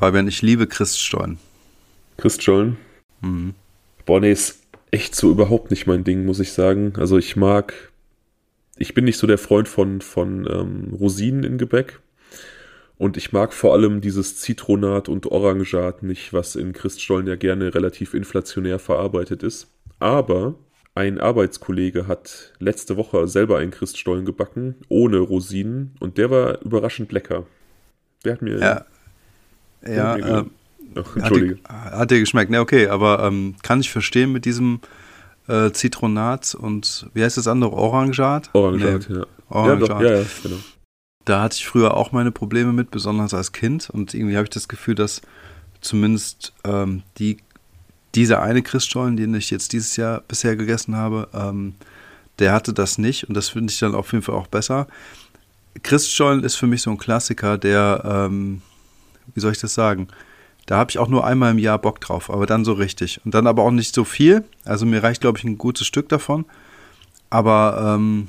Fabian, 0.00 0.26
ich 0.28 0.40
liebe 0.40 0.66
Christstollen. 0.66 1.38
Christstollen? 2.16 2.78
Mhm. 3.20 3.52
Boah, 4.06 4.18
nee, 4.18 4.32
ist 4.32 4.62
echt 4.90 5.14
so 5.14 5.30
überhaupt 5.30 5.70
nicht 5.70 5.86
mein 5.86 6.04
Ding, 6.04 6.24
muss 6.24 6.40
ich 6.40 6.54
sagen. 6.54 6.94
Also 6.96 7.18
ich 7.18 7.36
mag, 7.36 7.74
ich 8.78 8.94
bin 8.94 9.04
nicht 9.04 9.18
so 9.18 9.26
der 9.26 9.36
Freund 9.36 9.68
von, 9.68 10.00
von 10.00 10.48
ähm, 10.50 10.94
Rosinen 10.98 11.44
in 11.44 11.58
Gebäck. 11.58 12.00
Und 12.96 13.18
ich 13.18 13.32
mag 13.32 13.52
vor 13.52 13.74
allem 13.74 14.00
dieses 14.00 14.38
Zitronat 14.38 15.10
und 15.10 15.26
Orangat 15.26 16.02
nicht, 16.02 16.32
was 16.32 16.56
in 16.56 16.72
Christstollen 16.72 17.26
ja 17.26 17.36
gerne 17.36 17.74
relativ 17.74 18.14
inflationär 18.14 18.78
verarbeitet 18.78 19.42
ist. 19.42 19.68
Aber 19.98 20.54
ein 20.94 21.20
Arbeitskollege 21.20 22.06
hat 22.06 22.54
letzte 22.58 22.96
Woche 22.96 23.28
selber 23.28 23.58
einen 23.58 23.70
Christstollen 23.70 24.24
gebacken, 24.24 24.76
ohne 24.88 25.18
Rosinen, 25.18 25.94
und 26.00 26.16
der 26.16 26.30
war 26.30 26.62
überraschend 26.62 27.12
lecker. 27.12 27.46
Der 28.24 28.32
hat 28.32 28.40
mir. 28.40 28.58
Ja. 28.58 28.86
Ja, 29.86 30.16
äh, 30.16 30.44
Ach, 30.96 31.16
Entschuldige. 31.16 31.58
Hat 31.64 31.92
dir, 31.92 31.98
hat 31.98 32.10
dir 32.10 32.20
geschmeckt, 32.20 32.50
ne, 32.50 32.60
okay, 32.60 32.88
aber 32.88 33.24
ähm, 33.24 33.54
kann 33.62 33.80
ich 33.80 33.90
verstehen 33.90 34.32
mit 34.32 34.44
diesem 34.44 34.80
äh, 35.48 35.70
Zitronat 35.70 36.54
und 36.54 37.06
wie 37.14 37.22
heißt 37.22 37.36
das 37.36 37.46
andere? 37.46 37.72
Orangat? 37.72 38.50
Orangat, 38.52 39.08
nee, 39.08 39.16
ja. 39.18 39.26
Orangat. 39.48 39.80
Ja, 39.80 39.94
doch, 39.94 40.00
ja, 40.00 40.14
ja, 40.18 40.24
genau. 40.42 40.56
Da 41.24 41.42
hatte 41.42 41.56
ich 41.56 41.66
früher 41.66 41.96
auch 41.96 42.12
meine 42.12 42.32
Probleme 42.32 42.72
mit, 42.72 42.90
besonders 42.90 43.34
als 43.34 43.52
Kind. 43.52 43.90
Und 43.90 44.14
irgendwie 44.14 44.36
habe 44.36 44.44
ich 44.44 44.50
das 44.50 44.68
Gefühl, 44.68 44.94
dass 44.94 45.20
zumindest 45.80 46.52
ähm, 46.64 47.02
die 47.18 47.38
dieser 48.14 48.42
eine 48.42 48.62
Christstollen, 48.62 49.16
den 49.16 49.34
ich 49.34 49.50
jetzt 49.50 49.72
dieses 49.72 49.96
Jahr 49.96 50.22
bisher 50.26 50.56
gegessen 50.56 50.96
habe, 50.96 51.28
ähm, 51.32 51.74
der 52.40 52.52
hatte 52.52 52.72
das 52.72 52.98
nicht 52.98 53.28
und 53.28 53.36
das 53.36 53.50
finde 53.50 53.72
ich 53.72 53.78
dann 53.78 53.94
auf 53.94 54.10
jeden 54.12 54.24
Fall 54.24 54.34
auch 54.34 54.48
besser. 54.48 54.88
Christstollen 55.82 56.42
ist 56.42 56.56
für 56.56 56.66
mich 56.66 56.82
so 56.82 56.90
ein 56.90 56.98
Klassiker, 56.98 57.56
der, 57.56 58.02
ähm, 58.04 58.62
wie 59.34 59.40
soll 59.40 59.52
ich 59.52 59.60
das 59.60 59.74
sagen? 59.74 60.08
Da 60.66 60.76
habe 60.76 60.90
ich 60.90 60.98
auch 60.98 61.08
nur 61.08 61.26
einmal 61.26 61.50
im 61.50 61.58
Jahr 61.58 61.78
Bock 61.78 62.00
drauf, 62.00 62.30
aber 62.30 62.46
dann 62.46 62.64
so 62.64 62.74
richtig. 62.74 63.20
Und 63.24 63.34
dann 63.34 63.46
aber 63.46 63.62
auch 63.62 63.70
nicht 63.70 63.94
so 63.94 64.04
viel. 64.04 64.44
Also 64.64 64.86
mir 64.86 65.02
reicht, 65.02 65.20
glaube 65.20 65.38
ich, 65.38 65.44
ein 65.44 65.58
gutes 65.58 65.86
Stück 65.86 66.08
davon. 66.08 66.44
Aber 67.28 67.96
ähm, 67.96 68.28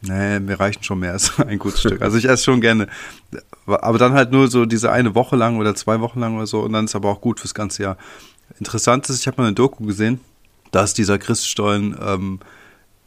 nee, 0.00 0.40
mir 0.40 0.58
reichen 0.58 0.82
schon 0.82 1.00
mehr 1.00 1.12
als 1.12 1.38
ein 1.46 1.58
gutes 1.58 1.80
Stück. 1.80 2.02
Also 2.02 2.16
ich 2.18 2.24
esse 2.24 2.44
schon 2.44 2.60
gerne. 2.60 2.88
Aber 3.66 3.98
dann 3.98 4.14
halt 4.14 4.32
nur 4.32 4.48
so 4.48 4.66
diese 4.66 4.90
eine 4.90 5.14
Woche 5.14 5.36
lang 5.36 5.58
oder 5.58 5.74
zwei 5.74 6.00
Wochen 6.00 6.20
lang 6.20 6.36
oder 6.36 6.46
so. 6.46 6.60
Und 6.60 6.72
dann 6.72 6.86
ist 6.86 6.96
aber 6.96 7.08
auch 7.10 7.20
gut 7.20 7.40
fürs 7.40 7.54
ganze 7.54 7.82
Jahr. 7.82 7.96
Interessant 8.58 9.08
ist, 9.08 9.20
ich 9.20 9.26
habe 9.26 9.40
mal 9.40 9.46
eine 9.46 9.54
Doku 9.54 9.84
gesehen, 9.84 10.20
dass 10.72 10.94
dieser 10.94 11.18
Christstollen 11.18 11.96
ähm, 12.00 12.40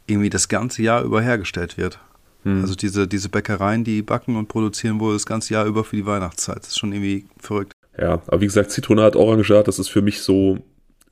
irgendwie 0.06 0.30
das 0.30 0.48
ganze 0.48 0.82
Jahr 0.82 1.02
über 1.02 1.20
hergestellt 1.20 1.76
wird. 1.76 1.98
Hm. 2.44 2.62
Also 2.62 2.74
diese, 2.74 3.06
diese 3.06 3.28
Bäckereien, 3.28 3.84
die 3.84 4.02
backen 4.02 4.36
und 4.36 4.48
produzieren 4.48 5.00
wohl 5.00 5.14
das 5.14 5.26
ganze 5.26 5.54
Jahr 5.54 5.66
über 5.66 5.84
für 5.84 5.96
die 5.96 6.06
Weihnachtszeit. 6.06 6.58
Das 6.58 6.68
ist 6.68 6.78
schon 6.78 6.92
irgendwie 6.92 7.26
verrückt. 7.38 7.72
Ja, 7.98 8.22
aber 8.26 8.40
wie 8.40 8.46
gesagt, 8.46 8.70
Zitronat, 8.70 9.16
Orangat, 9.16 9.68
das 9.68 9.78
ist 9.78 9.88
für 9.88 10.02
mich 10.02 10.22
so 10.22 10.58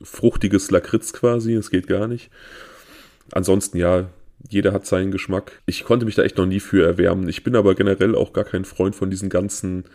fruchtiges 0.01 0.71
Lakritz 0.71 1.13
quasi. 1.13 1.55
Das 1.55 1.69
geht 1.69 1.87
gar 1.87 2.07
nicht. 2.07 2.31
Ansonsten 3.31 3.77
ja, 3.77 4.09
jeder 4.49 4.73
hat 4.73 4.85
seinen 4.85 5.11
Geschmack. 5.11 5.61
Ich 5.65 5.83
konnte 5.83 6.05
mich 6.05 6.15
da 6.15 6.23
echt 6.23 6.37
noch 6.37 6.45
nie 6.45 6.59
für 6.59 6.85
erwärmen. 6.85 7.29
Ich 7.29 7.43
bin 7.43 7.55
aber 7.55 7.75
generell 7.75 8.15
auch 8.15 8.33
gar 8.33 8.43
kein 8.43 8.65
Freund 8.65 8.95
von 8.95 9.09
diesen 9.09 9.29
ganzen 9.29 9.85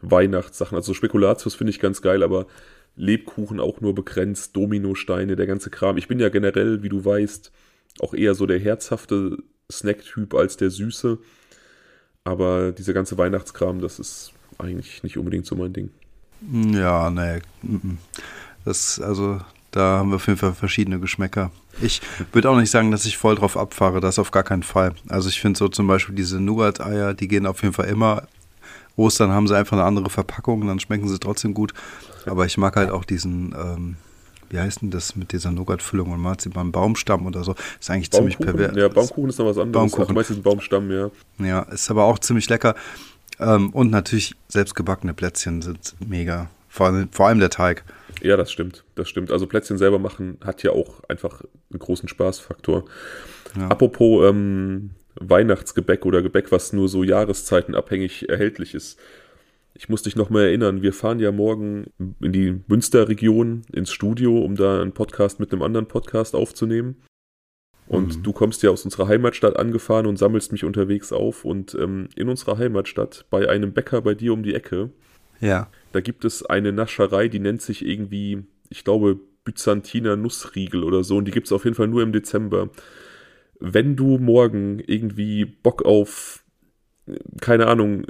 Weihnachtssachen. 0.00 0.76
Also 0.76 0.94
Spekulatius 0.94 1.54
finde 1.54 1.70
ich 1.70 1.80
ganz 1.80 2.02
geil, 2.02 2.22
aber 2.22 2.46
Lebkuchen 2.96 3.60
auch 3.60 3.80
nur 3.80 3.94
begrenzt, 3.94 4.56
Dominosteine, 4.56 5.36
der 5.36 5.46
ganze 5.46 5.70
Kram. 5.70 5.96
Ich 5.96 6.08
bin 6.08 6.18
ja 6.18 6.28
generell, 6.28 6.82
wie 6.82 6.88
du 6.88 7.04
weißt, 7.04 7.52
auch 8.00 8.12
eher 8.14 8.34
so 8.34 8.46
der 8.46 8.58
herzhafte 8.58 9.38
Snack-Typ 9.70 10.34
als 10.34 10.56
der 10.56 10.70
süße. 10.70 11.18
Aber 12.24 12.72
dieser 12.72 12.92
ganze 12.92 13.16
Weihnachtskram, 13.16 13.80
das 13.80 13.98
ist 13.98 14.32
eigentlich 14.58 15.02
nicht 15.02 15.16
unbedingt 15.16 15.46
so 15.46 15.56
mein 15.56 15.72
Ding. 15.72 15.90
Ja, 16.52 17.10
nee. 17.10 17.40
Das, 18.64 19.00
also, 19.00 19.40
da 19.70 19.98
haben 19.98 20.10
wir 20.10 20.16
auf 20.16 20.26
jeden 20.26 20.38
Fall 20.38 20.52
verschiedene 20.54 21.00
Geschmäcker. 21.00 21.50
Ich 21.80 22.00
würde 22.32 22.50
auch 22.50 22.56
nicht 22.56 22.70
sagen, 22.70 22.90
dass 22.90 23.06
ich 23.06 23.16
voll 23.16 23.36
drauf 23.36 23.56
abfahre, 23.56 24.00
das 24.00 24.18
auf 24.18 24.30
gar 24.30 24.42
keinen 24.42 24.62
Fall. 24.62 24.94
Also 25.08 25.28
ich 25.28 25.40
finde 25.40 25.58
so 25.58 25.68
zum 25.68 25.86
Beispiel 25.86 26.14
diese 26.14 26.40
Nougat-Eier, 26.40 27.14
die 27.14 27.28
gehen 27.28 27.46
auf 27.46 27.62
jeden 27.62 27.74
Fall 27.74 27.88
immer 27.88 28.26
Ostern 28.98 29.30
haben 29.30 29.46
sie 29.46 29.56
einfach 29.56 29.76
eine 29.76 29.86
andere 29.86 30.10
Verpackung, 30.10 30.66
dann 30.66 30.80
schmecken 30.80 31.08
sie 31.08 31.20
trotzdem 31.20 31.54
gut. 31.54 31.72
Aber 32.26 32.44
ich 32.46 32.58
mag 32.58 32.76
halt 32.76 32.90
auch 32.90 33.04
diesen, 33.04 33.54
ähm, 33.56 33.96
wie 34.50 34.58
heißt 34.58 34.82
denn 34.82 34.90
das 34.90 35.16
mit 35.16 35.32
dieser 35.32 35.50
Nougat-Füllung 35.50 36.12
und 36.12 36.20
Marzipan, 36.20 36.72
Baumstamm 36.72 37.26
oder 37.26 37.44
so. 37.44 37.54
Ist 37.80 37.90
eigentlich 37.90 38.10
ziemlich 38.10 38.38
pervers. 38.38 38.76
Ja, 38.76 38.88
Baumkuchen 38.88 39.30
ist 39.30 39.38
noch 39.38 39.46
was 39.46 39.58
anderes. 39.58 39.92
Baumkuchen. 39.92 40.14
Meistens 40.14 40.40
Baumstamm, 40.40 40.90
ja. 40.90 41.10
Ja, 41.38 41.62
ist 41.62 41.90
aber 41.90 42.04
auch 42.04 42.18
ziemlich 42.18 42.48
lecker. 42.48 42.74
Ähm, 43.40 43.70
und 43.70 43.90
natürlich 43.90 44.34
selbstgebackene 44.48 45.14
Plätzchen 45.14 45.62
sind 45.62 45.94
mega. 46.06 46.50
Vor 46.68 46.86
allem, 46.86 47.08
vor 47.10 47.28
allem 47.28 47.40
der 47.40 47.50
Teig. 47.50 47.84
Ja, 48.22 48.36
das 48.36 48.50
stimmt. 48.52 48.84
Das 48.94 49.08
stimmt. 49.08 49.30
Also 49.30 49.46
Plätzchen 49.46 49.78
selber 49.78 49.98
machen 49.98 50.38
hat 50.44 50.62
ja 50.62 50.72
auch 50.72 51.02
einfach 51.08 51.42
einen 51.70 51.78
großen 51.78 52.08
Spaßfaktor. 52.08 52.84
Ja. 53.56 53.68
Apropos 53.68 54.28
ähm, 54.28 54.90
Weihnachtsgebäck 55.20 56.04
oder 56.06 56.22
Gebäck, 56.22 56.52
was 56.52 56.72
nur 56.72 56.88
so 56.88 57.02
jahreszeitenabhängig 57.04 58.28
erhältlich 58.28 58.74
ist. 58.74 58.98
Ich 59.78 59.88
muss 59.88 60.02
dich 60.02 60.16
noch 60.16 60.28
mal 60.28 60.42
erinnern, 60.42 60.82
wir 60.82 60.92
fahren 60.92 61.20
ja 61.20 61.32
morgen 61.32 61.86
in 62.20 62.32
die 62.32 62.60
Münsterregion 62.66 63.62
ins 63.72 63.90
Studio, 63.90 64.38
um 64.38 64.56
da 64.56 64.82
einen 64.82 64.92
Podcast 64.92 65.40
mit 65.40 65.52
einem 65.52 65.62
anderen 65.62 65.86
Podcast 65.86 66.34
aufzunehmen. 66.34 66.96
Und 67.86 68.18
mhm. 68.18 68.22
du 68.22 68.32
kommst 68.32 68.62
ja 68.62 68.70
aus 68.70 68.84
unserer 68.84 69.08
Heimatstadt 69.08 69.56
angefahren 69.56 70.06
und 70.06 70.18
sammelst 70.18 70.52
mich 70.52 70.64
unterwegs 70.64 71.12
auf. 71.12 71.44
Und 71.44 71.74
ähm, 71.74 72.08
in 72.16 72.28
unserer 72.28 72.58
Heimatstadt, 72.58 73.24
bei 73.30 73.48
einem 73.48 73.72
Bäcker 73.72 74.02
bei 74.02 74.14
dir 74.14 74.34
um 74.34 74.42
die 74.42 74.54
Ecke, 74.54 74.90
ja. 75.40 75.70
da 75.92 76.00
gibt 76.00 76.26
es 76.26 76.44
eine 76.44 76.72
Nascherei, 76.72 77.28
die 77.28 77.38
nennt 77.38 77.62
sich 77.62 77.86
irgendwie, 77.86 78.44
ich 78.68 78.84
glaube, 78.84 79.18
Byzantiner 79.44 80.16
Nussriegel 80.16 80.82
oder 80.82 81.04
so. 81.04 81.16
Und 81.16 81.24
die 81.24 81.32
gibt 81.32 81.46
es 81.46 81.52
auf 81.52 81.64
jeden 81.64 81.76
Fall 81.76 81.88
nur 81.88 82.02
im 82.02 82.12
Dezember 82.12 82.68
wenn 83.60 83.96
du 83.96 84.18
morgen 84.18 84.80
irgendwie 84.86 85.44
Bock 85.44 85.84
auf, 85.84 86.44
keine 87.40 87.66
Ahnung, 87.66 88.06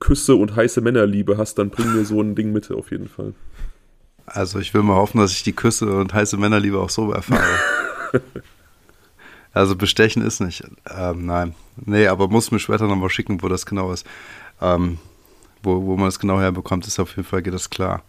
Küsse 0.00 0.34
und 0.34 0.56
heiße 0.56 0.80
Männerliebe 0.80 1.38
hast, 1.38 1.58
dann 1.58 1.70
bring 1.70 1.94
mir 1.94 2.04
so 2.04 2.20
ein 2.20 2.34
Ding 2.34 2.52
mit, 2.52 2.70
auf 2.70 2.90
jeden 2.90 3.08
Fall. 3.08 3.34
Also 4.26 4.58
ich 4.58 4.72
will 4.74 4.82
mal 4.82 4.96
hoffen, 4.96 5.18
dass 5.18 5.32
ich 5.32 5.42
die 5.42 5.52
Küsse 5.52 5.94
und 5.96 6.14
heiße 6.14 6.36
Männerliebe 6.36 6.78
auch 6.78 6.90
so 6.90 7.12
erfahre. 7.12 7.44
also 9.52 9.76
bestechen 9.76 10.22
ist 10.22 10.40
nicht. 10.40 10.64
Ähm, 10.88 11.26
nein. 11.26 11.54
Nee, 11.76 12.06
aber 12.06 12.28
muss 12.28 12.50
mir 12.50 12.60
später 12.60 12.86
nochmal 12.86 13.10
schicken, 13.10 13.42
wo 13.42 13.48
das 13.48 13.66
genau 13.66 13.92
ist. 13.92 14.06
Ähm, 14.60 14.98
wo, 15.62 15.84
wo 15.84 15.96
man 15.96 16.06
das 16.06 16.18
genau 16.18 16.40
herbekommt, 16.40 16.86
ist 16.86 16.98
auf 16.98 17.10
jeden 17.16 17.28
Fall, 17.28 17.42
geht 17.42 17.54
das 17.54 17.70
klar. 17.70 18.02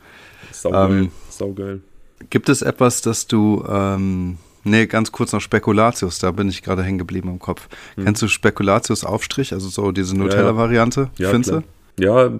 Saugeil. 0.51 0.91
Ähm, 0.91 1.11
Saugeil. 1.29 1.81
Gibt 2.29 2.49
es 2.49 2.61
etwas, 2.61 3.01
das 3.01 3.27
du 3.27 3.65
ähm, 3.67 4.37
Nee, 4.63 4.85
ganz 4.85 5.11
kurz 5.11 5.31
noch 5.31 5.41
Spekulatius, 5.41 6.19
da 6.19 6.31
bin 6.31 6.47
ich 6.47 6.61
gerade 6.61 6.83
hängen 6.83 6.99
geblieben 6.99 7.29
im 7.29 7.39
Kopf. 7.39 7.67
Hm. 7.95 8.05
Kennst 8.05 8.21
du 8.21 8.27
Spekulatius 8.27 9.03
Aufstrich, 9.03 9.53
also 9.53 9.69
so 9.69 9.91
diese 9.91 10.15
Nutella-Variante? 10.15 11.09
Ja, 11.17 11.25
ja. 11.25 11.31
Findest 11.31 11.51
du? 11.51 11.63
Ja, 11.99 12.31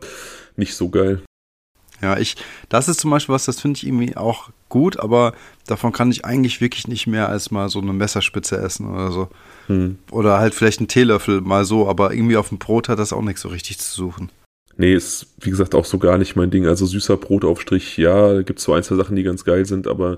nicht 0.56 0.75
so 0.75 0.89
geil. 0.89 1.22
Ja, 2.01 2.17
ich, 2.17 2.35
das 2.69 2.88
ist 2.88 3.00
zum 3.00 3.12
Beispiel 3.12 3.34
was, 3.35 3.45
das 3.45 3.59
finde 3.59 3.78
ich 3.78 3.85
irgendwie 3.85 4.17
auch 4.17 4.50
gut, 4.69 5.00
aber 5.00 5.34
davon 5.67 5.91
kann 5.91 6.09
ich 6.12 6.25
eigentlich 6.25 6.59
wirklich 6.59 6.88
nicht 6.88 7.06
mehr 7.06 7.29
als 7.29 7.51
mal 7.51 7.69
so 7.69 7.79
eine 7.79 7.94
Messerspitze 7.94 8.57
essen 8.57 8.88
oder 8.91 9.11
so. 9.11 9.29
Hm. 9.67 10.00
Oder 10.09 10.40
halt 10.40 10.56
vielleicht 10.56 10.79
einen 10.79 10.88
Teelöffel 10.88 11.41
mal 11.41 11.63
so, 11.63 11.88
aber 11.88 12.13
irgendwie 12.13 12.38
auf 12.38 12.50
dem 12.50 12.57
Brot 12.57 12.90
hat 12.90 12.97
das 12.97 13.14
auch 13.14 13.22
nichts 13.22 13.41
so 13.41 13.49
richtig 13.49 13.78
zu 13.78 13.93
suchen. 13.93 14.29
Nee, 14.78 14.93
ist 14.93 15.28
wie 15.40 15.52
gesagt 15.52 15.75
auch 15.75 15.85
so 15.85 15.99
gar 15.99 16.17
nicht 16.17 16.35
mein 16.35 16.49
Ding. 16.49 16.66
Also 16.66 16.87
süßer 16.87 17.17
Brotaufstrich, 17.17 17.97
ja, 17.97 18.34
da 18.34 18.41
gibt 18.41 18.59
es 18.59 18.66
so 18.66 18.73
ein, 18.73 18.84
zwei 18.84 18.96
Sachen, 18.96 19.16
die 19.16 19.23
ganz 19.23 19.43
geil 19.43 19.66
sind, 19.66 19.85
aber 19.87 20.17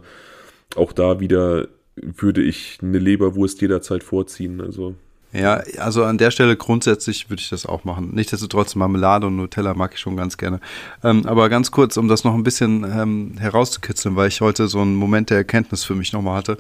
auch 0.76 0.94
da 0.94 1.20
wieder 1.20 1.68
würde 1.96 2.42
ich 2.42 2.78
eine 2.82 3.00
Leberwurst 3.00 3.62
jederzeit 3.62 4.04
vorziehen. 4.04 4.62
Also. 4.62 4.96
Ja, 5.34 5.64
also 5.78 6.04
an 6.04 6.20
der 6.20 6.30
Stelle 6.30 6.56
grundsätzlich 6.56 7.30
würde 7.30 7.42
ich 7.42 7.50
das 7.50 7.66
auch 7.66 7.84
machen. 7.84 8.12
Nichtsdestotrotz 8.14 8.76
Marmelade 8.76 9.28
und 9.28 9.36
Nutella 9.36 9.74
mag 9.74 9.94
ich 9.96 10.00
schon 10.00 10.16
ganz 10.16 10.38
gerne. 10.38 10.60
Ähm, 11.04 11.26
aber 11.26 11.50
ganz 11.50 11.72
kurz, 11.72 11.98
um 11.98 12.08
das 12.08 12.24
noch 12.24 12.36
ein 12.36 12.44
bisschen 12.44 12.84
ähm, 12.84 13.34
herauszukitzeln, 13.40 14.16
weil 14.16 14.28
ich 14.28 14.42
heute 14.42 14.68
so 14.68 14.80
einen 14.80 14.96
Moment 14.96 15.32
der 15.32 15.38
Erkenntnis 15.38 15.84
für 15.84 15.96
mich 15.96 16.14
nochmal 16.14 16.38
hatte. 16.38 16.58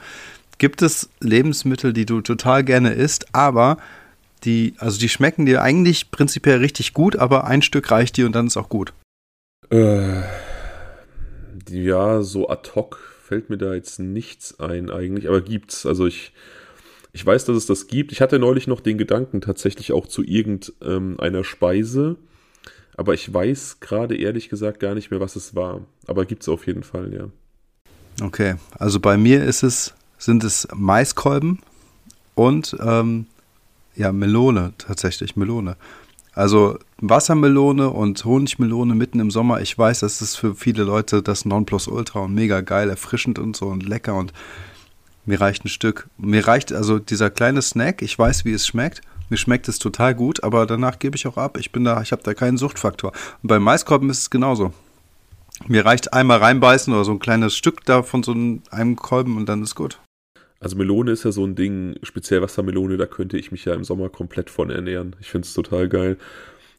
Gibt 0.57 0.81
es 0.81 1.09
Lebensmittel, 1.19 1.93
die 1.93 2.05
du 2.05 2.21
total 2.21 2.63
gerne 2.63 2.93
isst, 2.93 3.27
aber 3.33 3.77
die, 4.43 4.73
also 4.77 4.99
die 4.99 5.09
schmecken 5.09 5.45
dir 5.45 5.61
eigentlich 5.61 6.09
prinzipiell 6.09 6.57
richtig 6.57 6.93
gut, 6.93 7.15
aber 7.15 7.45
ein 7.45 7.61
Stück 7.61 7.91
reicht 7.91 8.17
dir 8.17 8.25
und 8.25 8.33
dann 8.33 8.47
ist 8.47 8.57
auch 8.57 8.69
gut? 8.69 8.93
Äh, 9.69 10.21
ja, 11.69 12.21
so 12.23 12.49
ad 12.49 12.71
hoc 12.75 12.99
fällt 13.23 13.49
mir 13.49 13.57
da 13.57 13.73
jetzt 13.73 13.99
nichts 13.99 14.59
ein 14.59 14.89
eigentlich, 14.89 15.27
aber 15.27 15.41
gibt's. 15.41 15.85
Also 15.85 16.07
ich, 16.07 16.33
ich 17.13 17.24
weiß, 17.24 17.45
dass 17.45 17.56
es 17.56 17.68
das 17.68 17.88
gibt. 17.88 18.12
Ich 18.12 18.21
hatte 18.21 18.39
neulich 18.39 18.68
noch 18.68 18.81
den 18.81 18.98
Gedanken 18.98 19.39
tatsächlich 19.39 19.94
auch 19.94 20.07
zu 20.07 20.24
irgendeiner 20.24 21.38
ähm, 21.38 21.44
Speise, 21.44 22.18
aber 22.98 23.13
ich 23.13 23.31
weiß 23.31 23.80
gerade 23.80 24.18
ehrlich 24.18 24.50
gesagt 24.50 24.80
gar 24.80 24.95
nicht 24.95 25.12
mehr, 25.12 25.19
was 25.19 25.36
es 25.36 25.56
war. 25.56 25.81
Aber 26.07 26.25
gibt 26.25 26.42
es 26.42 26.50
auf 26.50 26.65
jeden 26.65 26.83
Fall, 26.83 27.13
ja. 27.13 27.30
Okay, 28.25 28.56
also 28.77 29.00
bei 29.00 29.18
mir 29.18 29.44
ist 29.44 29.63
es, 29.63 29.94
sind 30.18 30.44
es 30.44 30.68
Maiskolben 30.74 31.60
und 32.36 32.75
ähm, 32.83 33.27
ja, 33.95 34.12
Melone, 34.12 34.74
tatsächlich, 34.80 35.36
Melone. 35.36 35.77
Also 36.33 36.80
Wassermelone 36.98 37.92
und 37.92 38.25
Honigmelone 38.25 38.95
mitten 38.95 39.19
im 39.19 39.30
Sommer, 39.30 39.62
ich 39.62 39.77
weiß, 39.77 40.00
das 40.00 40.21
ist 40.21 40.36
für 40.36 40.56
viele 40.56 40.83
Leute 40.83 41.21
das 41.21 41.45
Nonplusultra 41.45 42.21
und 42.21 42.33
mega 42.33 42.62
geil, 42.62 42.89
erfrischend 42.89 43.38
und 43.38 43.56
so 43.56 43.68
und 43.68 43.83
lecker 43.83 44.16
und 44.16 44.33
mir 45.25 45.39
reicht 45.39 45.65
ein 45.65 45.69
Stück. 45.69 46.09
Mir 46.17 46.47
reicht 46.47 46.73
also 46.73 46.99
dieser 46.99 47.29
kleine 47.29 47.61
Snack, 47.61 48.01
ich 48.01 48.17
weiß, 48.17 48.45
wie 48.45 48.53
es 48.53 48.67
schmeckt. 48.67 49.01
Mir 49.29 49.37
schmeckt 49.37 49.67
es 49.67 49.79
total 49.79 50.13
gut, 50.13 50.43
aber 50.43 50.65
danach 50.65 50.99
gebe 50.99 51.15
ich 51.15 51.25
auch 51.27 51.37
ab. 51.37 51.57
Ich 51.57 51.71
bin 51.71 51.83
da, 51.83 52.01
ich 52.01 52.11
habe 52.11 52.23
da 52.23 52.33
keinen 52.33 52.57
Suchtfaktor. 52.57 53.13
Und 53.41 53.47
beim 53.47 53.63
Maiskolben 53.63 54.09
ist 54.09 54.19
es 54.19 54.29
genauso. 54.29 54.73
Mir 55.67 55.85
reicht 55.85 56.13
einmal 56.13 56.39
reinbeißen 56.39 56.93
oder 56.93 57.05
so 57.05 57.11
ein 57.11 57.19
kleines 57.19 57.55
Stück 57.55 57.85
da 57.85 58.03
von 58.03 58.23
so 58.23 58.35
einem 58.69 58.95
Kolben 58.95 59.37
und 59.37 59.47
dann 59.47 59.63
ist 59.63 59.75
gut. 59.75 59.99
Also 60.59 60.77
Melone 60.77 61.11
ist 61.11 61.23
ja 61.23 61.31
so 61.31 61.45
ein 61.45 61.55
Ding, 61.55 61.95
speziell 62.03 62.41
Wassermelone, 62.41 62.97
da 62.97 63.05
könnte 63.05 63.37
ich 63.37 63.51
mich 63.51 63.65
ja 63.65 63.73
im 63.73 63.83
Sommer 63.83 64.09
komplett 64.09 64.49
von 64.49 64.69
ernähren. 64.69 65.15
Ich 65.19 65.29
finde 65.29 65.45
es 65.45 65.53
total 65.53 65.89
geil. 65.89 66.17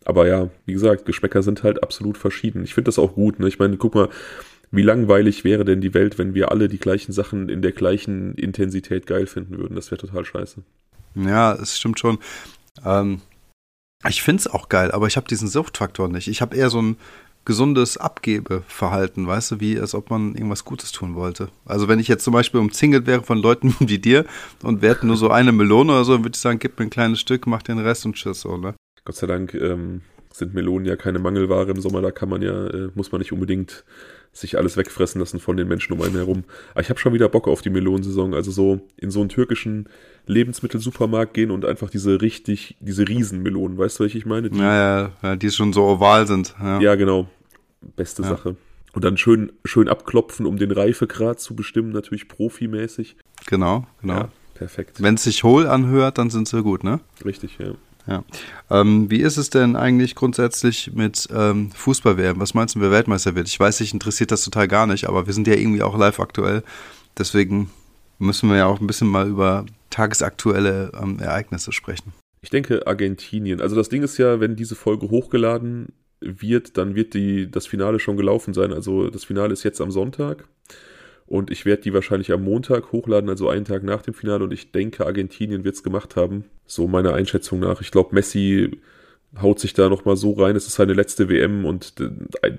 Aber 0.04 0.26
ja, 0.26 0.48
wie 0.66 0.72
gesagt, 0.72 1.06
Geschmäcker 1.06 1.42
sind 1.42 1.62
halt 1.62 1.82
absolut 1.82 2.18
verschieden. 2.18 2.64
Ich 2.64 2.74
finde 2.74 2.88
das 2.88 2.98
auch 2.98 3.14
gut. 3.14 3.40
Ne? 3.40 3.48
Ich 3.48 3.58
meine, 3.58 3.76
guck 3.76 3.94
mal, 3.94 4.08
wie 4.74 4.82
langweilig 4.82 5.44
wäre 5.44 5.64
denn 5.64 5.80
die 5.80 5.94
Welt, 5.94 6.18
wenn 6.18 6.34
wir 6.34 6.50
alle 6.50 6.68
die 6.68 6.78
gleichen 6.78 7.12
Sachen 7.12 7.48
in 7.48 7.62
der 7.62 7.72
gleichen 7.72 8.34
Intensität 8.34 9.06
geil 9.06 9.26
finden 9.26 9.58
würden? 9.58 9.76
Das 9.76 9.90
wäre 9.90 10.00
total 10.00 10.24
scheiße. 10.24 10.62
Ja, 11.14 11.54
es 11.54 11.78
stimmt 11.78 11.98
schon. 11.98 12.18
Ähm, 12.84 13.20
ich 14.08 14.22
finde 14.22 14.40
es 14.40 14.46
auch 14.46 14.68
geil, 14.68 14.90
aber 14.90 15.06
ich 15.06 15.16
habe 15.16 15.28
diesen 15.28 15.48
Suchtfaktor 15.48 16.08
nicht. 16.08 16.28
Ich 16.28 16.42
habe 16.42 16.56
eher 16.56 16.70
so 16.70 16.82
ein 16.82 16.96
gesundes 17.44 17.96
Abgebeverhalten, 17.96 19.26
weißt 19.26 19.52
du, 19.52 19.60
wie 19.60 19.78
als 19.78 19.94
ob 19.94 20.10
man 20.10 20.34
irgendwas 20.34 20.64
Gutes 20.64 20.92
tun 20.92 21.14
wollte. 21.14 21.48
Also 21.66 21.88
wenn 21.88 21.98
ich 21.98 22.08
jetzt 22.08 22.24
zum 22.24 22.32
Beispiel 22.32 22.60
umzingelt 22.60 23.06
wäre 23.06 23.22
von 23.22 23.38
Leuten 23.38 23.74
wie 23.80 23.98
dir 23.98 24.24
und 24.62 24.82
wir 24.82 24.90
hätten 24.90 25.06
nur 25.06 25.16
so 25.16 25.30
eine 25.30 25.52
Melone 25.52 25.92
oder 25.92 26.04
so, 26.04 26.14
dann 26.14 26.24
würde 26.24 26.36
ich 26.36 26.40
sagen, 26.40 26.58
gib 26.58 26.78
mir 26.78 26.86
ein 26.86 26.90
kleines 26.90 27.20
Stück, 27.20 27.46
mach 27.46 27.62
den 27.62 27.78
Rest 27.78 28.06
und 28.06 28.14
tschüss, 28.14 28.40
so, 28.40 28.56
ne? 28.56 28.74
Gott 29.04 29.16
sei 29.16 29.26
Dank 29.26 29.52
ähm, 29.54 30.00
sind 30.32 30.54
Melonen 30.54 30.86
ja 30.86 30.96
keine 30.96 31.18
Mangelware 31.18 31.70
im 31.70 31.80
Sommer, 31.80 32.00
da 32.00 32.10
kann 32.10 32.30
man 32.30 32.40
ja, 32.40 32.66
äh, 32.66 32.90
muss 32.94 33.12
man 33.12 33.20
nicht 33.20 33.32
unbedingt 33.32 33.84
sich 34.34 34.58
alles 34.58 34.76
wegfressen 34.76 35.20
lassen 35.20 35.38
von 35.38 35.56
den 35.56 35.68
Menschen 35.68 35.92
um 35.92 36.02
einen 36.02 36.16
herum. 36.16 36.44
Aber 36.72 36.80
ich 36.80 36.90
habe 36.90 36.98
schon 36.98 37.14
wieder 37.14 37.28
Bock 37.28 37.46
auf 37.48 37.62
die 37.62 37.70
Melonensaison, 37.70 38.34
also 38.34 38.50
so 38.50 38.80
in 38.96 39.10
so 39.10 39.20
einen 39.20 39.28
türkischen 39.28 39.88
Lebensmittelsupermarkt 40.26 41.34
gehen 41.34 41.50
und 41.50 41.64
einfach 41.64 41.88
diese 41.88 42.20
richtig, 42.20 42.76
diese 42.80 43.06
Riesenmelonen, 43.08 43.78
weißt 43.78 43.98
du, 43.98 44.02
welche 44.02 44.18
ich 44.18 44.26
meine? 44.26 44.50
Die, 44.50 44.58
ja, 44.58 45.12
ja, 45.22 45.36
die 45.36 45.50
schon 45.50 45.72
so 45.72 45.84
oval 45.84 46.26
sind. 46.26 46.54
Ja, 46.60 46.80
ja 46.80 46.94
genau. 46.96 47.28
Beste 47.96 48.22
ja. 48.22 48.28
Sache. 48.28 48.56
Und 48.92 49.04
dann 49.04 49.16
schön, 49.16 49.52
schön 49.64 49.88
abklopfen, 49.88 50.46
um 50.46 50.56
den 50.56 50.70
Reifegrad 50.70 51.40
zu 51.40 51.54
bestimmen, 51.54 51.90
natürlich 51.90 52.28
profimäßig. 52.28 53.16
Genau, 53.46 53.86
genau. 54.00 54.14
Ja, 54.14 54.28
perfekt. 54.54 55.02
Wenn 55.02 55.14
es 55.14 55.24
sich 55.24 55.44
hohl 55.44 55.66
anhört, 55.66 56.18
dann 56.18 56.30
sind 56.30 56.48
sie 56.48 56.62
gut, 56.62 56.84
ne? 56.84 57.00
Richtig, 57.24 57.58
ja. 57.58 57.74
Ja. 58.06 58.22
Ähm, 58.70 59.10
wie 59.10 59.20
ist 59.20 59.36
es 59.36 59.50
denn 59.50 59.76
eigentlich 59.76 60.14
grundsätzlich 60.14 60.92
mit 60.92 61.28
ähm, 61.34 61.70
Fußball-WM? 61.72 62.38
Was 62.38 62.54
meinst 62.54 62.74
du, 62.74 62.80
wer 62.80 62.90
Weltmeister 62.90 63.34
wird? 63.34 63.48
Ich 63.48 63.58
weiß, 63.58 63.78
dich 63.78 63.94
interessiert 63.94 64.30
das 64.30 64.44
total 64.44 64.68
gar 64.68 64.86
nicht, 64.86 65.08
aber 65.08 65.26
wir 65.26 65.32
sind 65.32 65.46
ja 65.46 65.54
irgendwie 65.54 65.82
auch 65.82 65.96
live 65.96 66.20
aktuell. 66.20 66.62
Deswegen 67.16 67.70
müssen 68.18 68.50
wir 68.50 68.56
ja 68.56 68.66
auch 68.66 68.80
ein 68.80 68.86
bisschen 68.86 69.08
mal 69.08 69.28
über 69.28 69.64
tagesaktuelle 69.90 70.92
ähm, 71.00 71.18
Ereignisse 71.18 71.72
sprechen. 71.72 72.12
Ich 72.42 72.50
denke 72.50 72.86
Argentinien. 72.86 73.60
Also 73.60 73.74
das 73.74 73.88
Ding 73.88 74.02
ist 74.02 74.18
ja, 74.18 74.38
wenn 74.38 74.56
diese 74.56 74.74
Folge 74.74 75.08
hochgeladen 75.08 75.94
wird, 76.20 76.76
dann 76.76 76.94
wird 76.94 77.14
die, 77.14 77.50
das 77.50 77.66
Finale 77.66 78.00
schon 78.00 78.16
gelaufen 78.16 78.52
sein. 78.52 78.72
Also 78.72 79.08
das 79.08 79.24
Finale 79.24 79.52
ist 79.52 79.62
jetzt 79.62 79.80
am 79.80 79.90
Sonntag 79.90 80.44
und 81.26 81.50
ich 81.50 81.64
werde 81.64 81.82
die 81.82 81.94
wahrscheinlich 81.94 82.32
am 82.32 82.44
Montag 82.44 82.92
hochladen, 82.92 83.30
also 83.30 83.48
einen 83.48 83.64
Tag 83.64 83.82
nach 83.82 84.02
dem 84.02 84.14
Finale 84.14 84.44
und 84.44 84.52
ich 84.52 84.72
denke, 84.72 85.06
Argentinien 85.06 85.64
wird 85.64 85.74
es 85.74 85.82
gemacht 85.82 86.16
haben. 86.16 86.44
So 86.66 86.86
meiner 86.86 87.14
Einschätzung 87.14 87.60
nach. 87.60 87.80
Ich 87.80 87.90
glaube, 87.90 88.14
Messi 88.14 88.78
haut 89.40 89.58
sich 89.58 89.74
da 89.74 89.88
nochmal 89.88 90.16
so 90.16 90.32
rein. 90.32 90.54
Es 90.54 90.66
ist 90.66 90.74
seine 90.74 90.92
letzte 90.92 91.28
WM 91.28 91.64
und 91.64 91.94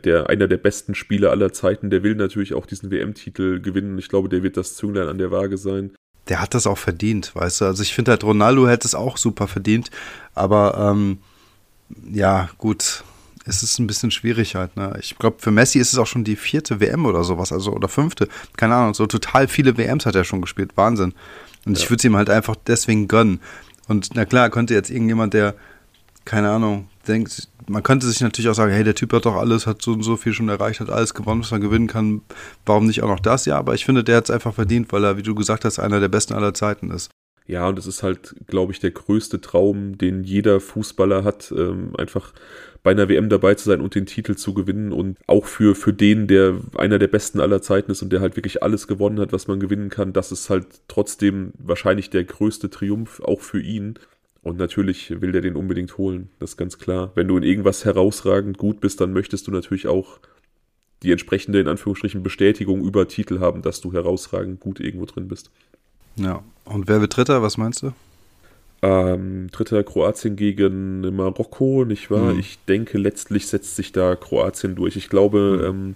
der, 0.03 0.29
einer 0.29 0.47
der 0.47 0.57
besten 0.57 0.95
Spieler 0.95 1.31
aller 1.31 1.53
Zeiten, 1.53 1.89
der 1.89 2.03
will 2.03 2.15
natürlich 2.15 2.53
auch 2.53 2.65
diesen 2.65 2.91
WM-Titel 2.91 3.62
gewinnen. 3.62 3.97
Ich 3.97 4.09
glaube, 4.09 4.29
der 4.29 4.44
wird 4.44 4.57
das 4.57 4.75
Zünglein 4.75 5.07
an 5.07 5.18
der 5.18 5.31
Waage 5.31 5.57
sein. 5.57 5.91
Der 6.27 6.41
hat 6.41 6.56
das 6.56 6.65
auch 6.65 6.77
verdient, 6.77 7.35
weißt 7.35 7.61
du. 7.61 7.65
Also 7.65 7.83
ich 7.83 7.94
finde 7.94 8.11
halt, 8.11 8.23
Ronaldo 8.23 8.68
hätte 8.68 8.88
es 8.88 8.95
auch 8.95 9.18
super 9.18 9.47
verdient. 9.47 9.91
Aber 10.33 10.91
ähm, 10.91 11.19
ja, 12.11 12.50
gut, 12.57 13.03
es 13.45 13.62
ist 13.62 13.80
ein 13.80 13.88
bisschen 13.88 14.12
schwierig 14.12 14.56
halt. 14.56 14.75
Ne? 14.75 14.97
Ich 15.00 15.18
glaube, 15.18 15.38
für 15.39 15.51
Messi 15.51 15.80
ist 15.80 15.94
es 15.94 16.00
auch 16.00 16.07
schon 16.07 16.24
die 16.24 16.36
vierte 16.36 16.80
WM 16.80 17.06
oder 17.06 17.24
sowas, 17.24 17.51
also 17.51 17.71
oder 17.71 17.88
fünfte. 17.88 18.27
Keine 18.57 18.75
Ahnung, 18.75 18.94
so 18.94 19.06
total 19.06 19.47
viele 19.47 19.77
WMs 19.77 20.06
hat 20.06 20.15
er 20.15 20.24
schon 20.24 20.42
gespielt. 20.42 20.71
Wahnsinn. 20.75 21.13
Und 21.65 21.77
ja. 21.77 21.83
ich 21.83 21.89
würde 21.89 22.00
es 22.00 22.03
ihm 22.06 22.15
halt 22.15 22.30
einfach 22.30 22.56
deswegen 22.68 23.07
gönnen. 23.07 23.39
Und 23.88 24.09
na 24.15 24.25
klar, 24.25 24.50
könnte 24.50 24.74
jetzt 24.74 24.89
irgendjemand, 24.89 25.36
der, 25.36 25.56
keine 26.25 26.50
Ahnung, 26.50 26.89
denkt, 27.07 27.50
man 27.68 27.83
könnte 27.83 28.07
sich 28.07 28.21
natürlich 28.21 28.50
auch 28.50 28.56
sagen, 28.56 28.71
hey, 28.71 28.83
der 28.83 28.95
Typ 28.95 29.13
hat 29.13 29.25
doch 29.25 29.36
alles, 29.36 29.68
hat 29.68 29.81
so 29.81 29.94
und 29.94 30.01
so 30.01 30.18
viel 30.18 30.33
schon 30.33 30.50
erreicht, 30.50 30.80
hat 30.80 30.89
alles 30.89 31.13
gewonnen, 31.13 31.42
was 31.42 31.51
man 31.51 31.62
gewinnen 31.62 31.88
kann. 31.88 32.21
Warum 32.65 32.88
nicht 32.88 33.03
auch 33.03 33.09
noch 33.09 33.19
das? 33.19 33.45
Ja, 33.45 33.57
aber 33.57 33.75
ich 33.75 33.86
finde, 33.86 34.03
der 34.03 34.18
hat 34.18 34.25
es 34.25 34.31
einfach 34.31 34.56
verdient, 34.56 34.92
weil 34.92 35.03
er, 35.03 35.18
wie 35.18 35.24
du 35.24 35.36
gesagt 35.36 35.65
hast, 35.65 35.77
einer 35.77 36.00
der 36.00 36.09
besten 36.09 36.33
aller 36.33 36.56
Zeiten 36.56 36.89
ist. 36.89 37.12
Ja, 37.47 37.68
und 37.68 37.77
es 37.77 37.86
ist 37.86 38.01
halt, 38.01 38.36
glaube 38.47 38.71
ich, 38.71 38.80
der 38.80 38.89
größte 38.89 39.39
Traum, 39.39 40.00
den 40.00 40.24
jeder 40.24 40.59
Fußballer 40.59 41.24
hat, 41.24 41.53
ähm, 41.56 41.94
einfach 41.95 42.33
bei 42.85 42.91
einer 42.91 43.09
WM 43.09 43.29
dabei 43.29 43.55
zu 43.55 43.67
sein 43.67 43.81
und 43.81 43.95
den 43.95 44.05
Titel 44.05 44.35
zu 44.35 44.53
gewinnen 44.53 44.91
und 44.91 45.17
auch 45.25 45.47
für, 45.47 45.73
für 45.73 45.91
den, 45.91 46.27
der 46.27 46.53
einer 46.77 46.99
der 46.99 47.07
besten 47.07 47.39
aller 47.39 47.59
Zeiten 47.59 47.89
ist 47.89 48.03
und 48.03 48.13
der 48.13 48.21
halt 48.21 48.35
wirklich 48.35 48.61
alles 48.61 48.87
gewonnen 48.87 49.19
hat, 49.19 49.33
was 49.33 49.47
man 49.47 49.59
gewinnen 49.59 49.89
kann, 49.89 50.13
das 50.13 50.31
ist 50.31 50.51
halt 50.51 50.67
trotzdem 50.87 51.51
wahrscheinlich 51.57 52.11
der 52.11 52.23
größte 52.23 52.69
Triumph, 52.69 53.21
auch 53.21 53.41
für 53.41 53.59
ihn. 53.59 53.95
Und 54.43 54.59
natürlich 54.59 55.19
will 55.19 55.31
der 55.31 55.41
den 55.41 55.55
unbedingt 55.55 55.97
holen, 55.97 56.29
das 56.37 56.51
ist 56.51 56.57
ganz 56.57 56.77
klar. 56.77 57.11
Wenn 57.15 57.27
du 57.27 57.35
in 57.37 57.41
irgendwas 57.41 57.85
herausragend 57.85 58.59
gut 58.59 58.81
bist, 58.81 59.01
dann 59.01 59.13
möchtest 59.13 59.47
du 59.47 59.51
natürlich 59.51 59.87
auch 59.87 60.19
die 61.01 61.11
entsprechende, 61.11 61.59
in 61.59 61.67
Anführungsstrichen, 61.67 62.21
Bestätigung 62.21 62.83
über 62.85 63.07
Titel 63.07 63.39
haben, 63.39 63.63
dass 63.63 63.81
du 63.81 63.93
herausragend 63.93 64.59
gut 64.59 64.79
irgendwo 64.79 65.05
drin 65.05 65.27
bist. 65.27 65.49
Ja, 66.17 66.43
und 66.65 66.87
wer 66.87 67.01
wird 67.01 67.17
Dritter, 67.17 67.41
was 67.41 67.57
meinst 67.57 67.81
du? 67.81 67.93
Ähm, 68.85 69.47
dritter 69.51 69.83
Kroatien 69.83 70.35
gegen 70.35 71.01
Marokko, 71.15 71.85
nicht 71.85 72.11
wahr? 72.11 72.33
Mhm. 72.33 72.39
Ich 72.39 72.59
denke, 72.65 72.99
letztlich 72.99 73.47
setzt 73.47 73.75
sich 73.75 73.92
da 73.92 74.15
Kroatien 74.15 74.75
durch. 74.75 74.95
Ich 74.95 75.09
glaube, 75.09 75.57
mhm. 75.57 75.65
ähm, 75.65 75.95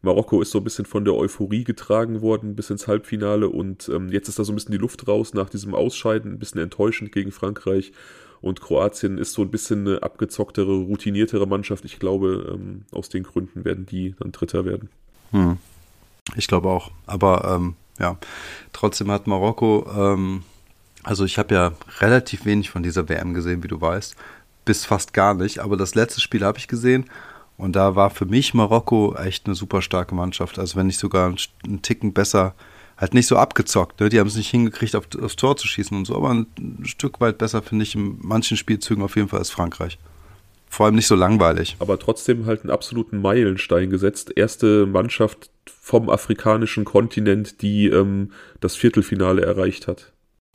Marokko 0.00 0.40
ist 0.40 0.50
so 0.50 0.58
ein 0.58 0.64
bisschen 0.64 0.86
von 0.86 1.04
der 1.04 1.14
Euphorie 1.14 1.62
getragen 1.62 2.22
worden 2.22 2.56
bis 2.56 2.70
ins 2.70 2.88
Halbfinale 2.88 3.50
und 3.50 3.90
ähm, 3.90 4.10
jetzt 4.10 4.28
ist 4.28 4.38
da 4.38 4.44
so 4.44 4.52
ein 4.52 4.54
bisschen 4.54 4.72
die 4.72 4.78
Luft 4.78 5.06
raus 5.06 5.34
nach 5.34 5.50
diesem 5.50 5.74
Ausscheiden, 5.74 6.32
ein 6.32 6.38
bisschen 6.38 6.60
enttäuschend 6.62 7.12
gegen 7.12 7.32
Frankreich. 7.32 7.92
Und 8.40 8.62
Kroatien 8.62 9.18
ist 9.18 9.34
so 9.34 9.42
ein 9.42 9.50
bisschen 9.50 9.86
eine 9.86 10.02
abgezocktere, 10.02 10.72
routiniertere 10.72 11.46
Mannschaft. 11.46 11.84
Ich 11.84 11.98
glaube, 11.98 12.54
ähm, 12.54 12.82
aus 12.92 13.10
den 13.10 13.24
Gründen 13.24 13.64
werden 13.66 13.84
die 13.84 14.14
dann 14.18 14.32
Dritter 14.32 14.64
werden. 14.64 14.88
Hm. 15.32 15.58
Ich 16.36 16.48
glaube 16.48 16.70
auch. 16.70 16.90
Aber 17.06 17.44
ähm, 17.54 17.74
ja, 18.00 18.16
trotzdem 18.72 19.10
hat 19.10 19.26
Marokko 19.26 19.86
ähm, 19.94 20.42
also 21.02 21.24
ich 21.24 21.38
habe 21.38 21.54
ja 21.54 21.72
relativ 22.00 22.44
wenig 22.44 22.70
von 22.70 22.82
dieser 22.82 23.08
WM 23.08 23.34
gesehen, 23.34 23.62
wie 23.62 23.68
du 23.68 23.80
weißt, 23.80 24.16
bis 24.64 24.84
fast 24.84 25.12
gar 25.12 25.34
nicht. 25.34 25.58
Aber 25.58 25.76
das 25.76 25.94
letzte 25.94 26.20
Spiel 26.20 26.44
habe 26.44 26.58
ich 26.58 26.68
gesehen 26.68 27.06
und 27.56 27.76
da 27.76 27.96
war 27.96 28.10
für 28.10 28.26
mich 28.26 28.54
Marokko 28.54 29.14
echt 29.16 29.46
eine 29.46 29.54
super 29.54 29.82
starke 29.82 30.14
Mannschaft. 30.14 30.58
Also 30.58 30.76
wenn 30.76 30.86
nicht 30.86 30.98
sogar 30.98 31.34
einen 31.64 31.82
Ticken 31.82 32.12
besser, 32.12 32.54
halt 32.96 33.14
nicht 33.14 33.26
so 33.26 33.36
abgezockt. 33.36 34.00
Ne? 34.00 34.08
Die 34.08 34.20
haben 34.20 34.28
es 34.28 34.36
nicht 34.36 34.50
hingekriegt, 34.50 34.94
auf, 34.94 35.08
aufs 35.20 35.36
Tor 35.36 35.56
zu 35.56 35.66
schießen 35.66 35.96
und 35.96 36.04
so, 36.04 36.16
aber 36.16 36.32
ein, 36.32 36.46
Stück 36.84 37.20
weit 37.20 37.38
besser 37.38 37.62
finde 37.62 37.82
ich 37.84 37.94
in 37.94 38.18
manchen 38.20 38.56
Spielzügen 38.56 39.02
auf 39.02 39.16
jeden 39.16 39.28
Fall 39.28 39.40
als 39.40 39.50
Frankreich. 39.50 39.98
Vor 40.68 40.86
allem 40.86 40.94
nicht 40.94 41.06
so 41.06 41.16
langweilig. 41.16 41.76
Aber 41.80 41.98
trotzdem 41.98 42.46
halt 42.46 42.62
einen 42.62 42.70
absoluten 42.70 43.20
Meilenstein 43.20 43.90
gesetzt. 43.90 44.32
Erste 44.36 44.86
Mannschaft 44.86 45.50
vom 45.66 46.08
afrikanischen 46.08 46.84
Kontinent, 46.84 47.60
die 47.60 47.88
ähm, 47.88 48.32
das 48.60 48.76
Viertelfinale 48.76 49.42
erreicht 49.42 49.86
hat. 49.86 50.12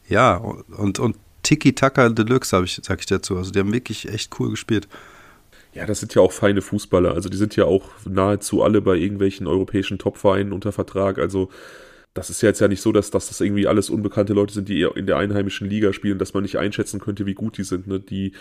Ja, 0.07 0.35
und, 0.35 0.99
und 0.99 1.15
Tiki-Taka 1.43 2.09
Deluxe, 2.09 2.55
habe 2.55 2.65
ich, 2.65 2.79
sag 2.83 2.99
ich 2.99 3.05
dazu. 3.05 3.37
Also 3.37 3.51
die 3.51 3.59
haben 3.59 3.73
wirklich 3.73 4.09
echt 4.09 4.37
cool 4.39 4.51
gespielt. 4.51 4.87
Ja, 5.73 5.85
das 5.85 5.99
sind 5.99 6.15
ja 6.15 6.21
auch 6.21 6.31
feine 6.31 6.61
Fußballer. 6.61 7.13
Also 7.13 7.29
die 7.29 7.37
sind 7.37 7.55
ja 7.55 7.65
auch 7.65 7.89
nahezu 8.05 8.63
alle 8.63 8.81
bei 8.81 8.95
irgendwelchen 8.95 9.47
europäischen 9.47 9.99
Topvereinen 9.99 10.51
unter 10.51 10.71
Vertrag. 10.71 11.19
Also 11.19 11.49
das 12.13 12.29
ist 12.29 12.41
ja 12.41 12.49
jetzt 12.49 12.59
ja 12.59 12.67
nicht 12.67 12.81
so, 12.81 12.91
dass, 12.91 13.11
dass 13.11 13.27
das 13.27 13.41
irgendwie 13.41 13.67
alles 13.67 13.89
unbekannte 13.89 14.33
Leute 14.33 14.53
sind, 14.53 14.69
die 14.69 14.81
in 14.81 15.05
der 15.05 15.17
einheimischen 15.17 15.69
Liga 15.69 15.93
spielen, 15.93 16.17
dass 16.17 16.33
man 16.33 16.43
nicht 16.43 16.57
einschätzen 16.57 16.99
könnte, 16.99 17.25
wie 17.25 17.35
gut 17.35 17.57
die 17.57 17.63
sind. 17.63 17.85
Ne? 17.85 17.99
Die 17.99 18.31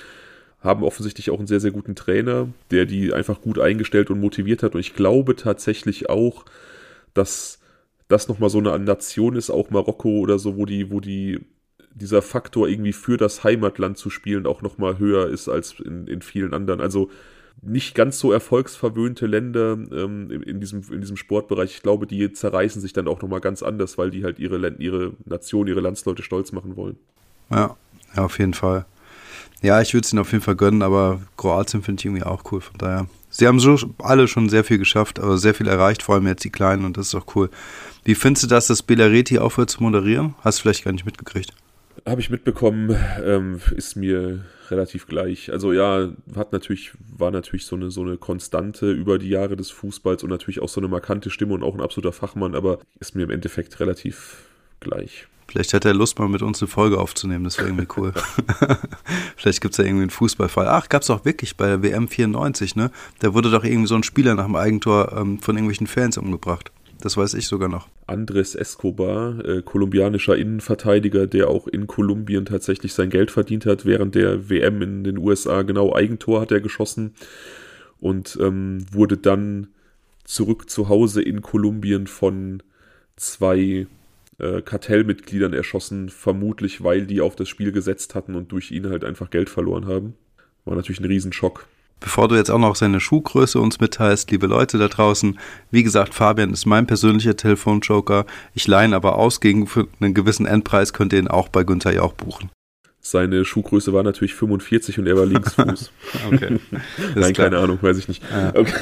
haben 0.60 0.82
offensichtlich 0.82 1.30
auch 1.30 1.38
einen 1.38 1.46
sehr, 1.46 1.60
sehr 1.60 1.72
guten 1.72 1.94
Trainer, 1.94 2.48
der 2.70 2.86
die 2.86 3.12
einfach 3.12 3.40
gut 3.40 3.58
eingestellt 3.58 4.10
und 4.10 4.18
motiviert 4.18 4.62
hat. 4.62 4.74
Und 4.74 4.80
ich 4.80 4.94
glaube 4.94 5.36
tatsächlich 5.36 6.08
auch, 6.08 6.46
dass 7.12 7.58
das 8.08 8.28
nochmal 8.28 8.50
so 8.50 8.58
eine 8.58 8.78
Nation 8.78 9.36
ist, 9.36 9.50
auch 9.50 9.70
Marokko 9.70 10.20
oder 10.20 10.38
so, 10.38 10.56
wo 10.56 10.64
die, 10.64 10.90
wo 10.90 11.00
die 11.00 11.40
dieser 12.00 12.22
Faktor 12.22 12.68
irgendwie 12.68 12.92
für 12.92 13.16
das 13.16 13.42
Heimatland 13.42 13.96
zu 13.98 14.10
spielen 14.10 14.46
auch 14.46 14.62
nochmal 14.62 14.98
höher 14.98 15.28
ist 15.28 15.48
als 15.48 15.80
in, 15.80 16.06
in 16.06 16.20
vielen 16.20 16.52
anderen. 16.52 16.80
Also 16.80 17.10
nicht 17.62 17.94
ganz 17.94 18.18
so 18.18 18.32
erfolgsverwöhnte 18.32 19.26
Länder 19.26 19.72
ähm, 19.72 20.30
in, 20.30 20.42
in, 20.42 20.60
diesem, 20.60 20.82
in 20.90 21.00
diesem 21.00 21.16
Sportbereich, 21.16 21.76
ich 21.76 21.82
glaube, 21.82 22.06
die 22.06 22.32
zerreißen 22.32 22.82
sich 22.82 22.92
dann 22.92 23.08
auch 23.08 23.22
nochmal 23.22 23.40
ganz 23.40 23.62
anders, 23.62 23.96
weil 23.96 24.10
die 24.10 24.24
halt 24.24 24.38
ihre, 24.38 24.74
ihre 24.78 25.14
Nation, 25.24 25.66
ihre 25.66 25.80
Landsleute 25.80 26.22
stolz 26.22 26.52
machen 26.52 26.76
wollen. 26.76 26.96
Ja, 27.50 27.76
ja, 28.14 28.24
auf 28.24 28.38
jeden 28.38 28.54
Fall. 28.54 28.84
Ja, 29.62 29.80
ich 29.80 29.94
würde 29.94 30.04
es 30.04 30.12
ihnen 30.12 30.20
auf 30.20 30.32
jeden 30.32 30.44
Fall 30.44 30.56
gönnen, 30.56 30.82
aber 30.82 31.20
Kroatien 31.38 31.82
finde 31.82 32.00
ich 32.00 32.04
irgendwie 32.04 32.24
auch 32.24 32.52
cool. 32.52 32.60
Von 32.60 32.76
daher. 32.78 33.06
Sie 33.30 33.46
haben 33.46 33.58
so 33.58 33.76
alle 33.98 34.28
schon 34.28 34.48
sehr 34.48 34.64
viel 34.64 34.78
geschafft, 34.78 35.18
aber 35.18 35.38
sehr 35.38 35.54
viel 35.54 35.66
erreicht, 35.66 36.02
vor 36.02 36.14
allem 36.14 36.26
jetzt 36.26 36.44
die 36.44 36.50
Kleinen 36.50 36.84
und 36.84 36.96
das 36.96 37.08
ist 37.08 37.14
auch 37.14 37.34
cool. 37.34 37.50
Wie 38.04 38.14
findest 38.14 38.44
du 38.44 38.48
das, 38.48 38.66
dass 38.66 38.82
Belareti 38.82 39.38
aufhört 39.38 39.70
zu 39.70 39.82
moderieren? 39.82 40.34
Hast 40.42 40.58
du 40.58 40.62
vielleicht 40.62 40.84
gar 40.84 40.92
nicht 40.92 41.06
mitgekriegt. 41.06 41.52
Habe 42.04 42.20
ich 42.20 42.30
mitbekommen, 42.30 42.96
ähm, 43.24 43.60
ist 43.74 43.96
mir 43.96 44.44
relativ 44.70 45.06
gleich. 45.06 45.52
Also 45.52 45.72
ja, 45.72 46.10
hat 46.34 46.52
natürlich, 46.52 46.92
war 47.16 47.30
natürlich 47.30 47.66
so 47.66 47.76
eine, 47.76 47.90
so 47.90 48.02
eine 48.02 48.16
Konstante 48.16 48.90
über 48.90 49.18
die 49.18 49.28
Jahre 49.28 49.56
des 49.56 49.70
Fußballs 49.70 50.22
und 50.22 50.30
natürlich 50.30 50.60
auch 50.60 50.68
so 50.68 50.80
eine 50.80 50.88
markante 50.88 51.30
Stimme 51.30 51.54
und 51.54 51.62
auch 51.62 51.74
ein 51.74 51.80
absoluter 51.80 52.12
Fachmann, 52.12 52.54
aber 52.54 52.78
ist 53.00 53.14
mir 53.14 53.24
im 53.24 53.30
Endeffekt 53.30 53.80
relativ 53.80 54.44
gleich. 54.80 55.26
Vielleicht 55.48 55.74
hat 55.74 55.84
er 55.84 55.94
Lust, 55.94 56.18
mal 56.18 56.28
mit 56.28 56.42
uns 56.42 56.60
eine 56.60 56.68
Folge 56.68 56.98
aufzunehmen. 56.98 57.44
Das 57.44 57.58
wäre 57.58 57.68
irgendwie 57.68 57.86
cool. 57.96 58.12
Vielleicht 59.36 59.60
gibt 59.60 59.72
es 59.72 59.78
ja 59.78 59.84
irgendwie 59.84 60.02
einen 60.02 60.10
Fußballfall. 60.10 60.66
Ach, 60.66 60.88
gab 60.88 61.02
es 61.02 61.10
auch 61.10 61.24
wirklich 61.24 61.56
bei 61.56 61.66
der 61.68 61.82
WM 61.82 62.08
94, 62.08 62.74
ne? 62.74 62.90
Da 63.20 63.32
wurde 63.32 63.50
doch 63.50 63.62
irgendwie 63.62 63.86
so 63.86 63.94
ein 63.94 64.02
Spieler 64.02 64.34
nach 64.34 64.46
dem 64.46 64.56
Eigentor 64.56 65.12
ähm, 65.16 65.38
von 65.38 65.56
irgendwelchen 65.56 65.86
Fans 65.86 66.18
umgebracht. 66.18 66.72
Das 67.06 67.16
weiß 67.16 67.34
ich 67.34 67.46
sogar 67.46 67.68
noch. 67.68 67.86
Andres 68.08 68.56
Escobar, 68.56 69.38
äh, 69.44 69.62
kolumbianischer 69.62 70.36
Innenverteidiger, 70.36 71.28
der 71.28 71.46
auch 71.46 71.68
in 71.68 71.86
Kolumbien 71.86 72.46
tatsächlich 72.46 72.94
sein 72.94 73.10
Geld 73.10 73.30
verdient 73.30 73.64
hat. 73.64 73.86
Während 73.86 74.16
der 74.16 74.50
WM 74.50 74.82
in 74.82 75.04
den 75.04 75.16
USA 75.16 75.62
genau 75.62 75.94
Eigentor 75.94 76.40
hat 76.40 76.50
er 76.50 76.60
geschossen 76.60 77.14
und 78.00 78.36
ähm, 78.42 78.84
wurde 78.90 79.16
dann 79.18 79.68
zurück 80.24 80.68
zu 80.68 80.88
Hause 80.88 81.22
in 81.22 81.42
Kolumbien 81.42 82.08
von 82.08 82.60
zwei 83.14 83.86
äh, 84.38 84.62
Kartellmitgliedern 84.62 85.52
erschossen, 85.52 86.08
vermutlich 86.08 86.82
weil 86.82 87.06
die 87.06 87.20
auf 87.20 87.36
das 87.36 87.48
Spiel 87.48 87.70
gesetzt 87.70 88.16
hatten 88.16 88.34
und 88.34 88.50
durch 88.50 88.72
ihn 88.72 88.88
halt 88.88 89.04
einfach 89.04 89.30
Geld 89.30 89.48
verloren 89.48 89.86
haben. 89.86 90.14
War 90.64 90.74
natürlich 90.74 90.98
ein 90.98 91.04
Riesenschock. 91.04 91.68
Bevor 92.00 92.28
du 92.28 92.34
jetzt 92.34 92.50
auch 92.50 92.58
noch 92.58 92.76
seine 92.76 93.00
Schuhgröße 93.00 93.58
uns 93.58 93.80
mitteilst, 93.80 94.30
liebe 94.30 94.46
Leute 94.46 94.76
da 94.78 94.88
draußen, 94.88 95.38
wie 95.70 95.82
gesagt, 95.82 96.14
Fabian 96.14 96.52
ist 96.52 96.66
mein 96.66 96.86
persönlicher 96.86 97.36
Telefonjoker. 97.36 98.26
Ich 98.54 98.66
leihe 98.66 98.88
ihn 98.88 98.94
aber 98.94 99.16
aus, 99.16 99.40
gegen 99.40 99.68
einen 100.00 100.14
gewissen 100.14 100.46
Endpreis 100.46 100.92
könnt 100.92 101.12
ihr 101.12 101.18
ihn 101.18 101.28
auch 101.28 101.48
bei 101.48 101.64
Günther 101.64 101.94
Jauch 101.94 102.12
buchen. 102.12 102.50
Seine 103.00 103.44
Schuhgröße 103.44 103.92
war 103.92 104.02
natürlich 104.02 104.34
45 104.34 104.98
und 104.98 105.06
er 105.06 105.16
war 105.16 105.26
Linksfuß. 105.26 105.92
okay. 106.32 106.58
Nein, 107.14 107.32
keine 107.32 107.58
Ahnung, 107.58 107.78
weiß 107.80 107.98
ich 107.98 108.08
nicht. 108.08 108.22
Ja. 108.30 108.52
Okay. 108.54 108.72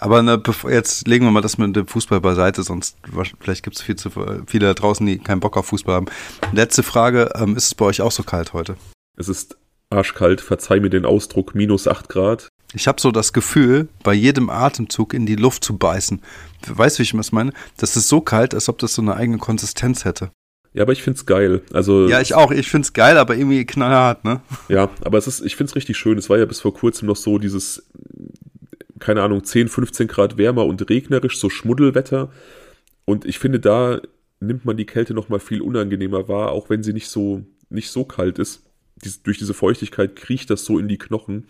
Aber 0.00 0.20
ne, 0.20 0.42
jetzt 0.68 1.06
legen 1.06 1.24
wir 1.24 1.30
mal 1.30 1.42
das 1.42 1.58
mit 1.58 1.76
dem 1.76 1.86
Fußball 1.86 2.20
beiseite, 2.20 2.64
sonst 2.64 2.96
vielleicht 3.40 3.62
gibt 3.62 3.76
es 3.76 3.82
viel 3.82 3.94
zu 3.94 4.10
viele 4.46 4.66
da 4.66 4.74
draußen, 4.74 5.06
die 5.06 5.18
keinen 5.18 5.38
Bock 5.38 5.56
auf 5.56 5.66
Fußball 5.66 5.94
haben. 5.94 6.06
Letzte 6.52 6.82
Frage, 6.82 7.30
ähm, 7.36 7.56
ist 7.56 7.66
es 7.66 7.74
bei 7.76 7.84
euch 7.84 8.02
auch 8.02 8.10
so 8.10 8.24
kalt 8.24 8.52
heute? 8.52 8.74
Es 9.16 9.28
ist 9.28 9.56
arschkalt, 9.92 10.40
verzeih 10.40 10.80
mir 10.80 10.90
den 10.90 11.04
Ausdruck, 11.04 11.54
minus 11.54 11.86
8 11.86 12.08
Grad. 12.08 12.48
Ich 12.74 12.88
habe 12.88 13.00
so 13.00 13.10
das 13.10 13.32
Gefühl, 13.32 13.88
bei 14.02 14.14
jedem 14.14 14.48
Atemzug 14.48 15.12
in 15.14 15.26
die 15.26 15.36
Luft 15.36 15.62
zu 15.62 15.76
beißen. 15.76 16.22
Weißt 16.66 16.98
du, 16.98 17.00
wie 17.00 17.02
ich 17.04 17.12
das 17.12 17.32
meine? 17.32 17.52
Das 17.76 17.96
ist 17.96 18.08
so 18.08 18.20
kalt, 18.20 18.54
als 18.54 18.68
ob 18.68 18.78
das 18.78 18.94
so 18.94 19.02
eine 19.02 19.14
eigene 19.14 19.38
Konsistenz 19.38 20.04
hätte. 20.04 20.30
Ja, 20.72 20.84
aber 20.84 20.92
ich 20.92 21.02
find's 21.02 21.26
geil. 21.26 21.60
Also 21.74 22.08
ja, 22.08 22.22
ich 22.22 22.34
auch. 22.34 22.50
Ich 22.50 22.70
find's 22.70 22.94
geil, 22.94 23.18
aber 23.18 23.36
irgendwie 23.36 23.66
knallhart, 23.66 24.24
ne? 24.24 24.40
Ja, 24.70 24.88
aber 25.04 25.18
es 25.18 25.26
ist, 25.26 25.44
ich 25.44 25.54
find's 25.54 25.76
richtig 25.76 25.98
schön. 25.98 26.16
Es 26.16 26.30
war 26.30 26.38
ja 26.38 26.46
bis 26.46 26.60
vor 26.60 26.72
kurzem 26.72 27.08
noch 27.08 27.16
so 27.16 27.36
dieses 27.36 27.84
keine 29.02 29.22
Ahnung, 29.22 29.44
10, 29.44 29.68
15 29.68 30.06
Grad 30.06 30.38
wärmer 30.38 30.64
und 30.64 30.88
regnerisch, 30.88 31.38
so 31.38 31.50
Schmuddelwetter. 31.50 32.30
Und 33.04 33.24
ich 33.24 33.38
finde, 33.38 33.60
da 33.60 34.00
nimmt 34.40 34.64
man 34.64 34.76
die 34.76 34.86
Kälte 34.86 35.12
noch 35.12 35.28
mal 35.28 35.40
viel 35.40 35.60
unangenehmer 35.60 36.28
wahr, 36.28 36.52
auch 36.52 36.70
wenn 36.70 36.82
sie 36.82 36.92
nicht 36.92 37.08
so, 37.08 37.42
nicht 37.68 37.90
so 37.90 38.04
kalt 38.04 38.38
ist. 38.38 38.62
Dies, 39.04 39.22
durch 39.22 39.38
diese 39.38 39.54
Feuchtigkeit 39.54 40.16
kriecht 40.16 40.50
das 40.50 40.64
so 40.64 40.78
in 40.78 40.88
die 40.88 40.98
Knochen. 40.98 41.48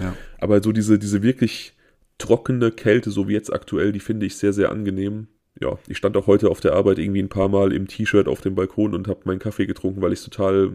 Ja. 0.00 0.16
Aber 0.38 0.62
so 0.62 0.72
diese, 0.72 0.98
diese 0.98 1.22
wirklich 1.22 1.74
trockene 2.18 2.70
Kälte, 2.70 3.10
so 3.10 3.28
wie 3.28 3.32
jetzt 3.32 3.52
aktuell, 3.52 3.92
die 3.92 4.00
finde 4.00 4.26
ich 4.26 4.36
sehr, 4.36 4.52
sehr 4.52 4.70
angenehm. 4.70 5.28
Ja, 5.60 5.78
ich 5.86 5.96
stand 5.96 6.16
auch 6.16 6.26
heute 6.26 6.50
auf 6.50 6.60
der 6.60 6.72
Arbeit 6.72 6.98
irgendwie 6.98 7.22
ein 7.22 7.28
paar 7.28 7.48
Mal 7.48 7.72
im 7.72 7.86
T-Shirt 7.86 8.26
auf 8.26 8.40
dem 8.40 8.54
Balkon 8.54 8.94
und 8.94 9.06
habe 9.06 9.20
meinen 9.24 9.38
Kaffee 9.38 9.66
getrunken, 9.66 10.02
weil 10.02 10.12
ich 10.12 10.18
es 10.18 10.24
total, 10.24 10.72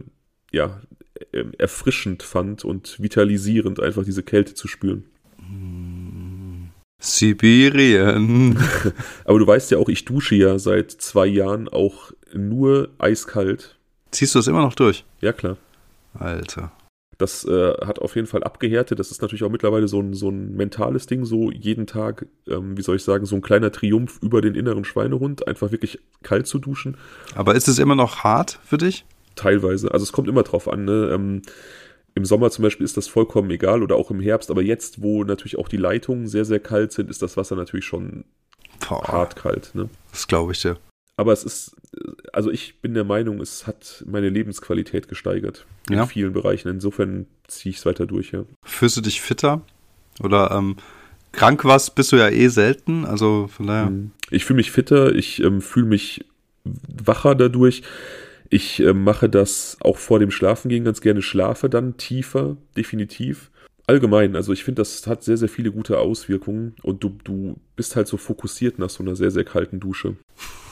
ja, 0.51 0.81
ähm, 1.33 1.51
erfrischend 1.57 2.23
fand 2.23 2.63
und 2.63 3.01
vitalisierend, 3.01 3.79
einfach 3.79 4.05
diese 4.05 4.23
Kälte 4.23 4.53
zu 4.53 4.67
spüren. 4.67 5.03
Sibirien. 6.99 8.57
Aber 9.25 9.39
du 9.39 9.47
weißt 9.47 9.71
ja 9.71 9.77
auch, 9.77 9.89
ich 9.89 10.05
dusche 10.05 10.35
ja 10.35 10.59
seit 10.59 10.91
zwei 10.91 11.25
Jahren 11.27 11.67
auch 11.67 12.11
nur 12.33 12.89
eiskalt. 12.99 13.77
Ziehst 14.11 14.35
du 14.35 14.39
das 14.39 14.47
immer 14.47 14.61
noch 14.61 14.75
durch? 14.75 15.05
Ja, 15.21 15.33
klar. 15.33 15.57
Alter. 16.19 16.71
Das 17.17 17.43
äh, 17.43 17.73
hat 17.85 17.99
auf 17.99 18.15
jeden 18.15 18.27
Fall 18.27 18.43
abgehärtet. 18.43 18.97
Das 18.97 19.11
ist 19.11 19.21
natürlich 19.21 19.43
auch 19.43 19.49
mittlerweile 19.49 19.89
so 19.89 19.99
ein, 19.99 20.13
so 20.13 20.29
ein 20.29 20.55
mentales 20.55 21.05
Ding, 21.05 21.25
so 21.25 21.51
jeden 21.51 21.85
Tag, 21.85 22.27
ähm, 22.47 22.77
wie 22.77 22.81
soll 22.81 22.95
ich 22.95 23.03
sagen, 23.03 23.25
so 23.25 23.35
ein 23.35 23.41
kleiner 23.41 23.73
Triumph 23.73 24.19
über 24.21 24.41
den 24.41 24.55
inneren 24.55 24.85
Schweinehund, 24.85 25.45
einfach 25.45 25.71
wirklich 25.71 25.99
kalt 26.23 26.47
zu 26.47 26.59
duschen. 26.59 26.95
Aber 27.35 27.55
ist 27.55 27.67
es 27.67 27.77
immer 27.77 27.95
noch 27.95 28.23
hart 28.23 28.59
für 28.63 28.77
dich? 28.77 29.05
Teilweise. 29.35 29.91
Also 29.91 30.03
es 30.03 30.13
kommt 30.13 30.29
immer 30.29 30.43
drauf 30.43 30.69
an. 30.69 30.85
Ne? 30.85 31.09
Ähm, 31.13 31.41
im 32.15 32.23
Sommer 32.23 32.51
zum 32.51 32.63
Beispiel 32.63 32.85
ist 32.85 32.95
das 32.95 33.09
vollkommen 33.09 33.51
egal 33.51 33.83
oder 33.83 33.97
auch 33.97 34.11
im 34.11 34.21
Herbst, 34.21 34.49
aber 34.49 34.61
jetzt, 34.61 35.01
wo 35.01 35.25
natürlich 35.25 35.57
auch 35.57 35.67
die 35.67 35.77
Leitungen 35.77 36.27
sehr, 36.27 36.45
sehr 36.45 36.59
kalt 36.59 36.93
sind, 36.93 37.09
ist 37.09 37.21
das 37.21 37.35
Wasser 37.35 37.57
natürlich 37.57 37.85
schon 37.85 38.23
Boah, 38.87 39.05
hart 39.07 39.35
kalt. 39.35 39.71
Ne? 39.73 39.89
Das 40.11 40.27
glaube 40.27 40.53
ich 40.53 40.61
dir. 40.61 40.77
Aber 41.19 41.33
es 41.33 41.43
ist, 41.43 41.75
also 42.31 42.49
ich 42.49 42.79
bin 42.79 42.93
der 42.93 43.03
Meinung, 43.03 43.41
es 43.41 43.67
hat 43.67 44.05
meine 44.07 44.29
Lebensqualität 44.29 45.09
gesteigert 45.09 45.65
in 45.89 45.97
ja. 45.97 46.05
vielen 46.05 46.31
Bereichen. 46.31 46.69
Insofern 46.69 47.27
ziehe 47.45 47.71
ich 47.71 47.79
es 47.79 47.85
weiter 47.85 48.05
durch, 48.05 48.31
ja. 48.31 48.45
Fühlst 48.63 48.95
du 48.95 49.01
dich 49.01 49.19
fitter? 49.19 49.61
Oder 50.23 50.51
ähm, 50.51 50.77
krank 51.33 51.65
warst, 51.65 51.95
bist 51.95 52.13
du 52.13 52.15
ja 52.15 52.29
eh 52.29 52.47
selten, 52.47 53.03
also 53.03 53.47
von 53.47 53.67
daher. 53.67 53.87
Hm. 53.87 54.11
Ich 54.31 54.45
fühle 54.45 54.55
mich 54.55 54.71
fitter, 54.71 55.13
ich 55.13 55.43
ähm, 55.43 55.59
fühle 55.59 55.87
mich 55.87 56.23
wacher 56.63 57.35
dadurch. 57.35 57.83
Ich 58.49 58.79
äh, 58.79 58.93
mache 58.93 59.27
das 59.27 59.75
auch 59.81 59.97
vor 59.97 60.19
dem 60.19 60.31
Schlafengehen 60.31 60.85
ganz 60.85 61.01
gerne, 61.01 61.21
schlafe 61.21 61.69
dann 61.69 61.97
tiefer, 61.97 62.55
definitiv. 62.77 63.51
Allgemein, 63.89 64.35
also 64.35 64.53
ich 64.53 64.63
finde, 64.63 64.81
das 64.81 65.07
hat 65.07 65.23
sehr, 65.23 65.35
sehr 65.35 65.49
viele 65.49 65.71
gute 65.71 65.97
Auswirkungen 65.97 66.75
und 66.83 67.03
du, 67.03 67.17
du 67.23 67.59
bist 67.75 67.95
halt 67.95 68.07
so 68.07 68.17
fokussiert 68.17 68.77
nach 68.77 68.91
so 68.91 69.01
einer 69.01 69.15
sehr, 69.15 69.31
sehr 69.31 69.43
kalten 69.43 69.79
Dusche. 69.79 70.15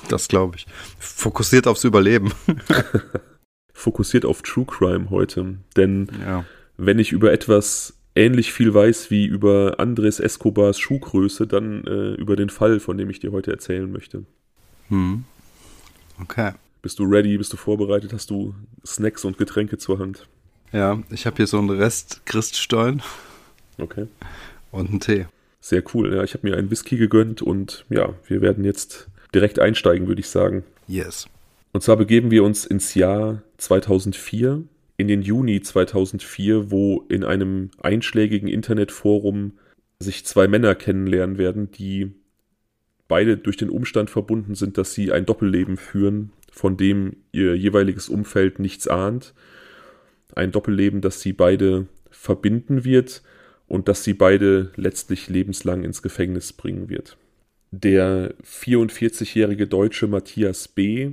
Das 0.07 0.27
glaube 0.27 0.57
ich. 0.57 0.67
Fokussiert 0.99 1.65
aufs 1.65 1.83
Überleben. 1.83 2.31
fokussiert 3.73 4.23
auf 4.23 4.43
True 4.43 4.65
Crime 4.67 5.09
heute. 5.09 5.55
Denn 5.75 6.09
ja. 6.23 6.45
wenn 6.77 6.99
ich 6.99 7.11
über 7.11 7.31
etwas 7.31 7.97
ähnlich 8.13 8.53
viel 8.53 8.71
weiß 8.71 9.09
wie 9.09 9.25
über 9.25 9.79
Andres 9.79 10.19
Escobars 10.19 10.77
Schuhgröße, 10.77 11.47
dann 11.47 11.85
äh, 11.87 12.13
über 12.13 12.35
den 12.35 12.51
Fall, 12.51 12.79
von 12.79 12.99
dem 12.99 13.09
ich 13.09 13.19
dir 13.19 13.31
heute 13.31 13.49
erzählen 13.49 13.91
möchte. 13.91 14.25
Hm. 14.89 15.23
Okay. 16.21 16.51
Bist 16.83 16.99
du 16.99 17.05
ready? 17.05 17.35
Bist 17.39 17.51
du 17.51 17.57
vorbereitet? 17.57 18.13
Hast 18.13 18.29
du 18.29 18.53
Snacks 18.85 19.25
und 19.25 19.39
Getränke 19.39 19.79
zur 19.79 19.97
Hand? 19.97 20.27
Ja, 20.71 21.01
ich 21.09 21.25
habe 21.25 21.37
hier 21.37 21.47
so 21.47 21.57
einen 21.59 21.69
Rest 21.69 22.25
Christstollen. 22.25 23.01
Okay. 23.77 24.07
Und 24.71 24.89
einen 24.89 24.99
Tee. 24.99 25.25
Sehr 25.61 25.83
cool. 25.93 26.15
Ja, 26.15 26.23
ich 26.23 26.33
habe 26.33 26.47
mir 26.47 26.57
einen 26.57 26.71
Whisky 26.71 26.97
gegönnt 26.97 27.41
und 27.41 27.85
ja, 27.89 28.13
wir 28.27 28.41
werden 28.41 28.63
jetzt 28.63 29.07
direkt 29.33 29.59
einsteigen, 29.59 30.07
würde 30.07 30.21
ich 30.21 30.29
sagen. 30.29 30.63
Yes. 30.87 31.27
Und 31.73 31.81
zwar 31.81 31.97
begeben 31.97 32.31
wir 32.31 32.43
uns 32.43 32.65
ins 32.65 32.95
Jahr 32.95 33.43
2004, 33.57 34.63
in 34.97 35.07
den 35.07 35.21
Juni 35.21 35.61
2004, 35.61 36.71
wo 36.71 37.05
in 37.09 37.23
einem 37.23 37.71
einschlägigen 37.81 38.47
Internetforum 38.47 39.53
sich 39.99 40.25
zwei 40.25 40.47
Männer 40.47 40.75
kennenlernen 40.75 41.37
werden, 41.37 41.71
die 41.71 42.13
beide 43.07 43.37
durch 43.37 43.57
den 43.57 43.69
Umstand 43.69 44.09
verbunden 44.09 44.55
sind, 44.55 44.77
dass 44.77 44.93
sie 44.93 45.11
ein 45.11 45.25
Doppelleben 45.25 45.77
führen, 45.77 46.31
von 46.51 46.77
dem 46.77 47.17
ihr 47.31 47.55
jeweiliges 47.55 48.09
Umfeld 48.09 48.59
nichts 48.59 48.87
ahnt. 48.87 49.33
Ein 50.35 50.51
Doppelleben, 50.51 51.01
das 51.01 51.21
sie 51.21 51.33
beide 51.33 51.87
verbinden 52.09 52.83
wird 52.83 53.21
und 53.67 53.87
das 53.87 54.03
sie 54.03 54.13
beide 54.13 54.71
letztlich 54.75 55.29
lebenslang 55.29 55.83
ins 55.83 56.01
Gefängnis 56.01 56.53
bringen 56.53 56.89
wird. 56.89 57.17
Der 57.71 58.33
44-jährige 58.43 59.67
Deutsche 59.67 60.07
Matthias 60.07 60.67
B., 60.67 61.11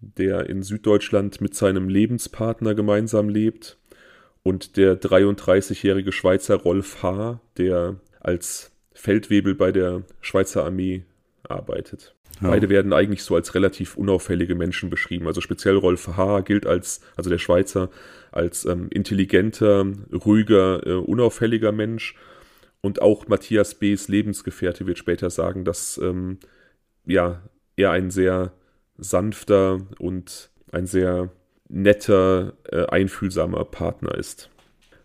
der 0.00 0.48
in 0.48 0.62
Süddeutschland 0.62 1.40
mit 1.40 1.54
seinem 1.54 1.88
Lebenspartner 1.88 2.74
gemeinsam 2.74 3.28
lebt, 3.28 3.78
und 4.42 4.76
der 4.76 5.00
33-jährige 5.00 6.12
Schweizer 6.12 6.54
Rolf 6.54 7.02
H., 7.02 7.40
der 7.58 7.96
als 8.20 8.70
Feldwebel 8.92 9.56
bei 9.56 9.72
der 9.72 10.04
Schweizer 10.20 10.64
Armee 10.64 11.02
arbeitet. 11.42 12.15
Ja. 12.40 12.50
Beide 12.50 12.68
werden 12.68 12.92
eigentlich 12.92 13.22
so 13.22 13.34
als 13.34 13.54
relativ 13.54 13.96
unauffällige 13.96 14.54
Menschen 14.54 14.90
beschrieben. 14.90 15.26
Also 15.26 15.40
speziell 15.40 15.76
Rolf 15.76 16.06
H. 16.16 16.40
gilt 16.40 16.66
als, 16.66 17.00
also 17.16 17.30
der 17.30 17.38
Schweizer, 17.38 17.90
als 18.30 18.66
ähm, 18.66 18.88
intelligenter, 18.90 19.86
ruhiger, 20.12 20.86
äh, 20.86 20.92
unauffälliger 20.92 21.72
Mensch. 21.72 22.14
Und 22.82 23.00
auch 23.00 23.26
Matthias 23.26 23.74
B.'s 23.74 24.08
Lebensgefährte 24.08 24.86
wird 24.86 24.98
später 24.98 25.30
sagen, 25.30 25.64
dass 25.64 25.98
ähm, 26.02 26.38
ja, 27.06 27.42
er 27.76 27.90
ein 27.92 28.10
sehr 28.10 28.52
sanfter 28.98 29.80
und 29.98 30.50
ein 30.72 30.86
sehr 30.86 31.30
netter, 31.68 32.52
äh, 32.70 32.86
einfühlsamer 32.86 33.64
Partner 33.64 34.14
ist. 34.14 34.50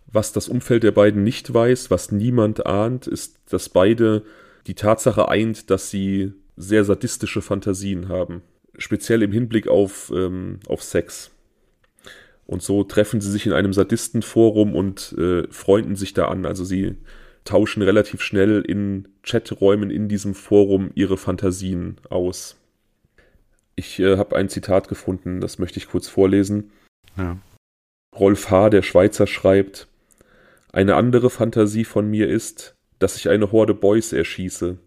Was 0.07 0.33
das 0.33 0.50
Umfeld 0.50 0.83
der 0.83 0.91
beiden 0.91 1.23
nicht 1.23 1.53
weiß, 1.53 1.89
was 1.89 2.11
niemand 2.11 2.65
ahnt, 2.65 3.07
ist, 3.07 3.39
dass 3.50 3.69
beide 3.69 4.23
die 4.67 4.75
Tatsache 4.75 5.29
eint, 5.29 5.69
dass 5.69 5.89
sie 5.89 6.33
sehr 6.58 6.84
sadistische 6.84 7.41
Fantasien 7.41 8.10
haben. 8.10 8.41
Speziell 8.77 9.22
im 9.24 9.31
Hinblick 9.31 9.67
auf, 9.67 10.12
ähm, 10.15 10.60
auf 10.67 10.84
Sex. 10.84 11.31
Und 12.46 12.62
so 12.62 12.84
treffen 12.84 13.22
sie 13.22 13.31
sich 13.31 13.46
in 13.46 13.53
einem 13.53 13.74
Sadistenforum 13.74 14.75
und 14.75 15.13
äh, 15.17 15.48
freunden 15.51 15.96
sich 15.96 16.13
da 16.13 16.27
an. 16.27 16.46
Also 16.46 16.65
sie 16.65 16.98
tauschen 17.46 17.81
relativ 17.81 18.22
schnell 18.22 18.62
in 18.62 19.08
Chaträumen 19.24 19.89
in 19.89 20.10
diesem 20.10 20.34
Forum 20.34 20.91
ihre 20.93 21.17
Fantasien 21.17 21.98
aus. 22.10 22.58
Ich 23.75 24.00
äh, 24.00 24.17
habe 24.17 24.36
ein 24.36 24.50
Zitat 24.50 24.89
gefunden, 24.89 25.39
das 25.41 25.60
möchte 25.60 25.79
ich 25.79 25.88
kurz 25.88 26.08
vorlesen. 26.08 26.72
Ja. 27.17 27.38
Rolf 28.15 28.50
H., 28.50 28.70
der 28.70 28.81
Schweizer, 28.81 29.27
schreibt: 29.27 29.88
Eine 30.72 30.96
andere 30.96 31.29
Fantasie 31.29 31.86
von 31.86 32.10
mir 32.10 32.27
ist, 32.27 32.75
dass 33.00 33.15
ich 33.15 33.29
eine 33.29 33.51
Horde 33.51 33.74
Boys 33.74 34.13
erschieße. 34.13 34.77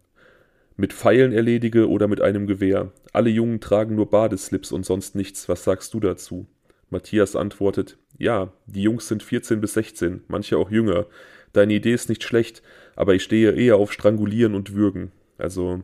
Mit 0.77 0.93
Pfeilen 0.93 1.33
erledige 1.33 1.89
oder 1.89 2.09
mit 2.09 2.21
einem 2.21 2.47
Gewehr. 2.47 2.93
Alle 3.13 3.31
Jungen 3.31 3.61
tragen 3.61 3.95
nur 3.95 4.11
Badeslips 4.11 4.73
und 4.73 4.85
sonst 4.85 5.15
nichts. 5.15 5.49
Was 5.49 5.65
sagst 5.65 5.95
du 5.95 6.01
dazu? 6.01 6.47
Matthias 6.91 7.37
antwortet: 7.37 7.97
Ja, 8.19 8.53
die 8.67 8.83
Jungs 8.83 9.09
sind 9.09 9.23
14 9.23 9.61
bis 9.61 9.75
16, 9.75 10.23
manche 10.29 10.59
auch 10.59 10.71
jünger. 10.71 11.07
Deine 11.53 11.75
Idee 11.75 11.95
ist 11.95 12.09
nicht 12.09 12.25
schlecht, 12.25 12.63
aber 12.97 13.15
ich 13.15 13.23
stehe 13.23 13.53
eher 13.53 13.77
auf 13.77 13.93
Strangulieren 13.93 14.55
und 14.55 14.75
Würgen. 14.75 15.13
Also 15.39 15.83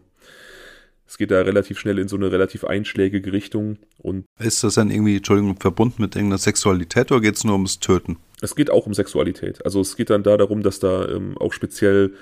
es 1.06 1.18
geht 1.18 1.32
da 1.32 1.40
relativ 1.40 1.78
schnell 1.78 1.98
in 1.98 2.06
so 2.06 2.14
eine 2.14 2.30
relativ 2.30 2.64
einschlägige 2.64 3.32
Richtung. 3.32 3.78
Und 3.98 4.26
ist 4.38 4.62
das 4.62 4.74
dann 4.74 4.90
irgendwie, 4.90 5.16
Entschuldigung, 5.16 5.56
verbunden 5.58 6.02
mit 6.02 6.14
irgendeiner 6.14 6.38
Sexualität 6.38 7.10
oder 7.10 7.20
geht 7.20 7.36
es 7.36 7.44
nur 7.44 7.54
ums 7.54 7.80
Töten? 7.80 8.18
Es 8.40 8.54
geht 8.54 8.70
auch 8.70 8.86
um 8.86 8.94
Sexualität. 8.94 9.64
Also 9.64 9.80
es 9.80 9.96
geht 9.96 10.10
dann 10.10 10.22
da 10.22 10.36
darum, 10.36 10.62
dass 10.62 10.78
da 10.78 11.08
ähm, 11.08 11.36
auch 11.38 11.52
speziell 11.52 12.12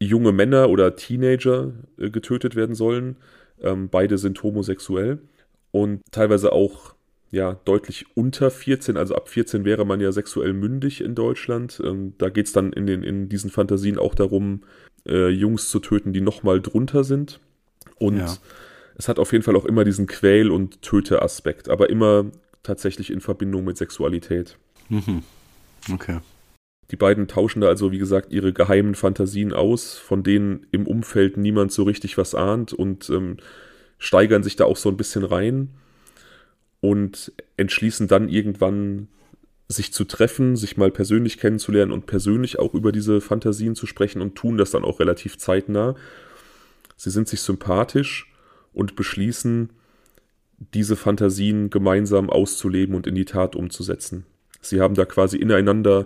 junge 0.00 0.32
Männer 0.32 0.70
oder 0.70 0.96
Teenager 0.96 1.72
äh, 1.98 2.10
getötet 2.10 2.56
werden 2.56 2.74
sollen. 2.74 3.16
Ähm, 3.62 3.88
beide 3.90 4.18
sind 4.18 4.42
homosexuell 4.42 5.18
und 5.70 6.00
teilweise 6.10 6.52
auch 6.52 6.94
ja 7.30 7.60
deutlich 7.64 8.06
unter 8.16 8.50
14, 8.50 8.96
also 8.96 9.14
ab 9.14 9.28
14 9.28 9.64
wäre 9.64 9.84
man 9.84 10.00
ja 10.00 10.10
sexuell 10.10 10.52
mündig 10.52 11.00
in 11.00 11.14
Deutschland. 11.14 11.80
Ähm, 11.84 12.14
da 12.18 12.28
geht 12.28 12.46
es 12.46 12.52
dann 12.52 12.72
in, 12.72 12.86
den, 12.86 13.02
in 13.02 13.28
diesen 13.28 13.50
Fantasien 13.50 13.98
auch 13.98 14.14
darum, 14.14 14.62
äh, 15.06 15.28
Jungs 15.28 15.70
zu 15.70 15.78
töten, 15.78 16.12
die 16.12 16.20
nochmal 16.20 16.60
drunter 16.60 17.04
sind. 17.04 17.40
Und 17.98 18.18
ja. 18.18 18.34
es 18.96 19.08
hat 19.08 19.18
auf 19.18 19.32
jeden 19.32 19.44
Fall 19.44 19.56
auch 19.56 19.64
immer 19.64 19.84
diesen 19.84 20.06
Quäl- 20.06 20.50
und 20.50 20.82
Töte-Aspekt, 20.82 21.68
aber 21.68 21.90
immer 21.90 22.26
tatsächlich 22.62 23.10
in 23.10 23.20
Verbindung 23.20 23.64
mit 23.64 23.76
Sexualität. 23.76 24.56
Mhm. 24.88 25.22
Okay. 25.92 26.18
Die 26.90 26.96
beiden 26.96 27.28
tauschen 27.28 27.60
da 27.60 27.68
also, 27.68 27.92
wie 27.92 27.98
gesagt, 27.98 28.32
ihre 28.32 28.52
geheimen 28.52 28.94
Fantasien 28.94 29.52
aus, 29.52 29.96
von 29.96 30.22
denen 30.22 30.66
im 30.72 30.86
Umfeld 30.86 31.36
niemand 31.36 31.72
so 31.72 31.84
richtig 31.84 32.18
was 32.18 32.34
ahnt 32.34 32.72
und 32.72 33.08
ähm, 33.10 33.36
steigern 33.98 34.42
sich 34.42 34.56
da 34.56 34.64
auch 34.64 34.76
so 34.76 34.88
ein 34.88 34.96
bisschen 34.96 35.24
rein 35.24 35.70
und 36.80 37.32
entschließen 37.56 38.08
dann 38.08 38.28
irgendwann 38.28 39.08
sich 39.68 39.92
zu 39.92 40.04
treffen, 40.04 40.56
sich 40.56 40.76
mal 40.76 40.90
persönlich 40.90 41.38
kennenzulernen 41.38 41.92
und 41.92 42.06
persönlich 42.06 42.58
auch 42.58 42.74
über 42.74 42.90
diese 42.90 43.20
Fantasien 43.20 43.76
zu 43.76 43.86
sprechen 43.86 44.20
und 44.20 44.34
tun 44.34 44.58
das 44.58 44.72
dann 44.72 44.84
auch 44.84 44.98
relativ 44.98 45.38
zeitnah 45.38 45.94
sie 47.00 47.10
sind 47.10 47.28
sich 47.28 47.40
sympathisch 47.40 48.30
und 48.74 48.94
beschließen, 48.94 49.70
diese 50.74 50.96
Fantasien 50.96 51.70
gemeinsam 51.70 52.28
auszuleben 52.28 52.94
und 52.94 53.06
in 53.06 53.14
die 53.14 53.24
Tat 53.24 53.56
umzusetzen. 53.56 54.26
Sie 54.60 54.82
haben 54.82 54.94
da 54.94 55.06
quasi 55.06 55.38
ineinander 55.38 56.04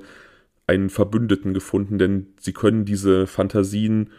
einen 0.66 0.90
Verbündeten 0.90 1.55
gefunden, 1.55 1.98
denn 1.98 2.29
sie 2.40 2.53
können 2.53 2.85
diese 2.85 3.27
Fantasien 3.27 4.11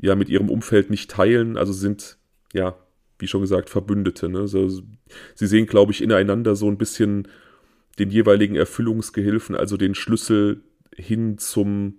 ja 0.00 0.14
mit 0.14 0.28
ihrem 0.28 0.50
Umfeld 0.50 0.90
nicht 0.90 1.10
teilen, 1.10 1.56
also 1.56 1.72
sind 1.72 2.18
ja, 2.52 2.76
wie 3.18 3.26
schon 3.26 3.40
gesagt, 3.40 3.70
Verbündete. 3.70 4.28
Ne? 4.28 4.40
Also, 4.40 4.68
sie 5.34 5.46
sehen, 5.46 5.66
glaube 5.66 5.92
ich, 5.92 6.02
ineinander 6.02 6.56
so 6.56 6.68
ein 6.68 6.78
bisschen 6.78 7.28
den 7.98 8.10
jeweiligen 8.10 8.54
Erfüllungsgehilfen, 8.54 9.56
also 9.56 9.76
den 9.76 9.94
Schlüssel 9.94 10.62
hin 10.94 11.38
zum, 11.38 11.94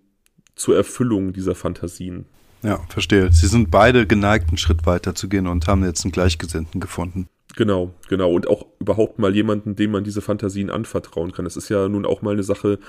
zur 0.55 0.75
Erfüllung 0.75 1.33
dieser 1.33 1.55
Fantasien. 1.55 2.25
Ja, 2.63 2.79
verstehe. 2.89 3.31
Sie 3.31 3.47
sind 3.47 3.71
beide 3.71 4.05
geneigt, 4.05 4.49
einen 4.49 4.57
Schritt 4.57 4.85
weiter 4.85 5.15
zu 5.15 5.29
gehen 5.29 5.47
und 5.47 5.67
haben 5.67 5.83
jetzt 5.83 6.03
einen 6.03 6.11
Gleichgesinnten 6.11 6.81
gefunden. 6.81 7.27
Genau, 7.55 7.93
genau. 8.07 8.31
Und 8.31 8.47
auch 8.47 8.65
überhaupt 8.79 9.19
mal 9.19 9.33
jemanden, 9.33 9.75
dem 9.75 9.91
man 9.91 10.03
diese 10.03 10.21
Fantasien 10.21 10.69
anvertrauen 10.69 11.31
kann. 11.31 11.45
Das 11.45 11.57
ist 11.57 11.69
ja 11.69 11.87
nun 11.87 12.05
auch 12.05 12.21
mal 12.21 12.31
eine 12.31 12.43
Sache, 12.43 12.79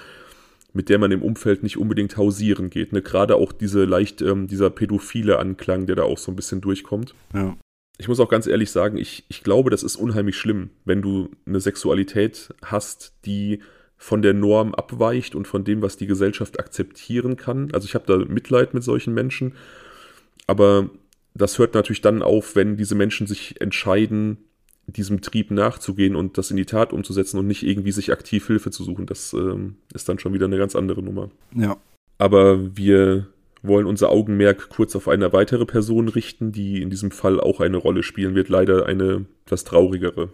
mit 0.73 0.89
der 0.89 0.99
man 0.99 1.13
im 1.13 1.23
Umfeld 1.23 1.63
nicht 1.63 1.77
unbedingt 1.77 2.17
hausieren 2.17 2.71
geht. 2.71 2.93
Ne? 2.93 3.03
Gerade 3.03 3.37
auch 3.37 3.53
diese 3.53 3.85
leicht, 3.85 4.23
ähm, 4.23 4.47
dieser 4.47 4.71
pädophile 4.71 5.39
Anklang, 5.39 5.87
der 5.87 5.97
da 5.97 6.03
auch 6.03 6.19
so 6.19 6.31
ein 6.31 6.37
bisschen 6.37 6.61
durchkommt. 6.61 7.15
Ja. 7.35 7.57
Ich 7.99 8.09
muss 8.09 8.21
auch 8.21 8.29
ganz 8.29 8.47
ehrlich 8.47 8.71
sagen, 8.71 8.97
ich, 8.97 9.25
ich 9.29 9.43
glaube, 9.43 9.71
das 9.71 9.83
ist 9.83 9.97
unheimlich 9.97 10.37
schlimm, 10.37 10.71
wenn 10.85 11.03
du 11.03 11.31
eine 11.45 11.61
Sexualität 11.61 12.55
hast, 12.65 13.15
die 13.27 13.61
von 13.99 14.23
der 14.23 14.33
Norm 14.33 14.75
abweicht 14.75 15.35
und 15.35 15.47
von 15.47 15.65
dem, 15.65 15.83
was 15.83 15.99
die 15.99 16.07
Gesellschaft 16.07 16.59
akzeptieren 16.59 17.37
kann. 17.37 17.71
Also 17.73 17.85
ich 17.85 17.95
habe 17.95 18.07
da 18.07 18.17
Mitleid 18.17 18.73
mit 18.73 18.83
solchen 18.83 19.13
Menschen, 19.13 19.55
aber 20.47 20.89
das 21.35 21.59
hört 21.59 21.75
natürlich 21.75 22.01
dann 22.01 22.23
auf, 22.23 22.57
wenn 22.57 22.79
diese 22.79 22.95
Menschen 22.95 23.27
sich 23.27 23.61
entscheiden, 23.61 24.39
diesem 24.93 25.21
Trieb 25.21 25.51
nachzugehen 25.51 26.17
und 26.17 26.39
das 26.39 26.51
in 26.51 26.57
die 26.57 26.65
Tat 26.65 26.93
umzusetzen 26.93 27.39
und 27.39 27.47
nicht 27.47 27.63
irgendwie 27.63 27.93
sich 27.93 28.13
aktiv 28.13 28.47
Hilfe 28.47 28.71
zu 28.71 28.85
suchen. 28.85 29.07
Das 29.07 29.33
ähm, 29.33 29.77
ist 29.93 30.09
dann 30.09 30.19
schon 30.19 30.33
wieder 30.33 30.47
eine 30.47 30.59
ganz 30.59 30.77
andere 30.77 31.03
Nummer. 31.03 31.31
Ja. 31.55 31.77
Aber 32.19 32.77
wir 32.77 33.27
wollen 33.63 33.87
unser 33.87 34.11
Augenmerk 34.11 34.71
kurz 34.71 34.97
auf 34.97 35.09
eine 35.09 35.33
weitere 35.33 35.67
Person 35.67 36.09
richten, 36.09 36.53
die 36.53 36.83
in 36.83 36.91
diesem 36.91 37.11
Fall 37.11 37.41
auch 37.41 37.61
eine 37.61 37.77
Rolle 37.77 38.03
spielen 38.03 38.35
wird, 38.35 38.49
leider 38.49 38.87
eine 38.87 39.27
etwas 39.47 39.65
traurigere. 39.65 40.31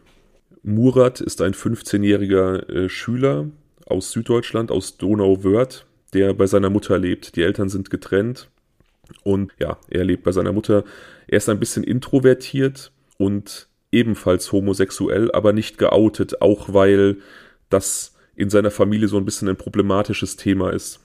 Murat 0.63 1.21
ist 1.21 1.41
ein 1.43 1.53
15-jähriger 1.53 2.69
äh, 2.69 2.89
Schüler 2.89 3.47
aus 3.87 4.11
Süddeutschland, 4.11 4.71
aus 4.71 4.97
Donauwörth, 4.97 5.87
der 6.13 6.35
bei 6.35 6.47
seiner 6.47 6.71
Mutter 6.71 6.99
lebt. 6.99 7.37
Die 7.37 7.43
Eltern 7.43 7.69
sind 7.69 7.91
getrennt 7.91 8.49
und 9.23 9.53
ja, 9.59 9.79
er 9.89 10.05
lebt 10.05 10.25
bei 10.25 10.33
seiner 10.33 10.53
Mutter. 10.53 10.85
Er 11.29 11.39
ist 11.39 11.49
ein 11.49 11.61
bisschen 11.61 11.85
introvertiert 11.85 12.93
und 13.19 13.69
ebenfalls 13.93 14.53
homosexuell, 14.53 15.31
aber 15.33 15.53
nicht 15.53 15.79
geoutet, 15.79 16.43
auch 16.43 16.73
weil 16.73 17.19
das 17.71 18.15
in 18.35 18.51
seiner 18.51 18.71
Familie 18.71 19.09
so 19.09 19.17
ein 19.17 19.25
bisschen 19.25 19.49
ein 19.49 19.57
problematisches 19.57 20.37
Thema 20.37 20.71
ist. 20.71 21.01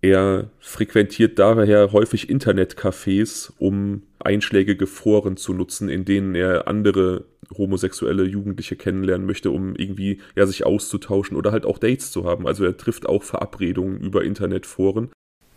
Er 0.00 0.50
frequentiert 0.60 1.38
daher 1.40 1.90
häufig 1.92 2.30
Internetcafés, 2.30 3.52
um 3.58 4.02
einschlägige 4.20 4.86
Foren 4.86 5.36
zu 5.36 5.52
nutzen, 5.52 5.88
in 5.88 6.04
denen 6.04 6.36
er 6.36 6.68
andere 6.68 7.24
homosexuelle 7.56 8.24
Jugendliche 8.24 8.76
kennenlernen 8.76 9.26
möchte, 9.26 9.50
um 9.50 9.74
irgendwie 9.74 10.20
ja 10.36 10.46
sich 10.46 10.64
auszutauschen 10.64 11.36
oder 11.36 11.50
halt 11.50 11.66
auch 11.66 11.78
Dates 11.78 12.12
zu 12.12 12.24
haben. 12.24 12.46
Also 12.46 12.64
er 12.64 12.76
trifft 12.76 13.08
auch 13.08 13.24
Verabredungen 13.24 14.00
über 14.00 14.22
Internetforen, 14.22 15.10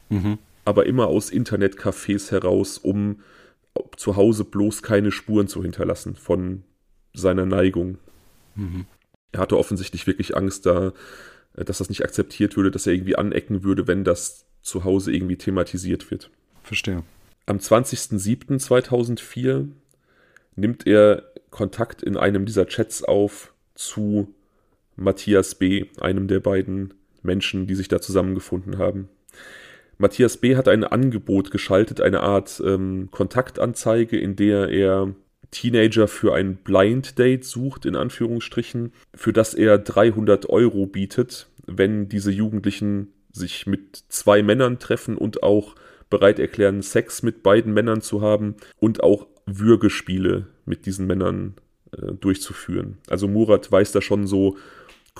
mhm. 0.09 0.39
aber 0.65 0.87
immer 0.87 1.07
aus 1.07 1.31
Internetcafés 1.31 2.31
heraus, 2.31 2.79
um 2.79 3.19
zu 3.95 4.15
Hause 4.15 4.43
bloß 4.43 4.83
keine 4.83 5.11
Spuren 5.11 5.47
zu 5.47 5.61
hinterlassen 5.61 6.15
von 6.15 6.63
seiner 7.13 7.45
Neigung. 7.45 7.97
Mhm. 8.55 8.85
Er 9.31 9.41
hatte 9.41 9.57
offensichtlich 9.57 10.07
wirklich 10.07 10.35
Angst, 10.35 10.65
da 10.65 10.93
äh, 11.55 11.65
dass 11.65 11.79
das 11.79 11.89
nicht 11.89 12.03
akzeptiert 12.03 12.55
würde, 12.57 12.71
dass 12.71 12.87
er 12.87 12.93
irgendwie 12.93 13.15
anecken 13.15 13.63
würde, 13.63 13.87
wenn 13.87 14.03
das 14.03 14.45
zu 14.61 14.83
Hause 14.83 15.11
irgendwie 15.11 15.37
thematisiert 15.37 16.11
wird. 16.11 16.29
Verstehe. 16.63 17.03
Am 17.45 17.57
20.07.2004 17.57 19.67
nimmt 20.55 20.87
er 20.87 21.23
Kontakt 21.49 22.03
in 22.03 22.17
einem 22.17 22.45
dieser 22.45 22.67
Chats 22.67 23.03
auf 23.03 23.53
zu 23.75 24.33
Matthias 24.95 25.55
B., 25.55 25.87
einem 25.99 26.27
der 26.27 26.39
beiden 26.39 26.93
Menschen, 27.23 27.67
die 27.67 27.75
sich 27.75 27.87
da 27.87 28.01
zusammengefunden 28.01 28.77
haben. 28.77 29.09
Matthias 30.01 30.37
B. 30.37 30.55
hat 30.55 30.67
ein 30.67 30.83
Angebot 30.83 31.51
geschaltet, 31.51 32.01
eine 32.01 32.21
Art 32.21 32.61
ähm, 32.65 33.09
Kontaktanzeige, 33.11 34.17
in 34.17 34.35
der 34.35 34.69
er 34.69 35.13
Teenager 35.51 36.07
für 36.07 36.33
ein 36.33 36.55
Blind 36.55 37.19
Date 37.19 37.45
sucht, 37.45 37.85
in 37.85 37.95
Anführungsstrichen, 37.95 38.93
für 39.13 39.31
das 39.31 39.53
er 39.53 39.77
300 39.77 40.49
Euro 40.49 40.87
bietet, 40.87 41.47
wenn 41.67 42.09
diese 42.09 42.31
Jugendlichen 42.31 43.13
sich 43.31 43.67
mit 43.67 44.03
zwei 44.09 44.41
Männern 44.43 44.79
treffen 44.79 45.17
und 45.17 45.43
auch 45.43 45.75
bereit 46.09 46.39
erklären, 46.39 46.81
Sex 46.81 47.21
mit 47.21 47.43
beiden 47.43 47.73
Männern 47.73 48.01
zu 48.01 48.21
haben 48.21 48.55
und 48.79 49.03
auch 49.03 49.27
Würgespiele 49.45 50.47
mit 50.65 50.85
diesen 50.85 51.05
Männern 51.05 51.55
äh, 51.91 52.13
durchzuführen. 52.13 52.97
Also 53.07 53.27
Murat 53.27 53.71
weiß 53.71 53.91
da 53.91 54.01
schon 54.01 54.25
so 54.25 54.57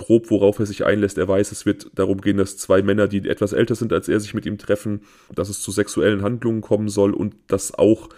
grob, 0.02 0.30
worauf 0.30 0.60
er 0.60 0.66
sich 0.66 0.86
einlässt. 0.86 1.18
Er 1.18 1.28
weiß, 1.28 1.52
es 1.52 1.66
wird 1.66 1.92
darum 1.96 2.22
gehen, 2.22 2.38
dass 2.38 2.58
zwei 2.58 2.82
Männer, 2.82 3.08
die 3.08 3.28
etwas 3.30 3.54
älter 3.54 3.76
sind 3.76 3.94
als 3.94 4.08
er, 4.10 4.20
sich 4.20 4.34
mit 4.34 4.46
ihm 4.46 4.58
treffen, 4.58 5.02
dass 5.34 5.50
es 5.50 5.62
zu 5.62 5.72
sexuellen 5.72 6.24
Handlungen 6.24 6.62
kommen 6.62 6.90
soll 6.90 7.14
und 7.14 7.36
dass 7.48 7.74
auch 7.74 8.10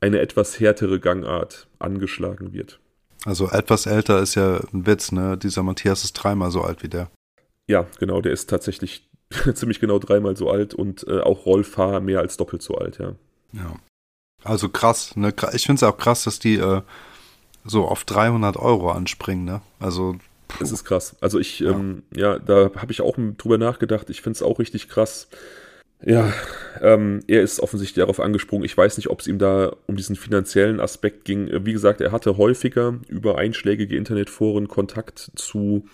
eine 0.00 0.20
etwas 0.20 0.58
härtere 0.58 0.98
Gangart 0.98 1.68
angeschlagen 1.78 2.52
wird. 2.52 2.80
Also 3.24 3.48
etwas 3.48 3.86
älter 3.86 4.20
ist 4.20 4.34
ja 4.34 4.60
ein 4.72 4.86
Witz, 4.86 5.12
ne? 5.12 5.38
Dieser 5.38 5.62
Matthias 5.62 6.04
ist 6.04 6.14
dreimal 6.14 6.50
so 6.50 6.62
alt 6.62 6.82
wie 6.82 6.88
der. 6.88 7.10
Ja, 7.68 7.86
genau, 7.98 8.20
der 8.20 8.32
ist 8.32 8.50
tatsächlich 8.50 9.08
ziemlich 9.54 9.80
genau 9.80 9.98
dreimal 9.98 10.36
so 10.36 10.50
alt 10.50 10.74
und 10.74 11.06
äh, 11.06 11.20
auch 11.20 11.46
Rolf 11.46 11.76
Haar 11.76 12.00
mehr 12.00 12.20
als 12.20 12.36
doppelt 12.36 12.62
so 12.62 12.74
alt, 12.74 12.98
ja. 12.98 13.14
Ja. 13.52 13.76
Also 14.44 14.68
krass, 14.68 15.16
ne? 15.16 15.32
Ich 15.52 15.66
finde 15.66 15.76
es 15.76 15.82
auch 15.84 15.96
krass, 15.96 16.24
dass 16.24 16.40
die 16.40 16.56
äh, 16.56 16.82
so 17.64 17.86
auf 17.86 18.04
300 18.04 18.56
Euro 18.56 18.90
anspringen, 18.90 19.44
ne? 19.44 19.62
Also. 19.78 20.16
Es 20.60 20.72
ist 20.72 20.84
krass. 20.84 21.16
Also 21.20 21.38
ich, 21.38 21.60
ja, 21.60 21.70
ähm, 21.70 22.02
ja 22.14 22.38
da 22.38 22.70
habe 22.76 22.92
ich 22.92 23.00
auch 23.00 23.16
drüber 23.38 23.58
nachgedacht. 23.58 24.10
Ich 24.10 24.22
finde 24.22 24.36
es 24.36 24.42
auch 24.42 24.58
richtig 24.58 24.88
krass. 24.88 25.28
Ja, 26.04 26.32
ähm, 26.80 27.20
er 27.28 27.42
ist 27.42 27.60
offensichtlich 27.60 28.02
darauf 28.02 28.18
angesprungen. 28.18 28.64
Ich 28.64 28.76
weiß 28.76 28.96
nicht, 28.96 29.08
ob 29.08 29.20
es 29.20 29.28
ihm 29.28 29.38
da 29.38 29.76
um 29.86 29.96
diesen 29.96 30.16
finanziellen 30.16 30.80
Aspekt 30.80 31.24
ging. 31.24 31.48
Wie 31.64 31.72
gesagt, 31.72 32.00
er 32.00 32.10
hatte 32.10 32.36
häufiger 32.36 32.98
über 33.08 33.38
einschlägige 33.38 33.96
Internetforen 33.96 34.68
Kontakt 34.68 35.30
zu 35.36 35.84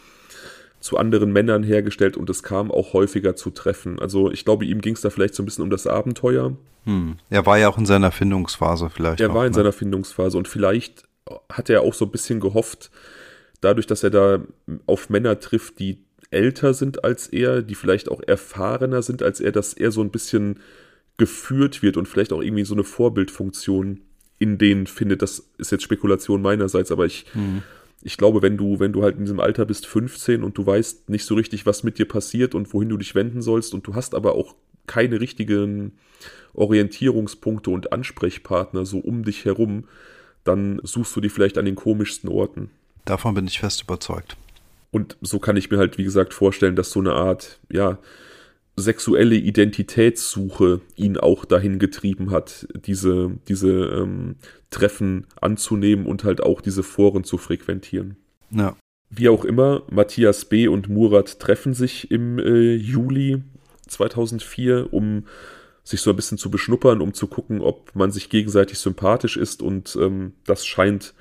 zu 0.80 0.96
anderen 0.96 1.32
Männern 1.32 1.64
hergestellt 1.64 2.16
und 2.16 2.30
es 2.30 2.42
kam 2.42 2.70
auch 2.70 2.92
häufiger 2.92 3.34
zu 3.34 3.50
Treffen. 3.50 3.98
Also 3.98 4.30
ich 4.30 4.44
glaube, 4.44 4.64
ihm 4.64 4.80
ging 4.80 4.94
es 4.94 5.00
da 5.00 5.10
vielleicht 5.10 5.34
so 5.34 5.42
ein 5.42 5.46
bisschen 5.46 5.64
um 5.64 5.70
das 5.70 5.86
Abenteuer. 5.86 6.56
Hm. 6.84 7.16
Er 7.30 7.46
war 7.46 7.58
ja 7.58 7.68
auch 7.68 7.78
in 7.78 7.86
seiner 7.86 8.12
Findungsphase 8.12 8.88
vielleicht. 8.88 9.20
Er 9.20 9.30
auch, 9.30 9.34
war 9.34 9.44
in 9.44 9.50
ne? 9.50 9.56
seiner 9.56 9.72
Findungsphase 9.72 10.38
und 10.38 10.46
vielleicht 10.46 11.04
hat 11.50 11.68
er 11.68 11.82
auch 11.82 11.94
so 11.94 12.04
ein 12.04 12.10
bisschen 12.10 12.40
gehofft, 12.40 12.90
dadurch, 13.60 13.86
dass 13.86 14.02
er 14.02 14.10
da 14.10 14.44
auf 14.86 15.10
Männer 15.10 15.40
trifft, 15.40 15.78
die 15.78 15.98
älter 16.30 16.74
sind 16.74 17.04
als 17.04 17.26
er, 17.26 17.62
die 17.62 17.74
vielleicht 17.74 18.10
auch 18.10 18.20
erfahrener 18.26 19.02
sind 19.02 19.22
als 19.22 19.40
er, 19.40 19.50
dass 19.50 19.72
er 19.72 19.90
so 19.90 20.02
ein 20.02 20.10
bisschen 20.10 20.60
geführt 21.16 21.82
wird 21.82 21.96
und 21.96 22.06
vielleicht 22.06 22.32
auch 22.32 22.42
irgendwie 22.42 22.64
so 22.64 22.74
eine 22.74 22.84
Vorbildfunktion 22.84 24.00
in 24.38 24.58
denen 24.58 24.86
findet. 24.86 25.22
Das 25.22 25.50
ist 25.56 25.72
jetzt 25.72 25.82
Spekulation 25.82 26.42
meinerseits, 26.42 26.92
aber 26.92 27.06
ich 27.06 27.26
hm 27.32 27.62
ich 28.02 28.16
glaube, 28.16 28.42
wenn 28.42 28.56
du, 28.56 28.78
wenn 28.78 28.92
du 28.92 29.02
halt 29.02 29.16
in 29.16 29.24
diesem 29.24 29.40
Alter 29.40 29.64
bist, 29.64 29.86
15 29.86 30.44
und 30.44 30.56
du 30.56 30.64
weißt 30.64 31.08
nicht 31.08 31.24
so 31.24 31.34
richtig, 31.34 31.66
was 31.66 31.82
mit 31.82 31.98
dir 31.98 32.06
passiert 32.06 32.54
und 32.54 32.72
wohin 32.72 32.88
du 32.88 32.96
dich 32.96 33.14
wenden 33.14 33.42
sollst 33.42 33.74
und 33.74 33.86
du 33.86 33.94
hast 33.94 34.14
aber 34.14 34.34
auch 34.34 34.54
keine 34.86 35.20
richtigen 35.20 35.92
Orientierungspunkte 36.54 37.70
und 37.70 37.92
Ansprechpartner 37.92 38.86
so 38.86 38.98
um 38.98 39.24
dich 39.24 39.44
herum, 39.44 39.84
dann 40.44 40.80
suchst 40.82 41.14
du 41.14 41.20
die 41.20 41.28
vielleicht 41.28 41.58
an 41.58 41.64
den 41.64 41.74
komischsten 41.74 42.28
Orten. 42.28 42.70
Davon 43.08 43.32
bin 43.32 43.46
ich 43.46 43.60
fest 43.60 43.82
überzeugt. 43.82 44.36
Und 44.90 45.16
so 45.22 45.38
kann 45.38 45.56
ich 45.56 45.70
mir 45.70 45.78
halt, 45.78 45.96
wie 45.96 46.04
gesagt, 46.04 46.34
vorstellen, 46.34 46.76
dass 46.76 46.90
so 46.90 47.00
eine 47.00 47.14
Art, 47.14 47.58
ja, 47.70 47.98
sexuelle 48.76 49.34
Identitätssuche 49.34 50.82
ihn 50.94 51.16
auch 51.16 51.46
dahin 51.46 51.78
getrieben 51.78 52.30
hat, 52.30 52.68
diese, 52.86 53.32
diese 53.48 53.70
ähm, 53.70 54.36
Treffen 54.68 55.26
anzunehmen 55.40 56.04
und 56.04 56.22
halt 56.22 56.42
auch 56.42 56.60
diese 56.60 56.82
Foren 56.82 57.24
zu 57.24 57.38
frequentieren. 57.38 58.16
Ja. 58.50 58.76
Wie 59.08 59.30
auch 59.30 59.46
immer, 59.46 59.84
Matthias 59.90 60.44
B. 60.44 60.68
und 60.68 60.90
Murat 60.90 61.40
treffen 61.40 61.72
sich 61.72 62.10
im 62.10 62.38
äh, 62.38 62.74
Juli 62.74 63.42
2004, 63.86 64.92
um 64.92 65.24
sich 65.82 66.02
so 66.02 66.10
ein 66.10 66.16
bisschen 66.16 66.36
zu 66.36 66.50
beschnuppern, 66.50 67.00
um 67.00 67.14
zu 67.14 67.26
gucken, 67.26 67.62
ob 67.62 67.96
man 67.96 68.10
sich 68.10 68.28
gegenseitig 68.28 68.78
sympathisch 68.78 69.38
ist 69.38 69.62
und 69.62 69.96
ähm, 69.98 70.34
das 70.44 70.66
scheint 70.66 71.14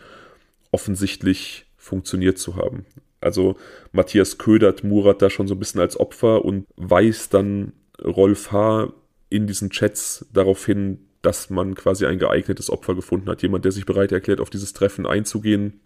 offensichtlich 0.72 1.67
funktioniert 1.88 2.38
zu 2.38 2.56
haben. 2.56 2.86
Also 3.22 3.56
Matthias 3.92 4.38
ködert 4.38 4.84
Murat 4.84 5.22
da 5.22 5.30
schon 5.30 5.48
so 5.48 5.56
ein 5.56 5.60
bisschen 5.60 5.82
als 5.82 6.00
Opfer 6.00 6.46
und 6.46 6.68
weist 6.76 7.34
dann 7.34 7.74
Rolf 8.04 8.52
H. 8.52 8.94
in 9.30 9.48
diesen 9.48 9.72
Chats 9.72 10.28
darauf 10.32 10.66
hin, 10.66 11.00
dass 11.24 11.50
man 11.50 11.74
quasi 11.74 12.06
ein 12.06 12.20
geeignetes 12.20 12.70
Opfer 12.70 12.94
gefunden 12.94 13.30
hat. 13.30 13.42
Jemand, 13.42 13.66
der 13.66 13.72
sich 13.72 13.86
bereit 13.86 14.12
erklärt, 14.12 14.40
auf 14.40 14.50
dieses 14.50 14.74
Treffen 14.74 15.06
einzugehen, 15.08 15.80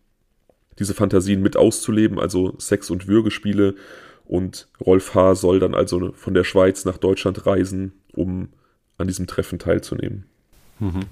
diese 0.78 0.94
Fantasien 0.94 1.42
mit 1.42 1.56
auszuleben, 1.56 2.20
also 2.20 2.56
Sex- 2.58 2.90
und 2.90 3.08
Würgespiele. 3.08 3.76
Und 4.26 4.68
Rolf 4.80 5.16
H. 5.16 5.36
soll 5.36 5.60
dann 5.60 5.74
also 5.74 6.12
von 6.14 6.34
der 6.34 6.44
Schweiz 6.44 6.86
nach 6.86 6.98
Deutschland 6.98 7.46
reisen, 7.46 7.94
um 8.14 8.50
an 8.98 9.08
diesem 9.08 9.28
Treffen 9.28 9.58
teilzunehmen. 9.58 10.26
Mhm. 10.80 11.06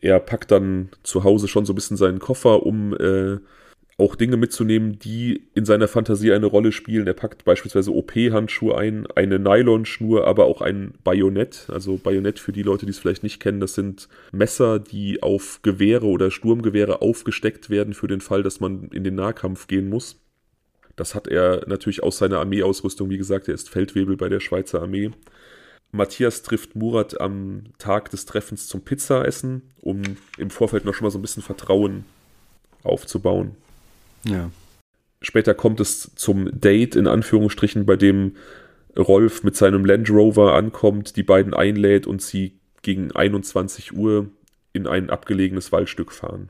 Er 0.00 0.18
packt 0.18 0.50
dann 0.50 0.90
zu 1.02 1.24
Hause 1.24 1.48
schon 1.48 1.66
so 1.66 1.72
ein 1.72 1.76
bisschen 1.76 1.96
seinen 1.96 2.18
Koffer, 2.18 2.64
um 2.64 2.94
äh, 2.94 3.38
auch 4.00 4.16
Dinge 4.16 4.38
mitzunehmen, 4.38 4.98
die 4.98 5.42
in 5.54 5.66
seiner 5.66 5.86
Fantasie 5.86 6.32
eine 6.32 6.46
Rolle 6.46 6.72
spielen. 6.72 7.06
Er 7.06 7.12
packt 7.12 7.44
beispielsweise 7.44 7.94
OP-Handschuhe 7.94 8.76
ein, 8.76 9.06
eine 9.08 9.38
Nylonschnur, 9.38 10.26
aber 10.26 10.46
auch 10.46 10.62
ein 10.62 10.94
Bajonett. 11.04 11.66
Also 11.68 11.98
Bajonett 11.98 12.38
für 12.38 12.52
die 12.52 12.62
Leute, 12.62 12.86
die 12.86 12.92
es 12.92 12.98
vielleicht 12.98 13.22
nicht 13.22 13.40
kennen, 13.40 13.60
das 13.60 13.74
sind 13.74 14.08
Messer, 14.32 14.78
die 14.78 15.22
auf 15.22 15.60
Gewehre 15.62 16.06
oder 16.06 16.30
Sturmgewehre 16.30 17.02
aufgesteckt 17.02 17.68
werden 17.68 17.92
für 17.92 18.08
den 18.08 18.22
Fall, 18.22 18.42
dass 18.42 18.58
man 18.58 18.88
in 18.88 19.04
den 19.04 19.16
Nahkampf 19.16 19.66
gehen 19.66 19.90
muss. 19.90 20.16
Das 20.96 21.14
hat 21.14 21.28
er 21.28 21.64
natürlich 21.66 22.02
aus 22.02 22.18
seiner 22.18 22.38
Armeeausrüstung. 22.38 23.10
Wie 23.10 23.18
gesagt, 23.18 23.48
er 23.48 23.54
ist 23.54 23.68
Feldwebel 23.68 24.16
bei 24.16 24.30
der 24.30 24.40
Schweizer 24.40 24.80
Armee. 24.80 25.10
Matthias 25.92 26.42
trifft 26.42 26.74
Murat 26.74 27.20
am 27.20 27.64
Tag 27.78 28.10
des 28.10 28.24
Treffens 28.24 28.66
zum 28.66 28.80
Pizzaessen, 28.82 29.62
um 29.82 30.00
im 30.38 30.50
Vorfeld 30.50 30.86
noch 30.86 30.94
schon 30.94 31.04
mal 31.04 31.10
so 31.10 31.18
ein 31.18 31.22
bisschen 31.22 31.42
Vertrauen 31.42 32.04
aufzubauen. 32.82 33.56
Ja. 34.24 34.50
Später 35.22 35.54
kommt 35.54 35.80
es 35.80 36.14
zum 36.14 36.48
Date, 36.58 36.96
in 36.96 37.06
Anführungsstrichen, 37.06 37.84
bei 37.84 37.96
dem 37.96 38.36
Rolf 38.98 39.42
mit 39.44 39.56
seinem 39.56 39.84
Land 39.84 40.10
Rover 40.10 40.54
ankommt, 40.54 41.16
die 41.16 41.22
beiden 41.22 41.54
einlädt 41.54 42.06
und 42.06 42.22
sie 42.22 42.58
gegen 42.82 43.12
21 43.12 43.92
Uhr 43.92 44.28
in 44.72 44.86
ein 44.86 45.10
abgelegenes 45.10 45.72
Waldstück 45.72 46.12
fahren. 46.12 46.48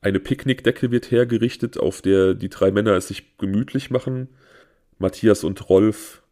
Eine 0.00 0.20
Picknickdecke 0.20 0.90
wird 0.90 1.10
hergerichtet, 1.10 1.78
auf 1.78 2.02
der 2.02 2.34
die 2.34 2.50
drei 2.50 2.70
Männer 2.70 2.92
es 2.92 3.08
sich 3.08 3.38
gemütlich 3.38 3.90
machen. 3.90 4.28
Matthias 4.98 5.44
und 5.44 5.70
Rolf 5.70 6.22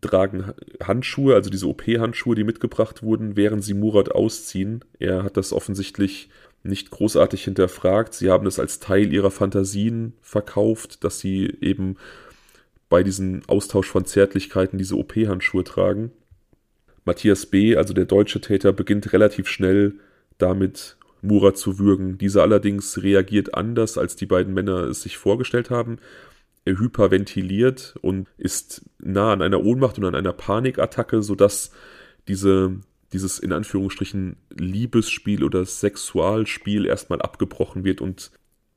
tragen 0.00 0.52
Handschuhe, 0.82 1.34
also 1.34 1.48
diese 1.48 1.68
OP-Handschuhe, 1.68 2.34
die 2.34 2.42
mitgebracht 2.42 3.04
wurden, 3.04 3.36
während 3.36 3.62
sie 3.62 3.74
Murat 3.74 4.10
ausziehen. 4.10 4.84
Er 4.98 5.22
hat 5.22 5.36
das 5.36 5.52
offensichtlich 5.52 6.28
nicht 6.66 6.90
großartig 6.90 7.44
hinterfragt. 7.44 8.14
Sie 8.14 8.30
haben 8.30 8.46
es 8.46 8.58
als 8.58 8.80
Teil 8.80 9.12
ihrer 9.12 9.30
Fantasien 9.30 10.14
verkauft, 10.20 11.04
dass 11.04 11.18
sie 11.18 11.56
eben 11.60 11.96
bei 12.88 13.02
diesem 13.02 13.42
Austausch 13.46 13.88
von 13.88 14.04
Zärtlichkeiten 14.04 14.78
diese 14.78 14.96
OP-Handschuhe 14.96 15.64
tragen. 15.64 16.12
Matthias 17.04 17.46
B., 17.46 17.76
also 17.76 17.94
der 17.94 18.04
deutsche 18.04 18.40
Täter, 18.40 18.72
beginnt 18.72 19.12
relativ 19.12 19.48
schnell 19.48 19.94
damit, 20.38 20.96
Murat 21.22 21.56
zu 21.56 21.78
würgen. 21.78 22.18
Dieser 22.18 22.42
allerdings 22.42 23.02
reagiert 23.02 23.54
anders, 23.54 23.98
als 23.98 24.16
die 24.16 24.26
beiden 24.26 24.54
Männer 24.54 24.84
es 24.84 25.02
sich 25.02 25.16
vorgestellt 25.16 25.70
haben. 25.70 25.98
Er 26.64 26.78
hyperventiliert 26.78 27.94
und 28.02 28.28
ist 28.38 28.82
nah 28.98 29.32
an 29.32 29.42
einer 29.42 29.64
Ohnmacht 29.64 29.98
und 29.98 30.04
an 30.04 30.14
einer 30.14 30.32
Panikattacke, 30.32 31.22
sodass 31.22 31.70
diese 32.28 32.76
dieses 33.12 33.38
in 33.38 33.52
Anführungsstrichen 33.52 34.36
Liebesspiel 34.50 35.44
oder 35.44 35.64
Sexualspiel 35.64 36.86
erstmal 36.86 37.22
abgebrochen 37.22 37.84
wird 37.84 38.00
und 38.00 38.30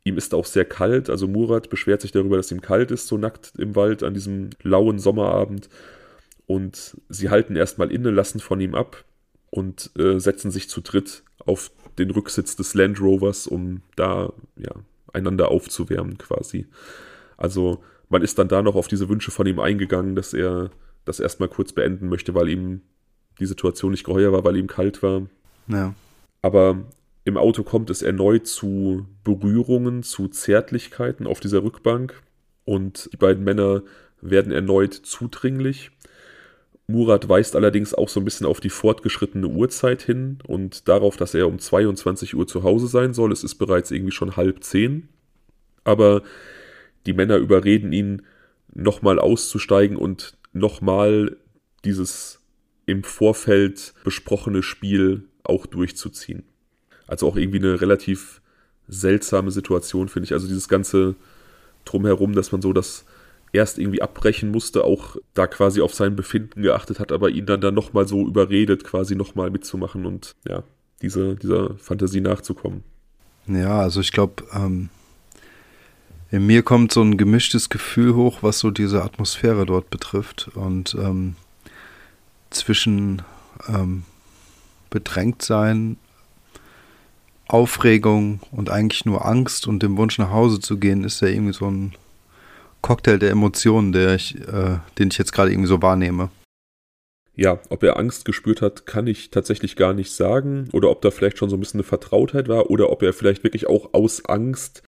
ihm 0.04 0.18
ist 0.18 0.34
auch 0.34 0.46
sehr 0.46 0.66
kalt. 0.66 1.10
Also 1.10 1.28
Murat 1.28 1.70
beschwert 1.70 2.02
sich 2.02 2.12
darüber, 2.12 2.38
dass 2.38 2.52
ihm 2.52 2.62
kalt 2.62 2.92
ist, 2.92 3.08
so 3.08 3.18
nackt 3.18 3.54
im 3.58 3.76
Wald 3.76 4.04
an 4.04 4.14
diesem 4.14 4.52
lauen 4.62 5.00
Sommerabend. 5.00 5.70
Und 6.46 6.98
sie 7.10 7.30
halten 7.30 7.56
erstmal 7.56 7.92
inne, 7.92 8.10
lassen 8.10 8.40
von 8.40 8.60
ihm 8.60 8.76
ab 8.76 9.06
und 9.52 9.92
äh, 9.98 10.20
setzen 10.20 10.52
sich 10.52 10.70
zu 10.70 10.82
dritt 10.82 11.24
auf 11.46 11.72
den 11.98 12.12
Rücksitz 12.12 12.56
des 12.56 12.74
Land 12.74 13.00
Rovers, 13.02 13.46
um 13.46 13.82
da 13.96 14.34
ja, 14.58 14.72
einander 15.14 15.50
aufzuwärmen 15.50 16.18
quasi. 16.18 16.66
Also 17.38 17.84
man 18.10 18.22
ist 18.22 18.40
dann 18.40 18.48
da 18.48 18.62
noch 18.62 18.76
auf 18.76 18.88
diese 18.88 19.10
Wünsche 19.10 19.32
von 19.32 19.46
ihm 19.48 19.60
eingegangen, 19.60 20.16
dass 20.16 20.34
er 20.34 20.72
das 21.06 21.20
erstmal 21.20 21.50
kurz 21.50 21.74
beenden 21.74 22.10
möchte, 22.10 22.34
weil 22.34 22.50
ihm 22.50 22.82
die 23.40 23.46
Situation 23.46 23.92
nicht 23.92 24.04
geheuer 24.04 24.32
war, 24.32 24.44
weil 24.44 24.58
ihm 24.58 24.68
kalt 24.68 25.02
war. 25.04 25.24
Ja. 25.68 25.94
Aber 26.42 26.84
im 27.26 27.38
Auto 27.38 27.64
kommt 27.64 27.90
es 27.90 28.02
erneut 28.02 28.48
zu 28.48 29.06
Berührungen, 29.24 30.04
zu 30.04 30.28
Zärtlichkeiten 30.28 31.28
auf 31.28 31.40
dieser 31.40 31.64
Rückbank 31.64 32.22
und 32.66 33.10
die 33.14 33.18
beiden 33.18 33.44
Männer 33.44 33.84
werden 34.22 34.52
erneut 34.52 34.94
zudringlich. 34.94 35.92
Murat 36.88 37.30
weist 37.30 37.56
allerdings 37.56 37.94
auch 37.94 38.10
so 38.10 38.20
ein 38.20 38.26
bisschen 38.26 38.48
auf 38.48 38.60
die 38.60 38.72
fortgeschrittene 38.72 39.48
Uhrzeit 39.48 40.02
hin 40.02 40.40
und 40.48 40.88
darauf, 40.88 41.18
dass 41.18 41.36
er 41.36 41.48
um 41.48 41.60
22 41.60 42.36
Uhr 42.36 42.48
zu 42.48 42.64
Hause 42.64 42.88
sein 42.88 43.14
soll. 43.14 43.32
Es 43.32 43.44
ist 43.44 43.56
bereits 43.56 43.92
irgendwie 43.92 44.12
schon 44.12 44.36
halb 44.36 44.64
zehn. 44.64 45.08
Aber 45.84 46.24
die 47.06 47.14
Männer 47.14 47.38
überreden 47.38 47.94
ihn, 47.94 48.24
nochmal 48.74 49.20
auszusteigen 49.20 49.98
und 49.98 50.36
nochmal 50.54 51.38
dieses 51.86 52.39
im 52.90 53.04
Vorfeld 53.04 53.94
besprochene 54.04 54.64
Spiel 54.64 55.24
auch 55.44 55.66
durchzuziehen. 55.66 56.44
Also 57.08 57.28
auch 57.28 57.36
irgendwie 57.38 57.60
eine 57.60 57.82
relativ 57.82 58.42
seltsame 58.88 59.52
Situation, 59.52 60.10
finde 60.10 60.26
ich. 60.26 60.34
Also 60.34 60.48
dieses 60.48 60.68
ganze 60.68 61.16
Drumherum, 61.86 62.34
dass 62.34 62.52
man 62.52 62.62
so 62.62 62.74
das 62.74 63.06
erst 63.52 63.80
irgendwie 63.80 64.02
abbrechen 64.02 64.52
musste, 64.52 64.84
auch 64.84 65.16
da 65.34 65.48
quasi 65.48 65.82
auf 65.82 65.94
sein 65.94 66.16
Befinden 66.16 66.62
geachtet 66.62 67.00
hat, 67.00 67.12
aber 67.12 67.30
ihn 67.30 67.46
dann 67.46 67.62
dann 67.62 67.74
nochmal 67.74 68.08
so 68.08 68.28
überredet, 68.28 68.84
quasi 68.84 69.16
nochmal 69.16 69.50
mitzumachen 69.50 70.06
und 70.06 70.36
ja, 70.48 70.64
diese, 71.02 71.36
dieser 71.36 71.76
Fantasie 71.78 72.22
nachzukommen. 72.22 72.84
Ja, 73.48 73.80
also 73.80 74.02
ich 74.02 74.12
glaube, 74.12 74.44
ähm, 74.54 74.90
In 76.32 76.46
mir 76.46 76.62
kommt 76.62 76.92
so 76.92 77.02
ein 77.02 77.18
gemischtes 77.18 77.70
Gefühl 77.70 78.14
hoch, 78.14 78.44
was 78.44 78.60
so 78.60 78.70
diese 78.70 79.04
Atmosphäre 79.04 79.66
dort 79.66 79.90
betrifft. 79.90 80.52
Und 80.54 80.94
ähm, 80.94 81.36
zwischen 82.50 83.22
ähm, 83.68 84.04
bedrängt 84.90 85.42
sein, 85.42 85.98
Aufregung 87.48 88.42
und 88.52 88.70
eigentlich 88.70 89.06
nur 89.06 89.26
Angst 89.26 89.68
und 89.68 89.82
dem 89.82 89.98
Wunsch 89.98 90.20
nach 90.20 90.32
Hause 90.32 90.60
zu 90.60 90.78
gehen, 90.78 91.04
ist 91.04 91.22
ja 91.22 91.28
irgendwie 91.28 91.54
so 91.54 91.70
ein 91.70 91.94
Cocktail 92.82 93.18
der 93.18 93.32
Emotionen, 93.32 93.92
der 93.92 94.16
ich, 94.16 94.40
äh, 94.48 94.78
den 94.98 95.10
ich 95.10 95.18
jetzt 95.18 95.34
gerade 95.34 95.52
irgendwie 95.52 95.68
so 95.68 95.82
wahrnehme. 95.82 96.30
Ja, 97.36 97.60
ob 97.70 97.84
er 97.84 97.98
Angst 97.98 98.26
gespürt 98.26 98.62
hat, 98.62 98.86
kann 98.86 99.08
ich 99.08 99.32
tatsächlich 99.32 99.76
gar 99.76 99.94
nicht 99.94 100.12
sagen. 100.12 100.68
Oder 100.74 100.90
ob 100.90 101.02
da 101.02 101.10
vielleicht 101.10 101.38
schon 101.38 101.50
so 101.50 101.56
ein 101.56 101.60
bisschen 101.62 101.80
eine 101.80 101.88
Vertrautheit 101.88 102.50
war. 102.50 102.70
Oder 102.70 102.90
ob 102.90 103.02
er 103.02 103.14
vielleicht 103.14 103.44
wirklich 103.44 103.68
auch 103.68 103.94
aus 103.94 104.26
Angst 104.26 104.84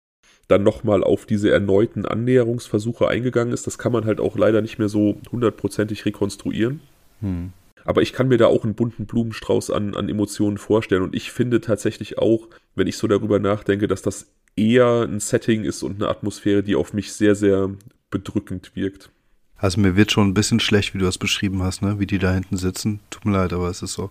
dann 0.49 0.63
nochmal 0.63 1.01
auf 1.01 1.25
diese 1.25 1.49
erneuten 1.49 2.05
Annäherungsversuche 2.05 3.07
eingegangen 3.07 3.53
ist. 3.53 3.67
Das 3.67 3.77
kann 3.77 3.93
man 3.93 4.05
halt 4.05 4.19
auch 4.19 4.37
leider 4.37 4.61
nicht 4.61 4.79
mehr 4.79 4.89
so 4.89 5.17
hundertprozentig 5.31 6.05
rekonstruieren. 6.05 6.81
Hm. 7.21 7.53
Aber 7.83 8.01
ich 8.01 8.13
kann 8.13 8.27
mir 8.27 8.37
da 8.37 8.47
auch 8.47 8.63
einen 8.63 8.75
bunten 8.75 9.05
Blumenstrauß 9.05 9.71
an, 9.71 9.95
an 9.95 10.09
Emotionen 10.09 10.57
vorstellen. 10.57 11.01
Und 11.01 11.15
ich 11.15 11.31
finde 11.31 11.61
tatsächlich 11.61 12.17
auch, 12.19 12.47
wenn 12.75 12.87
ich 12.87 12.97
so 12.97 13.07
darüber 13.07 13.39
nachdenke, 13.39 13.87
dass 13.87 14.01
das 14.01 14.27
eher 14.55 15.07
ein 15.07 15.19
Setting 15.19 15.63
ist 15.63 15.83
und 15.83 15.95
eine 15.95 16.09
Atmosphäre, 16.09 16.63
die 16.63 16.75
auf 16.75 16.93
mich 16.93 17.13
sehr, 17.13 17.35
sehr 17.35 17.71
bedrückend 18.09 18.75
wirkt. 18.75 19.09
Also 19.57 19.79
mir 19.79 19.95
wird 19.95 20.11
schon 20.11 20.27
ein 20.27 20.33
bisschen 20.33 20.59
schlecht, 20.59 20.93
wie 20.93 20.97
du 20.97 21.05
das 21.05 21.17
beschrieben 21.17 21.61
hast, 21.63 21.81
ne? 21.81 21.99
Wie 21.99 22.07
die 22.07 22.19
da 22.19 22.33
hinten 22.33 22.57
sitzen. 22.57 22.99
Tut 23.09 23.25
mir 23.25 23.33
leid, 23.33 23.53
aber 23.53 23.69
es 23.69 23.81
ist 23.81 23.93
so. 23.93 24.09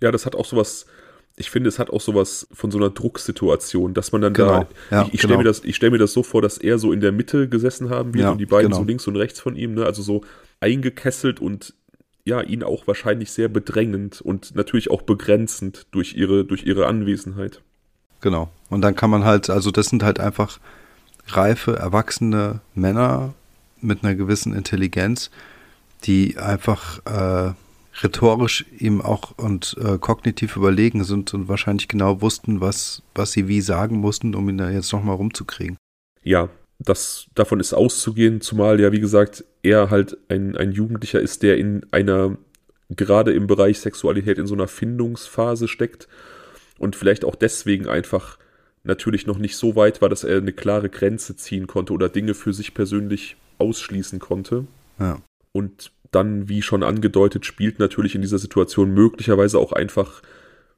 Ja, 0.00 0.12
das 0.12 0.26
hat 0.26 0.36
auch 0.36 0.44
sowas, 0.44 0.86
ich 1.36 1.50
finde, 1.50 1.68
es 1.68 1.78
hat 1.78 1.90
auch 1.90 2.00
sowas 2.00 2.46
von 2.52 2.70
so 2.70 2.78
einer 2.78 2.90
Drucksituation, 2.90 3.94
dass 3.94 4.12
man 4.12 4.20
dann 4.20 4.32
genau. 4.32 4.66
da, 4.90 4.96
ja, 4.96 5.02
ich, 5.02 5.14
ich 5.14 5.20
genau. 5.20 5.34
stelle 5.34 5.38
mir, 5.38 5.44
das, 5.44 5.62
stell 5.70 5.90
mir 5.90 5.98
das 5.98 6.12
so 6.12 6.22
vor, 6.22 6.40
dass 6.40 6.56
er 6.56 6.78
so 6.78 6.92
in 6.92 7.00
der 7.00 7.12
Mitte 7.12 7.48
gesessen 7.48 7.90
haben 7.90 8.14
wird 8.14 8.24
ja, 8.24 8.30
und 8.30 8.38
die 8.38 8.46
beiden 8.46 8.70
genau. 8.70 8.78
so 8.78 8.84
links 8.84 9.06
und 9.06 9.16
rechts 9.16 9.40
von 9.40 9.56
ihm, 9.56 9.74
ne? 9.74 9.84
Also 9.84 10.02
so 10.02 10.22
eingekesselt 10.60 11.40
und 11.40 11.74
ja, 12.24 12.40
ihn 12.40 12.62
auch 12.62 12.86
wahrscheinlich 12.86 13.32
sehr 13.32 13.48
bedrängend 13.48 14.20
und 14.20 14.54
natürlich 14.54 14.90
auch 14.90 15.02
begrenzend 15.02 15.86
durch 15.90 16.14
ihre, 16.14 16.44
durch 16.44 16.64
ihre 16.64 16.86
Anwesenheit. 16.86 17.60
Genau. 18.20 18.50
Und 18.70 18.82
dann 18.82 18.94
kann 18.94 19.10
man 19.10 19.24
halt, 19.24 19.50
also 19.50 19.70
das 19.70 19.86
sind 19.86 20.02
halt 20.02 20.20
einfach 20.20 20.60
reife, 21.26 21.76
erwachsene 21.76 22.60
Männer 22.74 23.34
mit 23.80 24.04
einer 24.04 24.14
gewissen 24.14 24.54
Intelligenz, 24.54 25.30
die 26.04 26.38
einfach 26.38 27.04
äh, 27.04 27.54
rhetorisch 28.00 28.64
ihm 28.78 29.00
auch 29.00 29.36
und 29.36 29.76
äh, 29.82 29.98
kognitiv 29.98 30.56
überlegen 30.56 31.04
sind 31.04 31.34
und 31.34 31.48
wahrscheinlich 31.48 31.88
genau 31.88 32.22
wussten, 32.22 32.60
was, 32.60 33.02
was 33.14 33.32
sie 33.32 33.48
wie 33.48 33.60
sagen 33.60 33.96
mussten, 33.96 34.34
um 34.34 34.48
ihn 34.48 34.58
da 34.58 34.70
jetzt 34.70 34.92
nochmal 34.92 35.16
rumzukriegen. 35.16 35.76
Ja, 36.22 36.48
das, 36.84 37.26
davon 37.34 37.60
ist 37.60 37.72
auszugehen, 37.74 38.40
zumal 38.40 38.80
ja, 38.80 38.92
wie 38.92 39.00
gesagt, 39.00 39.44
er 39.62 39.90
halt 39.90 40.16
ein, 40.28 40.56
ein 40.56 40.72
Jugendlicher 40.72 41.20
ist, 41.20 41.42
der 41.42 41.56
in 41.56 41.86
einer, 41.90 42.36
gerade 42.90 43.32
im 43.32 43.46
Bereich 43.46 43.80
Sexualität, 43.80 44.38
in 44.38 44.46
so 44.46 44.54
einer 44.54 44.68
Findungsphase 44.68 45.68
steckt 45.68 46.08
und 46.78 46.96
vielleicht 46.96 47.24
auch 47.24 47.34
deswegen 47.34 47.88
einfach 47.88 48.38
natürlich 48.84 49.26
noch 49.26 49.38
nicht 49.38 49.56
so 49.56 49.76
weit 49.76 50.02
war, 50.02 50.08
dass 50.08 50.24
er 50.24 50.38
eine 50.38 50.52
klare 50.52 50.88
Grenze 50.88 51.36
ziehen 51.36 51.66
konnte 51.66 51.92
oder 51.92 52.08
Dinge 52.08 52.34
für 52.34 52.52
sich 52.52 52.74
persönlich 52.74 53.36
ausschließen 53.58 54.18
konnte. 54.18 54.66
Ja. 54.98 55.20
Und 55.52 55.92
dann, 56.10 56.48
wie 56.48 56.62
schon 56.62 56.82
angedeutet, 56.82 57.46
spielt 57.46 57.78
natürlich 57.78 58.14
in 58.14 58.22
dieser 58.22 58.38
Situation 58.38 58.92
möglicherweise 58.92 59.58
auch 59.58 59.72
einfach 59.72 60.22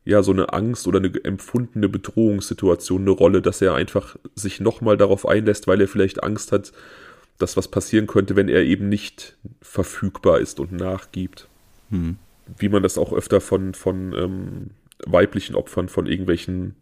ja 0.05 0.23
so 0.23 0.33
eine 0.33 0.53
Angst 0.53 0.87
oder 0.87 0.99
eine 0.99 1.13
empfundene 1.25 1.89
Bedrohungssituation 1.89 3.03
eine 3.03 3.11
Rolle, 3.11 3.43
dass 3.43 3.63
er 3.63 3.75
einfach 3.75 4.17
sich 4.35 4.61
nochmal 4.61 4.97
darauf 4.97 5.27
einlässt, 5.27 5.67
weil 5.67 5.81
er 5.81 5.89
vielleicht 5.89 6.23
Angst 6.23 6.53
hat, 6.53 6.73
dass 7.39 7.57
was 7.57 7.69
passieren 7.69 8.07
könnte, 8.07 8.37
wenn 8.37 8.49
er 8.49 8.63
eben 8.63 8.89
nicht 8.89 9.37
verfügbar 9.61 10.41
ist 10.41 10.61
und 10.61 10.73
nachgibt. 10.73 11.49
Hm. 11.91 12.17
Wie 12.59 12.69
man 12.69 12.83
das 12.83 12.99
auch 12.99 13.13
öfter 13.13 13.41
von, 13.41 13.73
von 13.75 14.13
ähm, 14.13 14.71
weiblichen 15.07 15.57
Opfern 15.57 15.89
von 15.89 16.07
irgendwelchen 16.07 16.77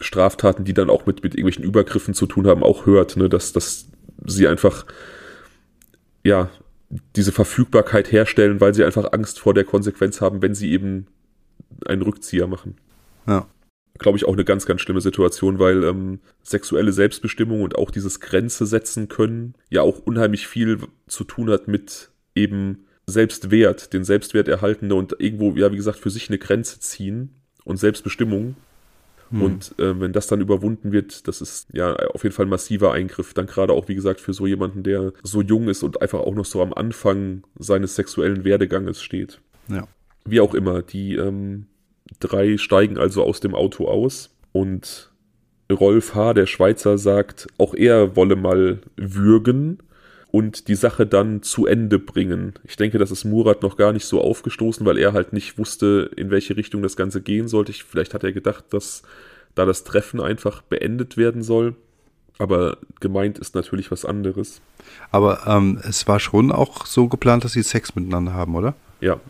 Straftaten, 0.00 0.64
die 0.64 0.74
dann 0.74 0.90
auch 0.90 1.06
mit, 1.06 1.22
mit 1.22 1.34
irgendwelchen 1.34 1.64
Übergriffen 1.64 2.14
zu 2.14 2.26
tun 2.26 2.46
haben, 2.46 2.62
auch 2.62 2.86
hört, 2.86 3.16
ne? 3.16 3.28
dass, 3.28 3.52
dass 3.52 3.86
sie 4.26 4.48
einfach 4.48 4.86
ja 6.24 6.50
diese 7.16 7.32
Verfügbarkeit 7.32 8.10
herstellen, 8.10 8.60
weil 8.60 8.74
sie 8.74 8.84
einfach 8.84 9.12
Angst 9.12 9.38
vor 9.38 9.54
der 9.54 9.64
Konsequenz 9.64 10.20
haben, 10.20 10.42
wenn 10.42 10.54
sie 10.54 10.72
eben 10.72 11.06
einen 11.86 12.02
Rückzieher 12.02 12.46
machen. 12.46 12.76
Ja. 13.26 13.46
Glaube 13.98 14.16
ich 14.16 14.24
auch 14.24 14.32
eine 14.32 14.44
ganz, 14.44 14.66
ganz 14.66 14.80
schlimme 14.80 15.00
Situation, 15.00 15.58
weil 15.58 15.82
ähm, 15.84 16.20
sexuelle 16.42 16.92
Selbstbestimmung 16.92 17.62
und 17.62 17.76
auch 17.76 17.90
dieses 17.90 18.20
Grenze 18.20 18.64
setzen 18.64 19.08
können 19.08 19.54
ja 19.70 19.82
auch 19.82 19.98
unheimlich 19.98 20.46
viel 20.46 20.78
zu 21.08 21.24
tun 21.24 21.50
hat 21.50 21.66
mit 21.66 22.10
eben 22.34 22.86
Selbstwert, 23.06 23.92
den 23.92 24.04
Selbstwert 24.04 24.48
erhalten 24.48 24.92
und 24.92 25.16
irgendwo, 25.18 25.56
ja, 25.56 25.72
wie 25.72 25.76
gesagt, 25.76 25.98
für 25.98 26.10
sich 26.10 26.28
eine 26.28 26.38
Grenze 26.38 26.78
ziehen 26.78 27.30
und 27.64 27.78
Selbstbestimmung. 27.78 28.54
Hm. 29.30 29.42
Und 29.42 29.74
äh, 29.78 29.98
wenn 29.98 30.12
das 30.12 30.26
dann 30.26 30.40
überwunden 30.40 30.92
wird, 30.92 31.26
das 31.26 31.40
ist 31.40 31.68
ja 31.72 31.94
auf 31.96 32.22
jeden 32.22 32.34
Fall 32.34 32.46
ein 32.46 32.50
massiver 32.50 32.92
Eingriff. 32.92 33.34
Dann 33.34 33.46
gerade 33.46 33.72
auch, 33.72 33.88
wie 33.88 33.94
gesagt, 33.94 34.20
für 34.20 34.32
so 34.32 34.46
jemanden, 34.46 34.82
der 34.82 35.12
so 35.22 35.42
jung 35.42 35.68
ist 35.68 35.82
und 35.82 36.00
einfach 36.00 36.20
auch 36.20 36.34
noch 36.34 36.44
so 36.44 36.62
am 36.62 36.72
Anfang 36.72 37.42
seines 37.58 37.96
sexuellen 37.96 38.44
Werdeganges 38.44 39.02
steht. 39.02 39.40
Ja. 39.68 39.86
Wie 40.30 40.40
auch 40.40 40.54
immer, 40.54 40.82
die 40.82 41.14
ähm, 41.16 41.66
drei 42.20 42.58
steigen 42.58 42.98
also 42.98 43.22
aus 43.22 43.40
dem 43.40 43.54
Auto 43.54 43.88
aus 43.88 44.30
und 44.52 45.10
Rolf 45.70 46.14
H., 46.14 46.34
der 46.34 46.46
Schweizer, 46.46 46.96
sagt, 46.96 47.46
auch 47.58 47.74
er 47.74 48.16
wolle 48.16 48.36
mal 48.36 48.78
würgen 48.96 49.78
und 50.30 50.68
die 50.68 50.74
Sache 50.74 51.06
dann 51.06 51.42
zu 51.42 51.66
Ende 51.66 51.98
bringen. 51.98 52.54
Ich 52.64 52.76
denke, 52.76 52.98
das 52.98 53.10
ist 53.10 53.24
Murat 53.24 53.62
noch 53.62 53.76
gar 53.76 53.92
nicht 53.92 54.06
so 54.06 54.20
aufgestoßen, 54.20 54.84
weil 54.86 54.98
er 54.98 55.12
halt 55.12 55.32
nicht 55.32 55.58
wusste, 55.58 56.10
in 56.16 56.30
welche 56.30 56.56
Richtung 56.56 56.82
das 56.82 56.96
Ganze 56.96 57.20
gehen 57.20 57.48
sollte. 57.48 57.72
Ich, 57.72 57.84
vielleicht 57.84 58.14
hat 58.14 58.24
er 58.24 58.32
gedacht, 58.32 58.64
dass 58.70 59.02
da 59.54 59.64
das 59.64 59.84
Treffen 59.84 60.20
einfach 60.20 60.62
beendet 60.62 61.16
werden 61.16 61.42
soll. 61.42 61.74
Aber 62.38 62.78
gemeint 63.00 63.38
ist 63.38 63.54
natürlich 63.54 63.90
was 63.90 64.04
anderes. 64.04 64.60
Aber 65.10 65.46
ähm, 65.46 65.80
es 65.82 66.06
war 66.06 66.20
schon 66.20 66.52
auch 66.52 66.86
so 66.86 67.08
geplant, 67.08 67.44
dass 67.44 67.52
sie 67.52 67.62
Sex 67.62 67.94
miteinander 67.96 68.32
haben, 68.32 68.54
oder? 68.54 68.74
Ja, 69.00 69.20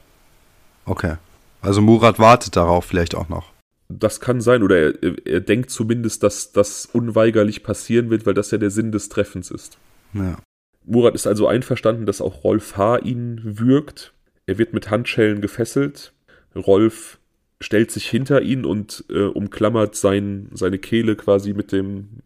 Okay. 0.88 1.16
Also 1.60 1.82
Murat 1.82 2.18
wartet 2.18 2.56
darauf 2.56 2.84
vielleicht 2.84 3.14
auch 3.14 3.28
noch. 3.28 3.52
Das 3.88 4.20
kann 4.20 4.40
sein, 4.40 4.62
oder 4.62 4.76
er, 5.02 5.26
er 5.26 5.40
denkt 5.40 5.70
zumindest, 5.70 6.22
dass 6.22 6.52
das 6.52 6.86
unweigerlich 6.86 7.62
passieren 7.62 8.10
wird, 8.10 8.26
weil 8.26 8.34
das 8.34 8.50
ja 8.50 8.58
der 8.58 8.70
Sinn 8.70 8.92
des 8.92 9.08
Treffens 9.08 9.50
ist. 9.50 9.78
Ja. 10.12 10.38
Murat 10.84 11.14
ist 11.14 11.26
also 11.26 11.46
einverstanden, 11.46 12.06
dass 12.06 12.20
auch 12.20 12.44
Rolf 12.44 12.76
H. 12.76 12.98
ihn 12.98 13.40
würgt. 13.44 14.12
Er 14.46 14.58
wird 14.58 14.72
mit 14.72 14.90
Handschellen 14.90 15.40
gefesselt. 15.40 16.12
Rolf 16.54 17.18
stellt 17.60 17.90
sich 17.90 18.08
hinter 18.08 18.42
ihn 18.42 18.64
und 18.64 19.04
äh, 19.10 19.24
umklammert 19.24 19.96
sein, 19.96 20.48
seine 20.52 20.78
Kehle 20.78 21.16
quasi 21.16 21.52
mit, 21.54 21.72
dem, 21.72 22.20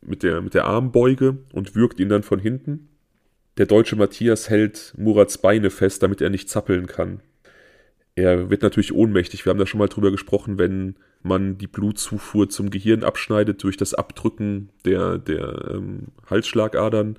mit, 0.00 0.22
der, 0.22 0.40
mit 0.40 0.54
der 0.54 0.64
Armbeuge 0.64 1.38
und 1.52 1.74
würgt 1.74 2.00
ihn 2.00 2.08
dann 2.08 2.22
von 2.22 2.38
hinten. 2.38 2.88
Der 3.58 3.66
deutsche 3.66 3.96
Matthias 3.96 4.48
hält 4.48 4.94
Murats 4.96 5.38
Beine 5.38 5.70
fest, 5.70 6.02
damit 6.02 6.20
er 6.20 6.30
nicht 6.30 6.48
zappeln 6.48 6.86
kann 6.86 7.20
er 8.22 8.50
wird 8.50 8.62
natürlich 8.62 8.92
ohnmächtig. 8.92 9.44
Wir 9.44 9.50
haben 9.50 9.58
da 9.58 9.66
schon 9.66 9.78
mal 9.78 9.88
drüber 9.88 10.10
gesprochen, 10.10 10.58
wenn 10.58 10.96
man 11.22 11.58
die 11.58 11.66
Blutzufuhr 11.66 12.48
zum 12.48 12.70
Gehirn 12.70 13.04
abschneidet 13.04 13.62
durch 13.62 13.76
das 13.76 13.94
Abdrücken 13.94 14.70
der, 14.84 15.18
der 15.18 15.70
ähm, 15.74 16.08
Halsschlagadern, 16.28 17.18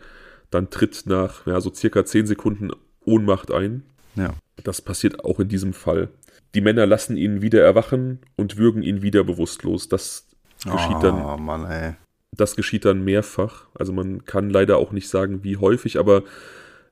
dann 0.51 0.69
tritt 0.69 1.03
nach 1.05 1.45
ja, 1.45 1.59
so 1.61 1.73
circa 1.73 2.05
10 2.05 2.27
Sekunden 2.27 2.71
Ohnmacht 3.05 3.51
ein. 3.51 3.83
Ja. 4.15 4.33
Das 4.63 4.81
passiert 4.81 5.23
auch 5.23 5.39
in 5.39 5.47
diesem 5.47 5.73
Fall. 5.73 6.09
Die 6.55 6.61
Männer 6.61 6.85
lassen 6.85 7.17
ihn 7.17 7.41
wieder 7.41 7.61
erwachen 7.61 8.19
und 8.35 8.57
würgen 8.57 8.81
ihn 8.81 9.01
wieder 9.01 9.23
bewusstlos. 9.23 9.87
Das 9.87 10.27
geschieht 10.63 10.97
oh, 10.97 11.01
dann. 11.01 11.45
Mann, 11.45 11.95
das 12.31 12.55
geschieht 12.55 12.85
dann 12.85 13.03
mehrfach. 13.03 13.67
Also 13.75 13.93
man 13.93 14.25
kann 14.25 14.49
leider 14.49 14.77
auch 14.77 14.91
nicht 14.91 15.09
sagen, 15.09 15.43
wie 15.43 15.57
häufig, 15.57 15.99
aber 15.99 16.23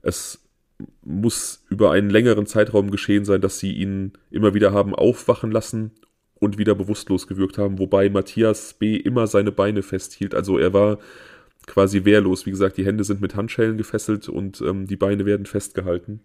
es 0.02 0.47
muss 1.04 1.66
über 1.70 1.92
einen 1.92 2.10
längeren 2.10 2.46
Zeitraum 2.46 2.92
geschehen 2.92 3.26
sein, 3.26 3.42
dass 3.42 3.60
sie 3.60 3.74
ihn 3.74 4.14
immer 4.30 4.54
wieder 4.54 4.74
haben 4.74 4.94
aufwachen 4.94 5.52
lassen 5.52 5.92
und 6.40 6.58
wieder 6.58 6.76
bewusstlos 6.76 7.28
gewirkt 7.28 7.58
haben, 7.58 7.80
wobei 7.80 8.10
Matthias 8.10 8.74
B. 8.74 8.96
immer 8.96 9.28
seine 9.28 9.52
Beine 9.52 9.82
festhielt. 9.82 10.36
Also 10.36 10.58
er 10.60 10.74
war 10.74 11.00
quasi 11.66 12.06
wehrlos. 12.06 12.46
Wie 12.46 12.52
gesagt, 12.52 12.78
die 12.78 12.86
Hände 12.86 13.04
sind 13.04 13.22
mit 13.22 13.36
Handschellen 13.36 13.78
gefesselt 13.78 14.30
und 14.30 14.62
ähm, 14.62 14.88
die 14.88 14.96
Beine 14.96 15.26
werden 15.26 15.46
festgehalten. 15.46 16.22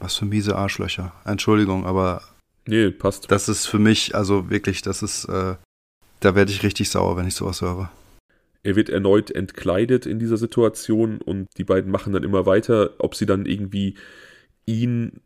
Was 0.00 0.16
für 0.16 0.26
miese 0.26 0.56
Arschlöcher. 0.56 1.12
Entschuldigung, 1.24 1.86
aber. 1.86 2.22
Nee, 2.66 2.90
passt. 2.90 3.30
Das 3.30 3.48
ist 3.48 3.66
für 3.66 3.78
mich, 3.78 4.14
also 4.14 4.50
wirklich, 4.50 4.82
das 4.82 5.02
ist. 5.02 5.26
Äh, 5.26 5.56
da 6.20 6.34
werde 6.34 6.52
ich 6.52 6.62
richtig 6.62 6.88
sauer, 6.90 7.16
wenn 7.16 7.26
ich 7.26 7.34
sowas 7.34 7.60
höre. 7.60 7.90
Er 8.64 8.76
wird 8.76 8.88
erneut 8.88 9.30
entkleidet 9.30 10.06
in 10.06 10.18
dieser 10.18 10.38
Situation 10.38 11.20
und 11.20 11.48
die 11.58 11.64
beiden 11.64 11.92
machen 11.92 12.14
dann 12.14 12.24
immer 12.24 12.46
weiter. 12.46 12.94
Ob 12.98 13.14
sie 13.14 13.26
dann 13.26 13.46
irgendwie 13.46 13.94
ihn 14.66 15.20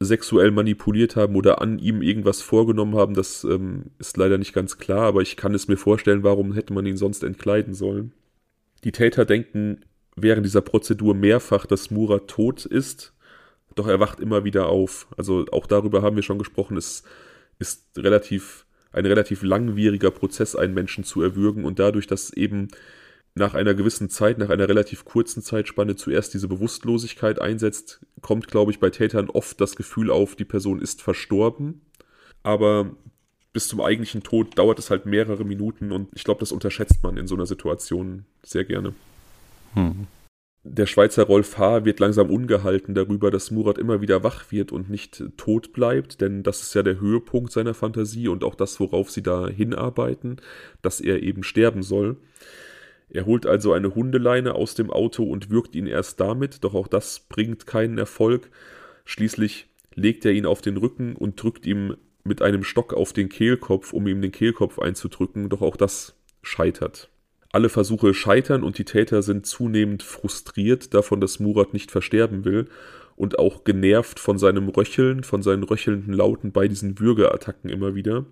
sexuell 0.00 0.50
manipuliert 0.50 1.16
haben 1.16 1.34
oder 1.34 1.62
an 1.62 1.78
ihm 1.78 2.02
irgendwas 2.02 2.42
vorgenommen 2.42 2.94
haben, 2.94 3.14
das 3.14 3.42
ähm, 3.44 3.86
ist 3.98 4.18
leider 4.18 4.36
nicht 4.36 4.52
ganz 4.52 4.76
klar, 4.76 5.06
aber 5.06 5.22
ich 5.22 5.36
kann 5.36 5.54
es 5.54 5.66
mir 5.66 5.78
vorstellen, 5.78 6.22
warum 6.24 6.52
hätte 6.52 6.74
man 6.74 6.84
ihn 6.84 6.98
sonst 6.98 7.24
entkleiden 7.24 7.72
sollen. 7.72 8.12
Die 8.84 8.92
Täter 8.92 9.24
denken 9.24 9.80
während 10.14 10.44
dieser 10.44 10.60
Prozedur 10.60 11.14
mehrfach, 11.14 11.64
dass 11.64 11.90
Murat 11.90 12.28
tot 12.28 12.66
ist, 12.66 13.14
doch 13.74 13.86
er 13.86 13.98
wacht 13.98 14.20
immer 14.20 14.44
wieder 14.44 14.68
auf. 14.68 15.08
Also 15.16 15.46
auch 15.52 15.66
darüber 15.66 16.02
haben 16.02 16.16
wir 16.16 16.22
schon 16.22 16.38
gesprochen. 16.38 16.76
Es 16.76 17.02
ist 17.58 17.86
relativ 17.96 18.63
ein 18.94 19.06
relativ 19.06 19.42
langwieriger 19.42 20.10
Prozess, 20.10 20.56
einen 20.56 20.74
Menschen 20.74 21.04
zu 21.04 21.22
erwürgen 21.22 21.64
und 21.64 21.78
dadurch, 21.78 22.06
dass 22.06 22.32
eben 22.32 22.68
nach 23.34 23.54
einer 23.54 23.74
gewissen 23.74 24.08
Zeit, 24.08 24.38
nach 24.38 24.50
einer 24.50 24.68
relativ 24.68 25.04
kurzen 25.04 25.42
Zeitspanne 25.42 25.96
zuerst 25.96 26.34
diese 26.34 26.46
Bewusstlosigkeit 26.46 27.40
einsetzt, 27.40 28.00
kommt, 28.20 28.48
glaube 28.48 28.70
ich, 28.70 28.78
bei 28.78 28.90
Tätern 28.90 29.28
oft 29.28 29.60
das 29.60 29.74
Gefühl 29.74 30.10
auf, 30.10 30.36
die 30.36 30.44
Person 30.44 30.80
ist 30.80 31.02
verstorben. 31.02 31.80
Aber 32.44 32.94
bis 33.52 33.68
zum 33.68 33.80
eigentlichen 33.80 34.22
Tod 34.22 34.56
dauert 34.56 34.78
es 34.78 34.90
halt 34.90 35.06
mehrere 35.06 35.44
Minuten 35.44 35.90
und 35.90 36.08
ich 36.14 36.24
glaube, 36.24 36.40
das 36.40 36.52
unterschätzt 36.52 37.02
man 37.02 37.16
in 37.16 37.26
so 37.26 37.34
einer 37.34 37.46
Situation 37.46 38.24
sehr 38.44 38.64
gerne. 38.64 38.94
Hm. 39.74 40.06
Der 40.66 40.86
Schweizer 40.86 41.24
Rolf 41.24 41.58
H. 41.58 41.84
wird 41.84 42.00
langsam 42.00 42.30
ungehalten 42.30 42.94
darüber, 42.94 43.30
dass 43.30 43.50
Murat 43.50 43.76
immer 43.76 44.00
wieder 44.00 44.24
wach 44.24 44.50
wird 44.50 44.72
und 44.72 44.88
nicht 44.88 45.22
tot 45.36 45.74
bleibt, 45.74 46.22
denn 46.22 46.42
das 46.42 46.62
ist 46.62 46.74
ja 46.74 46.82
der 46.82 46.98
Höhepunkt 46.98 47.52
seiner 47.52 47.74
Fantasie 47.74 48.28
und 48.28 48.42
auch 48.42 48.54
das, 48.54 48.80
worauf 48.80 49.10
sie 49.10 49.22
da 49.22 49.46
hinarbeiten, 49.46 50.40
dass 50.80 51.02
er 51.02 51.22
eben 51.22 51.42
sterben 51.42 51.82
soll. 51.82 52.16
Er 53.10 53.26
holt 53.26 53.44
also 53.44 53.74
eine 53.74 53.94
Hundeleine 53.94 54.54
aus 54.54 54.74
dem 54.74 54.90
Auto 54.90 55.24
und 55.24 55.50
würgt 55.50 55.74
ihn 55.76 55.86
erst 55.86 56.18
damit, 56.18 56.64
doch 56.64 56.72
auch 56.72 56.88
das 56.88 57.20
bringt 57.20 57.66
keinen 57.66 57.98
Erfolg. 57.98 58.48
Schließlich 59.04 59.68
legt 59.94 60.24
er 60.24 60.32
ihn 60.32 60.46
auf 60.46 60.62
den 60.62 60.78
Rücken 60.78 61.14
und 61.14 61.42
drückt 61.42 61.66
ihm 61.66 61.98
mit 62.24 62.40
einem 62.40 62.64
Stock 62.64 62.94
auf 62.94 63.12
den 63.12 63.28
Kehlkopf, 63.28 63.92
um 63.92 64.06
ihm 64.06 64.22
den 64.22 64.32
Kehlkopf 64.32 64.78
einzudrücken, 64.78 65.50
doch 65.50 65.60
auch 65.60 65.76
das 65.76 66.16
scheitert. 66.42 67.10
Alle 67.54 67.68
Versuche 67.68 68.14
scheitern 68.14 68.64
und 68.64 68.78
die 68.78 68.84
Täter 68.84 69.22
sind 69.22 69.46
zunehmend 69.46 70.02
frustriert 70.02 70.92
davon, 70.92 71.20
dass 71.20 71.38
Murat 71.38 71.72
nicht 71.72 71.92
versterben 71.92 72.44
will 72.44 72.66
und 73.14 73.38
auch 73.38 73.62
genervt 73.62 74.18
von 74.18 74.38
seinem 74.38 74.68
Röcheln, 74.68 75.22
von 75.22 75.40
seinen 75.40 75.62
röchelnden 75.62 76.12
Lauten 76.12 76.50
bei 76.50 76.66
diesen 76.66 76.98
Würgeattacken 76.98 77.70
immer 77.70 77.94
wieder, 77.94 78.24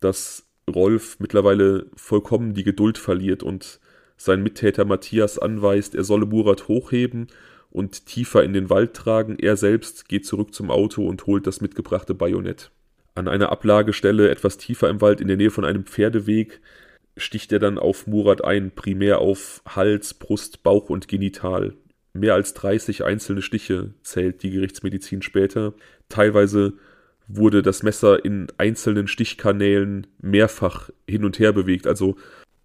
dass 0.00 0.44
Rolf 0.68 1.16
mittlerweile 1.20 1.86
vollkommen 1.96 2.52
die 2.52 2.62
Geduld 2.62 2.98
verliert 2.98 3.42
und 3.42 3.80
sein 4.18 4.42
Mittäter 4.42 4.84
Matthias 4.84 5.38
anweist, 5.38 5.94
er 5.94 6.04
solle 6.04 6.26
Murat 6.26 6.68
hochheben 6.68 7.28
und 7.70 8.04
tiefer 8.04 8.44
in 8.44 8.52
den 8.52 8.68
Wald 8.68 8.92
tragen. 8.92 9.38
Er 9.38 9.56
selbst 9.56 10.06
geht 10.06 10.26
zurück 10.26 10.52
zum 10.52 10.70
Auto 10.70 11.08
und 11.08 11.24
holt 11.24 11.46
das 11.46 11.62
mitgebrachte 11.62 12.12
Bajonett. 12.12 12.70
An 13.14 13.26
einer 13.26 13.52
Ablagestelle 13.52 14.28
etwas 14.28 14.58
tiefer 14.58 14.90
im 14.90 15.00
Wald 15.00 15.22
in 15.22 15.28
der 15.28 15.38
Nähe 15.38 15.50
von 15.50 15.64
einem 15.64 15.86
Pferdeweg 15.86 16.60
sticht 17.16 17.52
er 17.52 17.58
dann 17.58 17.78
auf 17.78 18.06
Murat 18.06 18.44
ein, 18.44 18.70
primär 18.70 19.18
auf 19.18 19.62
Hals, 19.66 20.14
Brust, 20.14 20.62
Bauch 20.62 20.90
und 20.90 21.08
Genital. 21.08 21.74
Mehr 22.12 22.34
als 22.34 22.54
30 22.54 23.04
einzelne 23.04 23.42
Stiche 23.42 23.94
zählt 24.02 24.42
die 24.42 24.50
Gerichtsmedizin 24.50 25.22
später. 25.22 25.74
Teilweise 26.08 26.74
wurde 27.28 27.62
das 27.62 27.82
Messer 27.82 28.24
in 28.24 28.48
einzelnen 28.58 29.06
Stichkanälen 29.06 30.06
mehrfach 30.20 30.90
hin 31.08 31.24
und 31.24 31.38
her 31.38 31.52
bewegt, 31.52 31.86
also 31.86 32.16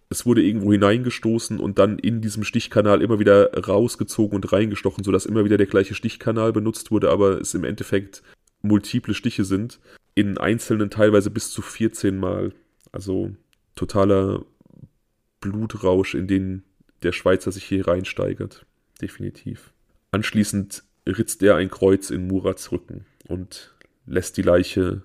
es 0.08 0.24
wurde 0.24 0.42
irgendwo 0.42 0.72
hineingestoßen 0.72 1.58
und 1.58 1.78
dann 1.78 1.98
in 1.98 2.20
diesem 2.20 2.44
Stichkanal 2.44 3.02
immer 3.02 3.18
wieder 3.18 3.52
rausgezogen 3.54 4.36
und 4.36 4.52
reingestochen, 4.52 5.02
sodass 5.02 5.26
immer 5.26 5.44
wieder 5.44 5.56
der 5.56 5.66
gleiche 5.66 5.94
Stichkanal 5.94 6.52
benutzt 6.52 6.90
wurde, 6.90 7.10
aber 7.10 7.40
es 7.40 7.54
im 7.54 7.64
Endeffekt 7.64 8.22
multiple 8.62 9.14
Stiche 9.14 9.44
sind. 9.44 9.80
In 10.14 10.38
einzelnen 10.38 10.90
teilweise 10.90 11.30
bis 11.30 11.50
zu 11.50 11.60
14 11.60 12.16
Mal. 12.16 12.52
Also 12.92 13.32
totaler 13.76 14.44
Blutrausch, 15.40 16.14
in 16.14 16.26
den 16.26 16.64
der 17.02 17.12
Schweizer 17.12 17.52
sich 17.52 17.64
hier 17.64 17.86
reinsteigert. 17.86 18.66
Definitiv. 19.00 19.72
Anschließend 20.10 20.82
ritzt 21.06 21.42
er 21.42 21.56
ein 21.56 21.70
Kreuz 21.70 22.10
in 22.10 22.26
Murats 22.26 22.72
Rücken 22.72 23.06
und 23.28 23.74
lässt 24.06 24.36
die 24.36 24.42
Leiche 24.42 25.02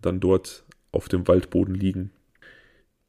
dann 0.00 0.20
dort 0.20 0.64
auf 0.92 1.08
dem 1.08 1.26
Waldboden 1.28 1.74
liegen. 1.74 2.10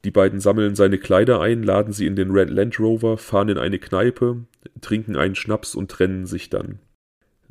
Die 0.04 0.12
beiden 0.12 0.40
sammeln 0.40 0.76
seine 0.76 0.98
Kleider 0.98 1.42
ein, 1.42 1.64
laden 1.64 1.94
sie 1.94 2.06
in 2.06 2.16
den 2.16 2.32
Red 2.32 2.50
Land 2.50 2.80
Rover, 2.80 3.18
fahren 3.18 3.50
in 3.50 3.58
eine 3.58 3.80
Kneipe, 3.80 4.46
trinken 4.82 5.16
einen 5.16 5.36
Schnaps 5.36 5.76
und 5.76 5.90
trennen 5.90 6.26
sich 6.26 6.50
dann. 6.50 6.80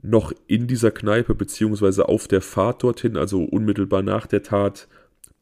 Noch 0.02 0.32
in 0.46 0.66
dieser 0.66 0.90
Kneipe 0.90 1.34
beziehungsweise 1.34 2.08
auf 2.08 2.28
der 2.28 2.42
Fahrt 2.42 2.82
dorthin, 2.82 3.16
also 3.16 3.42
unmittelbar 3.42 4.02
nach 4.02 4.26
der 4.26 4.42
Tat, 4.42 4.86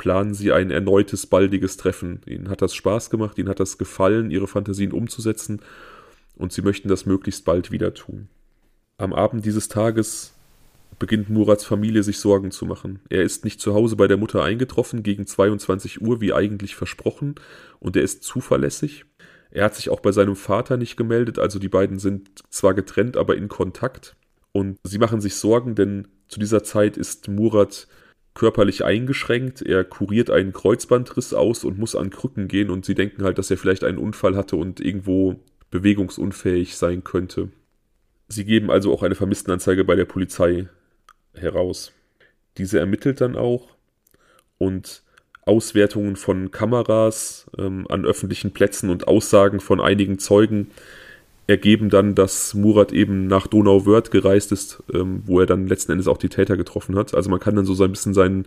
planen 0.02 0.34
sie 0.34 0.50
ein 0.50 0.72
erneutes 0.72 1.26
baldiges 1.26 1.76
Treffen. 1.76 2.22
Ihnen 2.26 2.48
hat 2.48 2.60
das 2.60 2.74
Spaß 2.74 3.08
gemacht, 3.08 3.38
ihnen 3.38 3.48
hat 3.48 3.60
das 3.60 3.78
gefallen, 3.78 4.32
ihre 4.32 4.48
Fantasien 4.48 4.90
umzusetzen 4.90 5.60
und 6.34 6.52
sie 6.52 6.60
möchten 6.60 6.88
das 6.88 7.06
möglichst 7.06 7.44
bald 7.44 7.70
wieder 7.70 7.94
tun. 7.94 8.26
Am 8.98 9.12
Abend 9.12 9.44
dieses 9.44 9.68
Tages 9.68 10.34
beginnt 10.98 11.30
Murats 11.30 11.64
Familie 11.64 12.02
sich 12.02 12.18
Sorgen 12.18 12.50
zu 12.50 12.66
machen. 12.66 12.98
Er 13.10 13.22
ist 13.22 13.44
nicht 13.44 13.60
zu 13.60 13.74
Hause 13.74 13.94
bei 13.94 14.08
der 14.08 14.16
Mutter 14.16 14.42
eingetroffen 14.42 15.04
gegen 15.04 15.24
22 15.24 16.02
Uhr, 16.02 16.20
wie 16.20 16.32
eigentlich 16.32 16.74
versprochen, 16.74 17.36
und 17.78 17.94
er 17.94 18.02
ist 18.02 18.24
zuverlässig. 18.24 19.04
Er 19.52 19.66
hat 19.66 19.76
sich 19.76 19.88
auch 19.88 20.00
bei 20.00 20.10
seinem 20.10 20.34
Vater 20.34 20.78
nicht 20.78 20.96
gemeldet, 20.96 21.38
also 21.38 21.60
die 21.60 21.68
beiden 21.68 22.00
sind 22.00 22.42
zwar 22.50 22.74
getrennt, 22.74 23.16
aber 23.16 23.36
in 23.36 23.46
Kontakt. 23.46 24.16
Und 24.50 24.78
sie 24.82 24.98
machen 24.98 25.20
sich 25.20 25.36
Sorgen, 25.36 25.76
denn 25.76 26.08
zu 26.26 26.40
dieser 26.40 26.64
Zeit 26.64 26.96
ist 26.96 27.28
Murat 27.28 27.86
körperlich 28.34 28.84
eingeschränkt. 28.84 29.62
Er 29.62 29.84
kuriert 29.84 30.30
einen 30.30 30.52
Kreuzbandriss 30.52 31.34
aus 31.34 31.64
und 31.64 31.78
muss 31.78 31.94
an 31.94 32.10
Krücken 32.10 32.48
gehen 32.48 32.70
und 32.70 32.84
sie 32.84 32.94
denken 32.94 33.24
halt, 33.24 33.38
dass 33.38 33.50
er 33.50 33.58
vielleicht 33.58 33.84
einen 33.84 33.98
Unfall 33.98 34.36
hatte 34.36 34.56
und 34.56 34.80
irgendwo 34.80 35.36
bewegungsunfähig 35.70 36.76
sein 36.76 37.04
könnte. 37.04 37.48
Sie 38.28 38.44
geben 38.44 38.70
also 38.70 38.92
auch 38.92 39.02
eine 39.02 39.14
Vermisstenanzeige 39.14 39.84
bei 39.84 39.94
der 39.94 40.04
Polizei 40.04 40.68
heraus. 41.34 41.92
Diese 42.58 42.78
ermittelt 42.78 43.20
dann 43.20 43.36
auch 43.36 43.68
und 44.58 45.02
Auswertungen 45.44 46.16
von 46.16 46.50
Kameras 46.50 47.50
ähm, 47.58 47.86
an 47.88 48.04
öffentlichen 48.04 48.52
Plätzen 48.52 48.90
und 48.90 49.08
Aussagen 49.08 49.60
von 49.60 49.80
einigen 49.80 50.18
Zeugen 50.18 50.70
ergeben 51.52 51.90
dann, 51.90 52.14
dass 52.14 52.54
Murat 52.54 52.92
eben 52.92 53.26
nach 53.26 53.46
Donauwörth 53.46 54.10
gereist 54.10 54.52
ist, 54.52 54.82
ähm, 54.92 55.22
wo 55.26 55.38
er 55.38 55.46
dann 55.46 55.66
letzten 55.66 55.92
Endes 55.92 56.08
auch 56.08 56.16
die 56.16 56.30
Täter 56.30 56.56
getroffen 56.56 56.96
hat. 56.96 57.14
Also 57.14 57.28
man 57.28 57.40
kann 57.40 57.54
dann 57.54 57.66
so 57.66 57.84
ein 57.84 57.90
bisschen 57.90 58.14
sein, 58.14 58.46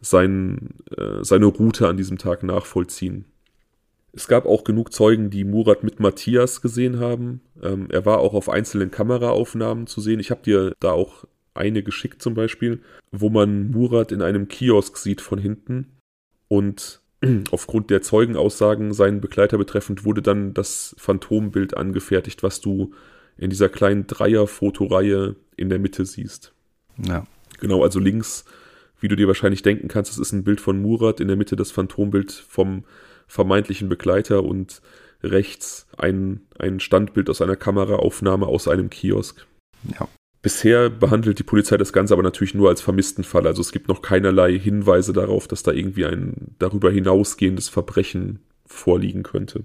sein, 0.00 0.70
äh, 0.96 1.22
seine 1.22 1.46
Route 1.46 1.86
an 1.86 1.96
diesem 1.96 2.18
Tag 2.18 2.42
nachvollziehen. 2.42 3.24
Es 4.12 4.26
gab 4.26 4.46
auch 4.46 4.64
genug 4.64 4.92
Zeugen, 4.92 5.30
die 5.30 5.44
Murat 5.44 5.84
mit 5.84 6.00
Matthias 6.00 6.60
gesehen 6.60 6.98
haben. 6.98 7.40
Ähm, 7.62 7.86
er 7.90 8.04
war 8.04 8.18
auch 8.18 8.34
auf 8.34 8.48
einzelnen 8.48 8.90
Kameraaufnahmen 8.90 9.86
zu 9.86 10.00
sehen. 10.00 10.18
Ich 10.18 10.30
habe 10.30 10.42
dir 10.42 10.72
da 10.80 10.90
auch 10.90 11.24
eine 11.54 11.84
geschickt 11.84 12.20
zum 12.20 12.34
Beispiel, 12.34 12.80
wo 13.12 13.30
man 13.30 13.70
Murat 13.70 14.10
in 14.10 14.22
einem 14.22 14.48
Kiosk 14.48 14.96
sieht 14.96 15.20
von 15.20 15.38
hinten 15.38 15.86
und 16.48 17.00
aufgrund 17.50 17.90
der 17.90 18.02
Zeugenaussagen 18.02 18.92
seinen 18.92 19.20
Begleiter 19.20 19.58
betreffend 19.58 20.04
wurde 20.04 20.22
dann 20.22 20.54
das 20.54 20.94
Phantombild 20.98 21.76
angefertigt, 21.76 22.42
was 22.42 22.60
du 22.60 22.92
in 23.36 23.50
dieser 23.50 23.68
kleinen 23.68 24.06
Dreier-Fotoreihe 24.06 25.36
in 25.56 25.68
der 25.68 25.78
Mitte 25.78 26.04
siehst. 26.06 26.52
Ja. 27.04 27.26
Genau, 27.60 27.82
also 27.82 27.98
links, 27.98 28.44
wie 29.00 29.08
du 29.08 29.16
dir 29.16 29.26
wahrscheinlich 29.26 29.62
denken 29.62 29.88
kannst, 29.88 30.12
es 30.12 30.18
ist 30.18 30.32
ein 30.32 30.44
Bild 30.44 30.60
von 30.60 30.80
Murat, 30.80 31.20
in 31.20 31.28
der 31.28 31.36
Mitte 31.36 31.56
das 31.56 31.70
Phantombild 31.70 32.32
vom 32.32 32.84
vermeintlichen 33.26 33.88
Begleiter 33.88 34.44
und 34.44 34.82
rechts 35.22 35.86
ein, 35.96 36.42
ein 36.58 36.80
Standbild 36.80 37.30
aus 37.30 37.40
einer 37.40 37.56
Kameraaufnahme 37.56 38.46
aus 38.46 38.68
einem 38.68 38.90
Kiosk. 38.90 39.46
Ja. 39.98 40.08
Bisher 40.44 40.90
behandelt 40.90 41.38
die 41.38 41.42
Polizei 41.42 41.78
das 41.78 41.94
Ganze 41.94 42.12
aber 42.12 42.22
natürlich 42.22 42.52
nur 42.52 42.68
als 42.68 42.82
vermissten 42.82 43.24
Fall. 43.24 43.46
Also 43.46 43.62
es 43.62 43.72
gibt 43.72 43.88
noch 43.88 44.02
keinerlei 44.02 44.58
Hinweise 44.58 45.14
darauf, 45.14 45.48
dass 45.48 45.62
da 45.62 45.72
irgendwie 45.72 46.04
ein 46.04 46.54
darüber 46.58 46.90
hinausgehendes 46.90 47.70
Verbrechen 47.70 48.40
vorliegen 48.66 49.22
könnte. 49.22 49.64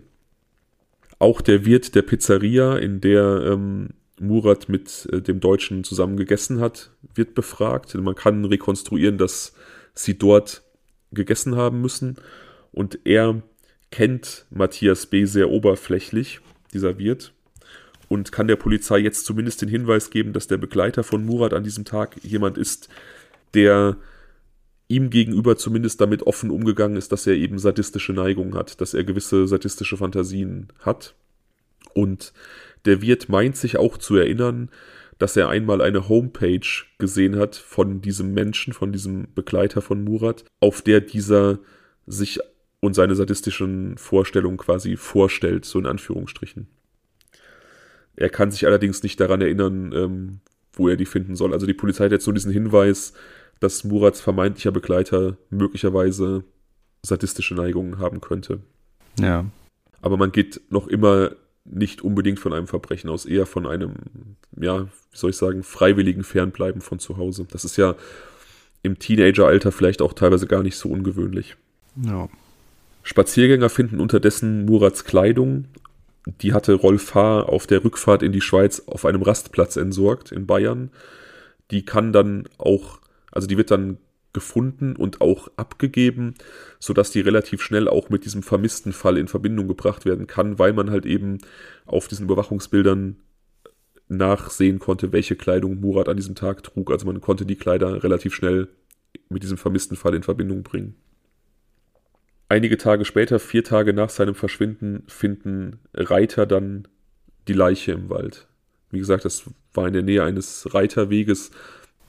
Auch 1.19 1.41
der 1.41 1.65
Wirt 1.65 1.95
der 1.95 2.03
Pizzeria, 2.03 2.77
in 2.77 3.01
der 3.01 3.41
ähm, 3.45 3.89
Murat 4.21 4.69
mit 4.69 5.05
äh, 5.11 5.21
dem 5.21 5.41
Deutschen 5.41 5.83
zusammen 5.83 6.15
gegessen 6.15 6.61
hat, 6.61 6.91
wird 7.13 7.35
befragt. 7.35 7.93
Man 7.95 8.15
kann 8.15 8.45
rekonstruieren, 8.45 9.17
dass 9.17 9.51
sie 9.93 10.17
dort 10.17 10.61
gegessen 11.11 11.57
haben 11.57 11.81
müssen. 11.81 12.15
Und 12.71 12.99
er 13.03 13.41
kennt 13.91 14.45
Matthias 14.49 15.07
B. 15.07 15.25
sehr 15.25 15.49
oberflächlich, 15.49 16.39
dieser 16.71 16.97
Wirt, 16.97 17.33
und 18.09 18.31
kann 18.31 18.47
der 18.47 18.57
Polizei 18.57 18.97
jetzt 18.97 19.25
zumindest 19.25 19.61
den 19.61 19.69
Hinweis 19.69 20.09
geben, 20.09 20.33
dass 20.33 20.47
der 20.47 20.57
Begleiter 20.57 21.03
von 21.03 21.25
Murat 21.25 21.53
an 21.53 21.63
diesem 21.63 21.85
Tag 21.85 22.21
jemand 22.23 22.57
ist, 22.57 22.89
der 23.53 23.95
ihm 24.89 25.11
gegenüber 25.11 25.55
zumindest 25.55 26.01
damit 26.01 26.23
offen 26.23 26.49
umgegangen 26.49 26.97
ist, 26.97 27.11
dass 27.11 27.27
er 27.27 27.35
eben 27.35 27.59
sadistische 27.59 28.11
Neigungen 28.11 28.55
hat, 28.55 28.81
dass 28.81 28.95
er 28.95 29.03
gewisse 29.03 29.47
sadistische 29.47 29.95
Fantasien 29.95 30.67
hat. 30.79 31.13
Und 31.93 32.33
der 32.85 33.01
Wirt 33.01 33.29
meint 33.29 33.55
sich 33.55 33.77
auch 33.77 33.97
zu 33.97 34.15
erinnern, 34.15 34.69
dass 35.19 35.35
er 35.35 35.49
einmal 35.49 35.81
eine 35.81 36.09
Homepage 36.09 36.67
gesehen 36.97 37.35
hat 37.35 37.55
von 37.55 38.01
diesem 38.01 38.33
Menschen, 38.33 38.73
von 38.73 38.91
diesem 38.91 39.27
Begleiter 39.35 39.81
von 39.81 40.03
Murat, 40.03 40.45
auf 40.59 40.81
der 40.81 41.01
dieser 41.01 41.59
sich 42.07 42.39
und 42.79 42.93
seine 42.95 43.15
sadistischen 43.15 43.97
Vorstellungen 43.97 44.57
quasi 44.57 44.95
vorstellt, 44.95 45.65
so 45.65 45.77
in 45.77 45.85
Anführungsstrichen. 45.85 46.67
Er 48.19 48.29
kann 48.29 48.51
sich 48.51 48.67
allerdings 48.67 49.01
nicht 49.01 49.19
daran 49.19 49.39
erinnern, 49.39 49.93
ähm, 49.93 50.39
wo 50.73 50.89
er 50.89 50.97
die 50.97 51.05
finden 51.05 51.37
soll. 51.37 51.53
Also 51.53 51.65
die 51.65 51.73
Polizei 51.73 52.05
hat 52.05 52.11
jetzt 52.11 52.27
nur 52.27 52.33
diesen 52.33 52.51
Hinweis, 52.51 53.13
dass 53.61 53.85
Murats 53.85 54.19
vermeintlicher 54.19 54.71
Begleiter 54.71 55.37
möglicherweise 55.49 56.43
sadistische 57.01 57.55
Neigungen 57.55 57.97
haben 57.97 58.19
könnte. 58.19 58.59
Ja. 59.17 59.45
Aber 60.01 60.17
man 60.17 60.33
geht 60.33 60.59
noch 60.69 60.87
immer 60.87 61.31
nicht 61.63 62.01
unbedingt 62.01 62.39
von 62.39 62.51
einem 62.51 62.67
Verbrechen 62.67 63.09
aus, 63.09 63.25
eher 63.25 63.45
von 63.45 63.65
einem, 63.65 63.93
ja, 64.59 64.83
wie 64.83 65.17
soll 65.17 65.29
ich 65.29 65.37
sagen, 65.37 65.63
freiwilligen 65.63 66.23
Fernbleiben 66.23 66.81
von 66.81 66.99
zu 66.99 67.17
Hause. 67.17 67.47
Das 67.51 67.63
ist 67.63 67.77
ja 67.77 67.95
im 68.81 68.99
Teenageralter 68.99 69.71
vielleicht 69.71 70.01
auch 70.01 70.11
teilweise 70.11 70.47
gar 70.47 70.63
nicht 70.63 70.75
so 70.75 70.89
ungewöhnlich. 70.89 71.55
Ja. 72.03 72.27
Spaziergänger 73.03 73.69
finden 73.69 74.01
unterdessen 74.01 74.65
Murats 74.65 75.05
Kleidung. 75.05 75.65
Die 76.41 76.53
hatte 76.53 76.73
Rolf 76.73 77.15
H. 77.15 77.41
auf 77.43 77.65
der 77.65 77.83
Rückfahrt 77.83 78.23
in 78.23 78.31
die 78.31 78.41
Schweiz 78.41 78.83
auf 78.87 79.05
einem 79.05 79.21
Rastplatz 79.21 79.75
entsorgt 79.75 80.31
in 80.31 80.45
Bayern. 80.45 80.91
Die 81.71 81.85
kann 81.85 82.13
dann 82.13 82.47
auch, 82.57 82.99
also 83.31 83.47
die 83.47 83.57
wird 83.57 83.71
dann 83.71 83.97
gefunden 84.31 84.95
und 84.95 85.21
auch 85.21 85.49
abgegeben, 85.55 86.35
sodass 86.79 87.11
die 87.11 87.21
relativ 87.21 87.61
schnell 87.61 87.87
auch 87.87 88.09
mit 88.09 88.25
diesem 88.25 88.43
vermissten 88.43 88.93
Fall 88.93 89.17
in 89.17 89.27
Verbindung 89.27 89.67
gebracht 89.67 90.05
werden 90.05 90.27
kann, 90.27 90.59
weil 90.59 90.73
man 90.73 90.91
halt 90.91 91.05
eben 91.05 91.39
auf 91.85 92.07
diesen 92.07 92.25
Überwachungsbildern 92.25 93.17
nachsehen 94.07 94.79
konnte, 94.79 95.11
welche 95.11 95.35
Kleidung 95.35 95.79
Murat 95.79 96.09
an 96.09 96.17
diesem 96.17 96.35
Tag 96.35 96.63
trug. 96.63 96.91
Also 96.91 97.05
man 97.05 97.21
konnte 97.21 97.45
die 97.45 97.55
Kleider 97.55 98.03
relativ 98.03 98.35
schnell 98.35 98.67
mit 99.29 99.43
diesem 99.43 99.57
vermissten 99.57 99.97
Fall 99.97 100.15
in 100.15 100.23
Verbindung 100.23 100.63
bringen. 100.63 100.95
Einige 102.49 102.77
Tage 102.77 103.05
später, 103.05 103.39
vier 103.39 103.63
Tage 103.63 103.93
nach 103.93 104.09
seinem 104.09 104.33
Verschwinden, 104.33 105.03
finden 105.07 105.79
Reiter 105.93 106.47
dann 106.47 106.87
die 107.47 107.53
Leiche 107.53 107.91
im 107.91 108.09
Wald. 108.09 108.47
Wie 108.89 108.97
gesagt, 108.97 109.23
das 109.23 109.43
war 109.73 109.87
in 109.87 109.93
der 109.93 110.01
Nähe 110.01 110.23
eines 110.23 110.73
Reiterweges. 110.73 111.51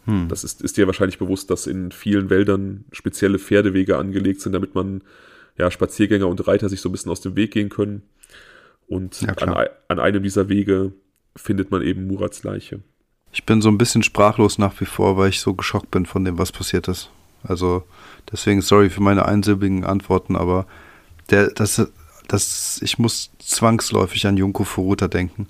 Hm. 0.06 0.28
Das 0.28 0.42
ist, 0.42 0.62
ist 0.62 0.78
dir 0.78 0.86
wahrscheinlich 0.86 1.18
bewusst, 1.18 1.50
dass 1.50 1.66
in 1.66 1.92
vielen 1.92 2.30
Wäldern 2.30 2.86
spezielle 2.90 3.38
Pferdewege 3.38 3.98
angelegt 3.98 4.40
sind, 4.40 4.52
damit 4.52 4.74
man 4.74 5.02
ja, 5.58 5.70
Spaziergänger 5.70 6.26
und 6.26 6.46
Reiter 6.48 6.70
sich 6.70 6.80
so 6.80 6.88
ein 6.88 6.92
bisschen 6.92 7.12
aus 7.12 7.20
dem 7.20 7.36
Weg 7.36 7.50
gehen 7.50 7.68
können. 7.68 8.02
Und 8.86 9.20
ja, 9.20 9.34
an, 9.34 9.68
an 9.88 9.98
einem 9.98 10.22
dieser 10.22 10.48
Wege 10.48 10.92
findet 11.36 11.70
man 11.70 11.82
eben 11.82 12.06
Murats 12.06 12.42
Leiche. 12.44 12.80
Ich 13.30 13.44
bin 13.44 13.60
so 13.60 13.68
ein 13.68 13.78
bisschen 13.78 14.02
sprachlos 14.02 14.58
nach 14.58 14.80
wie 14.80 14.86
vor, 14.86 15.18
weil 15.18 15.28
ich 15.28 15.40
so 15.40 15.52
geschockt 15.54 15.90
bin 15.90 16.06
von 16.06 16.24
dem, 16.24 16.38
was 16.38 16.50
passiert 16.50 16.88
ist. 16.88 17.10
Also 17.42 17.84
deswegen 18.30 18.62
sorry 18.62 18.90
für 18.90 19.02
meine 19.02 19.26
einsilbigen 19.26 19.84
Antworten, 19.84 20.36
aber 20.36 20.66
der, 21.30 21.50
das, 21.50 21.86
das, 22.28 22.80
ich 22.82 22.98
muss 22.98 23.30
zwangsläufig 23.38 24.26
an 24.26 24.36
Junko 24.36 24.64
Furuta 24.64 25.08
denken. 25.08 25.48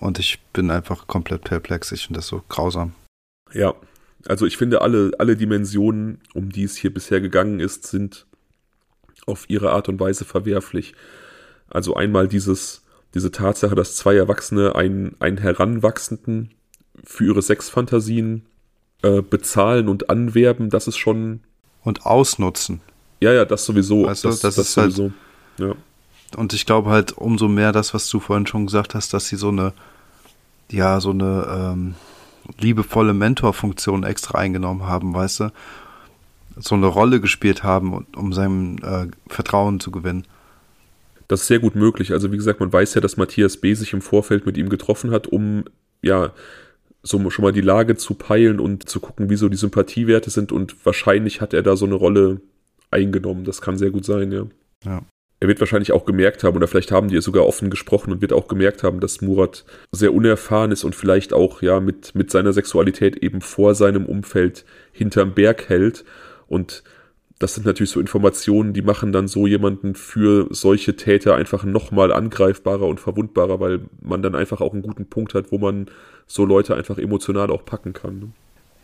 Und 0.00 0.18
ich 0.18 0.40
bin 0.52 0.70
einfach 0.70 1.06
komplett 1.06 1.44
perplex. 1.44 1.92
Ich 1.92 2.06
finde 2.06 2.18
das 2.18 2.26
so 2.26 2.42
grausam. 2.48 2.92
Ja, 3.52 3.74
also 4.26 4.46
ich 4.46 4.56
finde, 4.56 4.82
alle, 4.82 5.12
alle 5.18 5.36
Dimensionen, 5.36 6.20
um 6.34 6.50
die 6.50 6.64
es 6.64 6.76
hier 6.76 6.92
bisher 6.92 7.20
gegangen 7.20 7.60
ist, 7.60 7.86
sind 7.86 8.26
auf 9.26 9.48
ihre 9.48 9.70
Art 9.70 9.88
und 9.88 10.00
Weise 10.00 10.24
verwerflich. 10.24 10.94
Also 11.68 11.94
einmal 11.94 12.28
dieses, 12.28 12.82
diese 13.14 13.30
Tatsache, 13.30 13.74
dass 13.74 13.96
zwei 13.96 14.16
Erwachsene 14.16 14.74
einen, 14.74 15.16
einen 15.20 15.38
Heranwachsenden 15.38 16.50
für 17.02 17.26
ihre 17.26 17.42
Sexfantasien 17.42 18.46
äh, 19.02 19.22
bezahlen 19.22 19.88
und 19.88 20.10
anwerben, 20.10 20.70
das 20.70 20.88
ist 20.88 20.96
schon. 20.96 21.40
Und 21.82 22.06
ausnutzen. 22.06 22.80
Ja, 23.20 23.32
ja, 23.32 23.44
das 23.44 23.64
sowieso. 23.64 24.02
Du, 24.02 24.08
das, 24.08 24.22
das, 24.22 24.40
das 24.40 24.58
ist 24.58 24.76
halt 24.76 24.92
sowieso. 24.92 25.12
Halt, 25.58 25.70
ja. 25.70 26.38
Und 26.38 26.52
ich 26.52 26.66
glaube 26.66 26.90
halt 26.90 27.12
umso 27.12 27.48
mehr 27.48 27.72
das, 27.72 27.94
was 27.94 28.08
du 28.08 28.20
vorhin 28.20 28.46
schon 28.46 28.66
gesagt 28.66 28.94
hast, 28.94 29.12
dass 29.14 29.28
sie 29.28 29.36
so 29.36 29.48
eine, 29.48 29.72
ja, 30.70 31.00
so 31.00 31.10
eine 31.10 31.46
ähm, 31.48 31.94
liebevolle 32.58 33.14
Mentorfunktion 33.14 34.04
extra 34.04 34.38
eingenommen 34.38 34.84
haben, 34.84 35.14
weißt 35.14 35.40
du? 35.40 35.52
So 36.56 36.74
eine 36.74 36.86
Rolle 36.86 37.20
gespielt 37.20 37.62
haben, 37.64 38.06
um 38.16 38.32
sein 38.32 38.78
äh, 38.82 39.06
Vertrauen 39.28 39.80
zu 39.80 39.90
gewinnen. 39.90 40.24
Das 41.26 41.42
ist 41.42 41.46
sehr 41.48 41.58
gut 41.58 41.74
möglich. 41.74 42.12
Also 42.12 42.30
wie 42.30 42.36
gesagt, 42.36 42.60
man 42.60 42.72
weiß 42.72 42.94
ja, 42.94 43.00
dass 43.00 43.16
Matthias 43.16 43.56
B. 43.56 43.74
sich 43.74 43.92
im 43.92 44.02
Vorfeld 44.02 44.46
mit 44.46 44.56
ihm 44.56 44.68
getroffen 44.68 45.10
hat, 45.10 45.26
um 45.26 45.64
ja 46.02 46.32
so 47.04 47.30
schon 47.30 47.44
mal 47.44 47.52
die 47.52 47.60
Lage 47.60 47.96
zu 47.96 48.14
peilen 48.14 48.58
und 48.58 48.88
zu 48.88 48.98
gucken, 48.98 49.30
wie 49.30 49.36
so 49.36 49.48
die 49.48 49.56
Sympathiewerte 49.56 50.30
sind 50.30 50.50
und 50.50 50.84
wahrscheinlich 50.84 51.40
hat 51.40 51.52
er 51.52 51.62
da 51.62 51.76
so 51.76 51.84
eine 51.84 51.94
Rolle 51.94 52.40
eingenommen. 52.90 53.44
Das 53.44 53.60
kann 53.60 53.78
sehr 53.78 53.90
gut 53.90 54.04
sein, 54.04 54.32
ja. 54.32 54.46
Ja. 54.84 55.02
Er 55.40 55.48
wird 55.48 55.60
wahrscheinlich 55.60 55.92
auch 55.92 56.06
gemerkt 56.06 56.42
haben, 56.42 56.56
oder 56.56 56.66
vielleicht 56.66 56.90
haben 56.90 57.08
die 57.08 57.20
sogar 57.20 57.46
offen 57.46 57.68
gesprochen 57.68 58.12
und 58.12 58.22
wird 58.22 58.32
auch 58.32 58.48
gemerkt 58.48 58.82
haben, 58.82 59.00
dass 59.00 59.20
Murat 59.20 59.66
sehr 59.92 60.14
unerfahren 60.14 60.72
ist 60.72 60.84
und 60.84 60.94
vielleicht 60.94 61.34
auch 61.34 61.60
ja 61.60 61.80
mit, 61.80 62.14
mit 62.14 62.30
seiner 62.30 62.54
Sexualität 62.54 63.16
eben 63.16 63.42
vor 63.42 63.74
seinem 63.74 64.06
Umfeld 64.06 64.64
hinterm 64.92 65.34
Berg 65.34 65.68
hält 65.68 66.04
und 66.46 66.82
das 67.38 67.54
sind 67.54 67.66
natürlich 67.66 67.90
so 67.90 68.00
Informationen, 68.00 68.72
die 68.72 68.82
machen 68.82 69.12
dann 69.12 69.26
so 69.26 69.46
jemanden 69.46 69.94
für 69.94 70.46
solche 70.50 70.96
Täter 70.96 71.34
einfach 71.34 71.64
nochmal 71.64 72.12
angreifbarer 72.12 72.86
und 72.86 73.00
verwundbarer, 73.00 73.58
weil 73.58 73.80
man 74.00 74.22
dann 74.22 74.34
einfach 74.34 74.60
auch 74.60 74.72
einen 74.72 74.82
guten 74.82 75.06
Punkt 75.06 75.34
hat, 75.34 75.50
wo 75.50 75.58
man 75.58 75.86
so 76.26 76.44
Leute 76.44 76.76
einfach 76.76 76.96
emotional 76.98 77.50
auch 77.50 77.64
packen 77.64 77.92
kann. 77.92 78.18
Ne? 78.18 78.28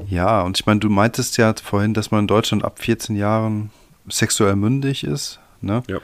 Ja, 0.09 0.43
und 0.43 0.59
ich 0.59 0.67
meine, 0.67 0.81
du 0.81 0.91
meintest 0.91 1.37
ja 1.37 1.55
vorhin, 1.63 1.95
dass 1.95 2.11
man 2.11 2.23
in 2.23 2.27
Deutschland 2.27 2.65
ab 2.65 2.81
14 2.81 3.17
Jahren 3.17 3.71
sexuell 4.09 4.57
mündig 4.57 5.05
ist. 5.05 5.39
Ne? 5.61 5.83
Ja. 5.89 5.99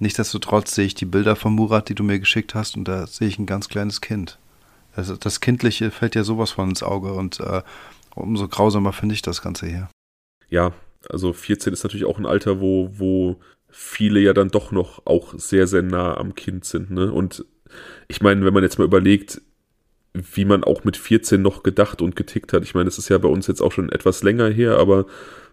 Nichtsdestotrotz 0.00 0.74
sehe 0.74 0.86
ich 0.86 0.94
die 0.94 1.04
Bilder 1.04 1.36
von 1.36 1.54
Murat, 1.54 1.88
die 1.88 1.94
du 1.94 2.02
mir 2.02 2.18
geschickt 2.18 2.56
hast, 2.56 2.76
und 2.76 2.88
da 2.88 3.06
sehe 3.06 3.28
ich 3.28 3.38
ein 3.38 3.46
ganz 3.46 3.68
kleines 3.68 4.00
Kind. 4.00 4.38
Also 4.96 5.16
das 5.16 5.40
Kindliche 5.40 5.90
fällt 5.90 6.16
ja 6.16 6.24
sowas 6.24 6.50
von 6.50 6.70
ins 6.70 6.82
Auge 6.82 7.12
und 7.12 7.40
äh, 7.40 7.62
umso 8.14 8.48
grausamer 8.48 8.92
finde 8.92 9.14
ich 9.14 9.22
das 9.22 9.40
Ganze 9.40 9.66
hier. 9.66 9.88
Ja, 10.50 10.72
also 11.12 11.32
14 11.32 11.72
ist 11.72 11.84
natürlich 11.84 12.06
auch 12.06 12.18
ein 12.18 12.26
Alter, 12.26 12.60
wo, 12.60 12.90
wo 12.92 13.36
viele 13.68 14.20
ja 14.20 14.32
dann 14.32 14.48
doch 14.48 14.72
noch 14.72 15.06
auch 15.06 15.34
sehr, 15.36 15.66
sehr 15.66 15.82
nah 15.82 16.16
am 16.16 16.34
Kind 16.34 16.64
sind. 16.64 16.90
Ne? 16.90 17.12
Und 17.12 17.44
ich 18.08 18.20
meine, 18.20 18.44
wenn 18.44 18.54
man 18.54 18.62
jetzt 18.62 18.78
mal 18.78 18.84
überlegt, 18.84 19.40
wie 20.14 20.44
man 20.44 20.62
auch 20.64 20.84
mit 20.84 20.96
14 20.96 21.40
noch 21.40 21.62
gedacht 21.62 22.02
und 22.02 22.16
getickt 22.16 22.52
hat. 22.52 22.62
Ich 22.64 22.74
meine, 22.74 22.84
das 22.84 22.98
ist 22.98 23.08
ja 23.08 23.18
bei 23.18 23.28
uns 23.28 23.46
jetzt 23.46 23.62
auch 23.62 23.72
schon 23.72 23.90
etwas 23.90 24.22
länger 24.22 24.50
her, 24.50 24.78
aber 24.78 25.06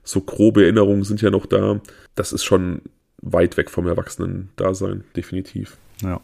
so 0.03 0.21
grobe 0.21 0.63
Erinnerungen 0.63 1.03
sind 1.03 1.21
ja 1.21 1.29
noch 1.29 1.45
da. 1.45 1.79
Das 2.15 2.33
ist 2.33 2.43
schon 2.43 2.81
weit 3.21 3.57
weg 3.57 3.69
vom 3.69 3.87
Erwachsenen-Dasein, 3.87 5.03
definitiv. 5.15 5.77
Ja. 6.01 6.21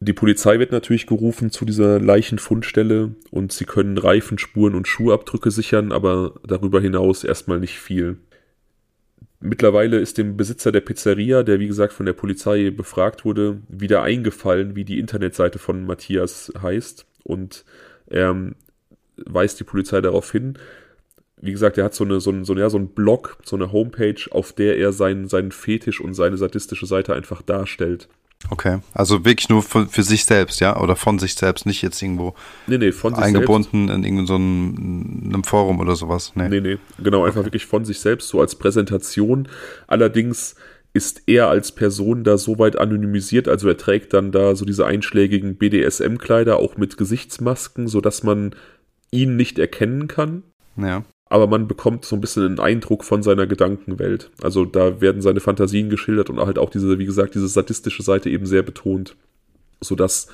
Die 0.00 0.12
Polizei 0.12 0.58
wird 0.60 0.70
natürlich 0.70 1.06
gerufen 1.06 1.50
zu 1.50 1.64
dieser 1.64 2.00
Leichenfundstelle 2.00 3.16
und 3.30 3.52
sie 3.52 3.64
können 3.64 3.98
Reifenspuren 3.98 4.76
und 4.76 4.86
Schuhabdrücke 4.86 5.50
sichern, 5.50 5.90
aber 5.90 6.34
darüber 6.46 6.80
hinaus 6.80 7.24
erstmal 7.24 7.58
nicht 7.58 7.78
viel. 7.78 8.18
Mittlerweile 9.40 9.98
ist 9.98 10.18
dem 10.18 10.36
Besitzer 10.36 10.72
der 10.72 10.80
Pizzeria, 10.80 11.44
der 11.44 11.60
wie 11.60 11.68
gesagt 11.68 11.92
von 11.92 12.06
der 12.06 12.12
Polizei 12.12 12.70
befragt 12.70 13.24
wurde, 13.24 13.60
wieder 13.68 14.02
eingefallen, 14.02 14.74
wie 14.74 14.84
die 14.84 14.98
Internetseite 14.98 15.60
von 15.60 15.86
Matthias 15.86 16.52
heißt. 16.60 17.06
Und 17.22 17.64
er 18.08 18.30
ähm, 18.30 18.56
weist 19.16 19.60
die 19.60 19.64
Polizei 19.64 20.00
darauf 20.00 20.32
hin. 20.32 20.58
Wie 21.40 21.52
gesagt, 21.52 21.78
er 21.78 21.84
hat 21.84 21.94
so 21.94 22.02
eine, 22.02 22.20
so 22.20 22.30
ein, 22.30 22.44
so, 22.44 22.56
ja, 22.56 22.68
so 22.68 22.78
ein 22.78 22.88
Blog, 22.88 23.38
so 23.44 23.54
eine 23.54 23.70
Homepage, 23.70 24.20
auf 24.30 24.52
der 24.52 24.76
er 24.76 24.92
seinen, 24.92 25.28
seinen 25.28 25.52
Fetisch 25.52 26.00
und 26.00 26.14
seine 26.14 26.36
sadistische 26.36 26.86
Seite 26.86 27.14
einfach 27.14 27.42
darstellt. 27.42 28.08
Okay, 28.50 28.78
also 28.94 29.24
wirklich 29.24 29.48
nur 29.48 29.62
für, 29.62 29.86
für, 29.86 30.02
sich 30.02 30.24
selbst, 30.24 30.60
ja? 30.60 30.80
Oder 30.80 30.96
von 30.96 31.18
sich 31.18 31.34
selbst, 31.34 31.66
nicht 31.66 31.82
jetzt 31.82 32.00
irgendwo 32.00 32.34
nee, 32.66 32.78
nee, 32.78 32.92
von 32.92 33.14
eingebunden 33.14 33.88
in 33.88 34.04
irgendeinem 34.04 35.32
so 35.34 35.42
Forum 35.42 35.80
oder 35.80 35.96
sowas. 35.96 36.32
Nee, 36.34 36.48
nee, 36.48 36.60
nee 36.60 36.78
genau, 37.02 37.24
einfach 37.24 37.40
okay. 37.40 37.46
wirklich 37.46 37.66
von 37.66 37.84
sich 37.84 38.00
selbst, 38.00 38.28
so 38.28 38.40
als 38.40 38.54
Präsentation. 38.54 39.48
Allerdings 39.86 40.54
ist 40.94 41.22
er 41.26 41.48
als 41.48 41.72
Person 41.72 42.24
da 42.24 42.38
soweit 42.38 42.78
anonymisiert, 42.78 43.48
also 43.48 43.68
er 43.68 43.76
trägt 43.76 44.14
dann 44.14 44.32
da 44.32 44.54
so 44.54 44.64
diese 44.64 44.86
einschlägigen 44.86 45.56
BDSM-Kleider, 45.56 46.58
auch 46.58 46.76
mit 46.76 46.96
Gesichtsmasken, 46.96 47.88
sodass 47.88 48.22
man 48.22 48.54
ihn 49.10 49.36
nicht 49.36 49.58
erkennen 49.58 50.08
kann. 50.08 50.42
Ja 50.76 51.04
aber 51.28 51.46
man 51.46 51.68
bekommt 51.68 52.04
so 52.04 52.16
ein 52.16 52.20
bisschen 52.20 52.44
einen 52.44 52.60
Eindruck 52.60 53.04
von 53.04 53.22
seiner 53.22 53.46
Gedankenwelt. 53.46 54.30
Also 54.42 54.64
da 54.64 55.00
werden 55.00 55.20
seine 55.20 55.40
Fantasien 55.40 55.90
geschildert 55.90 56.30
und 56.30 56.40
halt 56.40 56.58
auch 56.58 56.70
diese, 56.70 56.98
wie 56.98 57.04
gesagt, 57.04 57.34
diese 57.34 57.48
sadistische 57.48 58.02
Seite 58.02 58.30
eben 58.30 58.46
sehr 58.46 58.62
betont, 58.62 59.16
sodass 59.80 60.28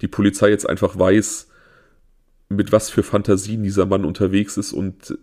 die 0.00 0.08
Polizei 0.08 0.48
jetzt 0.48 0.68
einfach 0.68 0.98
weiß, 0.98 1.48
mit 2.48 2.72
was 2.72 2.90
für 2.90 3.02
Fantasien 3.02 3.62
dieser 3.62 3.86
Mann 3.86 4.04
unterwegs 4.04 4.56
ist 4.56 4.72
und 4.72 5.18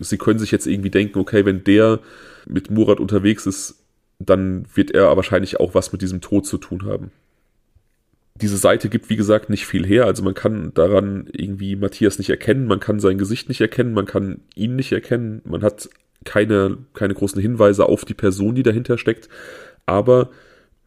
sie 0.00 0.18
können 0.18 0.38
sich 0.38 0.50
jetzt 0.50 0.66
irgendwie 0.66 0.90
denken, 0.90 1.18
okay, 1.18 1.44
wenn 1.44 1.64
der 1.64 2.00
mit 2.46 2.70
Murat 2.70 3.00
unterwegs 3.00 3.46
ist, 3.46 3.82
dann 4.18 4.66
wird 4.74 4.90
er 4.92 5.14
wahrscheinlich 5.16 5.60
auch 5.60 5.74
was 5.74 5.92
mit 5.92 6.02
diesem 6.02 6.20
Tod 6.20 6.46
zu 6.46 6.58
tun 6.58 6.84
haben 6.84 7.10
diese 8.40 8.56
Seite 8.56 8.88
gibt, 8.88 9.10
wie 9.10 9.16
gesagt, 9.16 9.48
nicht 9.48 9.66
viel 9.66 9.86
her. 9.86 10.06
Also 10.06 10.22
man 10.22 10.34
kann 10.34 10.74
daran 10.74 11.28
irgendwie 11.32 11.76
Matthias 11.76 12.18
nicht 12.18 12.30
erkennen, 12.30 12.66
man 12.66 12.80
kann 12.80 12.98
sein 12.98 13.18
Gesicht 13.18 13.48
nicht 13.48 13.60
erkennen, 13.60 13.94
man 13.94 14.06
kann 14.06 14.40
ihn 14.56 14.76
nicht 14.76 14.92
erkennen, 14.92 15.40
man 15.44 15.62
hat 15.62 15.88
keine, 16.24 16.78
keine 16.94 17.14
großen 17.14 17.40
Hinweise 17.40 17.86
auf 17.86 18.04
die 18.04 18.14
Person, 18.14 18.54
die 18.54 18.62
dahinter 18.62 18.98
steckt. 18.98 19.28
Aber 19.86 20.30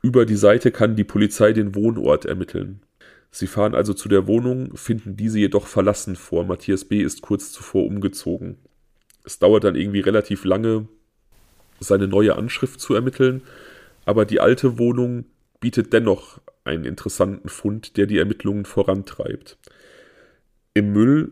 über 0.01 0.25
die 0.25 0.35
Seite 0.35 0.71
kann 0.71 0.95
die 0.95 1.03
Polizei 1.03 1.53
den 1.53 1.73
Wohnort 1.75 2.25
ermitteln. 2.25 2.81
Sie 3.31 3.47
fahren 3.47 3.75
also 3.75 3.93
zu 3.93 4.09
der 4.09 4.27
Wohnung, 4.27 4.75
finden 4.75 5.15
diese 5.15 5.39
jedoch 5.39 5.67
verlassen 5.67 6.15
vor. 6.15 6.45
Matthias 6.45 6.85
B. 6.85 7.01
ist 7.01 7.21
kurz 7.21 7.51
zuvor 7.51 7.85
umgezogen. 7.85 8.57
Es 9.23 9.39
dauert 9.39 9.63
dann 9.63 9.75
irgendwie 9.75 9.99
relativ 9.99 10.43
lange, 10.43 10.87
seine 11.79 12.07
neue 12.07 12.35
Anschrift 12.35 12.79
zu 12.79 12.93
ermitteln, 12.93 13.41
aber 14.05 14.25
die 14.25 14.39
alte 14.39 14.79
Wohnung 14.79 15.25
bietet 15.59 15.93
dennoch 15.93 16.39
einen 16.63 16.85
interessanten 16.85 17.49
Fund, 17.49 17.97
der 17.97 18.05
die 18.05 18.17
Ermittlungen 18.17 18.65
vorantreibt. 18.65 19.57
Im 20.73 20.93
Müll 20.93 21.31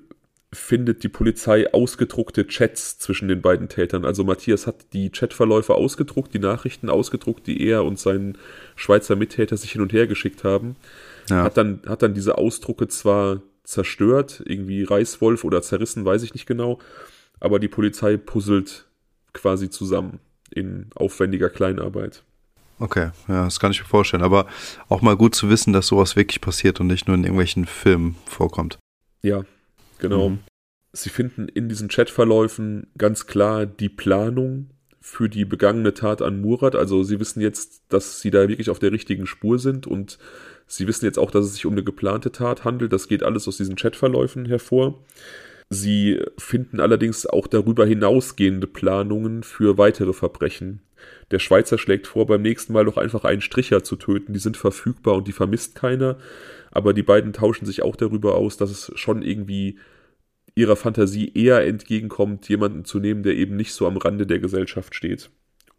findet 0.53 1.03
die 1.03 1.09
Polizei 1.09 1.71
ausgedruckte 1.73 2.47
Chats 2.47 2.97
zwischen 2.97 3.27
den 3.27 3.41
beiden 3.41 3.67
Tätern. 3.67 4.05
Also 4.05 4.23
Matthias 4.23 4.65
hat 4.65 4.93
die 4.93 5.09
Chatverläufe 5.09 5.75
ausgedruckt, 5.75 6.33
die 6.33 6.39
Nachrichten 6.39 6.89
ausgedruckt, 6.89 7.45
die 7.45 7.61
er 7.67 7.83
und 7.83 7.99
sein 7.99 8.37
Schweizer 8.75 9.15
Mittäter 9.15 9.57
sich 9.57 9.73
hin 9.73 9.81
und 9.81 9.93
her 9.93 10.07
geschickt 10.07 10.43
haben. 10.43 10.77
Ja. 11.29 11.43
Hat, 11.43 11.57
dann, 11.57 11.81
hat 11.85 12.01
dann 12.01 12.13
diese 12.13 12.37
Ausdrucke 12.37 12.87
zwar 12.87 13.41
zerstört, 13.63 14.43
irgendwie 14.45 14.83
Reißwolf 14.83 15.43
oder 15.43 15.61
zerrissen, 15.61 16.05
weiß 16.05 16.23
ich 16.23 16.33
nicht 16.33 16.45
genau, 16.45 16.79
aber 17.39 17.59
die 17.59 17.67
Polizei 17.67 18.15
puzzelt 18.17 18.85
quasi 19.33 19.69
zusammen 19.69 20.19
in 20.51 20.87
aufwendiger 20.95 21.49
Kleinarbeit. 21.49 22.23
Okay, 22.79 23.11
ja, 23.27 23.45
das 23.45 23.59
kann 23.59 23.71
ich 23.71 23.79
mir 23.79 23.87
vorstellen. 23.87 24.23
Aber 24.23 24.47
auch 24.89 25.01
mal 25.01 25.15
gut 25.15 25.35
zu 25.35 25.49
wissen, 25.49 25.73
dass 25.73 25.87
sowas 25.87 26.15
wirklich 26.15 26.41
passiert 26.41 26.79
und 26.79 26.87
nicht 26.87 27.07
nur 27.07 27.15
in 27.15 27.23
irgendwelchen 27.23 27.65
Filmen 27.65 28.15
vorkommt. 28.25 28.77
Ja, 29.21 29.43
genau. 29.99 30.29
Mhm. 30.29 30.39
Sie 30.91 31.09
finden 31.09 31.47
in 31.47 31.67
diesen 31.69 31.89
Chatverläufen 31.89 32.87
ganz 32.97 33.27
klar 33.27 33.65
die 33.65 33.89
Planung 33.89 34.69
für 35.01 35.29
die 35.29 35.45
begangene 35.45 35.93
Tat 35.93 36.21
an 36.21 36.41
Murat. 36.41 36.75
Also 36.75 37.03
sie 37.03 37.19
wissen 37.19 37.41
jetzt, 37.41 37.83
dass 37.89 38.21
sie 38.21 38.31
da 38.31 38.47
wirklich 38.47 38.69
auf 38.69 38.79
der 38.79 38.91
richtigen 38.91 39.27
Spur 39.27 39.59
sind 39.59 39.87
und 39.87 40.17
sie 40.67 40.87
wissen 40.87 41.05
jetzt 41.05 41.19
auch, 41.19 41.31
dass 41.31 41.45
es 41.45 41.53
sich 41.53 41.65
um 41.65 41.73
eine 41.73 41.83
geplante 41.83 42.31
Tat 42.31 42.63
handelt. 42.63 42.91
Das 42.91 43.07
geht 43.07 43.23
alles 43.23 43.47
aus 43.47 43.57
diesen 43.57 43.75
Chatverläufen 43.75 44.45
hervor. 44.45 45.03
Sie 45.69 46.21
finden 46.37 46.79
allerdings 46.79 47.25
auch 47.25 47.47
darüber 47.47 47.85
hinausgehende 47.85 48.67
Planungen 48.67 49.43
für 49.43 49.77
weitere 49.77 50.13
Verbrechen. 50.13 50.81
Der 51.31 51.39
Schweizer 51.39 51.77
schlägt 51.77 52.07
vor, 52.07 52.27
beim 52.27 52.41
nächsten 52.41 52.73
Mal 52.73 52.85
doch 52.85 52.97
einfach 52.97 53.23
einen 53.23 53.41
Stricher 53.41 53.83
zu 53.83 53.95
töten. 53.95 54.33
Die 54.33 54.39
sind 54.39 54.57
verfügbar 54.57 55.15
und 55.15 55.27
die 55.27 55.33
vermisst 55.33 55.75
keiner. 55.75 56.17
Aber 56.71 56.93
die 56.93 57.03
beiden 57.03 57.33
tauschen 57.33 57.65
sich 57.65 57.81
auch 57.81 57.95
darüber 57.95 58.35
aus, 58.35 58.57
dass 58.57 58.69
es 58.69 58.91
schon 58.95 59.21
irgendwie 59.21 59.79
ihrer 60.55 60.75
Fantasie 60.75 61.31
eher 61.33 61.65
entgegenkommt, 61.65 62.47
jemanden 62.47 62.85
zu 62.85 62.99
nehmen, 62.99 63.23
der 63.23 63.35
eben 63.35 63.55
nicht 63.55 63.73
so 63.73 63.87
am 63.87 63.97
Rande 63.97 64.25
der 64.25 64.39
Gesellschaft 64.39 64.95
steht. 64.95 65.29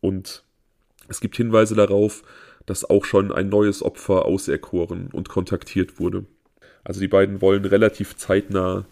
Und 0.01 0.45
es 1.09 1.20
gibt 1.20 1.37
Hinweise 1.37 1.74
darauf, 1.74 2.22
dass 2.66 2.89
auch 2.89 3.05
schon 3.05 3.33
ein 3.33 3.49
neues 3.49 3.83
Opfer 3.83 4.27
auserkoren 4.27 5.09
und 5.12 5.29
kontaktiert 5.29 5.99
wurde. 5.99 6.27
Also 6.85 7.01
die 7.01 7.09
beiden 7.09 7.41
wollen 7.41 7.64
relativ 7.64 8.16
zeitnah 8.16 8.85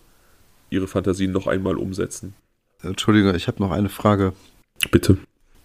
ihre 0.70 0.88
Fantasien 0.88 1.32
noch 1.32 1.46
einmal 1.46 1.76
umsetzen. 1.76 2.34
Entschuldige, 2.82 3.34
ich 3.36 3.46
habe 3.46 3.62
noch 3.62 3.70
eine 3.70 3.88
Frage. 3.88 4.32
Bitte. 4.90 5.16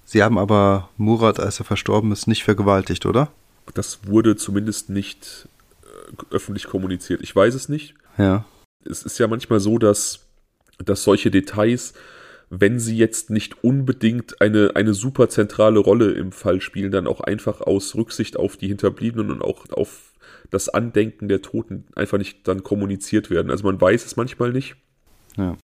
Sie 0.10 0.24
haben 0.24 0.38
aber 0.38 0.89
Murat, 0.97 1.39
als 1.39 1.60
er 1.60 1.66
verstorben 1.66 2.12
ist, 2.12 2.28
nicht 2.28 2.43
vergewaltigt, 2.43 3.05
oder? 3.05 3.32
Das 3.74 3.99
wurde 4.07 4.36
zumindest 4.36 4.89
nicht 4.89 5.47
äh, 5.84 6.34
öffentlich 6.36 6.66
kommuniziert. 6.66 7.22
Ich 7.22 7.36
weiß 7.36 7.53
es 7.53 7.70
nicht. 7.70 7.93
Ja 8.18 8.45
es 8.86 9.03
ist 9.03 9.18
ja 9.20 9.28
manchmal 9.28 9.60
so, 9.60 9.78
dass, 9.78 10.28
dass 10.78 11.03
solche 11.03 11.32
Details, 11.32 11.93
wenn 12.49 12.80
sie 12.80 12.97
jetzt 12.97 13.30
nicht 13.30 13.64
unbedingt 13.64 14.41
eine, 14.41 14.76
eine 14.76 14.93
super 14.93 15.30
zentrale 15.30 15.80
Rolle 15.80 16.12
im 16.12 16.32
Fall 16.32 16.62
spielen, 16.62 16.91
dann 16.91 17.07
auch 17.07 17.22
einfach 17.22 17.62
aus 17.62 17.95
Rücksicht 17.95 18.38
auf 18.38 18.57
die 18.57 18.68
Hinterbliebenen 18.68 19.32
und 19.32 19.41
auch 19.41 19.70
auf 19.72 20.14
das 20.49 20.70
Andenken 20.70 21.28
der 21.28 21.41
Toten 21.41 21.86
einfach 21.95 22.18
nicht 22.18 22.47
dann 22.47 22.64
kommuniziert 22.64 23.30
werden. 23.30 23.51
Also 23.51 23.66
man 23.66 23.80
weiß 23.80 24.05
es 24.05 24.16
manchmal 24.16 24.51
nicht. 24.51 24.76
Ja. 25.38 25.57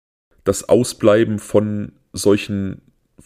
Das 0.44 0.68
Ausbleiben 0.68 1.40
von 1.40 1.92
solchen, 2.12 2.82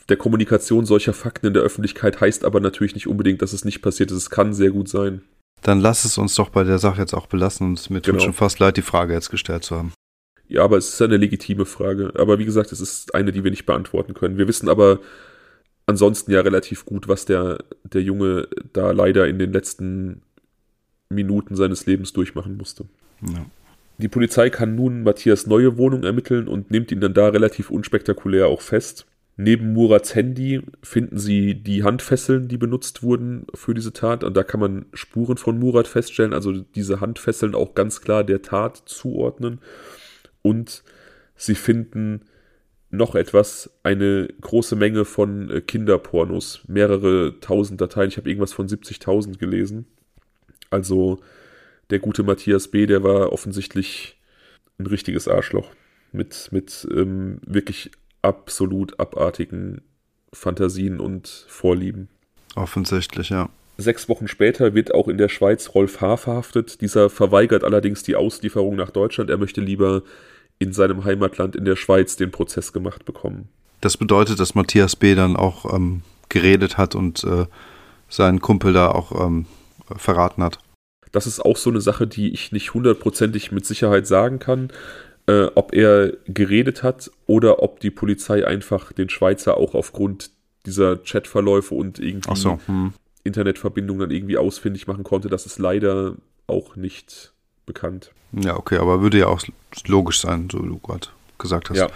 der 0.08 0.16
Kommunikation 0.16 0.86
solcher 0.86 1.12
Fakten 1.12 1.46
in 1.46 1.54
der 1.54 1.62
Öffentlichkeit 1.62 2.20
heißt 2.20 2.44
aber 2.44 2.60
natürlich 2.60 2.94
nicht 2.94 3.06
unbedingt, 3.06 3.42
dass 3.42 3.52
es 3.52 3.64
nicht 3.64 3.82
passiert 3.82 4.10
ist. 4.10 4.16
Es 4.16 4.30
kann 4.30 4.52
sehr 4.52 4.70
gut 4.70 4.88
sein. 4.88 5.22
Dann 5.62 5.80
lass 5.80 6.04
es 6.04 6.18
uns 6.18 6.34
doch 6.34 6.48
bei 6.48 6.64
der 6.64 6.78
Sache 6.78 7.00
jetzt 7.00 7.14
auch 7.14 7.26
belassen 7.26 7.68
und 7.68 7.90
mir 7.90 8.00
tut 8.00 8.14
genau. 8.14 8.24
schon 8.24 8.32
fast 8.32 8.58
leid, 8.58 8.76
die 8.76 8.82
Frage 8.82 9.12
jetzt 9.12 9.30
gestellt 9.30 9.62
zu 9.62 9.76
haben. 9.76 9.92
Ja, 10.48 10.64
aber 10.64 10.78
es 10.78 10.88
ist 10.88 11.02
eine 11.02 11.16
legitime 11.16 11.66
Frage. 11.66 12.12
Aber 12.16 12.38
wie 12.38 12.44
gesagt, 12.44 12.72
es 12.72 12.80
ist 12.80 13.14
eine, 13.14 13.30
die 13.30 13.44
wir 13.44 13.50
nicht 13.50 13.66
beantworten 13.66 14.14
können. 14.14 14.36
Wir 14.36 14.48
wissen 14.48 14.68
aber 14.68 14.98
ansonsten 15.86 16.32
ja 16.32 16.40
relativ 16.40 16.84
gut, 16.84 17.08
was 17.08 17.24
der, 17.24 17.58
der 17.84 18.02
Junge 18.02 18.48
da 18.72 18.90
leider 18.90 19.28
in 19.28 19.38
den 19.38 19.52
letzten 19.52 20.22
Minuten 21.08 21.56
seines 21.56 21.86
Lebens 21.86 22.12
durchmachen 22.12 22.56
musste. 22.56 22.86
Ja. 23.22 23.44
Die 23.98 24.08
Polizei 24.08 24.48
kann 24.48 24.76
nun 24.76 25.02
Matthias 25.02 25.46
neue 25.46 25.76
Wohnung 25.76 26.04
ermitteln 26.04 26.48
und 26.48 26.70
nimmt 26.70 26.90
ihn 26.90 27.00
dann 27.00 27.12
da 27.12 27.28
relativ 27.28 27.70
unspektakulär 27.70 28.46
auch 28.46 28.62
fest. 28.62 29.06
Neben 29.42 29.72
Murats 29.72 30.14
Handy 30.14 30.60
finden 30.82 31.16
sie 31.16 31.54
die 31.54 31.82
Handfesseln, 31.82 32.48
die 32.48 32.58
benutzt 32.58 33.02
wurden 33.02 33.46
für 33.54 33.72
diese 33.72 33.94
Tat. 33.94 34.22
Und 34.22 34.36
da 34.36 34.42
kann 34.42 34.60
man 34.60 34.84
Spuren 34.92 35.38
von 35.38 35.58
Murat 35.58 35.88
feststellen, 35.88 36.34
also 36.34 36.52
diese 36.52 37.00
Handfesseln 37.00 37.54
auch 37.54 37.74
ganz 37.74 38.02
klar 38.02 38.22
der 38.22 38.42
Tat 38.42 38.82
zuordnen. 38.84 39.60
Und 40.42 40.84
sie 41.36 41.54
finden 41.54 42.26
noch 42.90 43.14
etwas, 43.14 43.70
eine 43.82 44.28
große 44.42 44.76
Menge 44.76 45.06
von 45.06 45.48
äh, 45.48 45.62
Kinderpornos, 45.62 46.60
mehrere 46.68 47.40
tausend 47.40 47.80
Dateien. 47.80 48.10
Ich 48.10 48.18
habe 48.18 48.28
irgendwas 48.28 48.52
von 48.52 48.68
70.000 48.68 49.38
gelesen. 49.38 49.86
Also 50.68 51.18
der 51.88 52.00
gute 52.00 52.24
Matthias 52.24 52.68
B., 52.68 52.84
der 52.84 53.02
war 53.04 53.32
offensichtlich 53.32 54.20
ein 54.78 54.84
richtiges 54.84 55.28
Arschloch 55.28 55.70
mit, 56.12 56.50
mit 56.52 56.86
ähm, 56.94 57.40
wirklich 57.46 57.90
absolut 58.22 58.98
abartigen 59.00 59.82
Fantasien 60.32 61.00
und 61.00 61.46
Vorlieben. 61.48 62.08
Offensichtlich, 62.54 63.30
ja. 63.30 63.48
Sechs 63.78 64.08
Wochen 64.08 64.28
später 64.28 64.74
wird 64.74 64.94
auch 64.94 65.08
in 65.08 65.16
der 65.16 65.28
Schweiz 65.28 65.74
Rolf 65.74 66.00
H. 66.00 66.18
verhaftet. 66.18 66.80
Dieser 66.80 67.08
verweigert 67.08 67.64
allerdings 67.64 68.02
die 68.02 68.14
Auslieferung 68.14 68.76
nach 68.76 68.90
Deutschland. 68.90 69.30
Er 69.30 69.38
möchte 69.38 69.60
lieber 69.60 70.02
in 70.58 70.72
seinem 70.72 71.04
Heimatland 71.04 71.56
in 71.56 71.64
der 71.64 71.76
Schweiz 71.76 72.16
den 72.16 72.30
Prozess 72.30 72.72
gemacht 72.72 73.06
bekommen. 73.06 73.48
Das 73.80 73.96
bedeutet, 73.96 74.38
dass 74.38 74.54
Matthias 74.54 74.96
B. 74.96 75.14
dann 75.14 75.36
auch 75.36 75.72
ähm, 75.74 76.02
geredet 76.28 76.76
hat 76.76 76.94
und 76.94 77.24
äh, 77.24 77.46
seinen 78.10 78.40
Kumpel 78.40 78.74
da 78.74 78.90
auch 78.90 79.18
ähm, 79.18 79.46
verraten 79.96 80.42
hat. 80.42 80.58
Das 81.12 81.26
ist 81.26 81.40
auch 81.40 81.56
so 81.56 81.70
eine 81.70 81.80
Sache, 81.80 82.06
die 82.06 82.32
ich 82.32 82.52
nicht 82.52 82.74
hundertprozentig 82.74 83.50
mit 83.50 83.64
Sicherheit 83.64 84.06
sagen 84.06 84.38
kann 84.38 84.70
äh, 85.30 85.50
ob 85.54 85.72
er 85.72 86.12
geredet 86.26 86.82
hat 86.82 87.10
oder 87.26 87.62
ob 87.62 87.78
die 87.78 87.90
Polizei 87.90 88.44
einfach 88.44 88.92
den 88.92 89.08
Schweizer 89.08 89.56
auch 89.56 89.74
aufgrund 89.74 90.30
dieser 90.66 90.96
Chatverläufe 90.96 91.74
und 91.74 92.00
irgendwie 92.00 92.36
so, 92.36 92.58
hm. 92.66 92.92
Internetverbindung 93.22 94.00
dann 94.00 94.10
irgendwie 94.10 94.38
ausfindig 94.38 94.88
machen 94.88 95.04
konnte. 95.04 95.28
Das 95.28 95.46
ist 95.46 95.58
leider 95.58 96.16
auch 96.48 96.74
nicht 96.74 97.32
bekannt. 97.64 98.10
Ja, 98.32 98.56
okay, 98.56 98.78
aber 98.78 99.02
würde 99.02 99.18
ja 99.18 99.28
auch 99.28 99.40
logisch 99.86 100.20
sein, 100.20 100.48
so 100.50 100.62
wie 100.64 100.68
du 100.68 100.78
gerade 100.78 101.08
gesagt 101.38 101.70
hast. 101.70 101.78
Ja. 101.78 101.88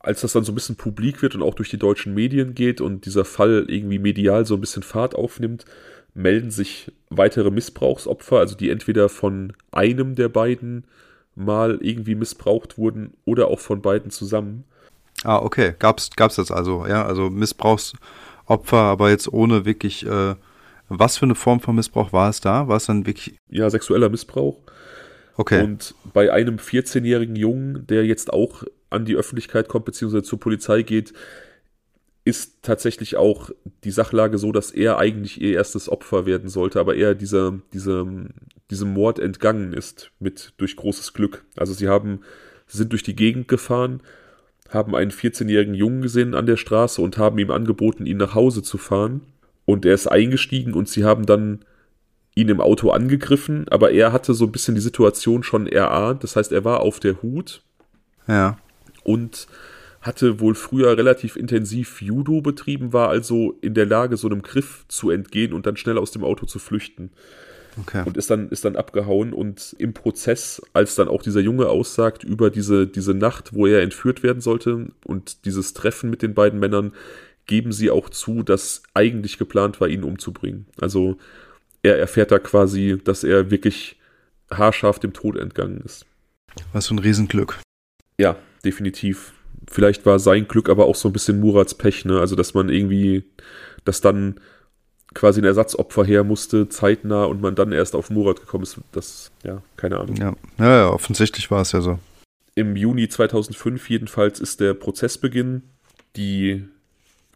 Als 0.00 0.20
das 0.20 0.34
dann 0.34 0.44
so 0.44 0.52
ein 0.52 0.54
bisschen 0.54 0.76
publik 0.76 1.22
wird 1.22 1.34
und 1.34 1.42
auch 1.42 1.54
durch 1.54 1.70
die 1.70 1.78
deutschen 1.78 2.12
Medien 2.12 2.54
geht 2.54 2.82
und 2.82 3.06
dieser 3.06 3.24
Fall 3.24 3.64
irgendwie 3.68 3.98
medial 3.98 4.44
so 4.44 4.54
ein 4.54 4.60
bisschen 4.60 4.82
Fahrt 4.82 5.14
aufnimmt, 5.14 5.64
melden 6.12 6.50
sich 6.50 6.92
weitere 7.08 7.50
Missbrauchsopfer, 7.50 8.38
also 8.38 8.54
die 8.54 8.68
entweder 8.68 9.08
von 9.08 9.54
einem 9.72 10.14
der 10.14 10.28
beiden 10.28 10.84
mal 11.34 11.78
irgendwie 11.80 12.14
missbraucht 12.14 12.78
wurden 12.78 13.14
oder 13.24 13.48
auch 13.48 13.60
von 13.60 13.82
beiden 13.82 14.10
zusammen. 14.10 14.64
Ah, 15.22 15.38
okay. 15.38 15.74
Gab's, 15.78 16.10
gab's 16.16 16.36
das 16.36 16.50
also, 16.50 16.86
ja? 16.86 17.04
Also 17.04 17.30
Missbrauchsopfer, 17.30 18.76
aber 18.76 19.10
jetzt 19.10 19.32
ohne 19.32 19.64
wirklich, 19.64 20.06
äh, 20.06 20.34
was 20.88 21.16
für 21.16 21.26
eine 21.26 21.34
Form 21.34 21.60
von 21.60 21.76
Missbrauch 21.76 22.12
war 22.12 22.28
es 22.28 22.40
da? 22.40 22.68
War 22.68 22.76
es 22.76 22.86
dann 22.86 23.06
wirklich. 23.06 23.36
Ja, 23.48 23.68
sexueller 23.70 24.08
Missbrauch. 24.08 24.58
Okay. 25.36 25.62
Und 25.62 25.94
bei 26.12 26.32
einem 26.32 26.56
14-jährigen 26.56 27.36
Jungen, 27.36 27.86
der 27.86 28.04
jetzt 28.06 28.32
auch 28.32 28.64
an 28.90 29.04
die 29.04 29.16
Öffentlichkeit 29.16 29.68
kommt, 29.68 29.84
beziehungsweise 29.84 30.22
zur 30.22 30.38
Polizei 30.38 30.82
geht, 30.82 31.12
ist 32.24 32.62
tatsächlich 32.62 33.16
auch 33.16 33.50
die 33.84 33.90
Sachlage 33.90 34.38
so, 34.38 34.50
dass 34.50 34.70
er 34.70 34.98
eigentlich 34.98 35.40
ihr 35.40 35.54
erstes 35.54 35.90
Opfer 35.90 36.24
werden 36.24 36.48
sollte, 36.48 36.80
aber 36.80 36.96
er 36.96 37.14
dieser, 37.14 37.60
dieser, 37.72 38.06
diesem 38.70 38.92
Mord 38.94 39.18
entgangen 39.18 39.74
ist 39.74 40.10
mit 40.18 40.54
durch 40.56 40.76
großes 40.76 41.12
Glück. 41.12 41.44
Also 41.56 41.74
sie 41.74 41.88
haben, 41.88 42.20
sind 42.66 42.92
durch 42.92 43.02
die 43.02 43.14
Gegend 43.14 43.46
gefahren, 43.46 44.02
haben 44.70 44.94
einen 44.94 45.10
14-jährigen 45.10 45.74
Jungen 45.74 46.00
gesehen 46.00 46.34
an 46.34 46.46
der 46.46 46.56
Straße 46.56 47.02
und 47.02 47.18
haben 47.18 47.38
ihm 47.38 47.50
angeboten, 47.50 48.06
ihn 48.06 48.16
nach 48.16 48.34
Hause 48.34 48.62
zu 48.62 48.78
fahren. 48.78 49.20
Und 49.66 49.84
er 49.84 49.94
ist 49.94 50.06
eingestiegen 50.06 50.72
und 50.72 50.88
sie 50.88 51.04
haben 51.04 51.26
dann 51.26 51.64
ihn 52.34 52.48
im 52.48 52.60
Auto 52.60 52.90
angegriffen, 52.90 53.66
aber 53.68 53.92
er 53.92 54.12
hatte 54.12 54.34
so 54.34 54.46
ein 54.46 54.52
bisschen 54.52 54.74
die 54.74 54.80
Situation 54.80 55.42
schon 55.42 55.66
erahnt. 55.66 56.24
Das 56.24 56.36
heißt, 56.36 56.52
er 56.52 56.64
war 56.64 56.80
auf 56.80 57.00
der 57.00 57.22
Hut. 57.22 57.62
Ja. 58.26 58.56
Und 59.04 59.46
hatte 60.04 60.38
wohl 60.38 60.54
früher 60.54 60.98
relativ 60.98 61.34
intensiv 61.34 62.02
Judo 62.02 62.42
betrieben, 62.42 62.92
war 62.92 63.08
also 63.08 63.56
in 63.62 63.72
der 63.72 63.86
Lage, 63.86 64.18
so 64.18 64.28
einem 64.28 64.42
Griff 64.42 64.84
zu 64.88 65.10
entgehen 65.10 65.54
und 65.54 65.64
dann 65.64 65.78
schnell 65.78 65.96
aus 65.96 66.10
dem 66.10 66.24
Auto 66.24 66.44
zu 66.44 66.58
flüchten. 66.58 67.10
Okay. 67.80 68.02
Und 68.04 68.16
ist 68.16 68.30
dann, 68.30 68.50
ist 68.50 68.64
dann 68.64 68.76
abgehauen 68.76 69.32
und 69.32 69.74
im 69.78 69.94
Prozess, 69.94 70.62
als 70.74 70.94
dann 70.94 71.08
auch 71.08 71.22
dieser 71.22 71.40
Junge 71.40 71.68
aussagt 71.68 72.22
über 72.22 72.50
diese, 72.50 72.86
diese 72.86 73.14
Nacht, 73.14 73.54
wo 73.54 73.66
er 73.66 73.80
entführt 73.82 74.22
werden 74.22 74.40
sollte 74.40 74.88
und 75.04 75.44
dieses 75.46 75.72
Treffen 75.72 76.10
mit 76.10 76.22
den 76.22 76.34
beiden 76.34 76.60
Männern, 76.60 76.92
geben 77.46 77.72
sie 77.72 77.90
auch 77.90 78.10
zu, 78.10 78.42
dass 78.42 78.82
eigentlich 78.92 79.38
geplant 79.38 79.80
war, 79.80 79.88
ihn 79.88 80.04
umzubringen. 80.04 80.66
Also 80.80 81.16
er 81.82 81.98
erfährt 81.98 82.30
da 82.30 82.38
quasi, 82.38 82.98
dass 83.02 83.24
er 83.24 83.50
wirklich 83.50 83.98
haarscharf 84.50 84.98
dem 84.98 85.12
Tod 85.12 85.36
entgangen 85.36 85.80
ist. 85.84 86.06
Was 86.72 86.88
für 86.88 86.94
ein 86.94 87.00
Riesenglück. 87.00 87.58
Ja, 88.18 88.36
definitiv. 88.64 89.33
Vielleicht 89.70 90.06
war 90.06 90.18
sein 90.18 90.48
Glück 90.48 90.68
aber 90.68 90.86
auch 90.86 90.94
so 90.94 91.08
ein 91.08 91.12
bisschen 91.12 91.40
Murats 91.40 91.74
Pech, 91.74 92.04
ne? 92.04 92.20
Also, 92.20 92.36
dass 92.36 92.54
man 92.54 92.68
irgendwie, 92.68 93.24
dass 93.84 94.00
dann 94.00 94.40
quasi 95.14 95.40
ein 95.40 95.44
Ersatzopfer 95.44 96.04
her 96.04 96.24
musste, 96.24 96.68
zeitnah 96.68 97.24
und 97.24 97.40
man 97.40 97.54
dann 97.54 97.72
erst 97.72 97.94
auf 97.94 98.10
Murat 98.10 98.40
gekommen 98.40 98.64
ist. 98.64 98.78
Das, 98.92 99.30
ja, 99.44 99.62
keine 99.76 99.98
Ahnung. 100.00 100.16
Ja, 100.16 100.34
ja, 100.58 100.76
ja 100.76 100.88
offensichtlich 100.90 101.50
war 101.50 101.62
es 101.62 101.72
ja 101.72 101.80
so. 101.80 101.98
Im 102.56 102.76
Juni 102.76 103.08
2005 103.08 103.88
jedenfalls 103.88 104.40
ist 104.40 104.60
der 104.60 104.74
Prozessbeginn. 104.74 105.62
Die 106.16 106.64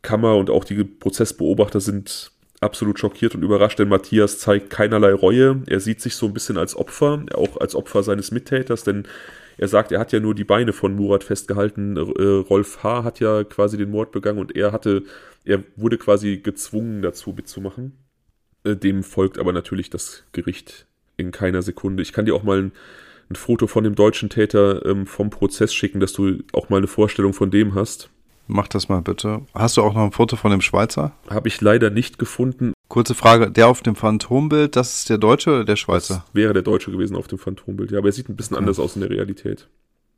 Kammer 0.02 0.36
und 0.36 0.50
auch 0.50 0.64
die 0.64 0.84
Prozessbeobachter 0.84 1.80
sind 1.80 2.30
absolut 2.60 2.98
schockiert 2.98 3.34
und 3.34 3.42
überrascht, 3.42 3.78
denn 3.78 3.88
Matthias 3.88 4.38
zeigt 4.38 4.70
keinerlei 4.70 5.12
Reue. 5.12 5.62
Er 5.66 5.80
sieht 5.80 6.00
sich 6.00 6.14
so 6.16 6.26
ein 6.26 6.34
bisschen 6.34 6.58
als 6.58 6.76
Opfer, 6.76 7.24
auch 7.34 7.56
als 7.58 7.74
Opfer 7.74 8.02
seines 8.02 8.30
Mittäters, 8.30 8.84
denn 8.84 9.06
er 9.58 9.68
sagt, 9.68 9.92
er 9.92 9.98
hat 9.98 10.12
ja 10.12 10.20
nur 10.20 10.34
die 10.34 10.44
Beine 10.44 10.72
von 10.72 10.94
Murat 10.94 11.24
festgehalten. 11.24 11.96
Äh, 11.96 12.00
Rolf 12.48 12.82
H. 12.84 13.04
hat 13.04 13.20
ja 13.20 13.44
quasi 13.44 13.76
den 13.76 13.90
Mord 13.90 14.12
begangen 14.12 14.38
und 14.38 14.56
er 14.56 14.72
hatte, 14.72 15.02
er 15.44 15.64
wurde 15.76 15.98
quasi 15.98 16.38
gezwungen 16.38 17.02
dazu 17.02 17.34
mitzumachen. 17.36 17.92
Äh, 18.64 18.76
dem 18.76 19.02
folgt 19.02 19.38
aber 19.38 19.52
natürlich 19.52 19.90
das 19.90 20.24
Gericht 20.32 20.86
in 21.16 21.32
keiner 21.32 21.62
Sekunde. 21.62 22.02
Ich 22.02 22.12
kann 22.12 22.24
dir 22.24 22.34
auch 22.36 22.44
mal 22.44 22.62
ein, 22.62 22.72
ein 23.30 23.34
Foto 23.34 23.66
von 23.66 23.82
dem 23.82 23.96
deutschen 23.96 24.30
Täter 24.30 24.86
ähm, 24.86 25.06
vom 25.06 25.30
Prozess 25.30 25.74
schicken, 25.74 25.98
dass 25.98 26.12
du 26.12 26.38
auch 26.52 26.68
mal 26.68 26.78
eine 26.78 26.86
Vorstellung 26.86 27.34
von 27.34 27.50
dem 27.50 27.74
hast. 27.74 28.10
Mach 28.46 28.68
das 28.68 28.88
mal 28.88 29.02
bitte. 29.02 29.42
Hast 29.54 29.76
du 29.76 29.82
auch 29.82 29.92
noch 29.92 30.04
ein 30.04 30.12
Foto 30.12 30.36
von 30.36 30.52
dem 30.52 30.62
Schweizer? 30.62 31.12
Habe 31.28 31.48
ich 31.48 31.60
leider 31.60 31.90
nicht 31.90 32.18
gefunden. 32.18 32.72
Kurze 32.88 33.14
Frage, 33.14 33.50
der 33.50 33.68
auf 33.68 33.82
dem 33.82 33.94
Phantombild, 33.94 34.74
das 34.74 35.00
ist 35.00 35.10
der 35.10 35.18
Deutsche 35.18 35.50
oder 35.50 35.64
der 35.64 35.76
Schweizer? 35.76 36.24
Das 36.26 36.34
wäre 36.34 36.54
der 36.54 36.62
Deutsche 36.62 36.90
gewesen 36.90 37.16
auf 37.16 37.28
dem 37.28 37.38
Phantombild, 37.38 37.90
ja, 37.90 37.98
aber 37.98 38.08
er 38.08 38.12
sieht 38.12 38.30
ein 38.30 38.36
bisschen 38.36 38.56
okay. 38.56 38.62
anders 38.62 38.78
aus 38.78 38.96
in 38.96 39.02
der 39.02 39.10
Realität. 39.10 39.68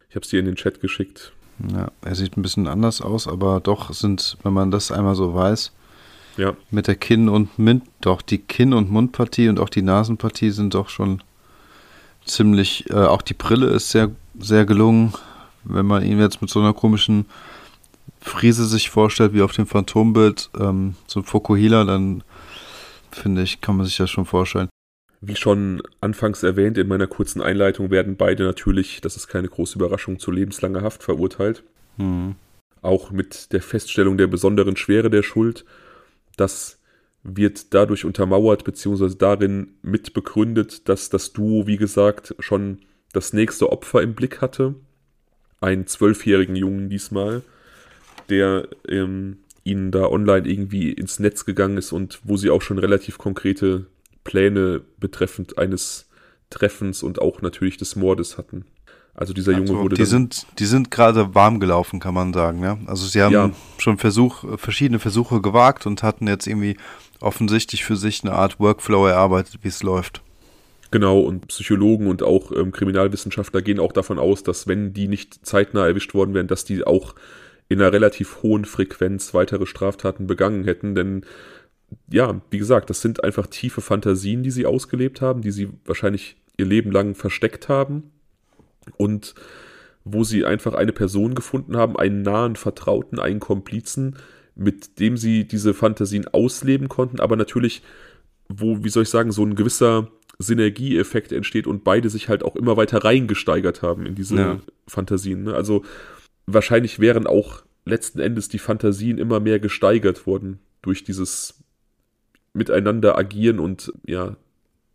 Ich 0.08 0.14
habe 0.14 0.22
es 0.22 0.30
dir 0.30 0.38
in 0.38 0.46
den 0.46 0.54
Chat 0.54 0.80
geschickt. 0.80 1.32
Ja, 1.72 1.90
er 2.02 2.14
sieht 2.14 2.36
ein 2.36 2.42
bisschen 2.42 2.68
anders 2.68 3.00
aus, 3.00 3.26
aber 3.26 3.60
doch 3.60 3.92
sind, 3.92 4.38
wenn 4.44 4.52
man 4.52 4.70
das 4.70 4.92
einmal 4.92 5.16
so 5.16 5.34
weiß, 5.34 5.72
ja. 6.36 6.56
mit 6.70 6.86
der 6.86 6.94
Kinn- 6.94 7.28
und 7.28 7.58
Mund, 7.58 7.82
doch 8.00 8.22
die 8.22 8.38
Kinn- 8.38 8.72
und 8.72 8.90
Mundpartie 8.90 9.48
und 9.48 9.58
auch 9.58 9.68
die 9.68 9.82
Nasenpartie 9.82 10.50
sind 10.50 10.74
doch 10.74 10.88
schon 10.88 11.22
ziemlich, 12.24 12.88
äh, 12.90 12.94
auch 12.94 13.22
die 13.22 13.34
Brille 13.34 13.66
ist 13.66 13.90
sehr, 13.90 14.10
sehr 14.38 14.64
gelungen. 14.64 15.12
Wenn 15.64 15.86
man 15.86 16.04
ihn 16.04 16.20
jetzt 16.20 16.40
mit 16.40 16.50
so 16.50 16.60
einer 16.60 16.72
komischen 16.72 17.26
Friese 18.20 18.64
sich 18.66 18.90
vorstellt, 18.90 19.34
wie 19.34 19.42
auf 19.42 19.52
dem 19.52 19.66
Phantombild, 19.66 20.50
ähm, 20.58 20.94
so 21.06 21.20
ein 21.20 21.24
Fokuhila, 21.24 21.84
dann 21.84 22.22
finde 23.12 23.42
ich, 23.42 23.60
kann 23.60 23.76
man 23.76 23.86
sich 23.86 23.96
das 23.96 24.10
schon 24.10 24.26
vorstellen. 24.26 24.68
Wie 25.20 25.36
schon 25.36 25.82
anfangs 26.00 26.42
erwähnt 26.42 26.78
in 26.78 26.88
meiner 26.88 27.06
kurzen 27.06 27.42
Einleitung 27.42 27.90
werden 27.90 28.16
beide 28.16 28.44
natürlich, 28.44 29.00
das 29.02 29.16
ist 29.16 29.28
keine 29.28 29.48
große 29.48 29.78
Überraschung, 29.78 30.18
zu 30.18 30.30
lebenslanger 30.30 30.82
Haft 30.82 31.02
verurteilt. 31.02 31.62
Mhm. 31.98 32.36
Auch 32.80 33.10
mit 33.10 33.52
der 33.52 33.60
Feststellung 33.60 34.16
der 34.16 34.28
besonderen 34.28 34.76
Schwere 34.76 35.10
der 35.10 35.22
Schuld. 35.22 35.66
Das 36.36 36.78
wird 37.22 37.74
dadurch 37.74 38.06
untermauert, 38.06 38.64
beziehungsweise 38.64 39.16
darin 39.16 39.74
mit 39.82 40.14
begründet, 40.14 40.88
dass 40.88 41.10
das 41.10 41.34
Duo, 41.34 41.66
wie 41.66 41.76
gesagt, 41.76 42.34
schon 42.38 42.78
das 43.12 43.34
nächste 43.34 43.70
Opfer 43.70 44.00
im 44.00 44.14
Blick 44.14 44.40
hatte. 44.40 44.74
Einen 45.60 45.86
zwölfjährigen 45.86 46.56
Jungen 46.56 46.88
diesmal 46.88 47.42
der 48.30 48.68
ähm, 48.88 49.38
ihnen 49.64 49.90
da 49.90 50.06
online 50.06 50.48
irgendwie 50.48 50.92
ins 50.92 51.18
Netz 51.18 51.44
gegangen 51.44 51.76
ist 51.76 51.92
und 51.92 52.20
wo 52.24 52.36
sie 52.36 52.50
auch 52.50 52.62
schon 52.62 52.78
relativ 52.78 53.18
konkrete 53.18 53.86
Pläne 54.24 54.82
betreffend 54.98 55.58
eines 55.58 56.08
Treffens 56.50 57.02
und 57.02 57.20
auch 57.20 57.42
natürlich 57.42 57.76
des 57.76 57.96
Mordes 57.96 58.38
hatten. 58.38 58.64
Also 59.14 59.32
dieser 59.32 59.52
Junge 59.52 59.70
also, 59.70 59.82
wurde. 59.82 59.96
Die 59.96 60.04
sind, 60.04 60.46
die 60.58 60.66
sind 60.66 60.90
gerade 60.90 61.34
warm 61.34 61.60
gelaufen, 61.60 62.00
kann 62.00 62.14
man 62.14 62.32
sagen, 62.32 62.62
ja. 62.62 62.78
Also 62.86 63.06
sie 63.06 63.22
haben 63.22 63.32
ja. 63.32 63.50
schon 63.78 63.98
Versuch, 63.98 64.44
verschiedene 64.58 64.98
Versuche 64.98 65.40
gewagt 65.40 65.86
und 65.86 66.02
hatten 66.02 66.26
jetzt 66.26 66.46
irgendwie 66.46 66.76
offensichtlich 67.20 67.84
für 67.84 67.96
sich 67.96 68.22
eine 68.22 68.32
Art 68.32 68.58
Workflow 68.60 69.06
erarbeitet, 69.06 69.58
wie 69.62 69.68
es 69.68 69.82
läuft. 69.82 70.22
Genau, 70.90 71.20
und 71.20 71.48
Psychologen 71.48 72.08
und 72.08 72.22
auch 72.22 72.50
ähm, 72.50 72.72
Kriminalwissenschaftler 72.72 73.62
gehen 73.62 73.78
auch 73.78 73.92
davon 73.92 74.18
aus, 74.18 74.42
dass 74.42 74.66
wenn 74.66 74.92
die 74.92 75.06
nicht 75.06 75.46
zeitnah 75.46 75.86
erwischt 75.86 76.14
worden 76.14 76.34
wären, 76.34 76.48
dass 76.48 76.64
die 76.64 76.84
auch 76.84 77.14
in 77.70 77.80
einer 77.80 77.92
relativ 77.92 78.42
hohen 78.42 78.64
Frequenz 78.66 79.32
weitere 79.32 79.64
Straftaten 79.64 80.26
begangen 80.26 80.64
hätten, 80.64 80.94
denn 80.94 81.24
ja, 82.10 82.40
wie 82.50 82.58
gesagt, 82.58 82.90
das 82.90 83.00
sind 83.00 83.24
einfach 83.24 83.46
tiefe 83.46 83.80
Fantasien, 83.80 84.42
die 84.42 84.50
sie 84.50 84.66
ausgelebt 84.66 85.20
haben, 85.20 85.40
die 85.40 85.52
sie 85.52 85.70
wahrscheinlich 85.84 86.36
ihr 86.56 86.66
Leben 86.66 86.90
lang 86.90 87.14
versteckt 87.14 87.68
haben 87.68 88.10
und 88.96 89.34
wo 90.04 90.24
sie 90.24 90.44
einfach 90.44 90.74
eine 90.74 90.92
Person 90.92 91.34
gefunden 91.36 91.76
haben, 91.76 91.96
einen 91.96 92.22
nahen 92.22 92.56
Vertrauten, 92.56 93.20
einen 93.20 93.40
Komplizen, 93.40 94.16
mit 94.56 94.98
dem 94.98 95.16
sie 95.16 95.46
diese 95.46 95.72
Fantasien 95.72 96.26
ausleben 96.26 96.88
konnten, 96.88 97.20
aber 97.20 97.36
natürlich, 97.36 97.82
wo, 98.48 98.82
wie 98.82 98.88
soll 98.88 99.04
ich 99.04 99.10
sagen, 99.10 99.30
so 99.30 99.44
ein 99.44 99.54
gewisser 99.54 100.10
Synergieeffekt 100.40 101.30
entsteht 101.30 101.68
und 101.68 101.84
beide 101.84 102.10
sich 102.10 102.28
halt 102.28 102.42
auch 102.42 102.56
immer 102.56 102.76
weiter 102.76 103.04
reingesteigert 103.04 103.82
haben 103.82 104.06
in 104.06 104.16
diese 104.16 104.36
ja. 104.36 104.60
Fantasien. 104.88 105.44
Ne? 105.44 105.54
Also 105.54 105.84
wahrscheinlich 106.54 106.98
wären 106.98 107.26
auch 107.26 107.62
letzten 107.84 108.20
Endes 108.20 108.48
die 108.48 108.58
Fantasien 108.58 109.18
immer 109.18 109.40
mehr 109.40 109.58
gesteigert 109.58 110.26
worden 110.26 110.58
durch 110.82 111.04
dieses 111.04 111.62
Miteinander 112.52 113.16
agieren 113.16 113.58
und 113.58 113.92
ja, 114.06 114.36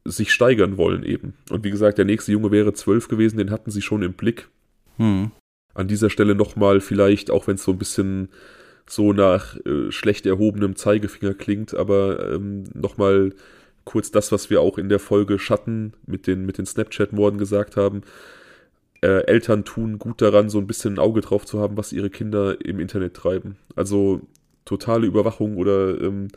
sich 0.03 0.31
steigern 0.31 0.77
wollen 0.77 1.03
eben. 1.03 1.33
Und 1.49 1.63
wie 1.63 1.71
gesagt, 1.71 1.97
der 1.97 2.05
nächste 2.05 2.31
Junge 2.31 2.51
wäre 2.51 2.73
zwölf 2.73 3.07
gewesen, 3.07 3.37
den 3.37 3.51
hatten 3.51 3.71
sie 3.71 3.81
schon 3.81 4.03
im 4.03 4.13
Blick. 4.13 4.49
Hm. 4.97 5.31
An 5.73 5.87
dieser 5.87 6.09
Stelle 6.09 6.35
nochmal 6.35 6.79
vielleicht, 6.79 7.31
auch 7.31 7.47
wenn 7.47 7.55
es 7.55 7.63
so 7.63 7.71
ein 7.71 7.79
bisschen 7.79 8.29
so 8.87 9.13
nach 9.13 9.57
äh, 9.65 9.91
schlecht 9.91 10.25
erhobenem 10.25 10.75
Zeigefinger 10.75 11.33
klingt, 11.33 11.73
aber 11.73 12.33
ähm, 12.33 12.65
nochmal 12.73 13.33
kurz 13.83 14.11
das, 14.11 14.31
was 14.31 14.49
wir 14.49 14.61
auch 14.61 14.77
in 14.77 14.89
der 14.89 14.99
Folge 14.99 15.39
Schatten 15.39 15.93
mit 16.05 16.27
den, 16.27 16.45
mit 16.45 16.57
den 16.57 16.65
Snapchat-Morden 16.65 17.37
gesagt 17.37 17.77
haben 17.77 18.03
äh, 19.01 19.25
Eltern 19.25 19.65
tun 19.65 19.99
gut 19.99 20.21
daran, 20.21 20.49
so 20.49 20.57
ein 20.57 20.67
bisschen 20.67 20.95
ein 20.95 20.99
Auge 20.99 21.21
drauf 21.21 21.45
zu 21.45 21.59
haben, 21.59 21.77
was 21.77 21.93
ihre 21.93 22.09
Kinder 22.09 22.63
im 22.63 22.79
Internet 22.79 23.13
treiben. 23.15 23.57
Also 23.75 24.21
totale 24.65 25.07
Überwachung 25.07 25.57
oder 25.57 26.01
ähm, 26.01 26.29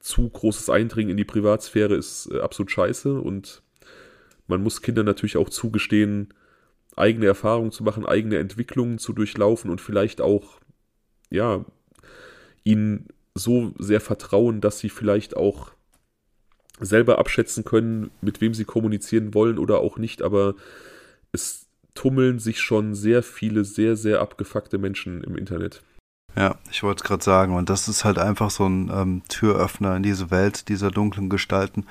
zu 0.00 0.28
großes 0.28 0.70
Eindringen 0.70 1.10
in 1.10 1.16
die 1.16 1.24
Privatsphäre 1.24 1.94
ist 1.94 2.30
äh, 2.32 2.40
absolut 2.40 2.70
scheiße 2.70 3.20
und 3.20 3.62
man 4.46 4.62
muss 4.62 4.82
Kindern 4.82 5.06
natürlich 5.06 5.36
auch 5.36 5.48
zugestehen, 5.48 6.34
eigene 6.96 7.26
Erfahrungen 7.26 7.72
zu 7.72 7.84
machen, 7.84 8.04
eigene 8.04 8.38
Entwicklungen 8.38 8.98
zu 8.98 9.12
durchlaufen 9.12 9.70
und 9.70 9.80
vielleicht 9.80 10.20
auch, 10.20 10.60
ja, 11.30 11.64
ihnen 12.64 13.08
so 13.34 13.72
sehr 13.78 14.00
vertrauen, 14.00 14.60
dass 14.60 14.78
sie 14.78 14.90
vielleicht 14.90 15.36
auch 15.36 15.72
selber 16.80 17.18
abschätzen 17.18 17.64
können, 17.64 18.10
mit 18.20 18.40
wem 18.40 18.54
sie 18.54 18.64
kommunizieren 18.64 19.34
wollen 19.34 19.58
oder 19.58 19.78
auch 19.78 19.98
nicht, 19.98 20.22
aber 20.22 20.54
es 21.32 21.61
tummeln 21.94 22.38
sich 22.38 22.60
schon 22.60 22.94
sehr 22.94 23.22
viele 23.22 23.64
sehr, 23.64 23.96
sehr 23.96 24.20
abgefuckte 24.20 24.78
Menschen 24.78 25.22
im 25.24 25.36
Internet. 25.36 25.82
Ja, 26.34 26.56
ich 26.70 26.82
wollte 26.82 27.02
es 27.02 27.08
gerade 27.08 27.22
sagen. 27.22 27.54
Und 27.54 27.68
das 27.68 27.88
ist 27.88 28.04
halt 28.04 28.18
einfach 28.18 28.50
so 28.50 28.66
ein 28.66 28.90
ähm, 28.92 29.22
Türöffner 29.28 29.96
in 29.96 30.02
diese 30.02 30.30
Welt 30.30 30.68
dieser 30.68 30.90
dunklen 30.90 31.28
Gestalten. 31.28 31.86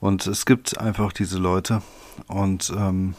Und 0.00 0.26
es 0.26 0.46
gibt 0.46 0.78
einfach 0.78 1.12
diese 1.12 1.38
Leute. 1.38 1.82
Und 2.26 2.72
ähm, 2.76 3.14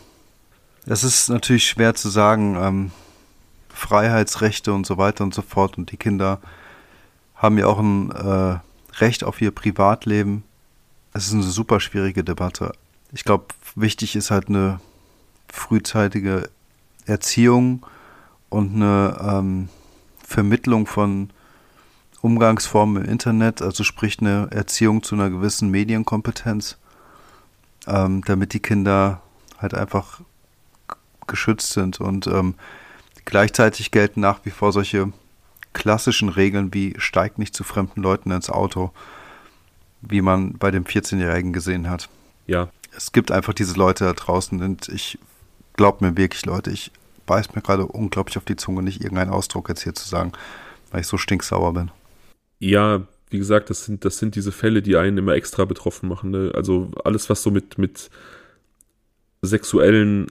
es 0.86 1.04
ist 1.04 1.30
natürlich 1.30 1.68
schwer 1.68 1.96
zu 1.96 2.10
sagen, 2.10 2.56
ähm, 2.60 2.92
Freiheitsrechte 3.70 4.74
und 4.74 4.86
so 4.86 4.98
weiter 4.98 5.24
und 5.24 5.34
so 5.34 5.42
fort. 5.42 5.78
Und 5.78 5.92
die 5.92 5.98
Kinder 5.98 6.40
haben 7.36 7.58
ja 7.58 7.66
auch 7.68 7.80
ein 7.80 8.12
äh, 8.12 8.60
Recht 9.00 9.24
auf 9.24 9.42
ihr 9.42 9.52
Privatleben. 9.52 10.44
Es 11.14 11.28
ist 11.28 11.34
eine 11.34 11.44
super 11.44 11.80
schwierige 11.80 12.24
Debatte. 12.24 12.74
Ich 13.12 13.24
glaube, 13.24 13.46
wichtig 13.76 14.16
ist 14.16 14.30
halt 14.30 14.50
eine 14.50 14.80
frühzeitige 15.52 16.50
Erziehung 17.06 17.86
und 18.50 18.76
eine 18.76 19.18
ähm, 19.22 19.70
Vermittlung 20.26 20.86
von 20.86 21.30
Umgangsformen 22.22 23.04
im 23.04 23.10
Internet, 23.10 23.62
also 23.62 23.84
sprich 23.84 24.20
eine 24.20 24.50
Erziehung 24.52 25.04
zu 25.04 25.16
einer 25.16 25.30
gewissen 25.30 25.70
Medienkompetenz, 25.70 26.78
ähm, 27.88 28.24
damit 28.26 28.54
die 28.54 28.60
Kinder 28.60 29.22
halt 29.58 29.74
einfach 29.74 30.22
geschützt 31.28 31.72
sind. 31.74 32.00
Und 32.00 32.28
ähm, 32.28 32.56
Gleichzeitig 33.30 33.92
gelten 33.92 34.22
nach 34.22 34.40
wie 34.44 34.50
vor 34.50 34.72
solche 34.72 35.14
klassischen 35.74 36.30
Regeln 36.30 36.74
wie 36.74 36.96
steigt 36.98 37.38
nicht 37.38 37.56
zu 37.56 37.64
fremden 37.64 38.02
Leuten 38.02 38.32
ins 38.32 38.50
Auto, 38.50 38.92
wie 40.02 40.22
man 40.22 40.54
bei 40.54 40.72
dem 40.72 40.84
14-Jährigen 40.84 41.54
gesehen 41.54 41.92
hat. 41.92 42.10
Ja. 42.48 42.70
Es 42.98 43.12
gibt 43.12 43.32
einfach 43.32 43.54
diese 43.54 43.76
Leute 43.76 44.06
da 44.06 44.14
draußen 44.14 44.64
und 44.64 44.90
ich 44.90 45.20
glaube 45.80 46.06
mir 46.06 46.18
wirklich, 46.18 46.46
Leute, 46.46 46.72
ich 46.72 46.92
beiß 47.26 47.56
mir 47.56 47.62
gerade 47.62 47.86
unglaublich 47.86 48.38
auf 48.38 48.44
die 48.44 48.58
Zunge, 48.58 48.84
nicht 48.84 49.02
irgendeinen 49.02 49.32
Ausdruck 49.32 49.70
jetzt 49.70 49.84
hier 49.84 49.96
zu 49.96 50.10
sagen, 50.10 50.34
weil 50.92 51.00
ich 51.00 51.08
so 51.08 51.18
stinksauer 51.18 51.74
bin. 51.74 51.90
Ja, 52.60 53.08
wie 53.30 53.38
gesagt, 53.38 53.70
das 53.70 53.86
sind, 53.86 54.04
das 54.04 54.18
sind 54.18 54.36
diese 54.36 54.52
Fälle, 54.52 54.82
die 54.82 54.98
einen 54.98 55.20
immer 55.20 55.36
extra 55.36 55.64
betroffen 55.64 56.10
machen. 56.10 56.32
Ne? 56.32 56.52
Also 56.54 56.92
alles, 57.06 57.30
was 57.30 57.42
so 57.44 57.50
mit, 57.50 57.78
mit 57.78 58.10
sexuellen 59.42 60.28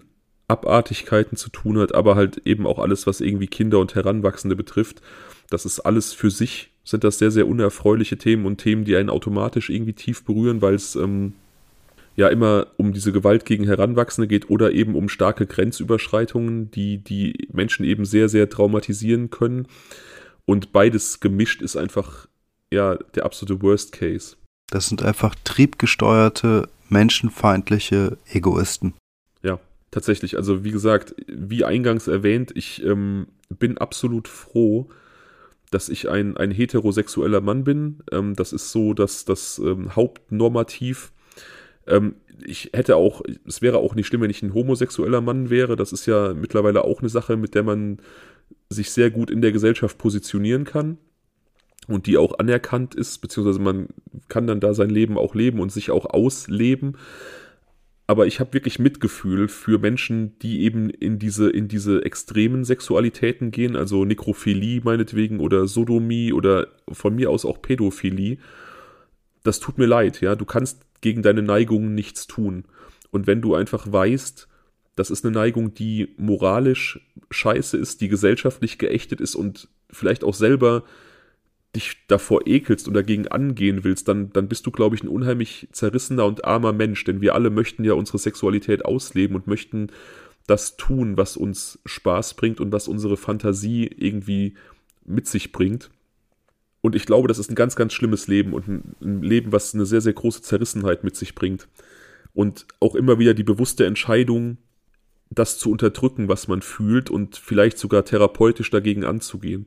Abartigkeiten 0.48 1.38
zu 1.38 1.48
tun 1.48 1.78
hat, 1.78 1.94
aber 1.94 2.14
halt 2.14 2.42
eben 2.44 2.66
auch 2.66 2.78
alles, 2.78 3.06
was 3.06 3.22
irgendwie 3.22 3.46
Kinder 3.46 3.78
und 3.78 3.94
Heranwachsende 3.94 4.54
betrifft. 4.54 5.00
Das 5.48 5.64
ist 5.64 5.80
alles 5.80 6.12
für 6.12 6.30
sich, 6.30 6.72
sind 6.84 7.04
das 7.04 7.18
sehr, 7.18 7.30
sehr 7.30 7.48
unerfreuliche 7.48 8.18
Themen 8.18 8.44
und 8.44 8.58
Themen, 8.58 8.84
die 8.84 8.96
einen 8.96 9.08
automatisch 9.08 9.70
irgendwie 9.70 9.94
tief 9.94 10.24
berühren, 10.24 10.60
weil 10.60 10.74
es 10.74 10.94
ähm, 10.94 11.32
ja 12.18 12.26
immer 12.26 12.66
um 12.76 12.92
diese 12.92 13.12
Gewalt 13.12 13.44
gegen 13.44 13.64
Heranwachsende 13.64 14.26
geht 14.26 14.50
oder 14.50 14.72
eben 14.72 14.96
um 14.96 15.08
starke 15.08 15.46
Grenzüberschreitungen, 15.46 16.68
die 16.72 16.98
die 16.98 17.48
Menschen 17.52 17.84
eben 17.84 18.04
sehr, 18.04 18.28
sehr 18.28 18.50
traumatisieren 18.50 19.30
können. 19.30 19.68
Und 20.44 20.72
beides 20.72 21.20
gemischt 21.20 21.62
ist 21.62 21.76
einfach 21.76 22.26
ja 22.72 22.96
der 23.14 23.24
absolute 23.24 23.62
Worst 23.62 23.92
Case. 23.92 24.34
Das 24.66 24.88
sind 24.88 25.04
einfach 25.04 25.36
triebgesteuerte, 25.44 26.68
menschenfeindliche 26.88 28.18
Egoisten. 28.32 28.94
Ja, 29.44 29.60
tatsächlich. 29.92 30.36
Also 30.36 30.64
wie 30.64 30.72
gesagt, 30.72 31.14
wie 31.28 31.64
eingangs 31.64 32.08
erwähnt, 32.08 32.50
ich 32.56 32.82
ähm, 32.82 33.28
bin 33.48 33.78
absolut 33.78 34.26
froh, 34.26 34.88
dass 35.70 35.88
ich 35.88 36.08
ein, 36.08 36.36
ein 36.36 36.50
heterosexueller 36.50 37.40
Mann 37.40 37.62
bin. 37.62 38.00
Ähm, 38.10 38.34
das 38.34 38.52
ist 38.52 38.72
so 38.72 38.92
dass 38.92 39.24
das 39.24 39.60
ähm, 39.60 39.94
Hauptnormativ. 39.94 41.12
Ähm, 41.88 42.14
ich 42.44 42.70
hätte 42.72 42.96
auch, 42.96 43.22
es 43.46 43.62
wäre 43.62 43.78
auch 43.78 43.94
nicht 43.94 44.06
schlimm, 44.06 44.20
wenn 44.20 44.30
ich 44.30 44.42
ein 44.42 44.54
homosexueller 44.54 45.20
Mann 45.20 45.50
wäre. 45.50 45.76
Das 45.76 45.92
ist 45.92 46.06
ja 46.06 46.34
mittlerweile 46.34 46.84
auch 46.84 47.00
eine 47.00 47.08
Sache, 47.08 47.36
mit 47.36 47.54
der 47.54 47.64
man 47.64 47.98
sich 48.70 48.90
sehr 48.90 49.10
gut 49.10 49.30
in 49.30 49.42
der 49.42 49.52
Gesellschaft 49.52 49.98
positionieren 49.98 50.64
kann 50.64 50.98
und 51.88 52.06
die 52.06 52.16
auch 52.16 52.38
anerkannt 52.38 52.94
ist, 52.94 53.18
beziehungsweise 53.18 53.60
man 53.60 53.88
kann 54.28 54.46
dann 54.46 54.60
da 54.60 54.74
sein 54.74 54.90
Leben 54.90 55.18
auch 55.18 55.34
leben 55.34 55.58
und 55.60 55.72
sich 55.72 55.90
auch 55.90 56.06
ausleben 56.06 56.96
aber 58.08 58.26
ich 58.26 58.40
habe 58.40 58.54
wirklich 58.54 58.78
Mitgefühl 58.78 59.48
für 59.48 59.78
Menschen, 59.78 60.38
die 60.38 60.62
eben 60.62 60.88
in 60.88 61.18
diese, 61.18 61.50
in 61.50 61.68
diese 61.68 62.06
extremen 62.06 62.64
Sexualitäten 62.64 63.50
gehen, 63.50 63.76
also 63.76 64.06
Nekrophilie 64.06 64.80
meinetwegen 64.82 65.40
oder 65.40 65.66
Sodomie 65.66 66.32
oder 66.32 66.68
von 66.90 67.14
mir 67.14 67.28
aus 67.28 67.44
auch 67.44 67.60
Pädophilie. 67.60 68.38
Das 69.44 69.60
tut 69.60 69.76
mir 69.76 69.84
leid, 69.84 70.22
ja. 70.22 70.36
Du 70.36 70.46
kannst 70.46 70.86
gegen 71.00 71.22
deine 71.22 71.42
Neigungen 71.42 71.94
nichts 71.94 72.26
tun. 72.26 72.64
Und 73.10 73.26
wenn 73.26 73.40
du 73.40 73.54
einfach 73.54 73.90
weißt, 73.90 74.48
das 74.96 75.10
ist 75.10 75.24
eine 75.24 75.32
Neigung, 75.32 75.74
die 75.74 76.14
moralisch 76.16 77.00
scheiße 77.30 77.76
ist, 77.76 78.00
die 78.00 78.08
gesellschaftlich 78.08 78.78
geächtet 78.78 79.20
ist 79.20 79.36
und 79.36 79.68
vielleicht 79.90 80.24
auch 80.24 80.34
selber 80.34 80.84
dich 81.76 81.96
davor 82.08 82.46
ekelst 82.46 82.88
und 82.88 82.94
dagegen 82.94 83.28
angehen 83.28 83.84
willst, 83.84 84.08
dann, 84.08 84.32
dann 84.32 84.48
bist 84.48 84.66
du, 84.66 84.70
glaube 84.70 84.96
ich, 84.96 85.02
ein 85.02 85.08
unheimlich 85.08 85.68
zerrissener 85.72 86.24
und 86.24 86.44
armer 86.44 86.72
Mensch, 86.72 87.04
denn 87.04 87.20
wir 87.20 87.34
alle 87.34 87.50
möchten 87.50 87.84
ja 87.84 87.92
unsere 87.92 88.18
Sexualität 88.18 88.84
ausleben 88.84 89.36
und 89.36 89.46
möchten 89.46 89.88
das 90.46 90.76
tun, 90.76 91.16
was 91.16 91.36
uns 91.36 91.78
Spaß 91.84 92.34
bringt 92.34 92.58
und 92.58 92.72
was 92.72 92.88
unsere 92.88 93.16
Fantasie 93.16 93.86
irgendwie 93.86 94.54
mit 95.04 95.28
sich 95.28 95.52
bringt. 95.52 95.90
Und 96.88 96.96
ich 96.96 97.04
glaube, 97.04 97.28
das 97.28 97.38
ist 97.38 97.50
ein 97.50 97.54
ganz, 97.54 97.76
ganz 97.76 97.92
schlimmes 97.92 98.28
Leben 98.28 98.54
und 98.54 98.66
ein, 98.66 99.22
Leben, 99.22 99.52
was 99.52 99.74
eine 99.74 99.84
sehr, 99.84 100.00
sehr 100.00 100.14
große 100.14 100.40
Zerrissenheit 100.40 101.04
mit 101.04 101.16
sich 101.16 101.34
bringt. 101.34 101.68
Und 102.32 102.64
auch 102.80 102.94
immer 102.94 103.18
wieder 103.18 103.34
die 103.34 103.44
bewusste 103.44 103.84
Entscheidung, 103.84 104.56
das 105.28 105.58
zu 105.58 105.70
unterdrücken, 105.70 106.28
was 106.28 106.48
man 106.48 106.62
fühlt 106.62 107.10
und 107.10 107.36
vielleicht 107.36 107.76
sogar 107.76 108.06
therapeutisch 108.06 108.70
dagegen 108.70 109.04
anzugehen 109.04 109.66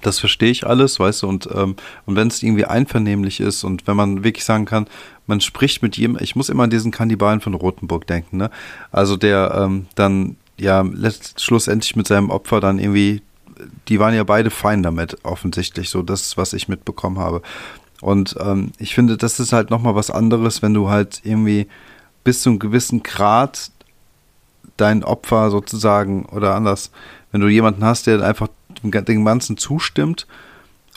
das 0.00 0.18
verstehe 0.18 0.50
ich 0.50 0.66
alles, 0.66 0.98
weißt 0.98 1.22
du, 1.22 1.28
und, 1.28 1.48
ähm, 1.54 1.76
und 2.06 2.16
wenn 2.16 2.26
es 2.26 2.42
irgendwie 2.42 2.64
einvernehmlich 2.64 3.38
ist 3.38 3.62
und 3.62 3.86
wenn 3.86 3.94
man 3.96 4.24
wirklich 4.24 4.44
sagen 4.44 4.64
kann, 4.64 4.88
man 5.28 5.40
spricht 5.40 5.82
mit 5.82 5.96
jedem, 5.96 6.18
ich 6.20 6.34
muss 6.34 6.48
immer 6.48 6.64
an 6.64 6.70
diesen 6.70 6.90
Kannibalen 6.90 7.40
von 7.40 7.54
Rothenburg 7.54 8.06
denken, 8.08 8.38
ne? 8.38 8.50
Also 8.90 9.16
der 9.16 9.54
ähm, 9.54 9.86
dann 9.94 10.36
ja 10.58 10.84
schlussendlich 11.36 11.94
mit 11.94 12.08
seinem 12.08 12.30
Opfer 12.30 12.60
dann 12.60 12.78
irgendwie, 12.78 13.22
die 13.88 13.98
waren 13.98 14.14
ja 14.14 14.24
beide 14.24 14.50
fein 14.50 14.82
damit, 14.82 15.24
offensichtlich, 15.24 15.90
so 15.90 16.02
das, 16.02 16.36
was 16.36 16.52
ich 16.52 16.68
mitbekommen 16.68 17.18
habe. 17.18 17.42
Und 18.00 18.36
ähm, 18.40 18.72
ich 18.78 18.94
finde, 18.94 19.16
das 19.16 19.38
ist 19.38 19.52
halt 19.52 19.70
nochmal 19.70 19.94
was 19.94 20.10
anderes, 20.10 20.62
wenn 20.62 20.74
du 20.74 20.88
halt 20.88 21.20
irgendwie 21.24 21.68
bis 22.24 22.42
zu 22.42 22.50
einem 22.50 22.58
gewissen 22.58 23.02
Grad 23.02 23.70
dein 24.76 25.04
Opfer 25.04 25.50
sozusagen 25.50 26.26
oder 26.26 26.54
anders, 26.54 26.90
wenn 27.30 27.40
du 27.40 27.48
jemanden 27.48 27.84
hast, 27.84 28.06
der 28.06 28.22
einfach 28.22 28.48
dem 28.82 29.24
Ganzen 29.24 29.56
zustimmt 29.56 30.26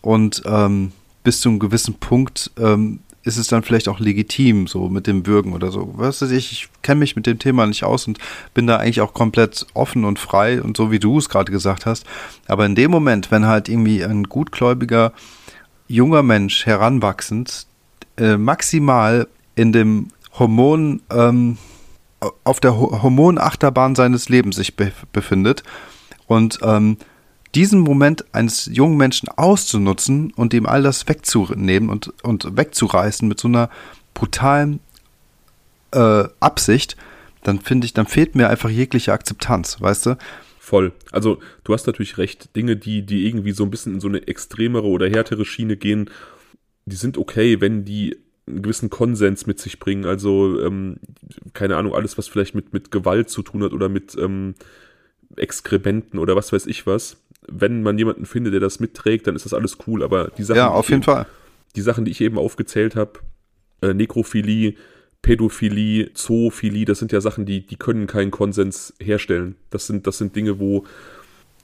und 0.01 0.41
ähm, 0.45 0.91
bis 1.23 1.41
zu 1.41 1.49
einem 1.49 1.59
gewissen 1.59 1.95
Punkt 1.95 2.51
ähm, 2.57 2.99
ist 3.25 3.37
es 3.37 3.47
dann 3.47 3.63
vielleicht 3.63 3.89
auch 3.89 3.99
legitim, 3.99 4.67
so 4.67 4.87
mit 4.87 5.07
dem 5.07 5.25
Würgen 5.25 5.53
oder 5.53 5.71
so. 5.71 5.91
Weißt 5.97 6.21
du, 6.21 6.25
ich, 6.27 6.51
ich 6.51 6.69
kenne 6.83 6.99
mich 6.99 7.15
mit 7.15 7.25
dem 7.25 7.39
Thema 7.39 7.65
nicht 7.65 7.83
aus 7.83 8.07
und 8.07 8.19
bin 8.53 8.67
da 8.67 8.77
eigentlich 8.77 9.01
auch 9.01 9.13
komplett 9.13 9.65
offen 9.73 10.05
und 10.05 10.19
frei 10.19 10.61
und 10.61 10.77
so 10.77 10.91
wie 10.91 10.99
du 10.99 11.17
es 11.17 11.27
gerade 11.27 11.51
gesagt 11.51 11.87
hast. 11.87 12.05
Aber 12.47 12.65
in 12.65 12.75
dem 12.75 12.91
Moment, 12.91 13.31
wenn 13.31 13.47
halt 13.47 13.67
irgendwie 13.67 14.03
ein 14.03 14.25
gutgläubiger 14.25 15.11
junger 15.87 16.21
Mensch 16.23 16.65
heranwachsend 16.67 17.65
äh, 18.17 18.37
maximal 18.37 19.27
in 19.55 19.71
dem 19.71 20.09
Hormon, 20.37 21.01
ähm, 21.09 21.57
auf 22.43 22.59
der 22.59 22.77
Hormonachterbahn 22.77 23.95
seines 23.95 24.29
Lebens 24.29 24.55
sich 24.55 24.75
be 24.75 24.91
befindet 25.11 25.63
und 26.27 26.59
ähm, 26.63 26.97
diesen 27.55 27.79
Moment 27.79 28.25
eines 28.33 28.69
jungen 28.71 28.97
Menschen 28.97 29.29
auszunutzen 29.29 30.31
und 30.33 30.53
ihm 30.53 30.65
all 30.65 30.83
das 30.83 31.07
wegzunehmen 31.07 31.89
und, 31.89 32.13
und 32.23 32.57
wegzureißen 32.57 33.27
mit 33.27 33.39
so 33.39 33.47
einer 33.47 33.69
brutalen 34.13 34.81
äh, 35.91 36.25
Absicht, 36.39 36.97
dann 37.43 37.59
finde 37.59 37.85
ich, 37.85 37.93
dann 37.93 38.07
fehlt 38.07 38.35
mir 38.35 38.49
einfach 38.49 38.69
jegliche 38.69 39.13
Akzeptanz, 39.13 39.79
weißt 39.79 40.05
du? 40.07 40.17
Voll. 40.59 40.93
Also 41.11 41.39
du 41.63 41.73
hast 41.73 41.87
natürlich 41.87 42.17
recht. 42.17 42.55
Dinge, 42.55 42.75
die, 42.75 43.03
die 43.03 43.27
irgendwie 43.27 43.51
so 43.51 43.63
ein 43.63 43.71
bisschen 43.71 43.95
in 43.95 43.99
so 44.01 44.07
eine 44.07 44.27
extremere 44.27 44.87
oder 44.87 45.07
härtere 45.07 45.45
Schiene 45.45 45.77
gehen, 45.77 46.09
die 46.85 46.95
sind 46.95 47.17
okay, 47.17 47.61
wenn 47.61 47.85
die 47.85 48.17
einen 48.47 48.63
gewissen 48.63 48.89
Konsens 48.89 49.47
mit 49.47 49.59
sich 49.59 49.79
bringen. 49.79 50.05
Also, 50.05 50.61
ähm, 50.61 50.97
keine 51.53 51.77
Ahnung, 51.77 51.95
alles, 51.95 52.17
was 52.17 52.27
vielleicht 52.27 52.53
mit, 52.53 52.73
mit 52.73 52.91
Gewalt 52.91 53.29
zu 53.29 53.41
tun 53.43 53.63
hat 53.63 53.73
oder 53.73 53.89
mit 53.89 54.15
ähm, 54.17 54.55
Exkrementen 55.35 56.19
oder 56.19 56.35
was 56.35 56.51
weiß 56.51 56.67
ich 56.67 56.85
was 56.85 57.17
wenn 57.47 57.83
man 57.83 57.97
jemanden 57.97 58.25
findet, 58.25 58.53
der 58.53 58.59
das 58.59 58.79
mitträgt, 58.79 59.27
dann 59.27 59.35
ist 59.35 59.45
das 59.45 59.53
alles 59.53 59.77
cool. 59.87 60.03
Aber 60.03 60.31
die 60.37 60.43
Sachen, 60.43 60.57
ja, 60.57 60.69
auf 60.69 60.89
jeden 60.89 61.01
eben, 61.01 61.03
Fall. 61.03 61.25
Die 61.75 61.81
Sachen, 61.81 62.05
die 62.05 62.11
ich 62.11 62.21
eben 62.21 62.37
aufgezählt 62.37 62.95
habe, 62.95 63.19
äh, 63.81 63.93
Nekrophilie, 63.93 64.75
Pädophilie, 65.21 66.11
Zoophilie, 66.13 66.85
das 66.85 66.99
sind 66.99 67.11
ja 67.11 67.21
Sachen, 67.21 67.45
die, 67.45 67.65
die 67.65 67.77
können 67.77 68.07
keinen 68.07 68.31
Konsens 68.31 68.93
herstellen. 68.99 69.55
Das 69.69 69.87
sind, 69.87 70.07
das 70.07 70.17
sind 70.17 70.35
Dinge, 70.35 70.59
wo 70.59 70.85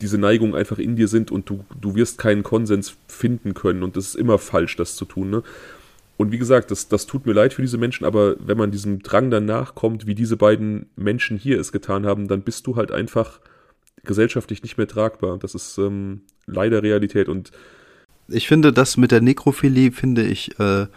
diese 0.01 0.17
Neigungen 0.17 0.55
einfach 0.55 0.79
in 0.79 0.95
dir 0.95 1.07
sind 1.07 1.31
und 1.31 1.49
du, 1.49 1.63
du 1.79 1.95
wirst 1.95 2.17
keinen 2.17 2.43
Konsens 2.43 2.95
finden 3.07 3.53
können. 3.53 3.83
Und 3.83 3.95
das 3.95 4.07
ist 4.07 4.15
immer 4.15 4.39
falsch, 4.39 4.75
das 4.75 4.95
zu 4.95 5.05
tun. 5.05 5.29
Ne? 5.29 5.43
Und 6.17 6.31
wie 6.31 6.37
gesagt, 6.37 6.71
das, 6.71 6.87
das 6.87 7.05
tut 7.05 7.25
mir 7.25 7.33
leid 7.33 7.53
für 7.53 7.61
diese 7.61 7.77
Menschen, 7.77 8.05
aber 8.05 8.35
wenn 8.39 8.57
man 8.57 8.71
diesem 8.71 9.01
Drang 9.03 9.29
danach 9.29 9.75
kommt, 9.75 10.07
wie 10.07 10.15
diese 10.15 10.37
beiden 10.37 10.87
Menschen 10.95 11.37
hier 11.37 11.59
es 11.59 11.71
getan 11.71 12.05
haben, 12.05 12.27
dann 12.27 12.41
bist 12.41 12.67
du 12.67 12.75
halt 12.75 12.91
einfach 12.91 13.39
gesellschaftlich 14.03 14.63
nicht 14.63 14.77
mehr 14.77 14.87
tragbar. 14.87 15.37
Das 15.37 15.55
ist 15.55 15.77
ähm, 15.77 16.21
leider 16.45 16.83
Realität 16.83 17.29
und 17.29 17.51
ich 18.27 18.47
finde 18.47 18.71
das 18.71 18.97
mit 18.97 19.11
der 19.11 19.21
Nekrophilie, 19.21 19.91
finde 19.91 20.23
ich, 20.23 20.57
äh, 20.59 20.87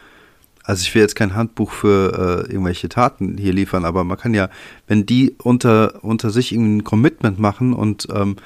also 0.62 0.82
ich 0.82 0.94
will 0.94 1.02
jetzt 1.02 1.16
kein 1.16 1.34
Handbuch 1.34 1.72
für 1.72 2.46
äh, 2.46 2.52
irgendwelche 2.52 2.88
Taten 2.88 3.36
hier 3.36 3.52
liefern, 3.52 3.84
aber 3.84 4.04
man 4.04 4.16
kann 4.16 4.34
ja, 4.34 4.48
wenn 4.86 5.04
die 5.04 5.34
unter, 5.42 6.02
unter 6.02 6.30
sich 6.30 6.52
ein 6.52 6.84
Commitment 6.84 7.38
machen 7.38 7.74
und 7.74 8.08
ähm, 8.12 8.36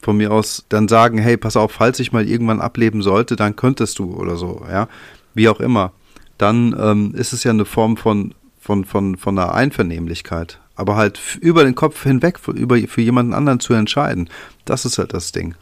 von 0.00 0.16
mir 0.16 0.32
aus 0.32 0.64
dann 0.68 0.88
sagen, 0.88 1.18
hey, 1.18 1.36
pass 1.36 1.56
auf, 1.56 1.72
falls 1.72 2.00
ich 2.00 2.10
mal 2.10 2.28
irgendwann 2.28 2.60
ableben 2.60 3.02
sollte, 3.02 3.36
dann 3.36 3.54
könntest 3.54 3.98
du 3.98 4.14
oder 4.14 4.36
so, 4.36 4.64
ja, 4.68 4.88
wie 5.34 5.48
auch 5.48 5.60
immer, 5.60 5.92
dann 6.38 6.74
ähm, 6.78 7.14
ist 7.14 7.32
es 7.32 7.44
ja 7.44 7.52
eine 7.52 7.64
Form 7.64 7.96
von, 7.96 8.34
von, 8.58 8.84
von, 8.84 9.16
von 9.16 9.38
einer 9.38 9.54
Einvernehmlichkeit 9.54 10.58
aber 10.82 10.96
halt 10.96 11.38
über 11.40 11.64
den 11.64 11.74
Kopf 11.74 12.02
hinweg 12.02 12.38
für, 12.38 12.50
über, 12.52 12.76
für 12.76 13.00
jemanden 13.00 13.32
anderen 13.32 13.60
zu 13.60 13.72
entscheiden, 13.72 14.28
das 14.66 14.84
ist 14.84 14.98
halt 14.98 15.14
das 15.14 15.32
Ding. 15.32 15.54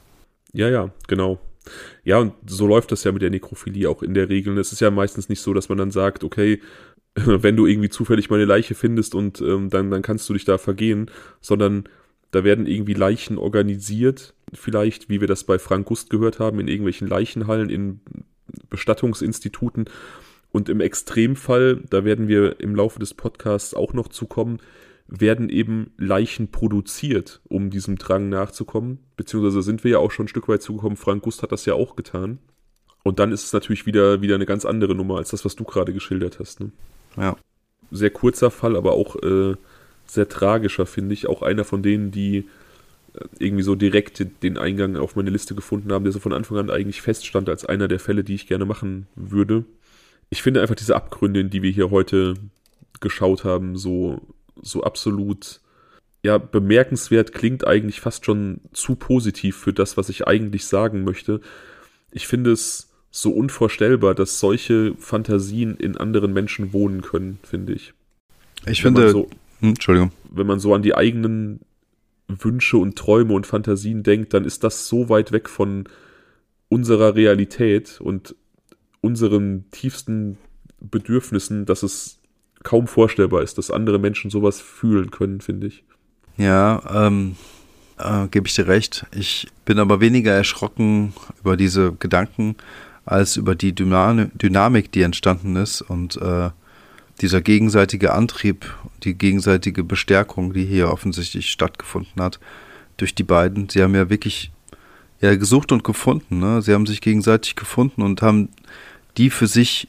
Ja, 0.52 0.68
ja, 0.68 0.90
genau. 1.06 1.38
Ja, 2.02 2.18
und 2.18 2.32
so 2.46 2.66
läuft 2.66 2.90
das 2.90 3.04
ja 3.04 3.12
mit 3.12 3.22
der 3.22 3.30
Nekrophilie 3.30 3.88
auch 3.88 4.02
in 4.02 4.14
der 4.14 4.28
Regel. 4.28 4.58
Es 4.58 4.72
ist 4.72 4.80
ja 4.80 4.90
meistens 4.90 5.28
nicht 5.28 5.40
so, 5.40 5.54
dass 5.54 5.68
man 5.68 5.78
dann 5.78 5.92
sagt, 5.92 6.24
okay, 6.24 6.60
wenn 7.14 7.56
du 7.56 7.66
irgendwie 7.66 7.90
zufällig 7.90 8.30
mal 8.30 8.36
eine 8.36 8.46
Leiche 8.46 8.74
findest 8.74 9.14
und 9.14 9.40
ähm, 9.40 9.70
dann, 9.70 9.90
dann 9.90 10.02
kannst 10.02 10.28
du 10.28 10.32
dich 10.32 10.44
da 10.44 10.58
vergehen, 10.58 11.10
sondern 11.40 11.84
Da 12.32 12.44
werden 12.44 12.66
irgendwie 12.66 12.94
Leichen 12.94 13.38
organisiert, 13.38 14.34
vielleicht, 14.54 15.08
wie 15.08 15.20
wir 15.20 15.28
das 15.28 15.44
bei 15.44 15.58
Frank 15.58 15.86
Gust 15.86 16.10
gehört 16.10 16.38
haben, 16.38 16.60
in 16.60 16.68
irgendwelchen 16.68 17.08
Leichenhallen, 17.08 17.70
in 17.70 18.00
Bestattungsinstituten. 18.68 19.86
Und 20.52 20.68
im 20.68 20.80
Extremfall, 20.80 21.82
da 21.90 22.04
werden 22.04 22.28
wir 22.28 22.58
im 22.60 22.74
Laufe 22.74 22.98
des 22.98 23.14
Podcasts 23.14 23.74
auch 23.74 23.92
noch 23.92 24.08
zukommen, 24.08 24.58
werden 25.10 25.48
eben 25.48 25.92
Leichen 25.98 26.52
produziert, 26.52 27.40
um 27.48 27.70
diesem 27.70 27.98
Drang 27.98 28.28
nachzukommen. 28.28 29.00
Beziehungsweise 29.16 29.62
sind 29.62 29.82
wir 29.82 29.90
ja 29.90 29.98
auch 29.98 30.12
schon 30.12 30.26
ein 30.26 30.28
Stück 30.28 30.48
weit 30.48 30.62
zugekommen. 30.62 30.96
Frank 30.96 31.24
Gust 31.24 31.42
hat 31.42 31.50
das 31.50 31.66
ja 31.66 31.74
auch 31.74 31.96
getan. 31.96 32.38
Und 33.02 33.18
dann 33.18 33.32
ist 33.32 33.44
es 33.44 33.52
natürlich 33.52 33.86
wieder, 33.86 34.22
wieder 34.22 34.36
eine 34.36 34.46
ganz 34.46 34.64
andere 34.64 34.94
Nummer 34.94 35.16
als 35.16 35.30
das, 35.30 35.44
was 35.44 35.56
du 35.56 35.64
gerade 35.64 35.92
geschildert 35.92 36.38
hast. 36.38 36.60
Ne? 36.60 36.70
Ja. 37.16 37.36
Sehr 37.90 38.10
kurzer 38.10 38.52
Fall, 38.52 38.76
aber 38.76 38.92
auch 38.92 39.16
äh, 39.16 39.56
sehr 40.06 40.28
tragischer, 40.28 40.86
finde 40.86 41.14
ich. 41.14 41.26
Auch 41.26 41.42
einer 41.42 41.64
von 41.64 41.82
denen, 41.82 42.12
die 42.12 42.48
äh, 43.14 43.24
irgendwie 43.40 43.64
so 43.64 43.74
direkt 43.74 44.24
den 44.44 44.58
Eingang 44.58 44.96
auf 44.96 45.16
meine 45.16 45.30
Liste 45.30 45.56
gefunden 45.56 45.92
haben, 45.92 46.04
der 46.04 46.12
so 46.12 46.20
von 46.20 46.32
Anfang 46.32 46.58
an 46.58 46.70
eigentlich 46.70 47.02
feststand 47.02 47.48
als 47.48 47.64
einer 47.64 47.88
der 47.88 47.98
Fälle, 47.98 48.22
die 48.22 48.34
ich 48.34 48.46
gerne 48.46 48.64
machen 48.64 49.08
würde. 49.16 49.64
Ich 50.28 50.42
finde 50.42 50.62
einfach 50.62 50.76
diese 50.76 50.94
Abgründe, 50.94 51.40
in 51.40 51.50
die 51.50 51.62
wir 51.62 51.70
hier 51.72 51.90
heute 51.90 52.34
geschaut 53.00 53.42
haben, 53.42 53.76
so, 53.76 54.20
so 54.62 54.82
absolut 54.82 55.60
ja, 56.22 56.38
bemerkenswert 56.38 57.32
klingt 57.32 57.66
eigentlich 57.66 58.00
fast 58.00 58.24
schon 58.24 58.60
zu 58.72 58.94
positiv 58.94 59.56
für 59.56 59.72
das, 59.72 59.96
was 59.96 60.08
ich 60.08 60.26
eigentlich 60.26 60.66
sagen 60.66 61.04
möchte. 61.04 61.40
Ich 62.12 62.26
finde 62.26 62.52
es 62.52 62.90
so 63.10 63.32
unvorstellbar, 63.32 64.14
dass 64.14 64.38
solche 64.38 64.94
Fantasien 64.98 65.76
in 65.76 65.96
anderen 65.96 66.32
Menschen 66.32 66.72
wohnen 66.72 67.00
können, 67.00 67.38
finde 67.42 67.72
ich. 67.72 67.94
Ich 68.66 68.84
wenn 68.84 68.94
finde, 68.94 69.10
so, 69.10 69.30
hm, 69.60 69.70
Entschuldigung. 69.70 70.12
Wenn 70.30 70.46
man 70.46 70.60
so 70.60 70.74
an 70.74 70.82
die 70.82 70.94
eigenen 70.94 71.60
Wünsche 72.28 72.76
und 72.76 72.96
Träume 72.96 73.32
und 73.32 73.46
Fantasien 73.46 74.02
denkt, 74.02 74.34
dann 74.34 74.44
ist 74.44 74.62
das 74.62 74.86
so 74.86 75.08
weit 75.08 75.32
weg 75.32 75.48
von 75.48 75.88
unserer 76.68 77.14
Realität 77.14 78.00
und 78.00 78.36
unseren 79.00 79.64
tiefsten 79.70 80.38
Bedürfnissen, 80.80 81.66
dass 81.66 81.82
es 81.82 82.19
kaum 82.62 82.86
vorstellbar 82.86 83.42
ist, 83.42 83.58
dass 83.58 83.70
andere 83.70 83.98
Menschen 83.98 84.30
sowas 84.30 84.60
fühlen 84.60 85.10
können, 85.10 85.40
finde 85.40 85.68
ich. 85.68 85.84
Ja, 86.36 86.82
ähm, 87.06 87.36
äh, 87.98 88.28
gebe 88.28 88.46
ich 88.46 88.54
dir 88.54 88.66
recht. 88.66 89.06
Ich 89.14 89.48
bin 89.64 89.78
aber 89.78 90.00
weniger 90.00 90.32
erschrocken 90.32 91.12
über 91.40 91.56
diese 91.56 91.92
Gedanken 91.92 92.56
als 93.04 93.36
über 93.36 93.54
die 93.54 93.74
Dynamik, 93.74 94.92
die 94.92 95.02
entstanden 95.02 95.56
ist 95.56 95.82
und 95.82 96.16
äh, 96.16 96.50
dieser 97.20 97.40
gegenseitige 97.40 98.12
Antrieb, 98.12 98.74
die 99.02 99.14
gegenseitige 99.14 99.84
Bestärkung, 99.84 100.52
die 100.52 100.64
hier 100.64 100.90
offensichtlich 100.90 101.50
stattgefunden 101.50 102.22
hat 102.22 102.40
durch 102.96 103.14
die 103.14 103.24
beiden. 103.24 103.68
Sie 103.68 103.82
haben 103.82 103.94
ja 103.94 104.08
wirklich 104.08 104.50
ja, 105.20 105.34
gesucht 105.34 105.72
und 105.72 105.84
gefunden. 105.84 106.38
Ne? 106.38 106.62
Sie 106.62 106.72
haben 106.72 106.86
sich 106.86 107.00
gegenseitig 107.00 107.56
gefunden 107.56 108.02
und 108.02 108.22
haben 108.22 108.48
die 109.16 109.30
für 109.30 109.46
sich, 109.46 109.88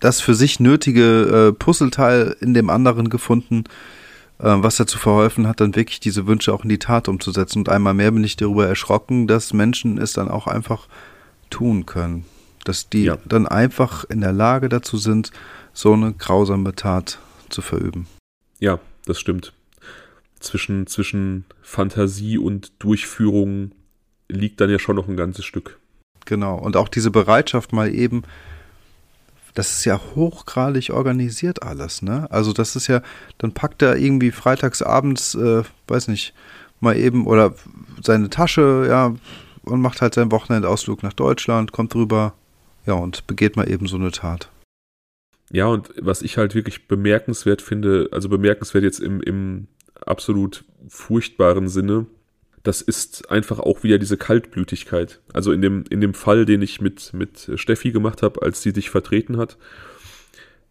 das 0.00 0.20
für 0.20 0.34
sich 0.34 0.60
nötige 0.60 1.48
äh, 1.48 1.52
Puzzleteil 1.52 2.36
in 2.40 2.54
dem 2.54 2.70
anderen 2.70 3.08
gefunden, 3.08 3.64
äh, 4.38 4.44
was 4.44 4.76
dazu 4.76 4.98
verholfen 4.98 5.48
hat, 5.48 5.60
dann 5.60 5.76
wirklich 5.76 6.00
diese 6.00 6.26
Wünsche 6.26 6.52
auch 6.52 6.62
in 6.62 6.68
die 6.68 6.78
Tat 6.78 7.08
umzusetzen. 7.08 7.60
Und 7.60 7.68
einmal 7.68 7.94
mehr 7.94 8.10
bin 8.10 8.24
ich 8.24 8.36
darüber 8.36 8.66
erschrocken, 8.66 9.26
dass 9.26 9.52
Menschen 9.52 9.98
es 9.98 10.12
dann 10.12 10.28
auch 10.28 10.46
einfach 10.46 10.88
tun 11.50 11.86
können. 11.86 12.24
Dass 12.64 12.88
die 12.88 13.04
ja. 13.04 13.18
dann 13.24 13.46
einfach 13.46 14.04
in 14.04 14.20
der 14.20 14.32
Lage 14.32 14.68
dazu 14.68 14.96
sind, 14.96 15.30
so 15.72 15.92
eine 15.92 16.12
grausame 16.12 16.74
Tat 16.74 17.18
zu 17.48 17.62
verüben. 17.62 18.06
Ja, 18.58 18.80
das 19.04 19.20
stimmt. 19.20 19.52
Zwischen, 20.40 20.86
zwischen 20.86 21.44
Fantasie 21.62 22.38
und 22.38 22.72
Durchführung 22.78 23.72
liegt 24.28 24.60
dann 24.60 24.70
ja 24.70 24.78
schon 24.78 24.96
noch 24.96 25.08
ein 25.08 25.16
ganzes 25.16 25.44
Stück. 25.44 25.78
Genau. 26.24 26.58
Und 26.58 26.76
auch 26.76 26.88
diese 26.88 27.10
Bereitschaft 27.10 27.72
mal 27.72 27.94
eben, 27.94 28.22
das 29.56 29.78
ist 29.78 29.84
ja 29.86 29.98
hochgradig 30.14 30.90
organisiert 30.90 31.62
alles, 31.62 32.02
ne? 32.02 32.30
Also 32.30 32.52
das 32.52 32.76
ist 32.76 32.88
ja, 32.88 33.00
dann 33.38 33.52
packt 33.52 33.80
er 33.80 33.96
irgendwie 33.96 34.30
freitags 34.30 34.82
abends, 34.82 35.34
äh, 35.34 35.62
weiß 35.88 36.08
nicht, 36.08 36.34
mal 36.80 36.96
eben 36.96 37.26
oder 37.26 37.54
seine 38.02 38.28
Tasche, 38.28 38.86
ja, 38.86 39.14
und 39.62 39.80
macht 39.80 40.02
halt 40.02 40.14
seinen 40.14 40.30
Wochenendausflug 40.30 41.02
nach 41.02 41.14
Deutschland, 41.14 41.72
kommt 41.72 41.94
rüber, 41.94 42.34
ja, 42.84 42.92
und 42.92 43.26
begeht 43.26 43.56
mal 43.56 43.68
eben 43.68 43.86
so 43.86 43.96
eine 43.96 44.10
Tat. 44.10 44.50
Ja, 45.50 45.66
und 45.66 45.90
was 45.98 46.20
ich 46.20 46.36
halt 46.36 46.54
wirklich 46.54 46.86
bemerkenswert 46.86 47.62
finde, 47.62 48.10
also 48.12 48.28
bemerkenswert 48.28 48.84
jetzt 48.84 49.00
im, 49.00 49.22
im 49.22 49.68
absolut 50.04 50.64
furchtbaren 50.86 51.68
Sinne, 51.68 52.04
das 52.66 52.80
ist 52.80 53.30
einfach 53.30 53.60
auch 53.60 53.84
wieder 53.84 53.98
diese 53.98 54.16
Kaltblütigkeit. 54.16 55.20
Also 55.32 55.52
in 55.52 55.62
dem, 55.62 55.84
in 55.88 56.00
dem 56.00 56.14
Fall, 56.14 56.44
den 56.44 56.62
ich 56.62 56.80
mit, 56.80 57.12
mit 57.12 57.48
Steffi 57.54 57.92
gemacht 57.92 58.22
habe, 58.22 58.42
als 58.42 58.60
sie 58.60 58.72
dich 58.72 58.90
vertreten 58.90 59.36
hat, 59.36 59.56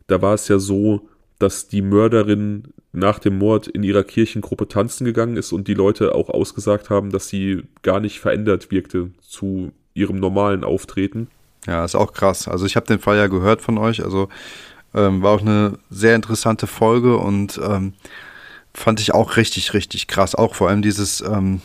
da 0.08 0.22
war 0.22 0.34
es 0.34 0.50
ja 0.50 0.60
so, 0.60 1.08
dass 1.40 1.70
die 1.70 1.82
Mörderin 1.82 2.74
nach 2.92 3.20
dem 3.20 3.38
Mord 3.38 3.68
in 3.68 3.84
ihrer 3.84 4.04
Kirchengruppe 4.04 4.68
tanzen 4.68 5.06
gegangen 5.06 5.38
ist 5.38 5.54
und 5.54 5.70
die 5.70 5.74
Leute 5.74 6.16
auch 6.16 6.30
ausgesagt 6.30 6.90
haben, 6.90 7.12
dass 7.12 7.30
sie 7.30 7.64
gar 7.82 8.02
nicht 8.02 8.20
verändert 8.20 8.72
wirkte 8.72 9.12
zu 9.22 9.72
ihrem 9.94 10.20
normalen 10.20 10.66
Auftreten. 10.66 11.30
Ja, 11.66 11.86
ist 11.86 11.96
auch 11.96 12.12
krass. 12.12 12.50
Also 12.50 12.66
ich 12.66 12.76
habe 12.76 12.88
den 12.88 13.00
Fall 13.00 13.16
ja 13.16 13.28
gehört 13.28 13.62
von 13.62 13.78
euch. 13.78 14.04
Also 14.04 14.28
ähm, 14.94 15.22
war 15.22 15.32
auch 15.32 15.42
eine 15.42 15.80
sehr 15.90 16.16
interessante 16.16 16.68
Folge 16.68 17.16
und 17.18 17.58
ähm, 17.64 17.94
fand 18.74 19.00
ich 19.00 19.14
auch 19.14 19.38
richtig, 19.38 19.74
richtig 19.74 20.08
krass. 20.08 20.36
Auch 20.36 20.56
vor 20.56 20.68
allem 20.68 20.82
dieses, 20.82 21.22
ähm, 21.22 21.62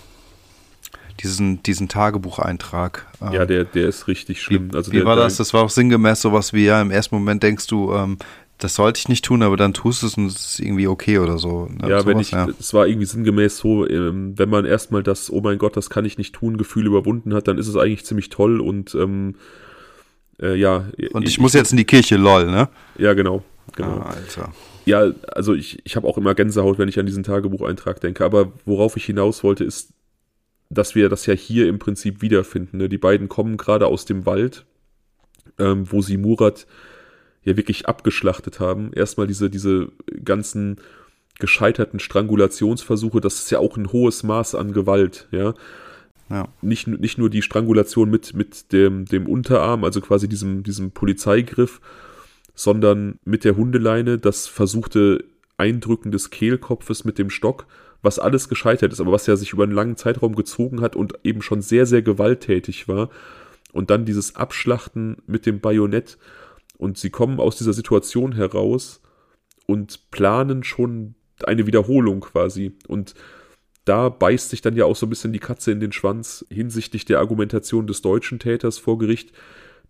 diesen, 1.22 1.62
diesen 1.62 1.88
Tagebucheintrag. 1.88 3.06
Ähm, 3.20 3.32
ja, 3.32 3.46
der, 3.46 3.64
der 3.64 3.88
ist 3.88 4.08
richtig 4.08 4.42
schlimm. 4.42 4.72
Wie, 4.72 4.76
also 4.76 4.92
wie 4.92 4.96
der, 4.96 5.06
war 5.06 5.16
das? 5.16 5.36
Das 5.36 5.52
war 5.54 5.62
auch 5.62 5.70
sinngemäß 5.70 6.20
sowas 6.22 6.52
wie, 6.52 6.64
ja, 6.64 6.80
im 6.80 6.90
ersten 6.90 7.14
Moment 7.14 7.42
denkst 7.42 7.66
du, 7.66 7.92
ähm, 7.92 8.18
das 8.58 8.74
sollte 8.74 8.98
ich 8.98 9.08
nicht 9.08 9.24
tun, 9.24 9.42
aber 9.42 9.56
dann 9.56 9.72
tust 9.72 10.02
du 10.02 10.06
es 10.06 10.14
und 10.16 10.26
es 10.26 10.36
ist 10.36 10.60
irgendwie 10.60 10.86
okay 10.86 11.18
oder 11.18 11.38
so. 11.38 11.66
Ne? 11.66 11.88
Ja, 11.88 12.00
sowas, 12.00 12.06
wenn 12.06 12.18
ich, 12.20 12.30
ja. 12.32 12.48
es 12.58 12.74
war 12.74 12.86
irgendwie 12.86 13.06
sinngemäß 13.06 13.56
so, 13.56 13.88
ähm, 13.88 14.34
wenn 14.36 14.50
man 14.50 14.64
erstmal 14.64 15.02
das, 15.02 15.30
oh 15.30 15.40
mein 15.40 15.58
Gott, 15.58 15.76
das 15.76 15.90
kann 15.90 16.04
ich 16.04 16.18
nicht 16.18 16.34
tun, 16.34 16.58
Gefühl 16.58 16.86
überwunden 16.86 17.34
hat, 17.34 17.48
dann 17.48 17.58
ist 17.58 17.68
es 17.68 17.76
eigentlich 17.76 18.04
ziemlich 18.04 18.28
toll 18.28 18.60
und 18.60 18.94
ähm, 18.94 19.36
äh, 20.40 20.54
ja. 20.54 20.84
Und 21.12 21.22
ich, 21.22 21.30
ich, 21.30 21.40
muss 21.40 21.54
jetzt 21.54 21.70
in 21.70 21.78
die 21.78 21.84
Kirche, 21.84 22.16
lol, 22.16 22.46
ne? 22.46 22.68
Ja, 22.98 23.14
genau. 23.14 23.42
genau. 23.74 23.98
Ah, 23.98 24.14
Alter. 24.14 24.52
Ja, 24.84 25.10
also 25.32 25.54
ich, 25.54 25.78
ich 25.84 25.96
habe 25.96 26.06
auch 26.06 26.18
immer 26.18 26.34
Gänsehaut, 26.34 26.78
wenn 26.78 26.88
ich 26.88 26.98
an 26.98 27.06
diesen 27.06 27.22
Tagebucheintrag 27.22 28.00
denke, 28.00 28.24
aber 28.24 28.52
worauf 28.64 28.96
ich 28.96 29.04
hinaus 29.04 29.42
wollte, 29.44 29.64
ist, 29.64 29.92
dass 30.70 30.94
wir 30.94 31.08
das 31.08 31.26
ja 31.26 31.34
hier 31.34 31.68
im 31.68 31.78
Prinzip 31.78 32.22
wiederfinden. 32.22 32.78
Ne? 32.78 32.88
Die 32.88 32.98
beiden 32.98 33.28
kommen 33.28 33.56
gerade 33.56 33.86
aus 33.88 34.04
dem 34.04 34.24
Wald, 34.24 34.64
ähm, 35.58 35.90
wo 35.90 36.00
sie 36.00 36.16
Murat 36.16 36.66
ja 37.42 37.56
wirklich 37.56 37.86
abgeschlachtet 37.86 38.60
haben. 38.60 38.92
Erstmal 38.92 39.26
diese, 39.26 39.50
diese 39.50 39.90
ganzen 40.24 40.76
gescheiterten 41.38 41.98
Strangulationsversuche, 41.98 43.20
das 43.20 43.36
ist 43.36 43.50
ja 43.50 43.58
auch 43.58 43.76
ein 43.76 43.92
hohes 43.92 44.22
Maß 44.22 44.54
an 44.54 44.72
Gewalt, 44.72 45.28
ja. 45.32 45.54
Ja. 46.28 46.46
Nicht, 46.62 46.86
nicht 46.86 47.18
nur 47.18 47.28
die 47.28 47.42
Strangulation 47.42 48.08
mit, 48.08 48.34
mit 48.34 48.72
dem, 48.72 49.04
dem 49.04 49.26
Unterarm, 49.26 49.82
also 49.82 50.00
quasi 50.00 50.28
diesem, 50.28 50.62
diesem 50.62 50.92
Polizeigriff, 50.92 51.80
sondern 52.54 53.18
mit 53.24 53.42
der 53.42 53.56
Hundeleine 53.56 54.18
das 54.18 54.46
versuchte 54.46 55.24
Eindrücken 55.56 56.12
des 56.12 56.30
Kehlkopfes 56.30 57.04
mit 57.04 57.18
dem 57.18 57.30
Stock, 57.30 57.66
was 58.02 58.18
alles 58.18 58.48
gescheitert 58.48 58.92
ist, 58.92 59.00
aber 59.00 59.12
was 59.12 59.26
ja 59.26 59.36
sich 59.36 59.52
über 59.52 59.64
einen 59.64 59.72
langen 59.72 59.96
Zeitraum 59.96 60.34
gezogen 60.34 60.80
hat 60.80 60.96
und 60.96 61.14
eben 61.22 61.42
schon 61.42 61.62
sehr, 61.62 61.86
sehr 61.86 62.02
gewalttätig 62.02 62.88
war. 62.88 63.10
Und 63.72 63.90
dann 63.90 64.04
dieses 64.04 64.36
Abschlachten 64.36 65.18
mit 65.26 65.46
dem 65.46 65.60
Bajonett, 65.60 66.18
und 66.78 66.96
sie 66.96 67.10
kommen 67.10 67.40
aus 67.40 67.56
dieser 67.56 67.74
Situation 67.74 68.32
heraus 68.32 69.02
und 69.66 70.10
planen 70.10 70.64
schon 70.64 71.14
eine 71.44 71.66
Wiederholung 71.66 72.20
quasi. 72.20 72.72
Und 72.88 73.14
da 73.84 74.08
beißt 74.08 74.48
sich 74.48 74.62
dann 74.62 74.76
ja 74.76 74.86
auch 74.86 74.96
so 74.96 75.04
ein 75.04 75.10
bisschen 75.10 75.34
die 75.34 75.40
Katze 75.40 75.72
in 75.72 75.80
den 75.80 75.92
Schwanz 75.92 76.44
hinsichtlich 76.50 77.04
der 77.04 77.18
Argumentation 77.18 77.86
des 77.86 78.00
deutschen 78.00 78.38
Täters 78.38 78.78
vor 78.78 78.96
Gericht, 78.96 79.32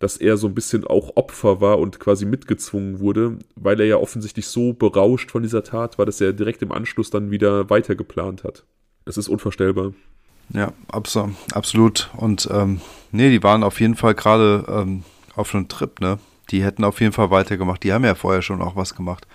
dass 0.01 0.17
er 0.17 0.35
so 0.35 0.47
ein 0.47 0.55
bisschen 0.55 0.85
auch 0.85 1.15
Opfer 1.15 1.61
war 1.61 1.79
und 1.79 1.99
quasi 1.99 2.25
mitgezwungen 2.25 2.99
wurde, 2.99 3.37
weil 3.55 3.79
er 3.79 3.85
ja 3.85 3.97
offensichtlich 3.97 4.47
so 4.47 4.73
berauscht 4.73 5.31
von 5.31 5.43
dieser 5.43 5.63
Tat 5.63 5.99
war, 5.99 6.05
dass 6.05 6.19
er 6.19 6.33
direkt 6.33 6.61
im 6.63 6.71
Anschluss 6.71 7.11
dann 7.11 7.29
wieder 7.29 7.69
weitergeplant 7.69 8.43
hat. 8.43 8.65
Es 9.05 9.17
ist 9.17 9.29
unvorstellbar. 9.29 9.93
Ja, 10.53 10.73
absolut. 10.91 12.09
Und 12.17 12.49
ähm, 12.51 12.81
nee, 13.11 13.29
die 13.29 13.43
waren 13.43 13.63
auf 13.63 13.79
jeden 13.79 13.95
Fall 13.95 14.15
gerade 14.15 14.65
ähm, 14.67 15.03
auf 15.35 15.53
einem 15.53 15.67
Trip, 15.67 16.01
ne? 16.01 16.17
die 16.49 16.63
hätten 16.63 16.83
auf 16.83 16.99
jeden 16.99 17.13
Fall 17.13 17.29
weitergemacht. 17.29 17.83
Die 17.83 17.93
haben 17.93 18.03
ja 18.03 18.15
vorher 18.15 18.41
schon 18.41 18.61
auch 18.61 18.75
was 18.75 18.95
gemacht. 18.95 19.27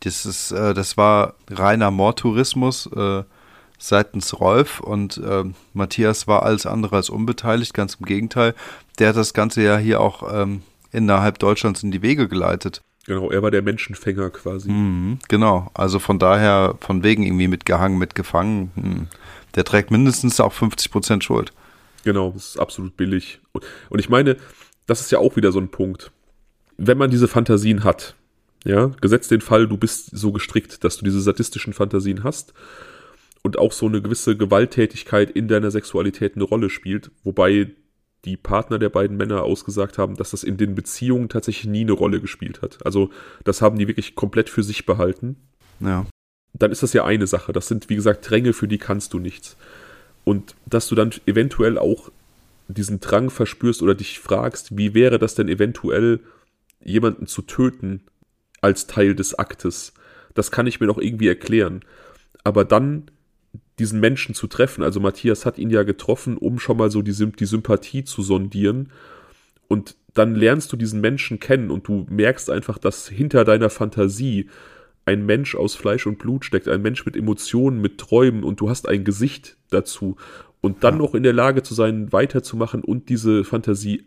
Das, 0.00 0.26
ist, 0.26 0.50
äh, 0.50 0.74
das 0.74 0.96
war 0.96 1.34
reiner 1.48 1.90
Mordtourismus 1.90 2.90
äh, 2.94 3.22
seitens 3.80 4.38
Rolf 4.38 4.80
und 4.80 5.16
äh, 5.16 5.44
Matthias 5.72 6.28
war 6.28 6.44
alles 6.44 6.66
andere 6.66 6.96
als 6.96 7.10
unbeteiligt, 7.10 7.74
ganz 7.74 7.94
im 7.94 8.06
Gegenteil. 8.06 8.54
Der 8.98 9.08
hat 9.08 9.16
das 9.16 9.32
Ganze 9.32 9.62
ja 9.62 9.78
hier 9.78 10.00
auch 10.00 10.32
ähm, 10.32 10.62
innerhalb 10.92 11.38
Deutschlands 11.38 11.82
in 11.82 11.90
die 11.90 12.02
Wege 12.02 12.28
geleitet. 12.28 12.82
Genau, 13.06 13.30
er 13.30 13.42
war 13.42 13.50
der 13.50 13.62
Menschenfänger 13.62 14.30
quasi. 14.30 14.70
Mhm, 14.70 15.18
genau, 15.28 15.70
also 15.72 15.98
von 15.98 16.18
daher, 16.18 16.76
von 16.80 17.02
wegen 17.02 17.22
irgendwie 17.22 17.48
mitgehangen, 17.48 17.98
mitgefangen. 17.98 18.70
Hm. 18.74 19.06
Der 19.56 19.64
trägt 19.64 19.90
mindestens 19.90 20.38
auch 20.38 20.52
50 20.52 20.92
Prozent 20.92 21.24
Schuld. 21.24 21.52
Genau, 22.04 22.30
das 22.32 22.50
ist 22.50 22.60
absolut 22.60 22.96
billig. 22.96 23.40
Und, 23.52 23.64
und 23.88 23.98
ich 23.98 24.10
meine, 24.10 24.36
das 24.86 25.00
ist 25.00 25.10
ja 25.10 25.18
auch 25.18 25.36
wieder 25.36 25.50
so 25.50 25.58
ein 25.58 25.70
Punkt. 25.70 26.12
Wenn 26.76 26.98
man 26.98 27.10
diese 27.10 27.26
Fantasien 27.28 27.82
hat, 27.82 28.14
ja, 28.64 28.92
gesetzt 29.00 29.30
den 29.30 29.40
Fall, 29.40 29.66
du 29.66 29.78
bist 29.78 30.10
so 30.16 30.32
gestrickt, 30.32 30.84
dass 30.84 30.98
du 30.98 31.04
diese 31.04 31.20
sadistischen 31.20 31.72
Fantasien 31.72 32.22
hast 32.22 32.52
und 33.42 33.58
auch 33.58 33.72
so 33.72 33.86
eine 33.86 34.02
gewisse 34.02 34.36
Gewalttätigkeit 34.36 35.30
in 35.30 35.48
deiner 35.48 35.70
Sexualität 35.70 36.34
eine 36.34 36.44
Rolle 36.44 36.70
spielt, 36.70 37.10
wobei 37.24 37.70
die 38.24 38.36
Partner 38.36 38.78
der 38.78 38.90
beiden 38.90 39.16
Männer 39.16 39.42
ausgesagt 39.42 39.96
haben, 39.96 40.16
dass 40.16 40.32
das 40.32 40.44
in 40.44 40.58
den 40.58 40.74
Beziehungen 40.74 41.28
tatsächlich 41.28 41.66
nie 41.66 41.80
eine 41.80 41.92
Rolle 41.92 42.20
gespielt 42.20 42.60
hat. 42.60 42.84
Also 42.84 43.10
das 43.44 43.62
haben 43.62 43.78
die 43.78 43.88
wirklich 43.88 44.14
komplett 44.14 44.50
für 44.50 44.62
sich 44.62 44.84
behalten. 44.84 45.36
Ja. 45.80 46.06
Dann 46.52 46.70
ist 46.70 46.82
das 46.82 46.92
ja 46.92 47.04
eine 47.04 47.26
Sache. 47.26 47.52
Das 47.52 47.68
sind, 47.68 47.88
wie 47.88 47.96
gesagt, 47.96 48.28
Dränge, 48.28 48.52
für 48.52 48.68
die 48.68 48.78
kannst 48.78 49.14
du 49.14 49.18
nichts. 49.18 49.56
Und 50.24 50.54
dass 50.66 50.88
du 50.88 50.94
dann 50.94 51.12
eventuell 51.24 51.78
auch 51.78 52.10
diesen 52.68 53.00
Drang 53.00 53.30
verspürst 53.30 53.82
oder 53.82 53.94
dich 53.94 54.20
fragst, 54.20 54.76
wie 54.76 54.92
wäre 54.92 55.18
das 55.18 55.34
denn 55.34 55.48
eventuell, 55.48 56.20
jemanden 56.82 57.26
zu 57.26 57.42
töten 57.42 58.02
als 58.60 58.86
Teil 58.86 59.14
des 59.14 59.38
Aktes? 59.38 59.94
Das 60.34 60.50
kann 60.50 60.66
ich 60.66 60.78
mir 60.78 60.86
noch 60.86 60.98
irgendwie 60.98 61.28
erklären. 61.28 61.80
Aber 62.44 62.64
dann 62.64 63.10
diesen 63.80 63.98
Menschen 63.98 64.34
zu 64.34 64.46
treffen. 64.46 64.84
Also 64.84 65.00
Matthias 65.00 65.44
hat 65.46 65.58
ihn 65.58 65.70
ja 65.70 65.82
getroffen, 65.82 66.36
um 66.36 66.58
schon 66.58 66.76
mal 66.76 66.90
so 66.90 67.02
die, 67.02 67.12
die 67.12 67.44
Sympathie 67.46 68.04
zu 68.04 68.22
sondieren. 68.22 68.90
Und 69.66 69.96
dann 70.14 70.34
lernst 70.34 70.72
du 70.72 70.76
diesen 70.76 71.00
Menschen 71.00 71.40
kennen 71.40 71.70
und 71.70 71.88
du 71.88 72.06
merkst 72.08 72.50
einfach, 72.50 72.78
dass 72.78 73.08
hinter 73.08 73.44
deiner 73.44 73.70
Fantasie 73.70 74.48
ein 75.06 75.24
Mensch 75.24 75.54
aus 75.54 75.74
Fleisch 75.74 76.06
und 76.06 76.18
Blut 76.18 76.44
steckt, 76.44 76.68
ein 76.68 76.82
Mensch 76.82 77.04
mit 77.06 77.16
Emotionen, 77.16 77.80
mit 77.80 77.98
Träumen 77.98 78.44
und 78.44 78.60
du 78.60 78.68
hast 78.68 78.88
ein 78.88 79.04
Gesicht 79.04 79.56
dazu. 79.70 80.16
Und 80.60 80.84
dann 80.84 80.94
ja. 80.94 80.98
noch 80.98 81.14
in 81.14 81.22
der 81.22 81.32
Lage 81.32 81.62
zu 81.62 81.74
sein, 81.74 82.12
weiterzumachen 82.12 82.84
und 82.84 83.08
diese 83.08 83.44
Fantasie 83.44 84.04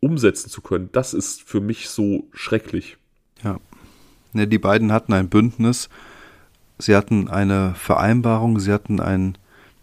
umsetzen 0.00 0.50
zu 0.50 0.60
können, 0.60 0.88
das 0.92 1.14
ist 1.14 1.42
für 1.42 1.60
mich 1.60 1.88
so 1.88 2.28
schrecklich. 2.32 2.96
Ja. 3.42 3.60
Ne, 4.32 4.46
die 4.46 4.58
beiden 4.58 4.92
hatten 4.92 5.12
ein 5.12 5.28
Bündnis 5.28 5.88
sie 6.78 6.94
hatten 6.96 7.28
eine 7.28 7.74
Vereinbarung, 7.74 8.58
sie 8.58 8.72
hatten 8.72 9.00
ein 9.00 9.38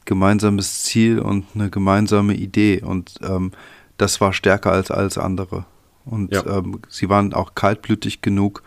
gemeinsames 0.05 0.83
Ziel 0.83 1.19
und 1.19 1.45
eine 1.55 1.69
gemeinsame 1.69 2.33
Idee 2.33 2.81
und 2.81 3.15
ähm, 3.21 3.51
das 3.97 4.19
war 4.21 4.33
stärker 4.33 4.71
als 4.71 4.91
alles 4.91 5.17
andere. 5.17 5.65
Und 6.05 6.33
ja. 6.33 6.45
ähm, 6.45 6.79
sie 6.89 7.09
waren 7.09 7.33
auch 7.33 7.55
kaltblütig 7.55 8.21
genug, 8.21 8.63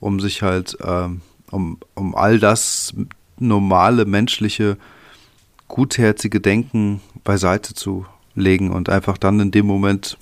um 0.00 0.20
sich 0.20 0.42
halt, 0.42 0.76
ähm, 0.84 1.22
um, 1.50 1.78
um 1.94 2.14
all 2.14 2.38
das 2.38 2.94
normale, 3.38 4.04
menschliche, 4.04 4.76
gutherzige 5.68 6.40
Denken 6.40 7.00
beiseite 7.24 7.74
zu 7.74 8.06
legen 8.34 8.70
und 8.70 8.90
einfach 8.90 9.16
dann 9.16 9.40
in 9.40 9.50
dem 9.50 9.66
Moment 9.66 10.18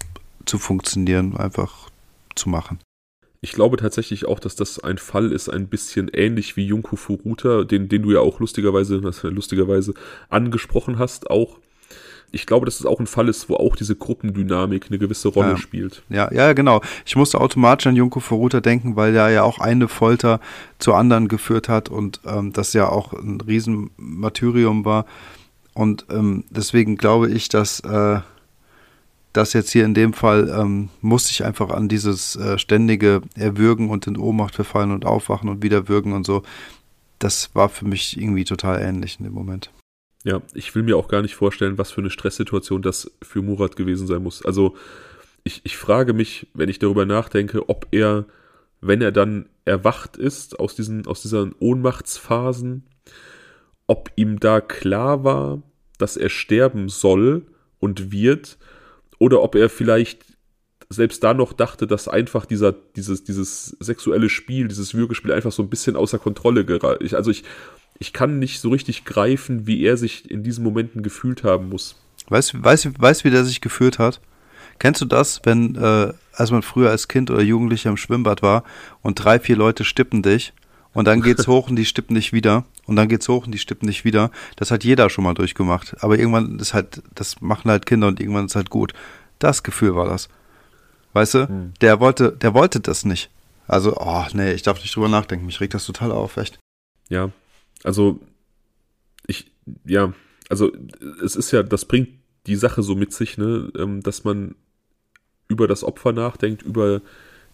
zu 0.46 0.58
funktionieren, 0.58 1.36
einfach 1.36 1.88
zu 2.34 2.48
machen. 2.48 2.78
Ich 3.44 3.52
glaube 3.52 3.76
tatsächlich 3.76 4.26
auch, 4.26 4.38
dass 4.38 4.54
das 4.54 4.78
ein 4.78 4.98
Fall 4.98 5.32
ist, 5.32 5.48
ein 5.48 5.66
bisschen 5.66 6.08
ähnlich 6.14 6.56
wie 6.56 6.64
Junko 6.64 6.94
Furuta, 6.94 7.64
den, 7.64 7.88
den 7.88 8.02
du 8.02 8.12
ja 8.12 8.20
auch 8.20 8.38
lustigerweise, 8.38 8.96
lustigerweise 9.24 9.94
angesprochen 10.28 11.00
hast, 11.00 11.28
auch. 11.28 11.58
Ich 12.30 12.46
glaube, 12.46 12.64
dass 12.64 12.78
es 12.78 12.86
auch 12.86 13.00
ein 13.00 13.08
Fall 13.08 13.28
ist, 13.28 13.48
wo 13.48 13.56
auch 13.56 13.74
diese 13.74 13.96
Gruppendynamik 13.96 14.86
eine 14.88 14.98
gewisse 14.98 15.28
Rolle 15.28 15.50
ja. 15.50 15.56
spielt. 15.56 16.02
Ja, 16.08 16.32
ja, 16.32 16.52
genau. 16.52 16.80
Ich 17.04 17.16
musste 17.16 17.40
automatisch 17.40 17.88
an 17.88 17.96
Junko 17.96 18.20
Furuta 18.20 18.60
denken, 18.60 18.94
weil 18.94 19.14
er 19.14 19.28
ja 19.30 19.42
auch 19.42 19.58
eine 19.58 19.88
Folter 19.88 20.40
zur 20.78 20.96
anderen 20.96 21.26
geführt 21.26 21.68
hat 21.68 21.88
und 21.88 22.20
ähm, 22.24 22.52
das 22.52 22.72
ja 22.72 22.88
auch 22.88 23.12
ein 23.12 23.40
Riesenmartyrium 23.40 24.84
war. 24.84 25.04
Und 25.74 26.06
ähm, 26.10 26.44
deswegen 26.48 26.96
glaube 26.96 27.28
ich, 27.28 27.48
dass 27.48 27.80
äh, 27.80 28.20
das 29.32 29.52
jetzt 29.52 29.70
hier 29.70 29.84
in 29.84 29.94
dem 29.94 30.12
Fall 30.12 30.48
ähm, 30.48 30.90
musste 31.00 31.30
ich 31.30 31.44
einfach 31.44 31.70
an 31.70 31.88
dieses 31.88 32.36
äh, 32.36 32.58
ständige 32.58 33.22
Erwürgen 33.34 33.88
und 33.88 34.06
in 34.06 34.18
Ohnmacht 34.18 34.54
verfallen 34.54 34.90
und 34.90 35.04
aufwachen 35.04 35.48
und 35.48 35.62
wieder 35.62 35.88
würgen 35.88 36.12
und 36.12 36.26
so. 36.26 36.42
Das 37.18 37.54
war 37.54 37.68
für 37.68 37.86
mich 37.86 38.20
irgendwie 38.20 38.44
total 38.44 38.80
ähnlich 38.80 39.18
in 39.18 39.24
dem 39.24 39.32
Moment. 39.32 39.70
Ja, 40.24 40.40
ich 40.54 40.74
will 40.74 40.82
mir 40.82 40.96
auch 40.96 41.08
gar 41.08 41.22
nicht 41.22 41.34
vorstellen, 41.34 41.78
was 41.78 41.90
für 41.90 42.00
eine 42.00 42.10
Stresssituation 42.10 42.82
das 42.82 43.10
für 43.22 43.42
Murat 43.42 43.76
gewesen 43.76 44.06
sein 44.06 44.22
muss. 44.22 44.44
Also 44.44 44.76
ich, 45.44 45.62
ich 45.64 45.76
frage 45.76 46.12
mich, 46.12 46.46
wenn 46.54 46.68
ich 46.68 46.78
darüber 46.78 47.06
nachdenke, 47.06 47.68
ob 47.68 47.88
er, 47.90 48.26
wenn 48.80 49.02
er 49.02 49.12
dann 49.12 49.48
erwacht 49.64 50.16
ist 50.16 50.60
aus 50.60 50.76
diesen, 50.76 51.06
aus 51.06 51.22
diesen 51.22 51.54
Ohnmachtsphasen, 51.58 52.84
ob 53.86 54.10
ihm 54.16 54.38
da 54.38 54.60
klar 54.60 55.24
war, 55.24 55.62
dass 55.98 56.16
er 56.16 56.28
sterben 56.28 56.88
soll 56.88 57.46
und 57.80 58.12
wird 58.12 58.58
oder 59.22 59.40
ob 59.40 59.54
er 59.54 59.68
vielleicht 59.68 60.24
selbst 60.88 61.22
da 61.22 61.32
noch 61.32 61.52
dachte, 61.52 61.86
dass 61.86 62.08
einfach 62.08 62.44
dieser, 62.44 62.72
dieses, 62.72 63.22
dieses 63.22 63.76
sexuelle 63.78 64.28
Spiel, 64.28 64.66
dieses 64.66 64.94
Würgespiel 64.94 65.32
einfach 65.32 65.52
so 65.52 65.62
ein 65.62 65.70
bisschen 65.70 65.94
außer 65.94 66.18
Kontrolle 66.18 66.64
geraten. 66.64 67.14
Also 67.14 67.30
ich, 67.30 67.44
ich 68.00 68.12
kann 68.12 68.40
nicht 68.40 68.58
so 68.58 68.70
richtig 68.70 69.04
greifen, 69.04 69.68
wie 69.68 69.84
er 69.84 69.96
sich 69.96 70.28
in 70.28 70.42
diesen 70.42 70.64
Momenten 70.64 71.04
gefühlt 71.04 71.44
haben 71.44 71.68
muss. 71.68 71.94
Weißt 72.30 72.54
du, 72.54 72.64
weißt, 72.64 73.00
weißt, 73.00 73.22
wie 73.22 73.30
der 73.30 73.44
sich 73.44 73.60
gefühlt 73.60 74.00
hat? 74.00 74.20
Kennst 74.80 75.00
du 75.00 75.04
das, 75.04 75.40
wenn, 75.44 75.76
äh, 75.76 76.12
als 76.32 76.50
man 76.50 76.62
früher 76.62 76.90
als 76.90 77.06
Kind 77.06 77.30
oder 77.30 77.42
Jugendlicher 77.42 77.90
im 77.90 77.96
Schwimmbad 77.96 78.42
war 78.42 78.64
und 79.02 79.22
drei, 79.22 79.38
vier 79.38 79.54
Leute 79.54 79.84
stippen 79.84 80.22
dich 80.24 80.52
und 80.94 81.06
dann 81.06 81.22
geht's 81.22 81.46
hoch 81.46 81.70
und 81.70 81.76
die 81.76 81.84
stippen 81.84 82.14
nicht 82.16 82.32
wieder 82.32 82.64
und 82.92 82.96
dann 82.96 83.08
geht's 83.08 83.28
hoch 83.28 83.46
und 83.46 83.52
die 83.52 83.58
stippen 83.58 83.88
nicht 83.88 84.04
wieder. 84.04 84.30
Das 84.56 84.70
hat 84.70 84.84
jeder 84.84 85.10
schon 85.10 85.24
mal 85.24 85.34
durchgemacht. 85.34 85.96
Aber 86.02 86.18
irgendwann 86.18 86.58
ist 86.58 86.74
halt, 86.74 87.02
das 87.14 87.40
machen 87.40 87.70
halt 87.70 87.86
Kinder 87.86 88.06
und 88.06 88.20
irgendwann 88.20 88.46
ist 88.46 88.54
halt 88.54 88.70
gut. 88.70 88.92
Das 89.38 89.62
Gefühl 89.62 89.96
war 89.96 90.06
das. 90.06 90.28
Weißt 91.14 91.34
du? 91.34 91.48
Hm. 91.48 91.72
Der 91.80 92.00
wollte, 92.00 92.32
der 92.32 92.54
wollte 92.54 92.80
das 92.80 93.04
nicht. 93.04 93.30
Also, 93.66 93.96
oh, 93.96 94.24
nee, 94.34 94.52
ich 94.52 94.62
darf 94.62 94.80
nicht 94.80 94.94
drüber 94.94 95.08
nachdenken. 95.08 95.46
Mich 95.46 95.60
regt 95.60 95.74
das 95.74 95.86
total 95.86 96.12
auf, 96.12 96.36
echt. 96.36 96.58
Ja, 97.08 97.30
also, 97.82 98.20
ich, 99.26 99.50
ja, 99.84 100.12
also, 100.48 100.70
es 101.24 101.36
ist 101.36 101.50
ja, 101.50 101.62
das 101.62 101.86
bringt 101.86 102.10
die 102.46 102.56
Sache 102.56 102.82
so 102.82 102.94
mit 102.94 103.12
sich, 103.12 103.38
ne, 103.38 103.72
ähm, 103.78 104.02
dass 104.02 104.24
man 104.24 104.54
über 105.48 105.66
das 105.66 105.84
Opfer 105.84 106.12
nachdenkt, 106.12 106.62
über 106.62 107.00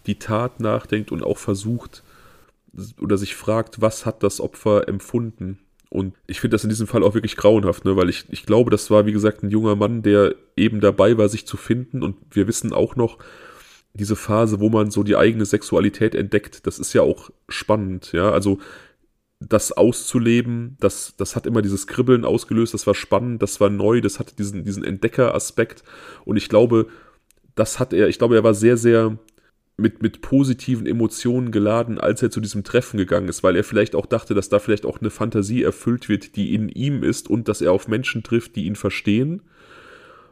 die 0.05 0.19
Tat 0.19 0.59
nachdenkt 0.59 1.11
und 1.11 1.23
auch 1.23 1.37
versucht, 1.37 2.03
oder 3.01 3.17
sich 3.17 3.35
fragt, 3.35 3.81
was 3.81 4.05
hat 4.05 4.23
das 4.23 4.39
Opfer 4.39 4.87
empfunden? 4.87 5.59
Und 5.89 6.15
ich 6.27 6.39
finde 6.39 6.55
das 6.55 6.63
in 6.63 6.69
diesem 6.69 6.85
Fall 6.85 7.03
auch 7.03 7.15
wirklich 7.15 7.35
grauenhaft, 7.35 7.83
ne? 7.83 7.95
weil 7.95 8.09
ich, 8.09 8.25
ich 8.29 8.45
glaube, 8.45 8.69
das 8.69 8.91
war, 8.91 9.07
wie 9.07 9.11
gesagt, 9.11 9.41
ein 9.41 9.49
junger 9.49 9.75
Mann, 9.75 10.03
der 10.03 10.35
eben 10.55 10.81
dabei 10.81 11.17
war, 11.17 11.29
sich 11.29 11.47
zu 11.47 11.57
finden. 11.57 12.03
Und 12.03 12.15
wir 12.29 12.47
wissen 12.47 12.73
auch 12.73 12.95
noch, 12.95 13.17
diese 13.93 14.15
Phase, 14.15 14.59
wo 14.59 14.69
man 14.69 14.91
so 14.91 15.03
die 15.03 15.15
eigene 15.15 15.45
Sexualität 15.45 16.13
entdeckt, 16.13 16.67
das 16.67 16.77
ist 16.77 16.93
ja 16.93 17.01
auch 17.01 17.31
spannend, 17.47 18.11
ja. 18.11 18.31
Also 18.31 18.59
das 19.39 19.71
auszuleben, 19.71 20.77
das, 20.79 21.15
das 21.17 21.35
hat 21.35 21.47
immer 21.47 21.61
dieses 21.61 21.87
Kribbeln 21.87 22.25
ausgelöst, 22.25 22.73
das 22.73 22.85
war 22.85 22.93
spannend, 22.93 23.41
das 23.41 23.59
war 23.59 23.69
neu, 23.69 24.01
das 24.01 24.19
hatte 24.19 24.35
diesen, 24.35 24.65
diesen 24.65 24.83
Entdeckeraspekt. 24.83 25.83
Und 26.25 26.37
ich 26.37 26.49
glaube, 26.49 26.87
das 27.55 27.79
hat 27.79 27.93
er, 27.93 28.09
ich 28.09 28.19
glaube, 28.19 28.35
er 28.35 28.43
war 28.43 28.53
sehr, 28.53 28.77
sehr 28.77 29.17
mit, 29.79 30.01
mit 30.01 30.21
positiven 30.21 30.85
Emotionen 30.85 31.51
geladen, 31.51 31.99
als 31.99 32.21
er 32.21 32.31
zu 32.31 32.41
diesem 32.41 32.63
Treffen 32.63 32.97
gegangen 32.97 33.29
ist, 33.29 33.43
weil 33.43 33.55
er 33.55 33.63
vielleicht 33.63 33.95
auch 33.95 34.05
dachte, 34.05 34.33
dass 34.33 34.49
da 34.49 34.59
vielleicht 34.59 34.85
auch 34.85 34.99
eine 34.99 35.09
Fantasie 35.09 35.63
erfüllt 35.63 36.09
wird, 36.09 36.35
die 36.35 36.53
in 36.53 36.69
ihm 36.69 37.03
ist 37.03 37.29
und 37.29 37.47
dass 37.47 37.61
er 37.61 37.71
auf 37.71 37.87
Menschen 37.87 38.23
trifft, 38.23 38.55
die 38.55 38.65
ihn 38.65 38.75
verstehen. 38.75 39.41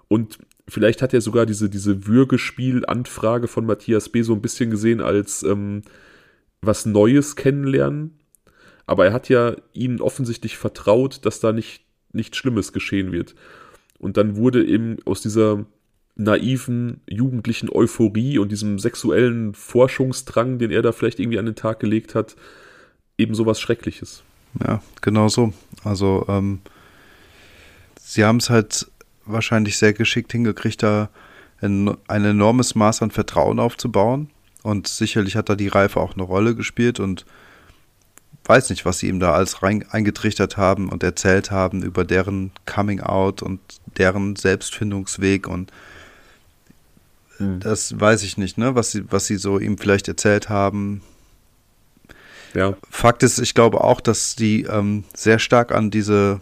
Und 0.08 0.40
vielleicht 0.68 1.02
hat 1.02 1.14
er 1.14 1.22
sogar 1.22 1.46
diese, 1.46 1.70
diese 1.70 2.08
Würgespiel-Anfrage 2.08 3.48
von 3.48 3.66
Matthias 3.66 4.10
B. 4.10 4.22
so 4.22 4.34
ein 4.34 4.42
bisschen 4.42 4.70
gesehen 4.70 5.02
als 5.02 5.44
ähm, 5.44 5.82
was 6.62 6.86
Neues 6.86 7.36
kennenlernen. 7.36 8.20
Aber 8.86 9.06
er 9.06 9.14
hat 9.14 9.30
ja 9.30 9.56
ihnen 9.74 10.02
offensichtlich 10.02 10.58
vertraut, 10.58 11.26
dass 11.26 11.40
da 11.40 11.52
nicht 11.52 11.84
nichts 12.14 12.38
Schlimmes 12.38 12.74
geschehen 12.74 13.12
wird. 13.12 13.36
Und 14.00 14.18
dann 14.18 14.36
wurde 14.36 14.66
eben 14.66 14.98
aus 15.06 15.22
dieser 15.22 15.66
naiven 16.18 17.02
jugendlichen 17.08 17.70
Euphorie 17.72 18.40
und 18.40 18.52
diesem 18.52 18.80
sexuellen 18.80 19.54
Forschungsdrang, 19.54 20.58
den 20.58 20.72
er 20.72 20.82
da 20.82 20.92
vielleicht 20.92 21.20
irgendwie 21.20 21.40
an 21.40 21.46
den 21.46 21.56
Tag 21.56 21.80
gelegt 21.80 22.16
hat, 22.16 22.36
eben 23.18 23.36
sowas 23.36 23.60
Schreckliches. 23.60 24.24
Ja, 24.64 24.82
genau 25.02 25.30
so. 25.30 25.54
Also 25.84 26.26
ähm, 26.28 26.60
sie 28.02 28.26
haben 28.26 28.38
es 28.38 28.50
halt 28.50 28.88
wahrscheinlich 29.26 29.78
sehr 29.78 29.94
geschickt 29.94 30.32
hingekriegt, 30.32 30.82
da 30.82 31.10
ein, 31.62 31.96
ein 32.08 32.26
enormes 32.26 32.76
Maß 32.76 33.02
an 33.04 33.12
Vertrauen 33.12 33.60
aufzubauen. 33.60 34.30
Und 34.64 34.88
sicherlich 34.88 35.36
hat 35.36 35.50
da 35.50 35.56
die 35.56 35.68
Reife 35.68 36.00
auch 36.00 36.14
eine 36.14 36.24
Rolle 36.24 36.56
gespielt 36.56 37.00
und 37.00 37.26
weiß 38.46 38.70
nicht, 38.70 38.86
was 38.86 39.00
sie 39.00 39.08
ihm 39.08 39.20
da 39.20 39.34
alles 39.34 39.62
rein, 39.62 39.86
eingetrichtert 39.90 40.58
haben 40.58 40.90
und 40.90 41.04
erzählt 41.04 41.52
haben 41.52 41.84
über 41.84 42.06
deren 42.06 42.52
Coming 42.66 43.02
Out 43.02 43.44
und 43.44 43.60
deren 43.98 44.36
Selbstfindungsweg 44.36 45.48
und 45.48 45.72
hm. 47.38 47.60
das 47.60 48.00
weiß 48.00 48.24
ich 48.24 48.38
nicht, 48.38 48.58
ne? 48.58 48.76
Was 48.76 48.92
sie, 48.92 49.12
was 49.12 49.26
sie 49.26 49.38
so 49.38 49.60
ihm 49.60 49.78
vielleicht 49.78 50.08
erzählt 50.08 50.50
haben. 50.50 51.02
Ja. 52.54 52.76
Fakt 52.90 53.24
ist, 53.24 53.40
ich 53.40 53.54
glaube 53.54 53.84
auch, 53.84 54.02
dass 54.02 54.36
die 54.36 54.64
ähm, 54.64 55.04
sehr 55.14 55.40
stark 55.40 55.72
an 55.72 55.92
diese 55.92 56.42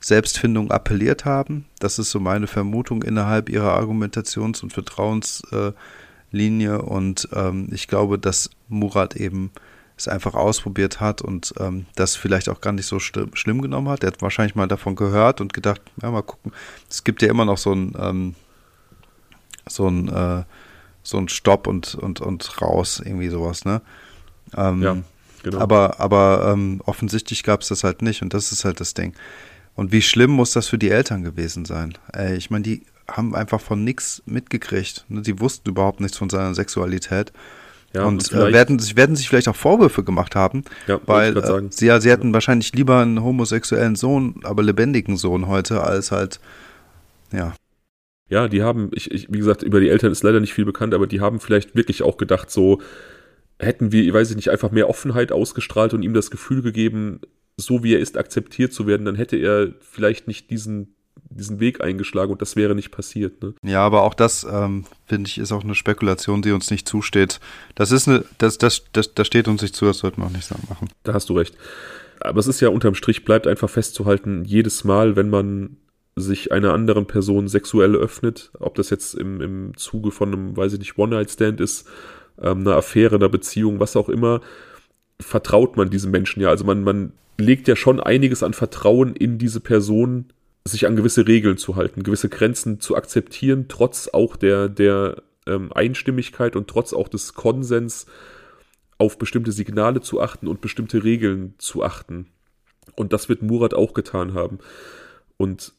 Selbstfindung 0.00 0.70
appelliert 0.70 1.24
haben. 1.24 1.66
Das 1.78 1.98
ist 1.98 2.10
so 2.10 2.20
meine 2.20 2.46
Vermutung 2.46 3.02
innerhalb 3.02 3.48
ihrer 3.48 3.78
Argumentations- 3.78 4.62
und 4.62 4.72
Vertrauenslinie. 4.72 6.82
und 6.82 7.28
ähm, 7.32 7.68
ich 7.72 7.88
glaube, 7.88 8.18
dass 8.18 8.50
Murat 8.68 9.16
eben 9.16 9.50
es 9.96 10.08
einfach 10.08 10.34
ausprobiert 10.34 11.00
hat 11.00 11.22
und 11.22 11.54
ähm, 11.58 11.86
das 11.94 12.16
vielleicht 12.16 12.48
auch 12.48 12.60
gar 12.60 12.72
nicht 12.72 12.86
so 12.86 12.98
schlimm 12.98 13.62
genommen 13.62 13.88
hat. 13.88 14.02
Er 14.02 14.08
hat 14.08 14.22
wahrscheinlich 14.22 14.54
mal 14.54 14.68
davon 14.68 14.96
gehört 14.96 15.40
und 15.40 15.52
gedacht, 15.52 15.82
ja, 16.00 16.10
mal 16.10 16.22
gucken. 16.22 16.52
Es 16.88 17.04
gibt 17.04 17.22
ja 17.22 17.28
immer 17.28 17.44
noch 17.44 17.58
so 17.58 17.72
ein, 17.72 17.94
ähm, 17.98 18.34
so 19.68 19.88
ein, 19.88 20.08
äh, 20.08 20.44
so 21.02 21.18
ein 21.18 21.28
Stopp 21.28 21.66
und, 21.66 21.94
und, 21.94 22.20
und 22.20 22.60
raus, 22.60 23.00
irgendwie 23.04 23.28
sowas, 23.28 23.64
ne? 23.64 23.80
Ähm, 24.56 24.82
ja, 24.82 24.96
genau. 25.42 25.58
Aber, 25.58 26.00
aber 26.00 26.50
ähm, 26.52 26.82
offensichtlich 26.84 27.42
gab 27.42 27.62
es 27.62 27.68
das 27.68 27.84
halt 27.84 28.02
nicht 28.02 28.22
und 28.22 28.34
das 28.34 28.52
ist 28.52 28.64
halt 28.64 28.80
das 28.80 28.94
Ding. 28.94 29.14
Und 29.74 29.92
wie 29.92 30.02
schlimm 30.02 30.30
muss 30.30 30.52
das 30.52 30.66
für 30.66 30.78
die 30.78 30.90
Eltern 30.90 31.22
gewesen 31.22 31.64
sein? 31.64 31.94
Ey, 32.12 32.36
ich 32.36 32.50
meine, 32.50 32.64
die 32.64 32.82
haben 33.08 33.34
einfach 33.34 33.60
von 33.60 33.82
nichts 33.84 34.22
mitgekriegt. 34.26 35.04
Ne? 35.08 35.22
Die 35.22 35.40
wussten 35.40 35.68
überhaupt 35.68 36.00
nichts 36.00 36.18
von 36.18 36.30
seiner 36.30 36.54
Sexualität. 36.54 37.32
Ja, 37.92 38.04
und, 38.04 38.32
und 38.32 38.40
äh, 38.40 38.52
werden, 38.52 38.78
sich, 38.78 38.94
werden 38.96 39.16
sich 39.16 39.28
vielleicht 39.28 39.48
auch 39.48 39.56
Vorwürfe 39.56 40.04
gemacht 40.04 40.36
haben, 40.36 40.62
ja, 40.86 41.00
weil 41.06 41.36
äh, 41.36 41.62
sie, 41.70 41.86
ja, 41.86 42.00
sie 42.00 42.10
hätten 42.10 42.32
wahrscheinlich 42.32 42.72
lieber 42.72 43.00
einen 43.00 43.20
homosexuellen 43.20 43.96
Sohn, 43.96 44.36
aber 44.44 44.62
lebendigen 44.62 45.16
Sohn 45.16 45.48
heute, 45.48 45.82
als 45.82 46.12
halt, 46.12 46.38
ja. 47.32 47.52
Ja, 48.30 48.48
die 48.48 48.62
haben, 48.62 48.90
ich, 48.94 49.10
ich, 49.10 49.26
wie 49.30 49.38
gesagt, 49.38 49.62
über 49.62 49.80
die 49.80 49.88
Eltern 49.88 50.12
ist 50.12 50.22
leider 50.22 50.40
nicht 50.40 50.54
viel 50.54 50.64
bekannt, 50.64 50.94
aber 50.94 51.06
die 51.06 51.20
haben 51.20 51.40
vielleicht 51.40 51.74
wirklich 51.74 52.02
auch 52.02 52.16
gedacht, 52.16 52.50
so 52.50 52.80
hätten 53.58 53.92
wir, 53.92 54.02
ich 54.02 54.12
weiß 54.12 54.34
nicht, 54.36 54.50
einfach 54.50 54.70
mehr 54.70 54.88
Offenheit 54.88 55.32
ausgestrahlt 55.32 55.92
und 55.92 56.02
ihm 56.02 56.14
das 56.14 56.30
Gefühl 56.30 56.62
gegeben, 56.62 57.20
so 57.56 57.82
wie 57.82 57.94
er 57.94 58.00
ist, 58.00 58.16
akzeptiert 58.16 58.72
zu 58.72 58.86
werden, 58.86 59.04
dann 59.04 59.16
hätte 59.16 59.36
er 59.36 59.74
vielleicht 59.80 60.28
nicht 60.28 60.50
diesen 60.50 60.94
diesen 61.28 61.60
Weg 61.60 61.80
eingeschlagen 61.80 62.32
und 62.32 62.42
das 62.42 62.56
wäre 62.56 62.74
nicht 62.74 62.90
passiert. 62.90 63.42
Ne? 63.42 63.54
Ja, 63.62 63.84
aber 63.84 64.02
auch 64.02 64.14
das, 64.14 64.46
ähm, 64.50 64.84
finde 65.06 65.28
ich, 65.28 65.38
ist 65.38 65.52
auch 65.52 65.62
eine 65.62 65.74
Spekulation, 65.74 66.42
die 66.42 66.52
uns 66.52 66.70
nicht 66.70 66.88
zusteht. 66.88 67.40
Das 67.74 67.92
ist 67.92 68.08
eine, 68.08 68.24
das, 68.38 68.58
das, 68.58 68.84
das, 68.92 69.14
das 69.14 69.26
steht 69.26 69.46
uns 69.46 69.62
nicht 69.62 69.76
zu, 69.76 69.84
das 69.84 69.98
sollten 69.98 70.20
wir 70.20 70.26
auch 70.26 70.30
nicht 70.30 70.50
machen. 70.68 70.88
Da 71.02 71.12
hast 71.12 71.28
du 71.28 71.34
recht. 71.34 71.56
Aber 72.20 72.40
es 72.40 72.46
ist 72.46 72.60
ja 72.60 72.68
unterm 72.68 72.94
Strich, 72.94 73.24
bleibt 73.24 73.46
einfach 73.46 73.70
festzuhalten, 73.70 74.44
jedes 74.44 74.84
Mal, 74.84 75.16
wenn 75.16 75.30
man 75.30 75.76
sich 76.20 76.52
einer 76.52 76.72
anderen 76.72 77.06
Person 77.06 77.48
sexuell 77.48 77.94
öffnet, 77.94 78.50
ob 78.58 78.74
das 78.74 78.90
jetzt 78.90 79.14
im, 79.14 79.40
im 79.40 79.76
Zuge 79.76 80.10
von 80.10 80.32
einem, 80.32 80.56
weiß 80.56 80.74
ich 80.74 80.78
nicht, 80.78 80.98
One-Night-Stand 80.98 81.60
ist, 81.60 81.88
ähm, 82.40 82.60
einer 82.60 82.76
Affäre, 82.76 83.16
einer 83.16 83.28
Beziehung, 83.28 83.80
was 83.80 83.96
auch 83.96 84.08
immer, 84.08 84.40
vertraut 85.20 85.76
man 85.76 85.90
diesem 85.90 86.10
Menschen 86.10 86.40
ja. 86.40 86.48
Also 86.48 86.64
man, 86.64 86.82
man 86.82 87.12
legt 87.38 87.68
ja 87.68 87.76
schon 87.76 88.00
einiges 88.00 88.42
an 88.42 88.54
Vertrauen 88.54 89.14
in 89.14 89.38
diese 89.38 89.60
Person 89.60 90.26
sich 90.64 90.86
an 90.86 90.96
gewisse 90.96 91.26
Regeln 91.26 91.56
zu 91.56 91.76
halten, 91.76 92.02
gewisse 92.02 92.28
Grenzen 92.28 92.80
zu 92.80 92.96
akzeptieren, 92.96 93.66
trotz 93.68 94.08
auch 94.08 94.36
der, 94.36 94.68
der 94.68 95.22
ähm, 95.46 95.72
Einstimmigkeit 95.72 96.54
und 96.54 96.68
trotz 96.68 96.92
auch 96.92 97.08
des 97.08 97.34
Konsens 97.34 98.06
auf 98.98 99.18
bestimmte 99.18 99.52
Signale 99.52 100.02
zu 100.02 100.20
achten 100.20 100.46
und 100.46 100.60
bestimmte 100.60 101.02
Regeln 101.02 101.54
zu 101.58 101.82
achten. 101.82 102.26
Und 102.96 103.12
das 103.12 103.28
wird 103.28 103.42
Murat 103.42 103.72
auch 103.72 103.94
getan 103.94 104.34
haben. 104.34 104.58
Und 105.38 105.72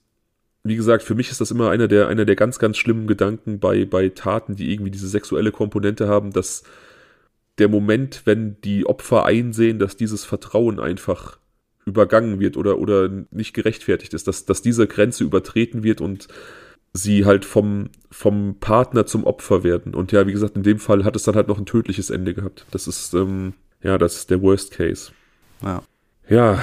wie 0.64 0.76
gesagt, 0.76 1.04
für 1.04 1.16
mich 1.16 1.32
ist 1.32 1.42
das 1.42 1.52
immer 1.52 1.70
einer 1.70 1.88
der, 1.88 2.08
einer 2.08 2.26
der 2.26 2.36
ganz, 2.36 2.60
ganz 2.60 2.78
schlimmen 2.78 3.08
Gedanken 3.08 3.60
bei, 3.60 3.86
bei 3.86 4.10
Taten, 4.10 4.56
die 4.56 4.72
irgendwie 4.72 4.92
diese 4.92 5.08
sexuelle 5.08 5.52
Komponente 5.52 6.08
haben, 6.08 6.32
dass 6.32 6.64
der 7.58 7.68
Moment, 7.68 8.22
wenn 8.26 8.60
die 8.62 8.86
Opfer 8.86 9.26
einsehen, 9.26 9.80
dass 9.80 9.98
dieses 9.98 10.24
Vertrauen 10.24 10.80
einfach 10.80 11.40
übergangen 11.86 12.40
wird 12.40 12.58
oder, 12.58 12.78
oder 12.78 13.10
nicht 13.32 13.54
gerechtfertigt 13.54 14.14
ist, 14.14 14.28
dass, 14.28 14.46
dass 14.46 14.62
diese 14.62 14.88
Grenze 14.88 15.24
übertreten 15.24 15.84
wird 15.84 16.00
und 16.00 16.28
sie 16.94 17.26
halt 17.26 17.46
vom, 17.46 17.90
vom 18.12 18.58
Partner 18.60 19.06
zum 19.06 19.24
Opfer 19.24 19.64
werden. 19.64 19.96
Und 19.96 20.12
ja, 20.12 20.28
wie 20.28 20.32
gesagt, 20.32 20.56
in 20.58 20.64
dem 20.64 20.80
Fall 20.80 21.04
hat 21.04 21.16
es 21.16 21.24
dann 21.24 21.36
halt 21.36 21.48
noch 21.48 21.58
ein 21.58 21.66
tödliches 21.66 22.10
Ende 22.10 22.34
gehabt. 22.34 22.66
Das 22.72 22.88
ist, 22.88 23.14
ähm, 23.14 23.54
ja, 23.82 23.98
das 23.98 24.16
ist 24.16 24.30
der 24.30 24.42
Worst 24.42 24.72
Case. 24.72 25.12
Ja. 25.62 25.84
Ja, 26.30 26.62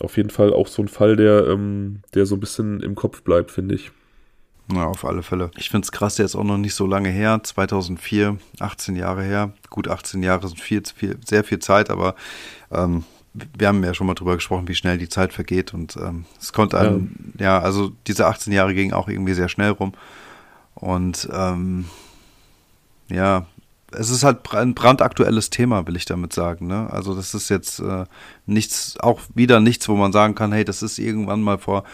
auf 0.00 0.16
jeden 0.16 0.30
Fall 0.30 0.52
auch 0.52 0.68
so 0.68 0.82
ein 0.82 0.88
Fall, 0.88 1.16
der, 1.16 1.46
ähm, 1.46 2.00
der 2.14 2.26
so 2.26 2.36
ein 2.36 2.40
bisschen 2.40 2.80
im 2.80 2.94
Kopf 2.94 3.22
bleibt, 3.22 3.50
finde 3.50 3.74
ich. 3.74 3.90
Ja, 4.72 4.86
auf 4.86 5.04
alle 5.04 5.22
Fälle. 5.22 5.50
Ich 5.56 5.70
finde 5.70 5.84
es 5.84 5.92
krass, 5.92 6.16
der 6.16 6.24
ist 6.24 6.34
auch 6.34 6.44
noch 6.44 6.58
nicht 6.58 6.74
so 6.74 6.86
lange 6.86 7.08
her, 7.08 7.40
2004, 7.42 8.38
18 8.58 8.96
Jahre 8.96 9.22
her. 9.22 9.52
Gut, 9.70 9.88
18 9.88 10.22
Jahre 10.22 10.48
sind 10.48 10.60
viel, 10.60 10.82
viel 10.94 11.16
sehr 11.24 11.44
viel 11.44 11.60
Zeit, 11.60 11.88
aber 11.88 12.16
ähm, 12.72 13.04
wir 13.56 13.68
haben 13.68 13.84
ja 13.84 13.94
schon 13.94 14.06
mal 14.06 14.14
drüber 14.14 14.34
gesprochen, 14.34 14.66
wie 14.66 14.74
schnell 14.74 14.98
die 14.98 15.08
Zeit 15.08 15.32
vergeht 15.32 15.72
und 15.72 15.96
ähm, 15.96 16.24
es 16.40 16.52
konnte 16.52 16.78
einem, 16.78 17.14
ja. 17.38 17.44
ja. 17.44 17.58
also 17.60 17.92
diese 18.06 18.26
18 18.26 18.52
Jahre 18.52 18.74
gingen 18.74 18.92
auch 18.92 19.08
irgendwie 19.08 19.34
sehr 19.34 19.48
schnell 19.48 19.70
rum 19.70 19.92
und 20.74 21.28
ähm, 21.32 21.84
ja, 23.08 23.46
es 23.92 24.10
ist 24.10 24.24
halt 24.24 24.52
ein 24.52 24.74
brandaktuelles 24.74 25.50
Thema, 25.50 25.86
will 25.86 25.96
ich 25.96 26.04
damit 26.04 26.32
sagen. 26.32 26.66
Ne? 26.66 26.88
Also 26.90 27.14
das 27.14 27.34
ist 27.34 27.48
jetzt 27.48 27.78
äh, 27.80 28.04
nichts, 28.46 28.96
auch 29.00 29.20
wieder 29.34 29.60
nichts, 29.60 29.88
wo 29.88 29.94
man 29.94 30.12
sagen 30.12 30.34
kann, 30.34 30.52
hey, 30.52 30.64
das 30.64 30.82
ist 30.82 30.98
irgendwann 30.98 31.42
mal 31.42 31.58
vor 31.58 31.84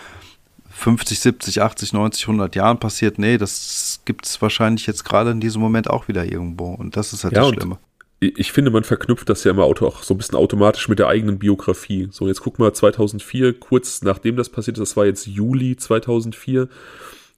50, 0.71 1.21
70, 1.21 1.63
80, 1.63 1.93
90, 1.93 2.25
100 2.25 2.57
Jahren 2.57 2.79
passiert. 2.79 3.19
Nee, 3.19 3.37
das 3.37 4.01
gibt 4.05 4.27
es 4.27 4.41
wahrscheinlich 4.41 4.87
jetzt 4.87 5.05
gerade 5.05 5.31
in 5.31 5.41
diesem 5.41 5.61
Moment 5.61 5.91
auch 5.91 6.09
wieder 6.09 6.25
irgendwo 6.25 6.73
und 6.73 6.97
das 6.97 7.13
ist 7.13 7.25
halt 7.25 7.35
ja, 7.35 7.43
das 7.43 7.51
Schlimme 7.51 7.79
ich 8.23 8.53
finde, 8.53 8.71
man 8.71 8.85
verknüpft 8.85 9.29
das 9.29 9.43
ja 9.43 9.51
immer 9.51 9.65
auch 9.65 10.03
so 10.03 10.15
ein 10.15 10.17
bisschen 10.17 10.37
automatisch 10.37 10.89
mit 10.89 11.01
der 11.01 11.09
eigenen 11.09 11.41
Biografie. 11.41 12.09
So, 12.13 12.29
jetzt 12.29 12.41
guck 12.41 12.59
mal, 12.61 12.73
2004, 12.73 13.59
kurz 13.59 14.03
nachdem 14.03 14.37
das 14.37 14.49
passiert 14.49 14.79
ist, 14.79 14.91
das 14.91 14.97
war 14.97 15.07
jetzt 15.07 15.27
Juli 15.27 15.77
2004, 15.77 16.69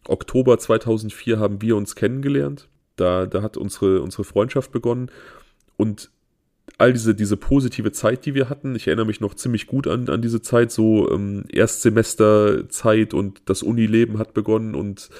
Oktober 0.06 0.58
2004 0.58 1.38
haben 1.38 1.62
wir 1.62 1.76
uns 1.76 1.96
kennengelernt. 1.96 2.68
Da, 2.96 3.26
da 3.26 3.42
hat 3.42 3.56
unsere, 3.56 4.02
unsere 4.02 4.24
Freundschaft 4.24 4.72
begonnen. 4.72 5.10
Und 5.76 6.10
all 6.78 6.92
diese, 6.92 7.14
diese 7.14 7.36
positive 7.36 7.92
Zeit, 7.92 8.26
die 8.26 8.34
wir 8.34 8.48
hatten, 8.48 8.74
ich 8.74 8.86
erinnere 8.86 9.06
mich 9.06 9.20
noch 9.20 9.34
ziemlich 9.34 9.66
gut 9.66 9.86
an, 9.86 10.08
an 10.08 10.22
diese 10.22 10.42
Zeit, 10.42 10.72
so 10.72 11.10
ähm, 11.10 11.44
Erstsemesterzeit 11.52 13.14
und 13.14 13.42
das 13.46 13.62
Unileben 13.62 14.18
hat 14.18 14.34
begonnen 14.34 14.74
und 14.74 15.10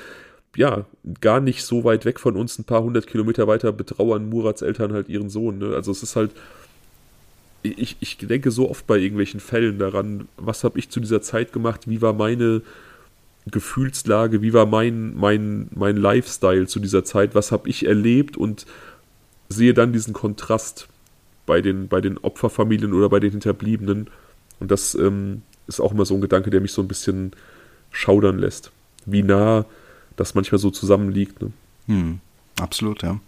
ja, 0.56 0.84
gar 1.20 1.40
nicht 1.40 1.64
so 1.64 1.84
weit 1.84 2.04
weg 2.04 2.20
von 2.20 2.36
uns, 2.36 2.58
ein 2.58 2.64
paar 2.64 2.82
hundert 2.82 3.06
Kilometer 3.06 3.46
weiter, 3.46 3.72
betrauern 3.72 4.28
Murats 4.28 4.62
Eltern 4.62 4.92
halt 4.92 5.08
ihren 5.08 5.28
Sohn. 5.28 5.58
Ne? 5.58 5.74
Also 5.74 5.90
es 5.90 6.02
ist 6.02 6.16
halt, 6.16 6.30
ich, 7.62 7.96
ich 8.00 8.18
denke 8.18 8.50
so 8.50 8.70
oft 8.70 8.86
bei 8.86 8.98
irgendwelchen 8.98 9.40
Fällen 9.40 9.78
daran, 9.78 10.28
was 10.36 10.64
habe 10.64 10.78
ich 10.78 10.90
zu 10.90 11.00
dieser 11.00 11.22
Zeit 11.22 11.52
gemacht, 11.52 11.88
wie 11.88 12.02
war 12.02 12.12
meine 12.12 12.62
Gefühlslage, 13.46 14.42
wie 14.42 14.52
war 14.52 14.66
mein, 14.66 15.14
mein, 15.16 15.68
mein 15.74 15.96
Lifestyle 15.96 16.66
zu 16.66 16.80
dieser 16.80 17.04
Zeit, 17.04 17.34
was 17.34 17.52
habe 17.52 17.68
ich 17.68 17.86
erlebt 17.86 18.36
und 18.36 18.66
sehe 19.48 19.74
dann 19.74 19.92
diesen 19.92 20.14
Kontrast 20.14 20.88
bei 21.46 21.60
den, 21.60 21.88
bei 21.88 22.00
den 22.00 22.16
Opferfamilien 22.18 22.94
oder 22.94 23.08
bei 23.08 23.20
den 23.20 23.32
Hinterbliebenen. 23.32 24.08
Und 24.60 24.70
das 24.70 24.94
ähm, 24.94 25.42
ist 25.66 25.80
auch 25.80 25.92
immer 25.92 26.06
so 26.06 26.14
ein 26.14 26.20
Gedanke, 26.20 26.50
der 26.50 26.60
mich 26.60 26.72
so 26.72 26.82
ein 26.82 26.88
bisschen 26.88 27.32
schaudern 27.90 28.38
lässt. 28.38 28.72
Wie 29.04 29.22
nah 29.22 29.66
das 30.16 30.34
manchmal 30.34 30.58
so 30.58 30.70
zusammenliegt. 30.70 31.42
Ne? 31.42 31.52
Hm, 31.86 32.20
absolut, 32.58 33.02
ja. 33.02 33.20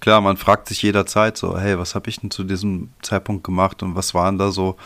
Klar, 0.00 0.22
man 0.22 0.38
fragt 0.38 0.68
sich 0.68 0.80
jederzeit 0.80 1.36
so, 1.36 1.58
hey, 1.58 1.78
was 1.78 1.94
habe 1.94 2.08
ich 2.08 2.20
denn 2.20 2.30
zu 2.30 2.42
diesem 2.42 2.88
Zeitpunkt 3.02 3.44
gemacht 3.44 3.82
und 3.82 3.96
was 3.96 4.14
waren 4.14 4.38
da 4.38 4.50
so? 4.50 4.76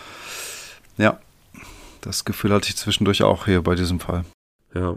Ja, 0.98 1.20
das 2.04 2.24
Gefühl 2.24 2.52
hatte 2.52 2.68
ich 2.68 2.76
zwischendurch 2.76 3.22
auch 3.22 3.46
hier 3.46 3.62
bei 3.62 3.74
diesem 3.74 3.98
Fall. 3.98 4.24
Ja, 4.74 4.96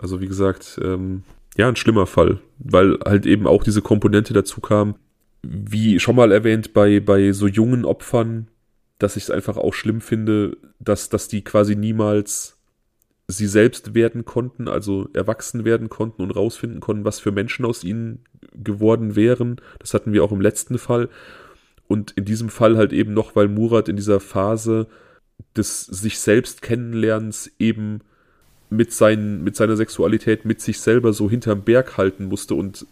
also 0.00 0.20
wie 0.20 0.26
gesagt, 0.26 0.78
ähm, 0.82 1.22
ja, 1.56 1.68
ein 1.68 1.76
schlimmer 1.76 2.06
Fall, 2.06 2.40
weil 2.58 2.98
halt 3.04 3.26
eben 3.26 3.46
auch 3.46 3.62
diese 3.62 3.82
Komponente 3.82 4.32
dazu 4.32 4.60
kam, 4.60 4.96
wie 5.42 6.00
schon 6.00 6.16
mal 6.16 6.32
erwähnt, 6.32 6.72
bei, 6.72 7.00
bei 7.00 7.32
so 7.32 7.46
jungen 7.46 7.84
Opfern, 7.84 8.48
dass 8.98 9.16
ich 9.16 9.24
es 9.24 9.30
einfach 9.30 9.56
auch 9.56 9.74
schlimm 9.74 10.00
finde, 10.00 10.56
dass, 10.78 11.08
dass 11.08 11.28
die 11.28 11.44
quasi 11.44 11.76
niemals 11.76 12.58
sie 13.28 13.46
selbst 13.46 13.94
werden 13.94 14.24
konnten, 14.24 14.68
also 14.68 15.08
erwachsen 15.12 15.64
werden 15.64 15.88
konnten 15.88 16.22
und 16.22 16.30
rausfinden 16.30 16.80
konnten, 16.80 17.04
was 17.04 17.20
für 17.20 17.32
Menschen 17.32 17.64
aus 17.64 17.84
ihnen 17.84 18.24
geworden 18.54 19.16
wären. 19.16 19.60
Das 19.78 19.94
hatten 19.94 20.12
wir 20.12 20.24
auch 20.24 20.32
im 20.32 20.40
letzten 20.40 20.78
Fall. 20.78 21.08
Und 21.88 22.12
in 22.12 22.24
diesem 22.24 22.48
Fall 22.48 22.76
halt 22.76 22.92
eben 22.92 23.14
noch, 23.14 23.36
weil 23.36 23.48
Murat 23.48 23.88
in 23.88 23.96
dieser 23.96 24.20
Phase 24.20 24.86
des 25.56 25.82
sich 25.82 26.18
selbst 26.18 26.62
kennenlernens 26.62 27.50
eben 27.58 28.00
mit, 28.68 28.92
seinen, 28.92 29.44
mit 29.44 29.56
seiner 29.56 29.76
Sexualität, 29.76 30.44
mit 30.44 30.60
sich 30.60 30.80
selber 30.80 31.12
so 31.12 31.30
hinterm 31.30 31.62
Berg 31.62 31.96
halten 31.96 32.26
musste 32.26 32.54
und 32.54 32.86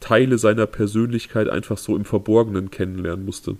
Teile 0.00 0.38
seiner 0.38 0.66
Persönlichkeit 0.66 1.48
einfach 1.48 1.78
so 1.78 1.94
im 1.96 2.04
Verborgenen 2.04 2.70
kennenlernen 2.70 3.24
musste. 3.24 3.56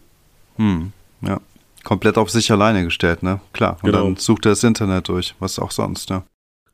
Hm, 0.56 0.92
ja 1.20 1.40
komplett 1.82 2.18
auf 2.18 2.30
sich 2.30 2.50
alleine 2.50 2.84
gestellt, 2.84 3.22
ne? 3.22 3.40
Klar. 3.52 3.76
Und 3.82 3.90
genau. 3.90 4.04
dann 4.04 4.16
sucht 4.16 4.46
er 4.46 4.52
das 4.52 4.64
Internet 4.64 5.08
durch, 5.08 5.34
was 5.38 5.58
auch 5.58 5.70
sonst, 5.70 6.10
ne? 6.10 6.22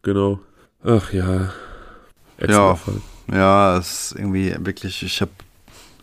Genau. 0.02 0.40
Ach 0.84 1.12
ja. 1.12 1.52
Ja, 2.46 2.76
Fall. 2.76 3.00
ja, 3.32 3.76
es 3.78 4.12
ist 4.12 4.18
irgendwie 4.18 4.54
wirklich, 4.60 5.02
ich 5.02 5.20
habe 5.20 5.32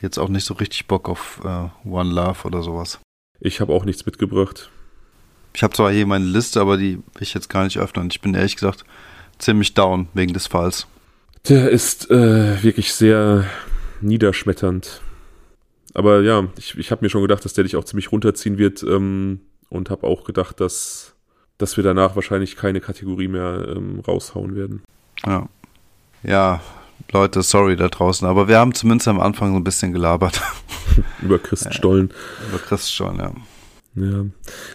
jetzt 0.02 0.18
auch 0.18 0.28
nicht 0.28 0.46
so 0.46 0.54
richtig 0.56 0.88
Bock 0.88 1.08
auf 1.08 1.40
äh, 1.46 1.70
One 1.88 2.12
Love 2.12 2.40
oder 2.44 2.62
sowas. 2.62 3.00
Ich 3.40 3.62
habe 3.62 3.74
auch 3.74 3.86
nichts 3.86 4.06
mitgebracht. 4.06 4.70
Ich 5.56 5.64
habe 5.64 5.74
zwar 5.74 5.92
hier 5.92 6.06
meine 6.06 6.26
Liste, 6.26 6.60
aber 6.60 6.76
die 6.76 6.98
will 6.98 7.22
ich 7.22 7.34
jetzt 7.34 7.50
gar 7.50 7.64
nicht 7.64 7.80
öffnen. 7.80 8.10
Ich 8.12 8.20
bin 8.20 8.34
ehrlich 8.34 8.56
gesagt 8.56 8.84
ziemlich 9.40 9.74
down 9.74 10.10
wegen 10.14 10.34
des 10.34 10.48
Falls. 10.48 10.86
Der 11.48 11.70
ist 11.70 12.12
äh, 12.12 12.62
wirklich 12.62 12.94
sehr 12.94 13.46
niederschmetternd. 14.02 15.02
Aber 15.94 16.22
ja, 16.22 16.48
ich, 16.58 16.78
ich 16.78 16.92
habe 16.92 17.06
mir 17.06 17.10
schon 17.10 17.22
gedacht, 17.22 17.46
dass 17.46 17.54
der 17.54 17.64
dich 17.64 17.78
auch 17.78 17.86
ziemlich 17.86 18.12
runterziehen 18.12 18.58
wird 18.58 18.84
ähm, 18.84 19.40
und 19.70 19.90
habe 19.90 20.06
auch 20.06 20.26
gedacht, 20.26 20.60
dass, 20.60 21.14
dass 21.58 21.78
wir 21.78 21.86
danach 21.86 22.16
wahrscheinlich 22.16 22.58
keine 22.58 22.82
Kategorie 22.82 23.30
mehr 23.30 23.66
ähm, 23.76 24.02
raushauen 24.06 24.56
werden. 24.56 24.84
Ja. 25.26 25.48
Ja, 26.24 26.62
Leute, 27.14 27.44
sorry 27.44 27.78
da 27.78 27.88
draußen, 27.88 28.28
aber 28.28 28.48
wir 28.48 28.58
haben 28.58 28.74
zumindest 28.74 29.08
am 29.08 29.22
Anfang 29.22 29.52
so 29.52 29.58
ein 29.58 29.64
bisschen 29.64 29.94
gelabert. 29.94 30.42
über 31.22 31.40
Christstollen. 31.40 32.10
Ja, 32.10 32.50
über 32.50 32.60
Christstollen, 32.60 33.20
ja. 33.20 33.32
Ja, 33.96 34.26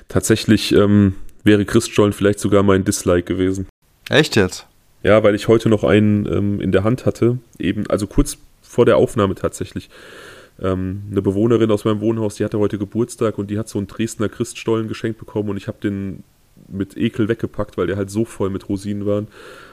tatsächlich 0.09 0.73
ähm, 0.73 1.15
wäre 1.45 1.65
Christstollen 1.65 2.13
vielleicht 2.13 2.41
sogar 2.41 2.63
mein 2.63 2.85
Dislike 2.85 3.25
gewesen. 3.25 3.67
Echt 4.09 4.37
jetzt? 4.37 4.67
Ja, 5.03 5.23
weil 5.23 5.35
ich 5.35 5.49
heute 5.49 5.69
noch 5.69 5.85
einen 5.85 6.27
ähm, 6.27 6.61
in 6.61 6.73
der 6.73 6.85
Hand 6.85 7.07
hatte, 7.07 7.39
eben, 7.59 7.87
also 7.89 8.07
kurz 8.07 8.39
vor 8.63 8.85
der 8.85 8.97
Aufnahme 8.97 9.35
tatsächlich. 9.35 9.91
Ähm, 10.61 11.03
eine 11.11 11.23
Bewohnerin 11.23 11.71
aus 11.71 11.85
meinem 11.85 12.01
Wohnhaus, 12.01 12.37
die 12.37 12.45
hatte 12.45 12.59
heute 12.59 12.79
Geburtstag 12.79 13.39
und 13.39 13.51
die 13.51 13.59
hat 13.59 13.69
so 13.69 13.79
einen 13.79 13.87
Dresdner 13.87 14.29
Christstollen 14.29 14.89
geschenkt 14.89 15.19
bekommen 15.19 15.49
und 15.49 15.57
ich 15.57 15.69
habe 15.69 15.79
den 15.83 16.23
mit 16.69 16.97
Ekel 16.97 17.29
weggepackt, 17.29 17.79
weil 17.79 17.87
der 17.87 17.97
halt 17.97 18.11
so 18.11 18.25
voll 18.25 18.51
mit 18.51 18.69
Rosinen 18.69 19.07
war. 19.07 19.25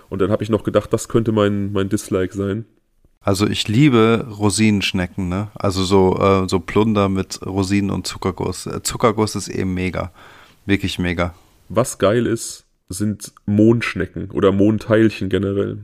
Und 0.09 0.21
dann 0.21 0.31
habe 0.31 0.43
ich 0.43 0.49
noch 0.49 0.63
gedacht, 0.63 0.93
das 0.93 1.09
könnte 1.09 1.33
mein, 1.33 1.73
mein 1.73 1.89
Dislike 1.89 2.33
sein. 2.33 2.65
Also 3.27 3.45
ich 3.45 3.67
liebe 3.67 4.25
Rosinenschnecken, 4.39 5.27
ne? 5.27 5.49
Also 5.53 5.83
so, 5.83 6.17
äh, 6.17 6.47
so 6.47 6.61
Plunder 6.61 7.09
mit 7.09 7.45
Rosinen 7.45 7.91
und 7.91 8.07
Zuckerguss. 8.07 8.67
Äh, 8.67 8.83
Zuckerguss 8.83 9.35
ist 9.35 9.49
eben 9.49 9.73
mega. 9.73 10.13
Wirklich 10.65 10.97
mega. 10.97 11.33
Was 11.67 11.97
geil 11.97 12.25
ist, 12.25 12.63
sind 12.87 13.33
Mondschnecken 13.45 14.31
oder 14.31 14.53
Mondteilchen 14.53 15.27
generell. 15.27 15.79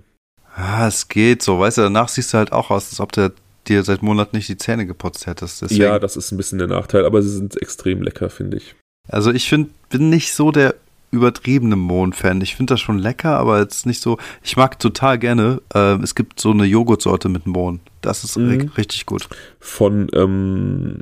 Ah, 0.55 0.87
es 0.87 1.09
geht 1.09 1.41
so. 1.41 1.59
Weißt 1.59 1.79
du, 1.79 1.81
danach 1.81 2.07
siehst 2.07 2.33
du 2.33 2.37
halt 2.37 2.53
auch 2.53 2.69
aus, 2.69 2.91
als 2.91 3.01
ob 3.01 3.11
du 3.11 3.33
dir 3.67 3.83
seit 3.83 4.03
Monaten 4.03 4.37
nicht 4.37 4.47
die 4.47 4.55
Zähne 4.55 4.85
geputzt 4.85 5.27
hättest. 5.27 5.63
Deswegen. 5.63 5.81
Ja, 5.81 5.99
das 5.99 6.15
ist 6.15 6.31
ein 6.31 6.37
bisschen 6.37 6.59
der 6.59 6.69
Nachteil, 6.69 7.05
aber 7.05 7.21
sie 7.21 7.35
sind 7.35 7.61
extrem 7.61 8.03
lecker, 8.03 8.29
finde 8.29 8.55
ich. 8.55 8.73
Also 9.09 9.33
ich 9.33 9.49
find, 9.49 9.71
bin 9.89 10.09
nicht 10.09 10.33
so 10.33 10.51
der 10.51 10.75
übertriebene 11.13 11.75
Mohn-Fan. 11.75 12.41
Ich 12.41 12.55
finde 12.55 12.73
das 12.73 12.81
schon 12.81 12.97
lecker, 12.97 13.37
aber 13.37 13.59
jetzt 13.59 13.85
nicht 13.85 14.01
so. 14.01 14.17
Ich 14.41 14.57
mag 14.57 14.79
total 14.79 15.19
gerne. 15.19 15.61
Äh, 15.73 16.01
es 16.01 16.15
gibt 16.15 16.39
so 16.39 16.51
eine 16.51 16.65
Joghurtsorte 16.65 17.29
mit 17.29 17.45
Mohn. 17.45 17.79
Das 18.01 18.23
ist 18.23 18.37
mhm. 18.37 18.71
richtig 18.75 19.05
gut. 19.05 19.29
Von, 19.59 20.09
ähm, 20.13 20.97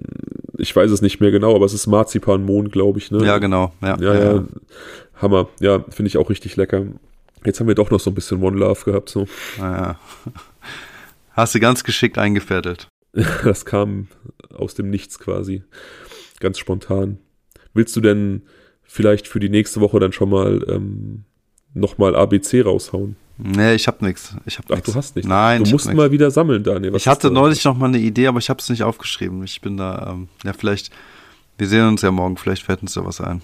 ich 0.58 0.76
weiß 0.76 0.92
es 0.92 1.02
nicht 1.02 1.22
mehr 1.22 1.32
genau, 1.32 1.56
aber 1.56 1.66
es 1.66 1.74
ist 1.74 1.88
Marzipan-Mohn, 1.88 2.70
glaube 2.70 3.00
ich. 3.00 3.10
Ne? 3.10 3.26
Ja, 3.26 3.38
genau. 3.40 3.74
Ja, 3.82 3.98
ja, 4.00 4.14
ja. 4.14 4.34
ja. 4.36 4.44
Hammer. 5.22 5.48
Ja, 5.60 5.80
finde 5.90 6.08
ich 6.08 6.18
auch 6.18 6.30
richtig 6.30 6.58
lecker. 6.58 6.86
Jetzt 7.46 7.60
haben 7.60 7.68
wir 7.68 7.76
doch 7.76 7.90
noch 7.90 8.00
so 8.00 8.12
ein 8.12 8.16
bisschen 8.16 8.44
One 8.44 8.58
Love 8.58 8.84
gehabt. 8.86 9.10
So. 9.10 9.28
Ja. 9.58 9.98
Hast 11.32 11.56
du 11.56 11.60
ganz 11.60 11.84
geschickt 11.84 12.18
eingefädelt. 12.18 12.88
das 13.44 13.66
kam 13.66 14.08
aus 14.54 14.76
dem 14.76 14.90
Nichts 14.90 15.20
quasi. 15.20 15.64
Ganz 16.40 16.60
spontan. 16.60 17.18
Willst 17.74 17.96
du 17.96 18.02
denn 18.02 18.44
vielleicht 18.92 19.28
für 19.30 19.40
die 19.40 19.48
nächste 19.48 19.80
Woche 19.80 20.00
dann 20.02 20.12
schon 20.12 20.30
mal 20.30 20.66
ähm, 20.68 21.24
nochmal 21.74 22.14
ABC 22.14 22.62
raushauen? 22.62 23.16
Nee, 23.38 23.74
ich 23.74 23.88
hab 23.88 24.02
nichts. 24.02 24.36
Ich 24.46 24.58
hab 24.58 24.66
Ach, 24.70 24.76
nix. 24.76 24.92
du 24.92 24.96
hast 24.96 25.16
nichts. 25.16 25.30
Nein, 25.30 25.64
du 25.64 25.72
musst 25.72 25.92
mal 25.94 26.12
wieder 26.12 26.30
sammeln, 26.30 26.62
Daniel. 26.62 26.92
Was 26.92 27.04
ich 27.04 27.08
hatte 27.08 27.32
neulich 27.32 27.64
noch 27.64 27.78
mal 27.78 27.88
eine 27.88 28.00
Idee, 28.00 28.28
aber 28.28 28.40
ich 28.40 28.50
habe 28.50 28.60
es 28.60 28.70
nicht 28.70 28.84
aufgeschrieben. 28.84 29.44
Ich 29.46 29.62
bin 29.62 29.78
da, 29.78 30.12
ähm, 30.12 30.28
ja, 30.44 30.52
vielleicht, 30.52 30.92
wir 31.58 31.68
sehen 31.68 31.88
uns 31.88 32.02
ja 32.02 32.12
morgen, 32.12 32.36
vielleicht 32.36 32.64
fällt 32.64 32.82
uns 32.82 32.94
da 32.94 33.06
was 33.06 33.22
ein. 33.22 33.42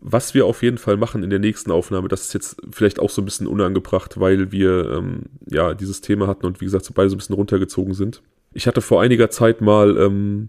Was 0.00 0.32
wir 0.32 0.46
auf 0.46 0.62
jeden 0.62 0.78
Fall 0.78 0.96
machen 0.96 1.22
in 1.22 1.28
der 1.28 1.38
nächsten 1.38 1.70
Aufnahme, 1.70 2.08
das 2.08 2.22
ist 2.22 2.32
jetzt 2.32 2.56
vielleicht 2.70 2.98
auch 2.98 3.10
so 3.10 3.20
ein 3.20 3.26
bisschen 3.26 3.46
unangebracht, 3.46 4.18
weil 4.18 4.52
wir 4.52 4.90
ähm, 4.96 5.24
ja 5.50 5.74
dieses 5.74 6.00
Thema 6.00 6.26
hatten 6.26 6.46
und 6.46 6.62
wie 6.62 6.64
gesagt 6.64 6.86
so 6.86 6.94
beide 6.94 7.10
so 7.10 7.14
ein 7.14 7.18
bisschen 7.18 7.34
runtergezogen 7.34 7.92
sind. 7.92 8.22
Ich 8.54 8.66
hatte 8.66 8.80
vor 8.80 9.02
einiger 9.02 9.28
Zeit 9.28 9.60
mal 9.60 9.98
ähm, 9.98 10.48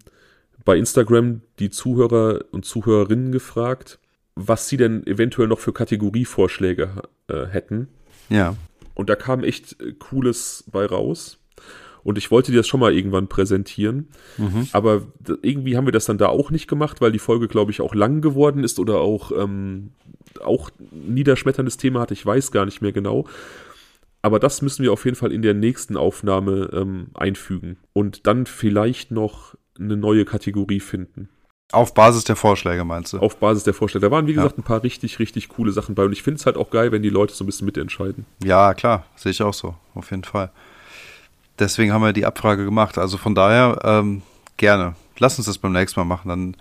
bei 0.64 0.78
Instagram 0.78 1.41
die 1.60 1.72
Zuhörer 1.72 2.45
und 2.52 2.64
Zuhörerinnen 2.64 3.34
gefragt, 3.34 3.99
was 4.35 4.69
sie 4.69 4.77
denn 4.77 5.06
eventuell 5.06 5.47
noch 5.47 5.60
für 5.60 5.73
Kategorievorschläge 5.73 7.03
äh, 7.27 7.45
hätten. 7.45 7.89
Ja. 8.30 8.56
Und 8.93 9.10
da 9.10 9.15
kam 9.15 9.43
echt 9.43 9.80
äh, 9.81 9.93
Cooles 9.93 10.64
bei 10.72 10.85
raus. 10.85 11.39
Und 12.03 12.18
ich 12.18 12.31
wollte 12.31 12.51
dir 12.51 12.57
das 12.57 12.68
schon 12.68 12.80
mal 12.80 12.93
irgendwann 12.93 13.27
präsentieren. 13.27 14.07
Mhm. 14.38 14.68
Aber 14.72 15.03
irgendwie 15.41 15.76
haben 15.76 15.85
wir 15.85 15.91
das 15.91 16.06
dann 16.06 16.18
da 16.18 16.27
auch 16.27 16.49
nicht 16.49 16.68
gemacht, 16.68 17.01
weil 17.01 17.11
die 17.11 17.19
Folge, 17.19 17.47
glaube 17.47 17.72
ich, 17.72 17.81
auch 17.81 17.93
lang 17.93 18.22
geworden 18.22 18.64
ist 18.64 18.80
oder 18.80 18.99
auch, 18.99 19.31
ähm, 19.31 19.91
auch 20.41 20.69
niederschmetterndes 20.91 21.77
Thema 21.77 21.99
hatte. 21.99 22.14
Ich 22.14 22.26
weiß 22.26 22.51
gar 22.51 22.65
nicht 22.65 22.81
mehr 22.81 22.93
genau. 22.93 23.27
Aber 24.22 24.39
das 24.39 24.61
müssen 24.61 24.84
wir 24.84 24.93
auf 24.93 25.06
jeden 25.06 25.15
Fall 25.15 25.31
in 25.31 25.41
der 25.41 25.53
nächsten 25.53 25.97
Aufnahme 25.97 26.69
ähm, 26.73 27.07
einfügen. 27.14 27.77
Und 27.93 28.27
dann 28.27 28.45
vielleicht 28.45 29.11
noch 29.11 29.56
eine 29.77 29.97
neue 29.97 30.26
Kategorie 30.26 30.80
finden. 30.80 31.30
Auf 31.71 31.93
Basis 31.93 32.23
der 32.23 32.35
Vorschläge 32.35 32.83
meinst 32.83 33.13
du? 33.13 33.19
Auf 33.19 33.37
Basis 33.37 33.63
der 33.63 33.75
Vorschläge. 33.75 34.07
Da 34.07 34.11
waren, 34.11 34.25
wie 34.25 34.33
gesagt, 34.33 34.57
ja. 34.57 34.61
ein 34.61 34.65
paar 34.65 34.81
richtig, 34.81 35.19
richtig 35.19 35.49
coole 35.49 35.71
Sachen 35.71 35.93
bei. 35.93 36.03
Und 36.03 36.13
ich 36.13 36.23
finde 36.23 36.39
es 36.39 36.45
halt 36.47 36.57
auch 36.57 36.71
geil, 36.71 36.91
wenn 36.91 37.03
die 37.03 37.09
Leute 37.09 37.33
so 37.33 37.43
ein 37.43 37.47
bisschen 37.47 37.65
mitentscheiden. 37.65 38.25
Ja, 38.43 38.73
klar. 38.73 39.05
Sehe 39.15 39.31
ich 39.31 39.43
auch 39.43 39.53
so. 39.53 39.75
Auf 39.93 40.09
jeden 40.09 40.23
Fall. 40.23 40.51
Deswegen 41.59 41.93
haben 41.93 42.01
wir 42.01 42.13
die 42.13 42.25
Abfrage 42.25 42.65
gemacht. 42.65 42.97
Also 42.97 43.17
von 43.17 43.35
daher 43.35 43.79
ähm, 43.83 44.23
gerne. 44.57 44.95
Lass 45.19 45.37
uns 45.37 45.45
das 45.45 45.59
beim 45.59 45.73
nächsten 45.73 45.99
Mal 45.99 46.05
machen. 46.05 46.29
Dann 46.29 46.57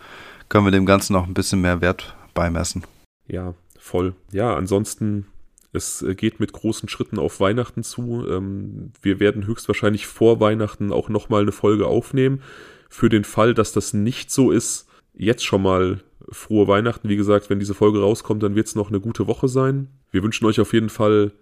können 0.50 0.66
wir 0.66 0.72
dem 0.72 0.86
Ganzen 0.86 1.14
noch 1.14 1.26
ein 1.26 1.34
bisschen 1.34 1.62
mehr 1.62 1.80
Wert 1.80 2.14
beimessen. 2.34 2.84
Ja, 3.28 3.54
voll. 3.78 4.14
Ja, 4.30 4.54
ansonsten, 4.56 5.26
es 5.72 6.04
geht 6.16 6.38
mit 6.38 6.52
großen 6.52 6.88
Schritten 6.88 7.18
auf 7.18 7.40
Weihnachten 7.40 7.82
zu. 7.82 8.26
Ähm, 8.28 8.92
wir 9.00 9.20
werden 9.20 9.46
höchstwahrscheinlich 9.46 10.06
vor 10.06 10.40
Weihnachten 10.40 10.92
auch 10.92 11.08
nochmal 11.08 11.42
eine 11.42 11.52
Folge 11.52 11.86
aufnehmen. 11.86 12.42
Für 12.90 13.08
den 13.08 13.24
Fall, 13.24 13.54
dass 13.54 13.72
das 13.72 13.94
nicht 13.94 14.30
so 14.30 14.50
ist, 14.50 14.87
jetzt 15.18 15.44
schon 15.44 15.62
mal 15.62 16.00
frohe 16.30 16.68
Weihnachten. 16.68 17.08
Wie 17.08 17.16
gesagt, 17.16 17.50
wenn 17.50 17.58
diese 17.58 17.74
Folge 17.74 18.00
rauskommt, 18.00 18.42
dann 18.42 18.54
wird 18.54 18.66
es 18.66 18.74
noch 18.74 18.88
eine 18.88 19.00
gute 19.00 19.26
Woche 19.26 19.48
sein. 19.48 19.88
Wir 20.10 20.22
wünschen 20.22 20.46
euch 20.46 20.60
auf 20.60 20.72
jeden 20.72 20.88
Fall 20.88 21.32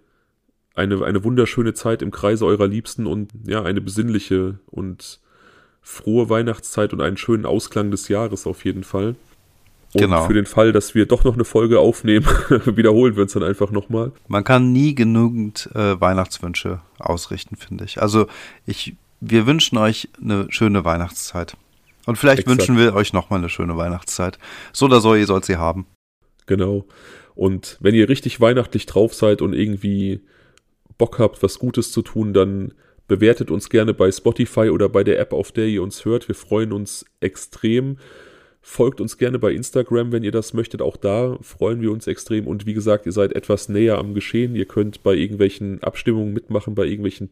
eine, 0.75 1.03
eine 1.03 1.23
wunderschöne 1.23 1.73
Zeit 1.73 2.01
im 2.01 2.11
Kreise 2.11 2.45
eurer 2.45 2.67
Liebsten 2.67 3.07
und 3.07 3.31
ja, 3.45 3.63
eine 3.63 3.81
besinnliche 3.81 4.59
und 4.67 5.19
frohe 5.81 6.29
Weihnachtszeit 6.29 6.93
und 6.93 7.01
einen 7.01 7.17
schönen 7.17 7.45
Ausklang 7.45 7.91
des 7.91 8.09
Jahres 8.09 8.45
auf 8.45 8.65
jeden 8.65 8.83
Fall. 8.83 9.15
Und 9.93 10.01
genau. 10.01 10.27
für 10.27 10.33
den 10.33 10.45
Fall, 10.45 10.73
dass 10.73 10.95
wir 10.95 11.05
doch 11.05 11.23
noch 11.23 11.35
eine 11.35 11.45
Folge 11.45 11.79
aufnehmen, 11.79 12.25
wiederholen 12.65 13.15
wir 13.15 13.23
uns 13.23 13.33
dann 13.33 13.43
einfach 13.43 13.71
nochmal. 13.71 14.11
Man 14.27 14.43
kann 14.43 14.73
nie 14.73 14.93
genügend 14.95 15.69
äh, 15.73 15.99
Weihnachtswünsche 15.99 16.81
ausrichten, 16.99 17.55
finde 17.55 17.85
ich. 17.85 18.01
Also 18.01 18.27
ich, 18.65 18.95
wir 19.21 19.47
wünschen 19.47 19.77
euch 19.77 20.09
eine 20.21 20.47
schöne 20.49 20.83
Weihnachtszeit. 20.83 21.55
Und 22.07 22.17
vielleicht 22.17 22.39
Exakt. 22.39 22.59
wünschen 22.59 22.77
wir 22.77 22.95
euch 22.95 23.11
nochmal 23.11 23.39
eine 23.39 23.49
schöne 23.49 23.75
Weihnachtszeit. 23.75 24.39
So 24.71 24.85
oder 24.85 25.01
so, 25.01 25.13
ihr 25.13 25.25
sollt 25.25 25.43
sie 25.45 25.57
haben. 25.57 25.85
Genau. 26.45 26.85
Und 27.35 27.77
wenn 27.81 27.93
ihr 27.93 28.07
richtig 28.07 28.39
weihnachtlich 28.39 28.85
drauf 28.85 29.13
seid 29.13 29.41
und 29.41 29.53
irgendwie 29.53 30.21
Bock 30.97 31.19
habt, 31.19 31.43
was 31.43 31.59
Gutes 31.59 31.91
zu 31.91 32.01
tun, 32.01 32.33
dann 32.33 32.73
bewertet 33.09 33.51
uns 33.51 33.69
gerne 33.69 33.93
bei 33.93 34.09
Spotify 34.09 34.69
oder 34.69 34.87
bei 34.87 35.03
der 35.03 35.19
App, 35.19 35.33
auf 35.33 35.51
der 35.51 35.67
ihr 35.67 35.83
uns 35.83 36.05
hört. 36.05 36.29
Wir 36.29 36.35
freuen 36.35 36.71
uns 36.71 37.05
extrem. 37.19 37.97
Folgt 38.61 39.01
uns 39.01 39.17
gerne 39.17 39.37
bei 39.37 39.51
Instagram, 39.51 40.13
wenn 40.13 40.23
ihr 40.23 40.31
das 40.31 40.53
möchtet. 40.53 40.81
Auch 40.81 40.95
da 40.95 41.37
freuen 41.41 41.81
wir 41.81 41.91
uns 41.91 42.07
extrem. 42.07 42.47
Und 42.47 42.65
wie 42.65 42.73
gesagt, 42.73 43.05
ihr 43.05 43.11
seid 43.11 43.33
etwas 43.33 43.67
näher 43.67 43.97
am 43.97 44.13
Geschehen. 44.13 44.55
Ihr 44.55 44.65
könnt 44.65 45.03
bei 45.03 45.13
irgendwelchen 45.13 45.83
Abstimmungen 45.83 46.33
mitmachen, 46.33 46.73
bei 46.73 46.85
irgendwelchen 46.85 47.31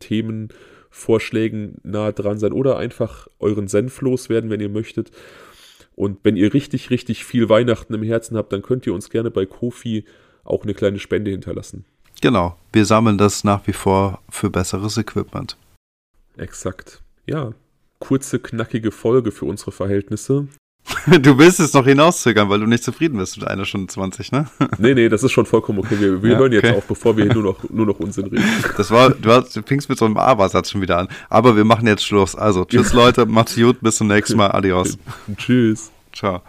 Themenvorschlägen 0.96 1.76
nah 1.84 2.12
dran 2.12 2.40
sein 2.40 2.54
oder 2.54 2.78
einfach 2.78 3.28
euren 3.40 3.68
Senf 3.68 4.02
loswerden, 4.02 4.50
wenn 4.50 4.62
ihr 4.62 4.70
möchtet. 4.70 5.12
Und 5.96 6.20
wenn 6.24 6.36
ihr 6.36 6.54
richtig, 6.54 6.90
richtig 6.90 7.24
viel 7.24 7.48
Weihnachten 7.50 7.94
im 7.94 8.04
Herzen 8.04 8.38
habt, 8.38 8.52
dann 8.52 8.62
könnt 8.62 8.86
ihr 8.86 8.94
uns 8.94 9.10
gerne 9.10 9.32
bei 9.32 9.46
Kofi 9.46 10.06
auch 10.44 10.64
eine 10.64 10.74
kleine 10.74 11.00
Spende 11.00 11.32
hinterlassen. 11.32 11.86
Genau, 12.22 12.58
wir 12.72 12.86
sammeln 12.86 13.18
das 13.18 13.44
nach 13.44 13.66
wie 13.68 13.74
vor 13.74 14.22
für 14.30 14.50
besseres 14.50 14.98
Equipment. 14.98 15.58
Exakt. 16.38 17.02
Ja, 17.26 17.54
kurze, 18.00 18.40
knackige 18.40 18.92
Folge 18.92 19.32
für 19.32 19.46
unsere 19.46 19.72
Verhältnisse. 19.72 20.48
Du 21.22 21.38
willst 21.38 21.60
es 21.60 21.74
noch 21.74 21.86
hinauszögern, 21.86 22.50
weil 22.50 22.60
du 22.60 22.66
nicht 22.66 22.84
zufrieden 22.84 23.18
bist 23.18 23.38
mit 23.38 23.48
einer 23.48 23.66
Stunde 23.66 23.88
20, 23.88 24.32
ne? 24.32 24.46
Nee, 24.78 24.94
nee, 24.94 25.10
das 25.10 25.24
ist 25.24 25.32
schon 25.32 25.46
vollkommen 25.46 25.80
okay. 25.80 25.98
Wir, 26.00 26.22
wir 26.22 26.32
ja, 26.34 26.38
hören 26.38 26.52
jetzt 26.52 26.74
auf, 26.74 26.86
bevor 26.86 27.18
wir 27.18 27.26
nur 27.26 27.44
noch, 27.44 27.70
nur 27.70 27.86
noch 27.86 28.00
Unsinn 28.00 28.26
reden. 28.26 28.44
Das 28.78 28.92
war, 28.92 29.10
du, 29.10 29.32
hast, 29.32 29.56
du 29.56 29.62
fingst 29.62 29.90
mit 29.90 29.98
so 29.98 30.06
einem 30.06 30.18
Aber-Satz 30.18 30.72
schon 30.72 30.82
wieder 30.82 30.98
an. 30.98 31.08
Aber 31.30 31.56
wir 31.56 31.66
machen 31.66 31.88
jetzt 31.88 32.06
Schluss. 32.06 32.36
Also, 32.36 32.66
tschüss 32.66 32.94
Leute, 32.94 33.26
macht's 33.26 33.56
gut, 33.56 33.82
bis 33.82 33.98
zum 33.98 34.08
nächsten 34.08 34.38
Mal. 34.38 34.52
Adios. 34.52 34.98
Tschüss. 35.38 35.92
Ciao. 36.14 36.42